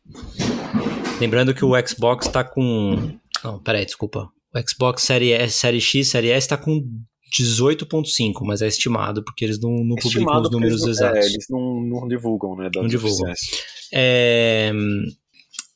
Lembrando 1.20 1.54
que 1.54 1.64
o 1.64 1.74
Xbox 1.88 2.28
tá 2.28 2.44
com. 2.44 3.12
Não, 3.44 3.60
peraí, 3.60 3.86
desculpa. 3.86 4.30
o 4.56 4.70
Xbox 4.70 5.04
Série 5.04 5.32
S, 5.32 5.58
Série 5.58 5.82
X, 5.82 6.10
Série 6.10 6.30
S 6.30 6.48
tá 6.48 6.58
com 6.58 6.84
18.5, 7.32 8.34
mas 8.44 8.62
é 8.62 8.68
estimado, 8.68 9.24
porque 9.24 9.46
eles 9.46 9.60
não, 9.60 9.72
não 9.72 9.96
publicam 9.96 10.22
Estimado 10.22 10.42
os 10.48 10.52
números 10.52 10.84
eles, 10.84 10.98
exatos. 10.98 11.26
É, 11.26 11.30
eles 11.30 11.46
não, 11.50 11.82
não 11.82 12.08
divulgam, 12.08 12.56
né? 12.56 12.70
Não 12.76 12.88
divulgam. 12.88 13.32
É, 13.94 14.72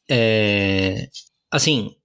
é, 0.10 1.08
assim, 1.52 1.96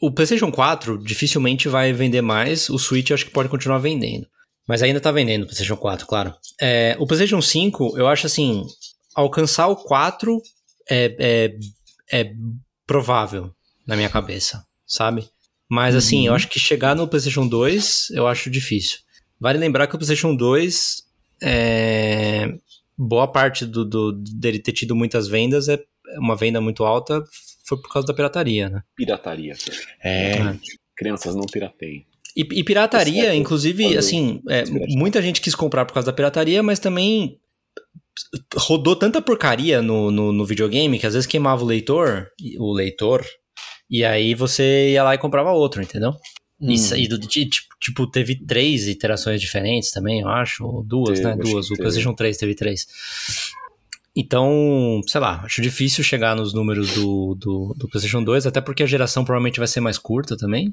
o 0.00 0.10
PlayStation 0.10 0.50
4 0.50 0.98
dificilmente 0.98 1.68
vai 1.68 1.92
vender 1.92 2.20
mais, 2.22 2.68
o 2.68 2.78
Switch 2.78 3.10
acho 3.10 3.24
que 3.26 3.30
pode 3.32 3.48
continuar 3.48 3.78
vendendo. 3.78 4.26
Mas 4.68 4.82
ainda 4.82 5.00
tá 5.00 5.12
vendendo 5.12 5.42
o 5.42 5.46
PlayStation 5.46 5.76
4, 5.76 6.06
claro. 6.06 6.34
É, 6.60 6.96
o 6.98 7.06
PlayStation 7.06 7.40
5, 7.40 7.96
eu 7.96 8.08
acho 8.08 8.26
assim, 8.26 8.64
alcançar 9.14 9.68
o 9.68 9.76
4 9.76 10.40
é, 10.90 11.16
é, 12.10 12.20
é 12.22 12.32
provável 12.86 13.52
na 13.86 13.94
minha 13.96 14.08
cabeça, 14.08 14.64
sabe? 14.86 15.28
Mas 15.68 15.94
assim, 15.94 16.26
eu 16.26 16.34
acho 16.34 16.48
que 16.48 16.58
chegar 16.58 16.94
no 16.96 17.06
PlayStation 17.08 17.46
2 17.46 18.10
eu 18.10 18.26
acho 18.26 18.50
difícil. 18.50 18.98
Vale 19.38 19.58
lembrar 19.58 19.86
que 19.86 19.94
o 19.94 19.98
PlayStation 19.98 20.34
2 20.34 21.02
é, 21.42 22.52
boa 22.96 23.28
parte 23.28 23.64
do, 23.66 23.84
do- 23.84 24.12
dele 24.12 24.58
ter 24.58 24.72
tido 24.72 24.94
muitas 24.96 25.28
vendas 25.28 25.68
é 25.68 25.78
uma 26.18 26.34
venda 26.36 26.60
muito 26.60 26.84
alta 26.84 27.22
foi 27.66 27.80
por 27.80 27.92
causa 27.92 28.06
da 28.06 28.14
pirataria, 28.14 28.68
né? 28.68 28.82
Pirataria. 28.96 29.54
É. 30.02 30.36
Crianças 30.96 31.34
não 31.34 31.44
pirateiem. 31.46 32.06
E, 32.36 32.40
e 32.40 32.64
pirataria, 32.64 33.22
Exceto 33.24 33.36
inclusive, 33.36 33.96
assim, 33.96 34.42
é, 34.48 34.64
muita 34.90 35.22
gente 35.22 35.40
quis 35.40 35.54
comprar 35.54 35.84
por 35.86 35.94
causa 35.94 36.06
da 36.06 36.12
pirataria, 36.12 36.62
mas 36.62 36.78
também 36.78 37.38
rodou 38.54 38.94
tanta 38.96 39.20
porcaria 39.22 39.80
no, 39.82 40.10
no, 40.10 40.32
no 40.32 40.44
videogame 40.44 40.98
que 40.98 41.06
às 41.06 41.14
vezes 41.14 41.26
queimava 41.26 41.62
o 41.62 41.66
leitor, 41.66 42.28
e- 42.40 42.58
o 42.58 42.72
leitor, 42.72 43.24
e 43.90 44.04
aí 44.04 44.34
você 44.34 44.90
ia 44.92 45.02
lá 45.02 45.14
e 45.14 45.18
comprava 45.18 45.52
outro, 45.52 45.82
entendeu? 45.82 46.10
Hum. 46.60 46.70
Isso 46.70 46.94
aí, 46.94 47.06
do- 47.08 47.18
de- 47.18 47.46
tipo, 47.46 47.66
tipo, 47.80 48.10
teve 48.10 48.34
três 48.46 48.86
iterações 48.88 49.40
diferentes 49.40 49.90
também, 49.90 50.20
eu 50.20 50.28
acho. 50.28 50.64
Ou 50.64 50.82
duas, 50.82 51.20
Teve, 51.20 51.34
né? 51.36 51.42
Duas. 51.42 51.66
que 51.68 51.74
O 51.74 51.76
teve. 51.76 51.82
PlayStation 51.82 52.14
3 52.14 52.36
teve 52.36 52.54
três. 52.54 52.86
Então, 54.16 55.02
sei 55.06 55.20
lá, 55.20 55.42
acho 55.44 55.60
difícil 55.60 56.02
chegar 56.02 56.34
nos 56.34 56.54
números 56.54 56.94
do, 56.94 57.34
do, 57.34 57.74
do 57.76 57.88
PlayStation 57.88 58.24
2, 58.24 58.46
até 58.46 58.62
porque 58.62 58.82
a 58.82 58.86
geração 58.86 59.24
provavelmente 59.24 59.58
vai 59.58 59.68
ser 59.68 59.80
mais 59.80 59.98
curta 59.98 60.36
também. 60.36 60.72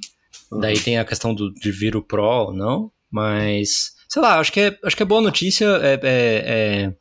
Daí 0.62 0.80
tem 0.80 0.98
a 0.98 1.04
questão 1.04 1.36
do, 1.36 1.54
de 1.54 1.72
vir 1.72 1.96
o 1.96 2.02
Pro 2.02 2.24
ou 2.24 2.54
não. 2.54 2.90
Mas, 3.12 3.92
sei 4.08 4.22
lá, 4.22 4.40
acho 4.40 4.52
que 4.52 4.60
é, 4.60 4.80
acho 4.84 4.96
que 4.96 5.04
é 5.04 5.06
boa 5.06 5.22
notícia. 5.22 5.66
É, 5.82 5.94
é- 5.94 6.00
é- 6.04 6.94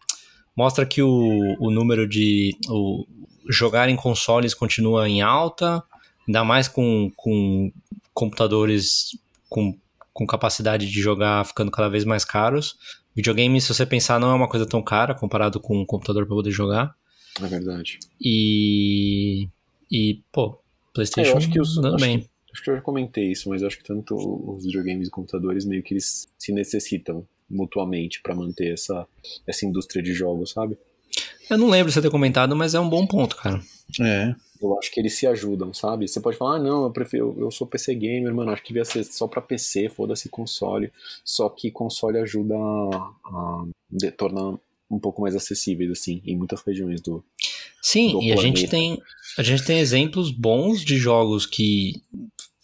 mostra 0.56 0.84
que 0.84 1.00
o, 1.00 1.56
o 1.60 1.70
número 1.70 2.08
de. 2.08 2.56
O, 2.68 3.06
jogar 3.48 3.88
em 3.88 3.96
consoles 3.96 4.54
continua 4.54 5.08
em 5.08 5.20
alta, 5.20 5.82
ainda 6.26 6.44
mais 6.44 6.68
com, 6.68 7.10
com 7.16 7.72
computadores 8.14 9.16
com, 9.48 9.76
com 10.12 10.26
capacidade 10.26 10.86
de 10.86 11.00
jogar 11.00 11.44
ficando 11.44 11.70
cada 11.70 11.88
vez 11.88 12.04
mais 12.04 12.24
caros. 12.24 12.76
Videogame, 13.14 13.60
se 13.60 13.68
você 13.68 13.84
pensar, 13.84 14.18
não 14.18 14.30
é 14.30 14.34
uma 14.34 14.48
coisa 14.48 14.66
tão 14.66 14.82
cara 14.82 15.14
comparado 15.14 15.60
com 15.60 15.80
um 15.80 15.86
computador 15.86 16.26
para 16.26 16.34
poder 16.34 16.50
jogar. 16.50 16.94
É 17.40 17.46
verdade. 17.46 17.98
E. 18.20 19.48
E, 19.90 20.20
pô, 20.32 20.58
É, 20.90 20.94
PlayStation 20.94 21.30
eu 21.32 21.36
acho 21.36 21.50
que 21.50 21.60
os. 21.60 21.78
andando 21.78 21.96
Acho 21.96 22.06
que, 22.06 22.30
acho 22.52 22.62
que 22.64 22.70
eu 22.70 22.76
já 22.76 22.80
comentei 22.80 23.30
isso, 23.30 23.48
mas 23.48 23.62
acho 23.62 23.78
que 23.78 23.84
tanto 23.84 24.14
os 24.16 24.64
videogames 24.64 25.08
e 25.08 25.10
computadores 25.10 25.64
meio 25.64 25.82
que 25.82 25.94
eles 25.94 26.26
se 26.38 26.52
necessitam 26.52 27.26
mutuamente 27.48 28.20
pra 28.22 28.34
manter 28.34 28.72
essa, 28.72 29.06
essa 29.46 29.66
indústria 29.66 30.02
de 30.02 30.14
jogos, 30.14 30.50
sabe? 30.50 30.78
Eu 31.50 31.58
não 31.58 31.68
lembro 31.68 31.88
de 31.88 31.94
você 31.94 32.00
ter 32.00 32.10
comentado, 32.10 32.56
mas 32.56 32.74
é 32.74 32.80
um 32.80 32.88
bom 32.88 33.06
ponto, 33.06 33.36
cara. 33.36 33.60
É. 34.00 34.34
Eu 34.62 34.78
acho 34.78 34.90
que 34.90 35.00
eles 35.00 35.14
se 35.14 35.26
ajudam, 35.26 35.74
sabe? 35.74 36.06
Você 36.06 36.20
pode 36.20 36.36
falar, 36.36 36.56
ah, 36.56 36.58
não, 36.58 36.84
eu 36.84 36.90
prefiro, 36.90 37.34
eu 37.38 37.50
sou 37.50 37.66
PC 37.66 37.94
gamer, 37.94 38.34
mano, 38.34 38.50
acho 38.52 38.62
que 38.62 38.68
devia 38.68 38.84
ser 38.84 39.04
só 39.04 39.26
pra 39.26 39.42
PC, 39.42 39.88
foda-se 39.88 40.28
console. 40.28 40.92
Só 41.24 41.48
que 41.48 41.70
console 41.70 42.18
ajuda 42.18 42.54
a, 42.56 43.12
a 43.24 43.64
de- 43.90 44.10
tornar 44.12 44.54
um 44.90 44.98
pouco 44.98 45.22
mais 45.22 45.34
acessíveis, 45.34 45.90
assim, 45.90 46.22
em 46.24 46.36
muitas 46.36 46.62
regiões 46.62 47.00
do. 47.00 47.24
Sim, 47.80 48.12
do 48.12 48.22
e 48.22 48.32
a 48.32 48.36
gente 48.36 48.66
planeta. 48.66 48.70
tem 48.70 49.02
a 49.38 49.42
gente 49.42 49.64
tem 49.64 49.78
exemplos 49.80 50.30
bons 50.30 50.84
de 50.84 50.96
jogos 50.98 51.46
que 51.46 52.02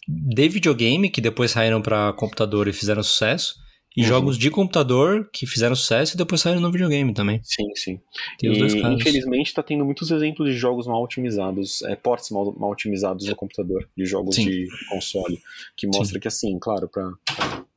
de 0.07 0.47
videogame 0.47 1.09
que 1.09 1.21
depois 1.21 1.51
saíram 1.51 1.81
pra 1.81 2.13
computador 2.13 2.67
e 2.67 2.73
fizeram 2.73 3.03
sucesso, 3.03 3.55
e 3.97 4.01
Uhum. 4.01 4.07
jogos 4.07 4.37
de 4.37 4.49
computador 4.51 5.29
que 5.31 5.45
fizeram 5.47 5.75
sucesso 5.75 6.15
e 6.15 6.17
depois 6.17 6.41
saíram 6.41 6.61
no 6.61 6.71
videogame 6.71 7.13
também. 7.13 7.41
Sim, 7.43 7.67
sim. 7.75 7.99
Tem 8.37 8.49
os 8.51 8.57
dois 8.57 8.73
e, 8.73 8.81
casos. 8.81 9.01
infelizmente 9.01 9.53
tá 9.53 9.63
tendo 9.63 9.83
muitos 9.83 10.11
exemplos 10.11 10.49
de 10.49 10.55
jogos 10.55 10.87
mal 10.87 11.03
otimizados, 11.03 11.81
é, 11.83 11.95
ports 11.95 12.29
mal, 12.29 12.53
mal 12.57 12.71
otimizados 12.71 13.25
no 13.25 13.35
computador, 13.35 13.89
de 13.97 14.05
jogos 14.05 14.35
Sim. 14.35 14.45
de 14.45 14.67
console, 14.89 15.39
que 15.75 15.87
mostra 15.87 16.19
que 16.19 16.27
assim, 16.27 16.57
claro, 16.59 16.87
para 16.87 17.11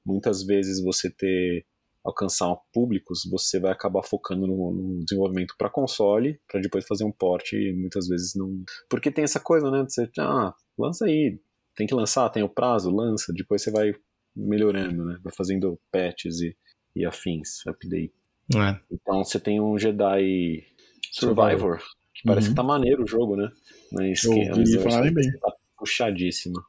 muitas 0.05 0.43
vezes 0.45 0.83
você 0.83 1.11
ter 1.11 1.65
alcançar 2.05 2.53
públicos, 2.73 3.21
você 3.31 3.61
vai 3.61 3.71
acabar 3.71 4.03
focando 4.03 4.47
no, 4.47 4.73
no 4.73 5.05
desenvolvimento 5.05 5.55
para 5.57 5.71
console, 5.71 6.41
para 6.51 6.61
depois 6.61 6.85
fazer 6.85 7.05
um 7.05 7.13
port 7.13 7.53
e 7.53 7.73
muitas 7.73 8.09
vezes 8.09 8.35
não, 8.35 8.65
porque 8.91 9.11
tem 9.11 9.23
essa 9.23 9.39
coisa, 9.39 9.71
né, 9.71 9.85
de 9.85 9.93
você, 9.93 10.11
ah, 10.19 10.53
lança 10.77 11.05
aí, 11.07 11.39
tem 11.77 11.87
que 11.87 11.95
lançar, 11.95 12.29
tem 12.31 12.43
o 12.43 12.49
prazo, 12.49 12.91
lança, 12.91 13.33
depois 13.33 13.63
você 13.63 13.71
vai 13.71 13.95
melhorando, 14.35 15.05
né, 15.05 15.19
vai 15.23 15.33
fazendo 15.33 15.79
patches 15.91 16.41
e, 16.41 16.57
e 16.97 17.05
afins, 17.05 17.67
update. 17.67 18.13
É. 18.55 18.79
Então 18.91 19.25
você 19.25 19.39
tem 19.41 19.61
um 19.61 19.79
Jedi 19.79 20.65
Survivor, 21.11 21.79
que 22.15 22.23
parece 22.25 22.49
Uhum. 22.49 22.53
que 22.53 22.57
tá 22.57 22.63
maneiro 22.63 23.05
o 23.05 23.07
jogo, 23.07 23.37
né? 23.37 23.51
Mas 23.93 24.25
Eu 24.25 24.33
que, 24.35 24.51
ouvi 24.51 24.79
falarem 24.79 25.13
bem. 25.13 25.31
tá 25.39 25.53
puxadíssima. 25.79 26.63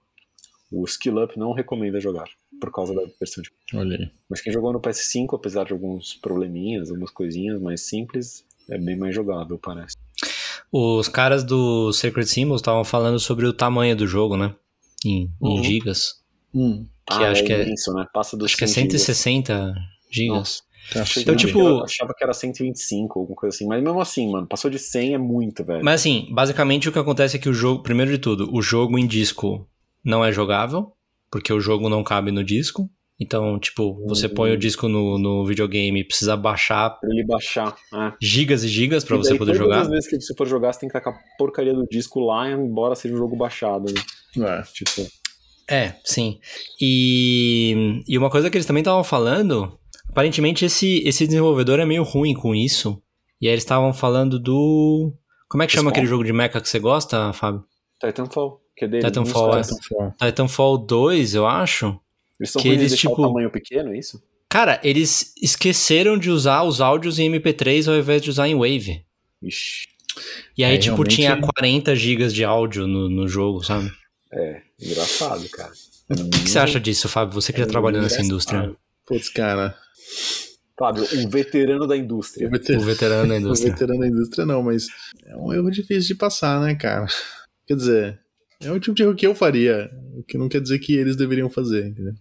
O 0.71 0.83
Skill 0.85 1.23
Up 1.23 1.37
não 1.37 1.53
recomenda 1.53 1.99
jogar, 1.99 2.25
por 2.59 2.71
causa 2.71 2.93
da 2.95 3.01
versão 3.19 3.43
de. 3.43 3.49
Olha 3.73 3.97
aí. 3.97 4.11
Mas 4.29 4.41
quem 4.41 4.51
jogou 4.51 4.73
no 4.73 4.79
PS5, 4.81 5.35
apesar 5.35 5.65
de 5.65 5.73
alguns 5.73 6.15
probleminhas, 6.15 6.89
algumas 6.89 7.11
coisinhas 7.11 7.61
mais 7.61 7.81
simples, 7.81 8.45
é 8.69 8.77
bem 8.77 8.97
mais 8.97 9.13
jogável, 9.13 9.57
parece. 9.59 9.95
Os 10.71 11.07
caras 11.07 11.43
do 11.43 11.91
Sacred 11.93 12.27
Symbols 12.27 12.61
estavam 12.61 12.83
falando 12.83 13.19
sobre 13.19 13.45
o 13.45 13.53
tamanho 13.53 13.95
do 13.95 14.07
jogo, 14.07 14.35
né? 14.35 14.55
Em, 15.05 15.25
em 15.25 15.57
Uhum. 15.57 15.63
gigas. 15.63 16.22
Hum. 16.53 16.85
Que 17.05 17.13
ah, 17.13 17.31
acho 17.31 17.41
é 17.41 17.45
que 17.45 17.53
é- 17.53 17.65
né? 17.65 18.05
Passa 18.13 18.37
dos 18.37 18.45
Acho 18.45 18.57
que 18.57 18.63
é 18.63 18.67
100 18.67 18.83
gigas. 18.83 19.01
160 19.01 19.73
gigas. 20.11 20.37
Nossa. 20.37 20.61
Achei 21.01 21.23
Então, 21.23 21.35
que 21.35 21.45
tipo- 21.47 21.59
era- 21.61 21.83
achava 21.83 22.13
que 22.13 22.23
era 22.23 22.33
125, 22.33 23.19
alguma 23.19 23.35
coisa 23.37 23.55
assim. 23.55 23.65
Mas 23.65 23.81
mesmo 23.81 23.99
assim, 24.01 24.29
mano, 24.31 24.45
passou 24.47 24.69
de 24.69 24.77
100 24.79 25.13
é 25.13 25.17
muito, 25.17 25.63
velho. 25.63 25.83
Mas 25.83 26.01
assim, 26.01 26.27
basicamente 26.31 26.89
o 26.89 26.91
que 26.91 26.99
acontece 26.99 27.37
é 27.37 27.39
que 27.39 27.47
o 27.49 27.53
jogo, 27.53 27.81
primeiro 27.83 28.11
de 28.11 28.17
tudo, 28.17 28.49
o 28.53 28.61
jogo 28.61 28.97
em 28.99 29.07
disco 29.07 29.65
não 30.03 30.23
é 30.25 30.31
jogável, 30.31 30.91
porque 31.31 31.51
o 31.53 31.59
jogo 31.59 31.87
não 31.89 32.03
cabe 32.03 32.31
no 32.31 32.43
disco. 32.43 32.89
Então, 33.19 33.57
tipo, 33.59 34.05
você 34.07 34.27
põe 34.27 34.51
o 34.51 34.57
disco 34.57 34.89
no, 34.89 35.17
no 35.17 35.45
videogame 35.45 36.01
e 36.01 36.03
precisa 36.03 36.35
baixar 36.35 36.89
Pra 36.99 37.09
ele 37.09 37.23
baixar. 37.25 37.73
É. 37.93 38.11
gigas 38.21 38.63
e 38.65 38.67
gigas 38.67 39.03
pra 39.05 39.15
E 39.15 39.19
você 39.19 39.35
poder 39.35 39.53
todas 39.53 39.57
jogar. 39.57 39.81
as 39.83 39.87
vezes 39.87 40.09
que 40.09 40.19
você 40.19 40.33
for 40.35 40.47
jogar, 40.47 40.73
você 40.73 40.81
tem 40.81 40.89
que 40.89 40.93
tacar 40.93 41.13
a 41.13 41.17
porcaria 41.37 41.73
do 41.73 41.85
disco 41.89 42.19
lá, 42.19 42.49
embora 42.51 42.95
seja 42.95 43.13
um 43.13 43.17
jogo 43.17 43.35
baixado. 43.37 43.85
Né? 44.35 44.45
É. 44.59 44.61
Tipo, 44.63 45.07
É, 45.69 45.93
sim. 46.03 46.39
E, 46.79 48.01
e 48.07 48.17
uma 48.17 48.29
coisa 48.29 48.49
que 48.49 48.57
eles 48.57 48.65
também 48.65 48.81
estavam 48.81 49.03
falando, 49.03 49.77
aparentemente 50.09 50.65
esse, 50.65 51.01
esse 51.05 51.25
desenvolvedor 51.25 51.79
é 51.79 51.85
meio 51.85 52.03
ruim 52.03 52.33
com 52.33 52.53
isso. 52.53 53.01
E 53.41 53.47
aí 53.47 53.53
eles 53.53 53.63
estavam 53.63 53.93
falando 53.93 54.39
do. 54.39 55.13
Como 55.49 55.63
é 55.63 55.67
que 55.67 55.73
chama 55.73 55.83
Spawn? 55.89 55.91
aquele 55.91 56.07
jogo 56.07 56.23
de 56.23 56.33
mecha 56.33 56.59
que 56.61 56.67
você 56.69 56.79
gosta, 56.79 57.31
Fábio? 57.33 57.63
Titanfall, 57.99 58.61
que 58.75 58.85
é 58.85 58.87
dele. 58.87 59.05
Titanfall, 59.05 59.51
não 59.51 59.59
é. 59.59 59.63
fora. 59.63 60.15
Titanfall 60.19 60.77
2, 60.77 61.35
eu 61.35 61.45
acho. 61.47 61.99
Eles 62.39 62.51
são 62.51 62.61
Que 62.61 62.69
eles, 62.69 62.95
tipo- 62.97 63.13
o 63.13 63.27
tamanho 63.27 63.49
pequeno, 63.51 63.93
é 63.93 63.97
isso? 63.97 64.21
Cara, 64.49 64.79
eles 64.83 65.33
esqueceram 65.41 66.17
de 66.17 66.29
usar 66.29 66.63
os 66.63 66.79
áudios 66.79 67.17
em 67.19 67.29
MP3 67.31 67.87
ao 67.91 67.97
invés 67.97 68.21
de 68.21 68.29
usar 68.29 68.47
em 68.47 68.55
Wave. 68.55 69.03
Ixi, 69.41 69.87
E 70.57 70.63
aí, 70.63 70.75
É, 70.75 70.77
tipo, 70.77 70.95
realmente- 70.95 71.15
tinha 71.15 71.35
40 71.41 71.95
gigas 71.95 72.33
de 72.33 72.43
áudio 72.45 72.85
no, 72.87 73.09
no 73.09 73.27
jogo, 73.27 73.63
sabe? 73.63 73.91
É, 74.33 74.61
engraçado, 74.81 75.47
cara. 75.49 75.71
O 76.09 76.29
que, 76.29 76.43
que 76.43 76.49
você 76.49 76.59
acha 76.59 76.79
disso, 76.79 77.07
Fábio? 77.07 77.33
Você 77.35 77.51
que 77.53 77.59
já 77.59 77.65
É 77.65 77.67
trabalhou 77.67 78.01
nessa 78.01 78.21
indústria. 78.21 78.75
Putz, 79.05 79.29
cara. 79.29 79.77
Fábio, 80.77 81.05
um 81.19 81.29
veterano 81.29 81.87
da 81.87 81.95
indústria. 81.95 82.47
O 82.47 82.51
veter- 82.51 82.77
O 82.77 82.81
veterano 82.81 83.27
da 83.29 83.35
o 83.35 83.37
indústria. 83.39 83.71
veterano 83.71 83.99
da 83.99 84.07
indústria 84.07 84.45
não, 84.45 84.61
mas 84.63 84.87
é 85.25 85.35
um 85.37 85.53
erro 85.53 85.69
difícil 85.69 86.07
de 86.07 86.15
passar, 86.15 86.59
né, 86.61 86.75
cara? 86.75 87.05
Quer 87.67 87.75
dizer, 87.75 88.19
é 88.61 88.71
o 88.71 88.79
tipo 88.79 88.95
de 88.95 89.03
erro 89.03 89.15
que 89.15 89.25
eu 89.25 89.35
faria, 89.35 89.89
o 90.17 90.23
que 90.23 90.37
não 90.37 90.49
quer 90.49 90.61
dizer 90.61 90.79
que 90.79 90.93
eles 90.95 91.15
deveriam 91.15 91.49
fazer, 91.49 91.87
entendeu? 91.87 92.13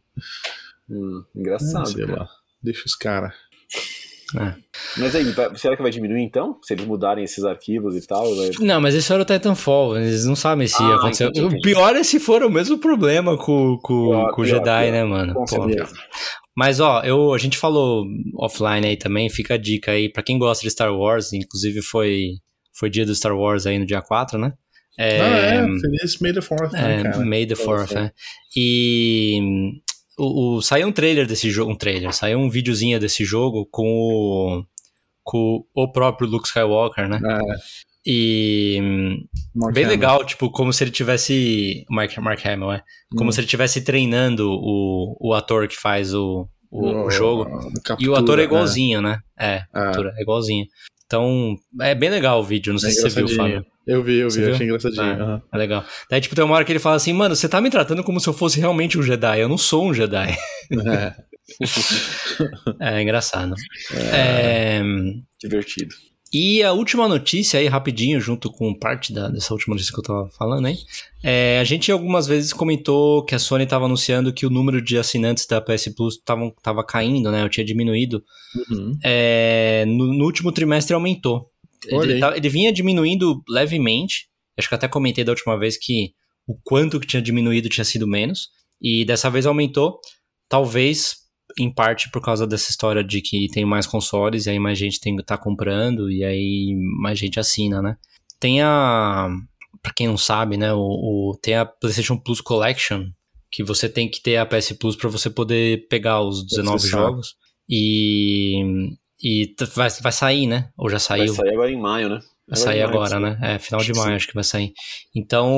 Hum, 0.89 1.25
É, 1.35 1.39
engraçado. 1.41 1.89
sei 1.89 2.07
cara. 2.07 2.19
lá. 2.21 2.29
Deixa 2.63 2.83
os 2.87 2.95
caras. 2.95 3.35
Mas 4.97 5.15
aí, 5.15 5.25
será 5.57 5.77
que 5.77 5.83
vai 5.83 5.91
diminuir 5.91 6.23
então? 6.23 6.59
Se 6.63 6.75
eles 6.75 6.85
mudarem 6.87 7.25
esses 7.25 7.45
arquivos 7.45 7.97
e 7.97 8.07
tal? 8.07 8.35
vai- 8.37 8.51
Não, 8.61 8.81
mas 8.81 8.95
esse 8.95 9.13
era 9.13 9.23
o 9.23 9.25
Titanfall, 9.25 9.97
eles 9.97 10.25
não 10.25 10.37
sabem 10.37 10.67
se 10.67 10.83
Ah, 10.83 10.95
aconteceu. 10.97 11.29
entendi, 11.29 11.47
entendi. 11.47 11.59
O 11.61 11.63
pior 11.63 11.95
é 11.97 12.03
se 12.03 12.19
for 12.21 12.43
o 12.43 12.51
mesmo 12.51 12.79
problema 12.79 13.37
com, 13.37 13.79
com, 13.83 14.09
Pior, 14.11 14.31
com 14.33 14.43
o 14.43 14.45
Jedi, 14.47 14.83
pior. 14.85 14.93
né, 14.93 15.05
mano? 15.05 15.35
Com 15.35 15.45
Pô. 15.45 15.67
certeza. 15.69 15.93
Mas 16.57 16.81
ó, 16.81 17.01
eu, 17.03 17.33
a 17.33 17.39
gente 17.39 17.57
falou 17.57 18.05
offline 18.39 18.87
aí 18.87 18.97
também, 18.97 19.31
fica 19.31 19.55
a 19.55 19.59
dica 19.59 19.93
aí, 19.93 20.11
pra 20.13 20.23
quem 20.23 20.39
gosta 20.39 20.63
de 20.63 20.71
Star 20.71 20.95
Wars, 20.95 21.33
inclusive 21.33 21.81
foi, 21.83 22.33
foi 22.79 22.91
dia 22.91 23.07
do 23.07 23.15
Star 23.15 23.35
Wars 23.37 23.67
aí 23.67 23.79
no 23.79 23.87
dia 23.87 24.03
4, 24.03 24.39
né? 24.39 24.53
É, 24.99 25.21
Ah, 25.21 25.25
é, 25.25 25.81
feliz 25.81 26.19
May 26.21 26.33
the 26.35 26.41
4th, 26.41 26.73
né, 26.73 27.01
é, 27.01 27.03
cara? 27.03 27.25
May 27.25 27.47
the 27.47 27.55
4th, 27.55 27.97
é. 27.97 28.11
E 28.55 29.39
o, 30.19 30.57
o- 30.57 30.63
saiu 30.63 30.89
um 30.89 30.93
trailer 30.93 31.27
desse 31.27 31.51
jogo, 31.51 31.73
um 31.73 31.77
trailer, 31.77 32.13
saiu 32.13 32.39
um 32.39 32.49
videozinho 32.51 32.99
desse 33.01 33.25
jogo 33.25 33.67
com 33.71 33.87
o, 33.87 34.65
com 35.23 35.65
o 35.75 35.91
próprio 35.93 36.29
Luke 36.29 36.47
Skywalker, 36.49 37.09
né? 37.09 37.21
É, 37.25 37.41
E 38.05 38.79
Mark 39.55 39.75
bem 39.75 39.85
Hamill. 39.85 39.97
legal, 39.97 40.25
tipo, 40.25 40.51
como 40.51 40.73
se 40.73 40.83
ele 40.85 40.91
tivesse. 40.91 41.85
Mark, 41.89 42.17
Mark 42.19 42.45
Hamill, 42.45 42.73
é. 42.73 42.83
Como 43.17 43.29
Hum. 43.31 43.33
se 43.33 43.41
ele 43.41 43.47
tivesse 43.47 43.83
treinando 43.85 44.51
o, 44.51 45.17
o 45.21 45.35
ator 45.35 45.69
que 45.69 45.77
faz 45.77 46.13
o, 46.13 46.49
o, 46.71 47.05
o 47.07 47.11
jogo. 47.11 47.45
E 47.45 47.79
o 47.79 47.83
Captura, 47.83 48.19
ator 48.21 48.35
é 48.39 48.43
né? 48.43 48.45
igualzinho, 48.45 49.01
né? 49.01 49.19
É, 49.39 49.55
É. 49.75 49.79
ator 49.79 50.13
é 50.17 50.23
igualzinho. 50.23 50.67
Então, 51.07 51.55
é 51.81 51.95
bem 51.95 52.09
legal 52.11 52.41
o 52.41 52.45
vídeo, 52.45 52.73
não 52.73 52.81
sei 52.81 52.91
É 52.91 52.93
se 52.93 53.03
você 53.03 53.23
viu. 53.25 53.37
Fábio. 53.37 53.65
Eu 53.87 54.03
vi, 54.03 54.19
eu 54.19 54.31
vi, 54.31 54.45
achei 54.51 54.67
engraçadinho. 54.67 55.03
É. 55.05 55.13
aham. 55.13 55.43
É 55.53 55.57
legal. 55.59 55.85
Daí, 56.11 56.21
tipo, 56.21 56.35
tem 56.35 56.45
uma 56.45 56.55
hora 56.55 56.65
que 56.65 56.71
ele 56.73 56.79
fala 56.79 56.97
assim, 56.97 57.13
mano, 57.13 57.35
você 57.35 57.49
tá 57.49 57.61
me 57.61 57.71
tratando 57.71 58.05
como 58.05 58.21
se 58.21 58.29
eu 58.29 58.33
fosse 58.33 58.61
realmente 58.61 58.99
um 58.99 59.03
Jedi. 59.03 59.41
Eu 59.41 59.49
não 59.49 59.59
sou 59.59 59.87
um 59.89 59.95
Jedi. 59.95 60.37
É. 60.87 61.15
É 62.81 63.03
engraçado. 63.03 63.55
É, 64.13 64.81
Divertido. 65.41 65.95
E 66.33 66.63
a 66.63 66.73
última 66.73 67.07
notícia 67.07 67.61
aí, 67.61 67.67
rapidinho, 67.67 68.19
junto 68.19 68.51
com 68.51 68.73
parte 68.79 69.13
da- 69.13 69.29
dessa 69.29 69.53
última 69.53 69.75
notícia 69.75 69.93
que 69.93 69.99
eu 70.01 70.05
tava 70.05 70.31
falando 70.39 70.65
aí, 70.67 70.77
é, 71.23 71.59
a 71.61 71.65
gente 71.65 71.93
algumas 71.93 72.27
vezes 72.27 72.55
comentou 72.55 73.23
que 73.25 73.35
a 73.35 73.39
Sony 73.39 73.67
tava 73.67 73.85
anunciando 73.85 74.33
que 74.33 74.47
o 74.47 74.51
número 74.51 74.81
de 74.81 74.97
assinantes 74.97 75.47
da 75.47 75.61
PS 75.61 75.93
Plus 75.95 76.17
tavam, 76.25 76.51
tava 76.63 76.83
caindo, 76.87 77.31
né? 77.31 77.43
Eu 77.43 77.51
tinha 77.51 77.67
diminuído. 77.67 78.23
Uhum. 78.71 78.97
É, 79.05 79.85
no, 79.87 80.15
no 80.15 80.25
último 80.25 80.51
trimestre 80.53 80.95
aumentou. 80.95 81.51
Ele, 81.89 82.21
tá- 82.21 82.37
ele 82.37 82.49
vinha 82.49 82.73
diminuindo 82.73 83.43
levemente. 83.49 84.27
Acho 84.59 84.69
que 84.69 84.75
até 84.75 84.87
comentei 84.89 85.25
da 85.25 85.33
última 85.33 85.59
vez 85.59 85.77
que 85.77 86.13
o 86.47 86.55
quanto 86.63 87.01
que 87.01 87.07
tinha 87.07 87.23
diminuído 87.23 87.69
tinha 87.69 87.85
sido 87.85 88.07
menos. 88.07 88.49
E 88.81 89.05
dessa 89.05 89.31
vez 89.31 89.47
aumentou. 89.47 89.99
Talvez 90.49 91.17
em 91.59 91.73
parte 91.73 92.11
por 92.11 92.23
causa 92.23 92.47
dessa 92.47 92.71
história 92.71 93.03
de 93.05 93.21
que 93.21 93.47
tem 93.49 93.65
mais 93.65 93.87
consoles 93.87 94.47
e 94.47 94.51
aí 94.51 94.59
mais 94.59 94.79
gente 94.79 94.99
tem, 95.01 95.15
tá 95.19 95.37
comprando 95.37 96.11
e 96.11 96.25
aí 96.25 96.75
mais 97.01 97.19
gente 97.19 97.39
assina, 97.39 97.81
né? 97.83 97.97
Tem 98.41 98.61
a. 98.63 99.29
Pra 99.83 99.93
quem 99.93 100.07
não 100.07 100.17
sabe, 100.19 100.57
né? 100.57 100.73
O, 100.73 100.81
o- 100.81 101.39
tem 101.43 101.55
a 101.55 101.65
PlayStation 101.67 102.17
Plus 102.17 102.41
Collection, 102.41 103.07
que 103.51 103.63
você 103.65 103.89
tem 103.89 104.09
que 104.09 104.21
ter 104.23 104.37
a 104.37 104.47
PS 104.47 104.73
Plus 104.79 104.95
pra 104.97 105.09
você 105.09 105.29
poder 105.31 105.87
pegar 105.89 106.21
os 106.23 106.45
19 106.47 106.77
Acessar. 106.77 107.01
jogos. 107.01 107.35
E. 107.69 108.61
E 109.23 109.55
vai, 109.75 109.89
vai 109.89 110.13
sair, 110.13 110.47
né? 110.47 110.69
Ou 110.77 110.89
já 110.89 110.95
Vai 110.97 111.01
saiu? 111.01 111.35
sair 111.35 111.51
agora 111.55 111.71
em 111.71 111.79
maio, 111.81 112.09
né? 112.09 112.19
Vai 112.49 112.57
sair 112.59 112.79
maio, 112.83 112.89
agora, 112.89 113.21
né? 113.21 113.39
É, 113.41 113.59
final 113.59 113.81
Acho 113.81 113.93
de 113.93 113.99
maio 113.99 114.11
sim. 114.11 114.17
acho 114.17 114.27
que 114.29 114.35
vai 114.35 114.43
sair. 114.45 114.73
Então, 115.15 115.49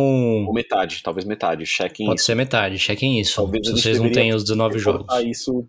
Ou 0.47 0.53
metade, 0.53 1.01
talvez 1.03 1.25
metade. 1.25 1.65
Chequem 1.65 2.07
pode 2.07 2.21
isso. 2.21 2.27
ser 2.27 2.35
metade, 2.35 2.79
chequem 2.79 3.19
isso. 3.21 3.37
Talvez 3.37 3.67
a 3.67 3.71
se 3.77 3.83
vocês 3.83 3.99
não 4.01 4.13
têm 4.13 4.35
os 4.35 4.43
19 4.45 4.79
jogos. 4.79 5.01
Reportar 5.03 5.25
isso. 5.27 5.67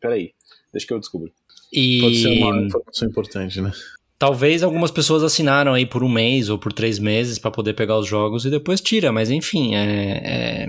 Peraí, 0.00 0.30
deixa 0.72 0.86
que 0.86 0.92
eu 0.94 1.00
descubro. 1.00 1.30
Pode 1.30 2.16
ser 2.22 2.28
uma 2.42 2.56
E 2.62 2.66
informação 2.66 3.08
importante, 3.08 3.60
né? 3.60 3.72
talvez 4.18 4.62
algumas 4.62 4.92
pessoas 4.92 5.24
assinaram 5.24 5.74
aí 5.74 5.84
por 5.84 6.04
um 6.04 6.08
mês 6.08 6.48
ou 6.48 6.56
por 6.56 6.72
três 6.72 7.00
meses 7.00 7.40
pra 7.40 7.50
poder 7.50 7.74
pegar 7.74 7.98
os 7.98 8.06
jogos 8.06 8.44
e 8.44 8.50
depois 8.50 8.80
tira, 8.80 9.10
mas 9.10 9.30
enfim, 9.30 9.74
é, 9.74 9.82
é- 10.64 10.68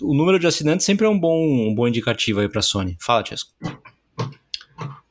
o 0.00 0.14
número 0.14 0.38
de 0.38 0.46
assinantes 0.46 0.86
sempre 0.86 1.04
é 1.04 1.08
um 1.10 1.18
bom, 1.18 1.36
um 1.68 1.74
bom 1.74 1.88
indicativo 1.88 2.38
aí 2.38 2.48
pra 2.48 2.62
Sony. 2.62 2.96
Fala, 3.00 3.24
Tiesco. 3.24 3.50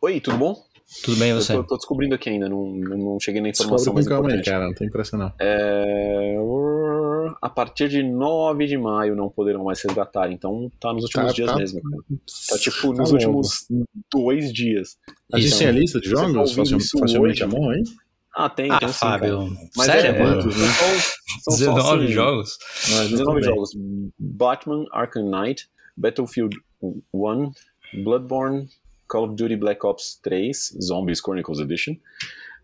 Oi, 0.01 0.21
tudo 0.21 0.37
bom? 0.37 0.55
Tudo 1.03 1.17
bem 1.17 1.29
e 1.29 1.31
Eu 1.31 1.41
você? 1.41 1.53
tô, 1.53 1.63
tô 1.63 1.77
descobrindo 1.77 2.15
aqui 2.15 2.29
ainda, 2.29 2.49
não, 2.49 2.65
não 2.73 3.19
cheguei 3.19 3.41
na 3.41 3.49
Descobre 3.49 3.67
informação 3.73 3.93
com 3.93 3.95
mais 3.97 4.07
calma 4.07 4.29
aí, 4.29 4.33
importante. 4.35 4.51
cara. 4.53 4.65
Não 4.67 4.73
tem 4.73 4.89
pressa, 4.89 5.17
não. 5.17 5.31
É, 5.39 6.35
A 7.41 7.49
partir 7.49 7.87
de 7.89 8.03
9 8.03 8.65
de 8.67 8.77
maio 8.77 9.15
não 9.15 9.29
poderão 9.29 9.63
mais 9.63 9.81
resgatar, 9.81 10.31
então 10.31 10.69
tá 10.79 10.93
nos 10.93 11.03
últimos 11.05 11.27
Tá- 11.27 11.33
dias 11.33 11.49
tá- 11.49 11.55
mesmo. 11.57 11.81
Cara. 11.81 12.03
Tá 12.49 12.57
tipo 12.57 12.81
Tá 12.81 12.87
nos 12.87 12.97
louco. 12.97 13.13
últimos 13.13 13.65
dois 14.13 14.51
dias. 14.53 14.97
A 15.33 15.39
gente 15.39 15.49
Isso. 15.49 15.59
tem 15.59 15.67
a 15.67 15.71
lista 15.71 15.99
de 16.01 16.09
Você 16.09 16.15
tá 16.15 16.27
jogos 16.27 16.53
facil- 16.53 16.79
facilmente 16.99 17.43
à 17.43 17.47
mão 17.47 17.69
aí? 17.69 17.83
Ah, 18.35 18.49
tem, 18.49 18.69
Ah, 18.71 18.79
tem 18.79 18.87
sim, 18.89 18.93
Fábio. 18.93 19.37
cara. 19.39 19.49
Mas 19.75 19.85
Sério, 19.87 20.09
é, 20.15 20.23
mano? 20.23 20.45
né? 20.45 20.51
São, 20.51 20.59
são 21.41 21.53
só, 21.53 21.73
19 21.73 22.03
assim, 22.05 22.13
jogos? 22.13 22.57
Mas 22.89 23.09
19 23.09 23.17
tudo 23.23 23.33
bem. 23.35 23.43
jogos. 23.43 23.69
Batman 24.19 24.85
Arkham 24.93 25.29
Knight, 25.29 25.69
Battlefield 25.97 26.57
1, 27.13 27.51
Bloodborne, 28.03 28.67
Call 29.11 29.25
of 29.25 29.35
Duty 29.35 29.55
Black 29.55 29.83
Ops 29.83 30.19
3, 30.23 30.53
Zombies 30.53 31.19
Chronicles 31.19 31.59
Edition, 31.59 31.99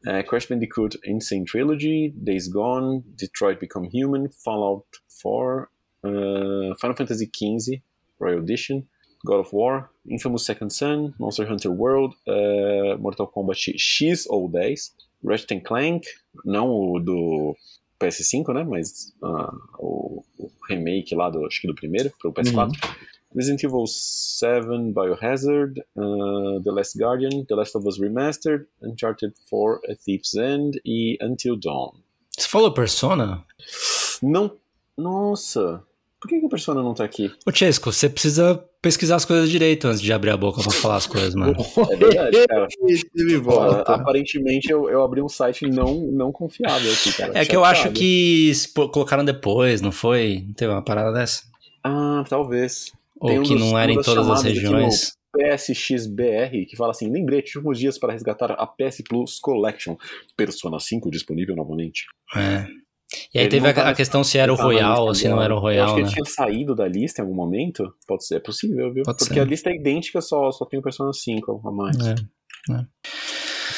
eh, 0.07 0.23
Crash 0.23 0.47
Bandicoot 0.47 0.95
Insane 1.03 1.45
Trilogy, 1.45 2.13
Days 2.23 2.47
Gone, 2.47 3.03
Detroit 3.15 3.59
Become 3.59 3.89
Human, 3.91 4.29
Fallout 4.29 4.85
4, 5.09 5.69
eh, 6.05 6.73
Final 6.79 6.95
Fantasy 6.95 7.27
XV, 7.27 7.81
Royal 8.19 8.39
Edition, 8.39 8.87
God 9.25 9.41
of 9.41 9.53
War, 9.53 9.89
Infamous 10.09 10.45
Second 10.45 10.71
Son, 10.71 11.13
Monster 11.19 11.45
Hunter 11.51 11.71
World, 11.71 12.15
eh, 12.25 12.95
Mortal 12.97 13.27
Kombat 13.27 13.59
X 13.77 14.25
ou 14.29 14.47
10, 14.47 14.95
Ratchet 15.25 15.59
Clank, 15.61 16.07
não 16.45 16.69
o 16.69 16.99
do 16.99 17.55
PS5, 17.99 18.53
né? 18.53 18.63
Mas 18.63 19.13
ah, 19.23 19.51
o, 19.79 20.23
o 20.37 20.51
remake 20.69 21.15
lá 21.15 21.29
do, 21.29 21.45
acho 21.45 21.59
que 21.59 21.67
do 21.67 21.75
primeiro, 21.75 22.11
pro 22.19 22.31
PS4. 22.31 22.71
Resident 23.37 23.63
Evil 23.63 23.85
7, 23.85 24.93
Biohazard, 24.93 25.79
uh, 25.95 26.59
The 26.63 26.71
Last 26.71 26.97
Guardian, 26.97 27.45
The 27.45 27.55
Last 27.55 27.75
of 27.75 27.87
Us 27.87 27.99
Remastered, 27.99 28.65
Uncharted 28.81 29.33
4, 29.47 29.81
A 29.91 29.95
Thief's 29.95 30.33
End 30.33 30.81
e 30.83 31.19
Until 31.21 31.55
Dawn. 31.55 31.91
Você 32.35 32.47
falou 32.47 32.73
Persona? 32.73 33.45
Não. 34.23 34.57
Nossa! 34.97 35.83
Por 36.19 36.27
que, 36.27 36.39
que 36.39 36.47
a 36.47 36.49
Persona 36.49 36.81
não 36.81 36.95
tá 36.95 37.03
aqui? 37.03 37.31
Ô, 37.45 37.51
Chesco, 37.53 37.93
você 37.93 38.09
precisa 38.09 38.55
pesquisar 38.81 39.17
as 39.17 39.25
coisas 39.25 39.51
direito 39.51 39.87
antes 39.87 40.01
de 40.01 40.11
abrir 40.11 40.31
a 40.31 40.37
boca 40.37 40.59
pra 40.63 40.71
falar 40.71 40.95
as 40.95 41.05
coisas, 41.05 41.35
mano. 41.35 41.53
É 41.91 41.95
verdade, 41.95 42.47
cara. 42.47 42.67
Aparentemente 43.85 44.71
eu, 44.71 44.89
eu 44.89 45.03
abri 45.03 45.21
um 45.21 45.29
site 45.29 45.67
não, 45.67 45.93
não 45.93 46.31
confiável 46.31 46.91
aqui, 46.91 47.13
cara. 47.13 47.37
É 47.37 47.45
que 47.45 47.55
eu 47.55 47.63
acho 47.63 47.83
Chateado. 47.83 47.99
que 47.99 48.51
colocaram 48.91 49.23
depois, 49.23 49.79
não 49.79 49.91
foi? 49.91 50.43
Não 50.47 50.53
teve 50.55 50.71
uma 50.71 50.81
parada 50.81 51.13
dessa? 51.13 51.43
Ah, 51.83 52.23
talvez. 52.27 52.91
Ou 53.19 53.31
um 53.31 53.43
que 53.43 53.55
não 53.55 53.77
era 53.77 53.91
em 53.91 53.95
das 53.95 54.05
todas 54.05 54.29
as 54.29 54.43
regiões? 54.43 55.17
PSXBR, 55.35 56.65
que 56.67 56.75
fala 56.75 56.91
assim: 56.91 57.11
lembrete, 57.11 57.57
últimos 57.57 57.77
dias 57.77 57.97
para 57.97 58.13
resgatar 58.13 58.51
a 58.51 58.65
PS 58.65 59.01
Plus 59.07 59.39
Collection. 59.39 59.95
Persona 60.35 60.79
5 60.79 61.11
disponível 61.11 61.55
novamente. 61.55 62.05
É. 62.35 62.65
E 63.33 63.39
aí 63.39 63.45
Ele 63.45 63.49
teve 63.49 63.67
a, 63.67 63.89
a 63.89 63.95
questão 63.95 64.23
se 64.23 64.37
era 64.37 64.51
o 64.51 64.55
Royal 64.55 65.05
ou 65.05 65.15
se 65.15 65.29
não 65.29 65.41
era 65.41 65.53
o 65.53 65.57
Eu 65.57 65.59
acho 65.59 65.63
Royal, 65.63 65.95
que 65.95 66.01
né? 66.01 66.07
ele 66.07 66.13
tinha 66.13 66.25
saído 66.25 66.75
da 66.75 66.87
lista 66.87 67.21
em 67.21 67.23
algum 67.23 67.35
momento. 67.35 67.93
Pode 68.05 68.25
ser, 68.25 68.35
é 68.35 68.39
possível, 68.39 68.93
viu? 68.93 69.03
Pode 69.03 69.17
Porque 69.17 69.35
ser. 69.35 69.39
a 69.39 69.45
lista 69.45 69.69
é 69.69 69.75
idêntica, 69.75 70.19
só, 70.21 70.51
só 70.51 70.65
tem 70.65 70.79
o 70.79 70.83
Persona 70.83 71.13
5 71.13 71.61
a 71.65 71.71
mais. 71.71 71.95
É. 72.05 72.15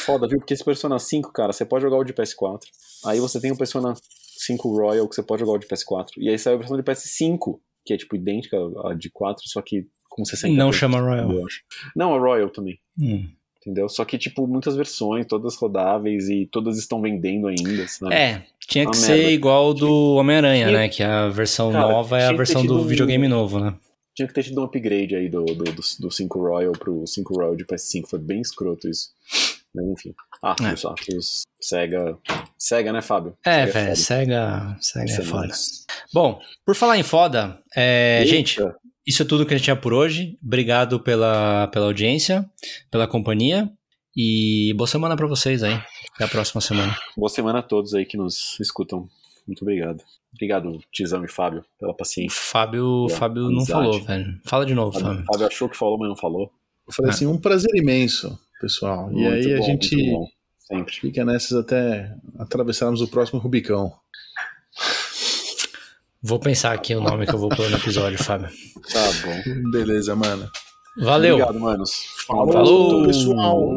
Foda, 0.05 0.27
viu? 0.27 0.39
Porque 0.39 0.53
esse 0.53 0.65
Persona 0.65 0.97
5, 0.97 1.31
cara, 1.31 1.53
você 1.53 1.63
pode 1.63 1.83
jogar 1.83 1.97
o 1.97 2.03
de 2.03 2.13
PS4. 2.13 2.61
Aí 3.05 3.19
você 3.19 3.39
tem 3.39 3.51
o 3.51 3.57
Persona 3.57 3.93
5 4.37 4.75
Royal, 4.75 5.07
que 5.07 5.15
você 5.15 5.21
pode 5.21 5.41
jogar 5.41 5.53
o 5.53 5.57
de 5.59 5.67
PS4. 5.67 6.07
E 6.17 6.29
aí 6.29 6.39
sai 6.39 6.53
a 6.53 6.57
versão 6.57 6.75
de 6.75 6.83
PS5, 6.83 7.59
que 7.85 7.93
é 7.93 7.97
tipo 7.97 8.15
idêntica 8.15 8.57
à 8.85 8.93
de 8.93 9.09
4, 9.09 9.43
só 9.47 9.61
que 9.61 9.85
com 10.09 10.23
60 10.25 10.53
Não 10.55 10.71
chama 10.71 10.99
Royal. 10.99 11.29
Não, 11.95 12.13
a 12.15 12.19
Royal 12.19 12.49
também. 12.49 12.79
Hum. 12.99 13.27
Entendeu? 13.61 13.89
Só 13.89 14.05
que, 14.05 14.17
tipo, 14.17 14.47
muitas 14.47 14.75
versões, 14.75 15.25
todas 15.25 15.55
rodáveis 15.57 16.29
e 16.29 16.45
todas 16.49 16.77
estão 16.77 17.01
vendendo 17.01 17.47
ainda, 17.47 17.87
sabe? 17.89 18.15
É, 18.15 18.43
tinha 18.67 18.89
que 18.89 18.95
ser 18.95 19.15
merda. 19.17 19.31
igual 19.31 19.73
do 19.73 20.15
Homem-Aranha, 20.15 20.67
Tinha- 20.67 20.77
né? 20.79 20.89
Que 20.89 21.03
a 21.03 21.27
versão 21.27 21.69
Cara, 21.71 21.87
nova 21.91 22.17
é 22.17 22.25
a 22.27 22.31
versão 22.31 22.65
do 22.65 22.79
um- 22.79 22.87
videogame 22.87 23.27
novo, 23.27 23.59
né? 23.59 23.75
Tinha 24.15 24.27
que 24.27 24.33
ter 24.33 24.43
tido 24.43 24.59
um 24.61 24.63
upgrade 24.63 25.13
aí 25.15 25.27
do, 25.29 25.43
do, 25.43 25.63
do, 25.65 25.81
do 25.99 26.11
5 26.11 26.39
Royal 26.39 26.71
pro 26.73 27.05
5 27.05 27.33
Royal 27.35 27.55
de 27.55 27.65
PS5. 27.65 28.07
Foi 28.09 28.19
bem 28.19 28.39
escroto 28.41 28.89
isso. 28.89 29.09
Mas 29.75 29.85
enfim. 29.87 30.13
Ah, 30.43 30.55
É. 30.61 30.73
os 30.73 30.85
Atos, 30.85 31.41
Sega. 31.61 32.17
Sega, 32.57 32.91
né, 32.93 33.01
Fábio? 33.01 33.37
É, 33.45 33.65
Sega 33.67 33.71
velho. 33.73 33.95
Sega, 33.95 34.77
Sega 34.81 35.11
é 35.11 35.15
é 35.15 35.21
foda. 35.21 35.53
Bom, 36.13 36.39
por 36.65 36.75
falar 36.75 36.97
em 36.97 37.03
foda, 37.03 37.61
é, 37.75 38.23
gente, 38.25 38.59
isso 39.05 39.21
é 39.21 39.25
tudo 39.25 39.45
que 39.45 39.53
a 39.53 39.57
gente 39.57 39.65
tinha 39.65 39.75
por 39.75 39.93
hoje. 39.93 40.37
Obrigado 40.43 40.99
pela, 40.99 41.67
pela 41.67 41.85
audiência, 41.85 42.49
pela 42.89 43.07
companhia. 43.07 43.71
E 44.15 44.73
boa 44.75 44.87
semana 44.87 45.15
pra 45.15 45.27
vocês 45.27 45.61
aí. 45.63 45.79
Até 46.15 46.25
a 46.25 46.27
próxima 46.27 46.59
semana. 46.61 46.97
Boa 47.15 47.29
semana 47.29 47.59
a 47.59 47.63
todos 47.63 47.93
aí 47.93 48.05
que 48.05 48.17
nos 48.17 48.59
escutam. 48.59 49.07
Muito 49.47 49.61
obrigado. 49.61 50.03
Obrigado, 50.33 50.79
Tizão 50.91 51.23
e 51.23 51.27
Fábio, 51.27 51.63
pela 51.79 51.93
paciência. 51.93 52.37
Fábio, 52.39 53.07
É, 53.09 53.13
Fábio 53.13 53.43
não 53.43 53.49
amizade. 53.59 53.71
falou, 53.71 54.01
velho. 54.03 54.41
Fala 54.45 54.65
de 54.65 54.73
novo, 54.75 54.91
Fábio, 54.93 55.07
Fábio. 55.09 55.25
Fábio 55.31 55.47
achou 55.47 55.69
que 55.69 55.77
falou, 55.77 55.97
mas 55.97 56.09
não 56.09 56.15
falou. 56.15 56.51
Eu 56.87 56.93
falei 56.93 57.09
É. 57.11 57.13
assim, 57.13 57.25
um 57.25 57.37
prazer 57.37 57.71
imenso, 57.75 58.37
pessoal. 58.59 59.09
e 59.11 59.15
Muito 59.15 59.47
aí 59.47 59.53
a 59.53 59.57
bom, 59.57 59.63
gente 59.65 60.11
bom. 60.11 60.27
Sempre. 60.59 60.93
fica 60.95 61.25
nessas 61.25 61.57
até 61.57 62.13
atravessarmos 62.37 63.01
o 63.01 63.07
próximo 63.07 63.39
Rubicão. 63.39 63.91
Vou 66.21 66.39
pensar 66.39 66.73
aqui 66.73 66.93
o 66.93 67.01
nome 67.01 67.25
que 67.25 67.33
eu 67.33 67.39
vou 67.39 67.49
pôr 67.49 67.69
no 67.69 67.77
episódio, 67.77 68.21
Fábio. 68.21 68.49
Tá 68.91 68.99
bom. 69.25 69.71
Beleza, 69.71 70.15
mano. 70.15 70.49
Valeu. 70.97 71.35
Obrigado, 71.35 71.59
manos. 71.59 71.91
Falou, 72.27 72.51
Falou. 72.51 73.05
pessoal. 73.07 73.69